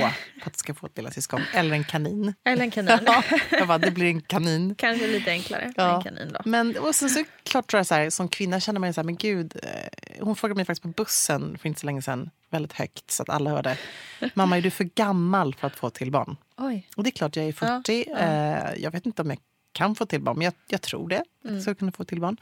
på 0.43 0.47
att 0.49 0.57
ska 0.57 0.75
få 0.75 0.87
ett 0.87 0.97
lilla 0.97 1.11
syskon. 1.11 1.41
Eller 1.55 1.73
en 1.77 1.85
kanin. 1.85 2.35
Eller 2.45 2.63
en 2.65 2.71
kanin. 2.71 2.99
Ja, 3.07 3.23
jag 3.51 3.69
bara, 3.69 3.79
det 3.79 3.91
blir 3.91 4.07
en 4.07 4.21
kanin. 4.21 4.75
Kanske 4.75 5.07
lite 5.07 5.31
enklare 5.31 5.73
Ja. 5.77 5.97
en 5.97 6.03
kanin 6.03 6.33
då. 6.33 6.41
Men 6.45 6.77
och 6.79 6.95
sen 6.95 7.11
så 7.11 7.25
klart 7.43 7.71
tror 7.71 7.79
jag 7.79 7.87
så 7.87 7.95
här, 7.95 8.11
som 8.11 8.29
kvinna 8.29 8.61
känner 8.61 8.81
man 8.81 8.95
så 8.95 9.01
här, 9.01 9.07
men 9.07 9.17
gud. 9.17 9.57
eh, 9.63 10.25
Hon 10.25 10.37
frågade 10.37 10.57
mig 10.57 10.65
faktiskt 10.65 10.83
på 10.83 10.89
bussen 10.89 11.59
för 11.59 11.69
inte 11.69 11.81
så 11.81 11.87
länge 11.87 12.03
sedan, 12.03 12.31
väldigt 12.51 12.73
högt 12.73 13.11
så 13.11 13.23
att 13.23 13.29
alla 13.29 13.51
hörde. 13.51 13.79
Mamma, 14.35 14.57
är 14.57 14.63
du 14.63 14.71
för 14.71 14.85
gammal 14.85 15.55
för 15.55 15.67
att 15.67 15.77
få 15.77 15.91
till 15.91 16.11
barn? 16.11 16.37
Oj. 16.57 16.89
Och 16.97 17.05
det 17.05 17.09
är 17.11 17.13
klart, 17.13 17.37
jag 17.37 17.47
är 17.47 17.53
40. 17.53 18.05
Ja, 18.09 18.17
ja. 18.19 18.71
Eh, 18.73 18.83
jag 18.83 18.91
vet 18.91 19.07
inte 19.07 19.23
om 19.23 19.31
jag 19.31 19.39
kan 19.73 19.95
få 19.95 20.07
till 20.07 20.21
barn, 20.21 20.39
men 20.39 20.45
jag, 20.45 20.55
jag 20.69 20.83
tror 20.83 21.09
det. 21.09 21.19
Att 21.19 21.27
Mm. 21.45 21.61
ska 21.63 21.75
kunna 21.75 21.93
få 21.93 22.05
till 22.05 22.21
barn. 22.21 22.37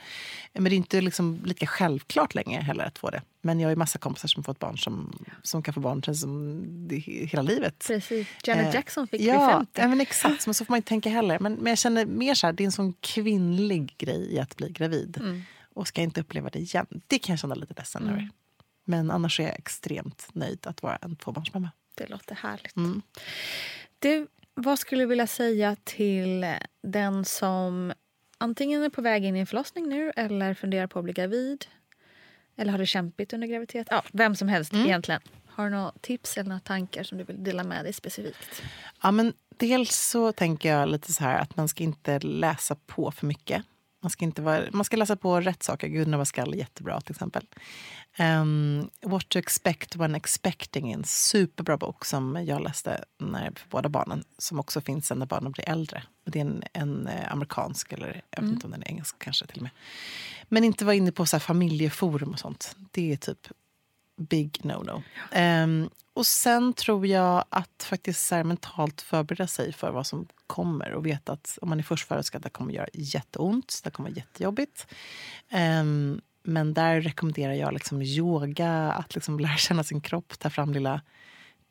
Men 0.52 0.64
det 0.64 0.70
är 0.70 0.76
inte 0.76 1.00
liksom 1.00 1.40
lika 1.44 1.66
självklart 1.66 2.34
längre 2.34 2.60
heller 2.60 2.84
att 2.84 2.98
få 2.98 3.10
det. 3.10 3.22
Men 3.42 3.60
jag 3.60 3.66
har 3.66 3.70
ju 3.70 3.76
massa 3.76 3.98
kompisar 3.98 4.28
som 4.28 4.44
fått 4.44 4.58
barn 4.58 4.78
som, 4.78 5.18
som 5.42 5.62
kan 5.62 5.74
få 5.74 5.80
barn 5.80 6.14
som 6.14 6.64
det, 6.88 6.96
hela 6.98 7.42
livet. 7.42 7.84
Precis. 7.86 8.28
Janet 8.44 8.66
Eh, 8.66 8.74
Jackson 8.74 9.08
fick 9.08 9.20
ja, 9.20 9.32
vid 9.46 9.54
50. 9.56 9.80
Ja, 9.80 9.88
men 9.88 10.00
exakt. 10.00 10.46
Men 10.46 10.54
så 10.54 10.64
får 10.64 10.72
man 10.72 10.76
inte 10.76 10.88
tänka 10.88 11.10
heller. 11.10 11.38
Men, 11.38 11.52
men 11.54 11.66
jag 11.66 11.78
känner 11.78 12.06
mer 12.06 12.34
så 12.34 12.46
här, 12.46 12.52
det 12.52 12.62
är 12.62 12.66
en 12.66 12.72
sån 12.72 12.92
kvinnlig 13.00 13.94
grej 13.98 14.32
i 14.34 14.38
att 14.40 14.56
bli 14.56 14.70
gravid. 14.70 15.16
Mm. 15.20 15.42
Och 15.74 15.88
ska 15.88 16.00
jag 16.00 16.06
inte 16.06 16.20
uppleva 16.20 16.50
det 16.50 16.58
igen. 16.58 16.86
Det 17.06 17.18
kan 17.18 17.32
jag 17.32 17.40
känna 17.40 17.54
lite 17.54 17.74
ledsen 17.76 18.02
Mm. 18.02 18.14
över. 18.14 18.28
Men 18.84 19.10
annars 19.10 19.40
är 19.40 19.44
jag 19.44 19.58
extremt 19.58 20.28
nöjd 20.32 20.66
att 20.66 20.82
vara 20.82 20.96
en 20.96 21.16
tvåbarnsmamma. 21.16 21.70
Det 21.94 22.06
låter 22.10 22.34
härligt. 22.34 22.76
Mm. 22.76 23.02
Du, 23.98 24.26
vad 24.62 24.78
skulle 24.78 25.02
du 25.02 25.06
vilja 25.06 25.26
säga 25.26 25.76
till 25.84 26.46
den 26.82 27.24
som 27.24 27.92
antingen 28.38 28.82
är 28.82 28.88
på 28.88 29.02
väg 29.02 29.24
in 29.24 29.36
i 29.36 29.40
en 29.40 29.46
förlossning 29.46 29.88
nu 29.88 30.12
eller 30.16 30.54
funderar 30.54 30.86
på 30.86 30.98
att 30.98 31.04
bli 31.04 31.12
gravid? 31.12 31.66
Eller 32.56 32.70
har 32.72 32.78
det 32.78 32.86
kämpigt 32.86 33.32
under 33.32 33.46
graviditet? 33.46 33.86
Ja, 33.90 34.02
vem 34.12 34.34
som 34.36 34.48
helst 34.48 34.72
Mm. 34.72 34.86
egentligen. 34.86 35.20
Har 35.46 35.64
du 35.64 35.70
några 35.70 35.92
tips 36.00 36.36
eller 36.36 36.48
några 36.48 36.61
tankar 36.61 37.02
som 37.02 37.18
du 37.18 37.24
vill 37.24 37.44
dela 37.44 37.64
med 37.64 37.84
dig 37.84 37.92
specifikt? 37.92 38.62
Ja, 39.02 39.11
men 39.11 39.32
dels 39.56 39.96
så 39.96 40.32
tänker 40.32 40.68
jag 40.72 40.88
lite 40.88 41.12
så 41.12 41.24
här 41.24 41.38
att 41.40 41.56
man 41.56 41.68
ska 41.68 41.84
inte 41.84 42.18
läsa 42.18 42.76
på 42.86 43.11
för 43.11 43.26
mycket. 43.26 43.62
Man 44.01 44.11
ska, 44.11 44.24
inte 44.24 44.42
vara, 44.42 44.64
man 44.72 44.84
ska 44.84 44.96
läsa 44.96 45.16
på 45.16 45.40
rätt 45.40 45.62
saker. 45.62 45.88
Gudarna 45.88 46.16
var 46.16 46.24
skall 46.24 46.55
jättebra 46.55 47.01
till 47.01 47.12
exempel. 47.12 47.46
Um, 48.18 48.90
What 49.03 49.28
to 49.28 49.38
expect 49.38 49.96
when 49.96 50.14
expecting 50.14 50.90
är 50.92 50.94
en 50.94 51.05
superbra 51.05 51.76
bok 51.76 52.05
som 52.05 52.44
jag 52.46 52.62
läste 52.62 53.05
när, 53.18 53.53
för 53.57 53.68
båda 53.68 53.88
barnen. 53.88 54.24
Som 54.38 54.61
också 54.61 54.80
finns 54.80 55.07
sen 55.07 55.18
när 55.18 55.26
barnen 55.26 55.53
blir 55.53 55.68
äldre. 55.68 56.03
Det 56.24 56.38
är 56.38 56.44
en, 56.44 56.62
en 56.72 57.07
eh, 57.07 57.32
amerikansk, 57.32 57.92
eller 57.92 58.07
jag 58.07 58.14
vet 58.14 58.38
Mm. 58.38 58.53
inte 58.53 58.66
om 58.66 58.70
den 58.72 58.82
är 58.82 58.88
engelsk 58.88 59.18
kanske 59.18 59.46
till 59.46 59.62
med. 59.62 59.70
Men 60.49 60.64
inte 60.64 60.84
vara 60.84 60.94
inne 60.94 61.12
på 61.12 61.26
så 61.26 61.40
familjeforum 61.40 62.30
och 62.32 62.38
sånt. 62.38 62.76
Det 62.90 63.12
är 63.12 63.16
typ 63.16 63.49
big 64.16 64.59
no-no. 64.62 65.03
Ehm, 65.32 65.90
och 66.18 66.26
sen 66.26 66.72
tror 66.72 67.06
jag 67.06 67.44
att 67.48 67.82
faktiskt 67.82 68.26
så 68.26 68.44
mentalt 68.44 69.00
förbereda 69.00 69.46
sig 69.46 69.72
för 69.72 69.90
vad 69.90 70.06
som 70.06 70.26
kommer 70.46 70.92
och 70.92 71.06
veta 71.06 71.32
att 71.32 71.58
om 71.62 71.68
man 71.68 71.78
är 71.78 71.82
förstföderska, 71.82 72.38
det 72.38 72.48
kommer 72.48 72.72
göra 72.72 72.86
jätteont, 72.92 73.80
det 73.84 73.90
kommer 73.90 74.10
vara 74.10 74.16
jättejobbigt. 74.16 74.86
Ehm, 75.50 76.20
men 76.42 76.74
där 76.74 77.00
rekommenderar 77.00 77.52
jag 77.52 77.72
liksom 77.72 78.02
yoga, 78.02 78.70
att 78.72 79.14
liksom 79.14 79.40
lära 79.40 79.56
känna 79.56 79.84
sin 79.84 80.00
kropp, 80.00 80.38
ta 80.38 80.50
fram 80.50 80.72
lilla 80.72 81.00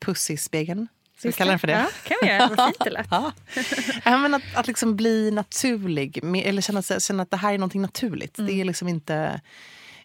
pussy-spegeln. 0.04 0.88
Ska 1.18 1.28
vi 1.28 1.32
kalla 1.32 1.50
den 1.50 1.58
för 1.58 1.66
det? 1.66 1.72
Ja, 1.72 1.88
kan 2.04 2.16
vi 2.22 2.28
göra. 2.28 2.48
Vad 2.48 2.66
fint 2.66 2.84
det 2.84 2.90
lät. 2.90 3.06
Ja. 4.04 4.18
men 4.18 4.34
att, 4.34 4.42
att 4.54 4.66
liksom 4.66 4.96
bli 4.96 5.30
naturlig, 5.30 6.20
eller 6.44 6.62
känna, 6.62 6.82
känna 6.82 7.22
att 7.22 7.30
det 7.30 7.36
här 7.36 7.54
är 7.54 7.58
någonting 7.58 7.82
naturligt. 7.82 8.34
Det 8.36 8.52
är 8.52 8.64
liksom 8.64 8.88
inte... 8.88 9.40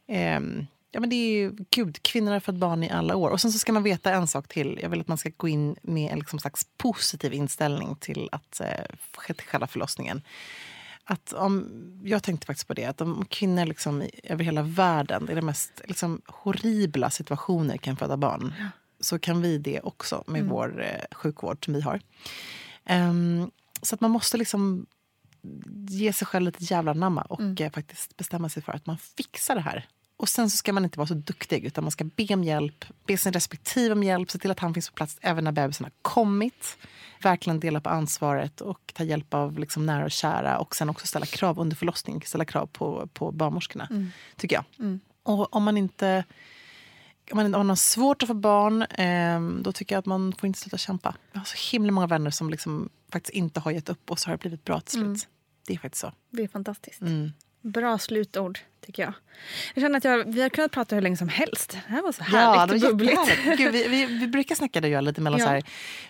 ehm, 0.08 0.68
ja, 0.94 1.00
men 1.00 1.10
det 1.10 1.16
är 1.16 1.32
ju, 1.38 1.52
gud, 1.72 2.04
kvinnor 2.04 2.32
har 2.32 2.40
fått 2.40 2.56
barn 2.56 2.84
i 2.84 2.90
alla 2.90 3.16
år. 3.16 3.30
Och 3.30 3.42
sen 3.42 3.52
så 3.52 3.60
ska 3.60 3.74
man 3.74 3.84
veta 3.84 4.12
en 4.14 4.28
sak 4.28 4.48
till. 4.48 4.80
Jag 4.82 4.90
vill 4.90 5.02
att 5.02 5.08
man 5.08 5.18
ska 5.18 5.30
gå 5.38 5.48
in 5.48 5.76
med 5.82 6.12
en 6.12 6.20
liksom 6.20 6.40
slags 6.40 6.66
positiv 6.78 7.34
inställning 7.34 7.96
till 7.96 8.30
att 8.32 8.60
eh, 8.60 8.68
själva 9.18 9.68
förlossningen. 9.68 10.22
Att 11.04 11.34
om, 11.34 11.70
jag 12.04 12.24
tänkte 12.24 12.46
faktiskt 12.48 12.68
på 12.68 12.74
det, 12.74 12.86
att 12.86 13.02
om 13.02 13.26
kvinnor 13.30 13.66
liksom 13.66 14.02
i, 14.02 14.20
över 14.24 14.44
hela 14.44 14.62
världen 14.62 15.30
i 15.30 15.36
de 15.36 15.42
mest 15.46 15.82
liksom, 15.86 16.22
horribla 16.28 17.10
situationer 17.10 17.78
kan 17.78 17.98
föda 17.98 18.18
barn 18.18 18.54
så 19.00 19.20
kan 19.20 19.42
vi 19.42 19.58
det 19.58 19.80
också 19.82 20.24
med 20.28 20.42
Mm. 20.42 20.52
vår 20.54 20.84
eh, 20.84 21.16
sjukvård 21.16 21.66
som 21.66 21.74
vi 21.74 21.82
har. 21.82 22.02
Ehm, 22.86 23.52
så 23.82 23.96
att 23.96 24.02
man 24.02 24.12
måste 24.12 24.38
liksom 24.38 24.86
ge 25.90 26.14
sig 26.14 26.28
själv 26.28 26.46
lite 26.46 26.64
jävla 26.64 26.94
namma 26.94 27.22
och 27.22 27.40
Mm. 27.40 27.56
eh, 27.60 27.72
faktiskt 27.72 28.18
bestämma 28.18 28.50
sig 28.50 28.64
för 28.64 28.72
att 28.72 28.86
man 28.86 28.98
fixar 28.98 29.56
det 29.56 29.62
här. 29.62 29.88
Och 30.24 30.30
sen 30.30 30.50
så 30.50 30.58
ska 30.58 30.74
man 30.74 30.84
inte 30.84 31.00
vara 31.00 31.08
så 31.08 31.14
duktig 31.14 31.66
utan 31.66 31.84
man 31.84 31.92
ska 31.92 32.04
be 32.04 32.34
om 32.34 32.44
hjälp, 32.44 32.86
be 33.06 33.18
sin 33.18 33.34
respektive 33.34 33.92
om 33.94 34.04
hjälp, 34.04 34.32
se 34.32 34.38
till 34.38 34.52
att 34.52 34.60
han 34.60 34.74
finns 34.74 34.90
på 34.90 34.96
plats 34.96 35.18
även 35.22 35.44
när 35.44 35.52
bebisen 35.52 35.84
har 35.84 35.92
kommit. 36.02 36.78
Verkligen 37.22 37.60
dela 37.60 37.82
på 37.82 37.90
ansvaret 37.90 38.62
och 38.62 38.92
ta 38.96 39.04
hjälp 39.04 39.34
av 39.34 39.60
liksom 39.60 39.86
nära 39.86 40.06
och 40.06 40.12
kära 40.12 40.60
och 40.60 40.76
sen 40.76 40.90
också 40.90 41.08
ställa 41.08 41.26
krav 41.26 41.60
under 41.60 41.76
förlossning, 41.76 42.22
ställa 42.22 42.46
krav 42.46 42.66
på, 42.66 43.10
på 43.14 43.32
barnmorskorna, 43.32 43.88
Mm. 43.92 44.12
tycker 44.38 44.56
jag. 44.56 44.66
Mm. 44.80 45.00
Och 45.24 45.56
om 45.56 45.64
man 45.64 45.78
inte 45.78 46.24
om 47.32 47.52
man, 47.52 47.70
har 47.70 47.76
svårt 47.76 48.24
att 48.24 48.28
få 48.28 48.34
barn, 48.34 48.82
eh, 48.82 49.62
då 49.64 49.72
tycker 49.72 49.96
jag 49.96 50.00
att 50.00 50.06
man 50.06 50.34
får 50.40 50.48
inte 50.48 50.60
sluta 50.60 50.78
kämpa. 50.78 51.16
Jag 51.32 51.40
har 51.40 51.46
så 51.46 51.72
himla 51.72 51.92
många 51.92 52.08
vänner 52.08 52.32
som 52.32 52.50
liksom 52.50 52.90
faktiskt 53.12 53.34
inte 53.36 53.60
har 53.60 53.72
gett 53.72 53.90
upp 53.90 54.12
och 54.12 54.20
så 54.20 54.30
har 54.30 54.38
det 54.38 54.42
blivit 54.42 54.64
bra 54.64 54.80
till 54.80 54.92
slut. 54.92 55.04
Mm. 55.06 55.20
Det 55.68 55.74
är 55.74 55.78
faktiskt 55.78 56.02
så. 56.02 56.12
Det 56.30 56.44
är 56.44 56.48
fantastiskt. 56.48 57.02
Mm. 57.02 57.32
Bra 57.62 57.98
slutord, 57.98 58.60
tycker 58.86 59.04
jag. 59.04 59.14
Jag 59.74 59.82
känner 59.82 59.98
att 59.98 60.04
jag, 60.04 60.24
vi 60.34 60.42
har 60.42 60.50
kunnat 60.50 60.72
prata 60.72 60.96
hur 60.96 61.02
länge 61.02 61.18
som 61.18 61.28
helst. 61.30 61.72
Det 61.88 61.94
här 61.94 62.02
var 62.02 62.12
så 62.12 62.24
Ja, 62.32 62.54
härligt 62.54 62.82
det 62.82 62.88
och 62.88 62.98
bubbligt. 62.98 63.20
Gud, 63.58 63.72
vi, 63.72 63.88
vi, 63.88 64.06
vi 64.06 64.28
brukar 64.28 64.56
snacka 64.56 64.82
det 64.82 65.02
lite 65.02 65.22
mellan 65.22 65.40
Ja. 65.40 65.46
så 65.46 65.52
här, 65.52 65.64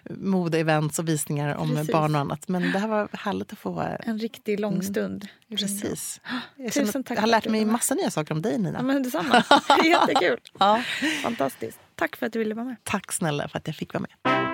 modeevents 0.09 0.99
och 0.99 1.07
visningar 1.07 1.55
om 1.55 1.75
Precis. 1.75 1.91
barn 1.91 2.15
och 2.15 2.21
annat. 2.21 2.47
Men 2.47 2.71
det 2.71 2.79
här 2.79 2.87
var 2.87 3.07
härligt 3.13 3.53
att 3.53 3.59
få... 3.59 3.97
En 3.99 4.19
riktig 4.19 4.59
lång 4.59 4.73
Mm. 4.73 4.83
stund. 4.83 5.27
Precis. 5.49 6.21
Jag, 6.55 6.73
Tusen 6.73 7.03
tack 7.03 7.17
jag 7.17 7.21
har 7.21 7.27
lärt 7.27 7.45
mig 7.49 7.65
med. 7.65 7.71
massa 7.73 7.95
nya 7.95 8.11
saker 8.11 8.33
om 8.33 8.41
dig, 8.41 8.57
Nina. 8.57 8.79
Ja, 8.79 8.83
men 8.83 9.03
detsamma. 9.03 9.43
Jättekul. 9.83 10.39
Ja. 10.59 10.81
Fantastiskt. 11.23 11.79
Tack 11.95 12.15
för 12.15 12.25
att 12.25 12.33
du 12.33 12.39
ville 12.39 12.55
vara 12.55 12.65
med. 12.65 12.75
Tack 12.83 13.11
snälla 13.11 13.47
för 13.47 13.57
att 13.57 13.67
jag 13.67 13.75
fick 13.75 13.93
vara 13.93 14.01
med. 14.23 14.52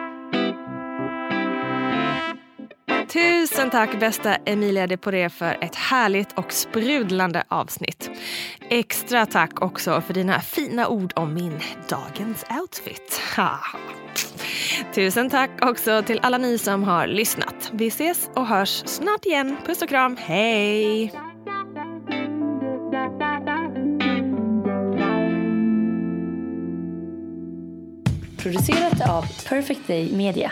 Tusen 3.14 3.70
tack 3.70 3.99
bästa 3.99 4.36
Emilia 4.36 4.88
de 4.88 4.97
Poré 4.97 5.30
för 5.30 5.57
ett 5.64 5.76
härligt 5.76 6.38
och 6.38 6.53
sprudlande 6.53 7.43
avsnitt. 7.47 8.10
Extra 8.70 9.26
tack 9.26 9.62
också 9.62 10.01
för 10.01 10.14
dina 10.14 10.41
fina 10.41 10.88
ord 10.88 11.14
om 11.16 11.34
min 11.34 11.60
dagens 11.89 12.45
outfit. 12.62 13.22
Ha. 13.36 13.60
Tusen 14.93 15.30
tack 15.30 15.49
också 15.62 16.03
till 16.05 16.20
alla 16.24 16.38
ni 16.38 16.57
som 16.57 16.84
har 16.84 17.07
lyssnat. 17.07 17.72
Vi 17.74 17.88
ses 17.88 18.30
och 18.34 18.47
hörs 18.47 18.84
snart 18.86 19.26
igen. 19.26 19.57
Puss 19.66 19.82
och 19.82 19.89
kram. 19.89 20.18
Hej! 20.20 21.14
Producerat 28.38 29.10
av 29.10 29.26
Perfect 29.49 29.88
Day 29.88 30.18
Media. 30.18 30.51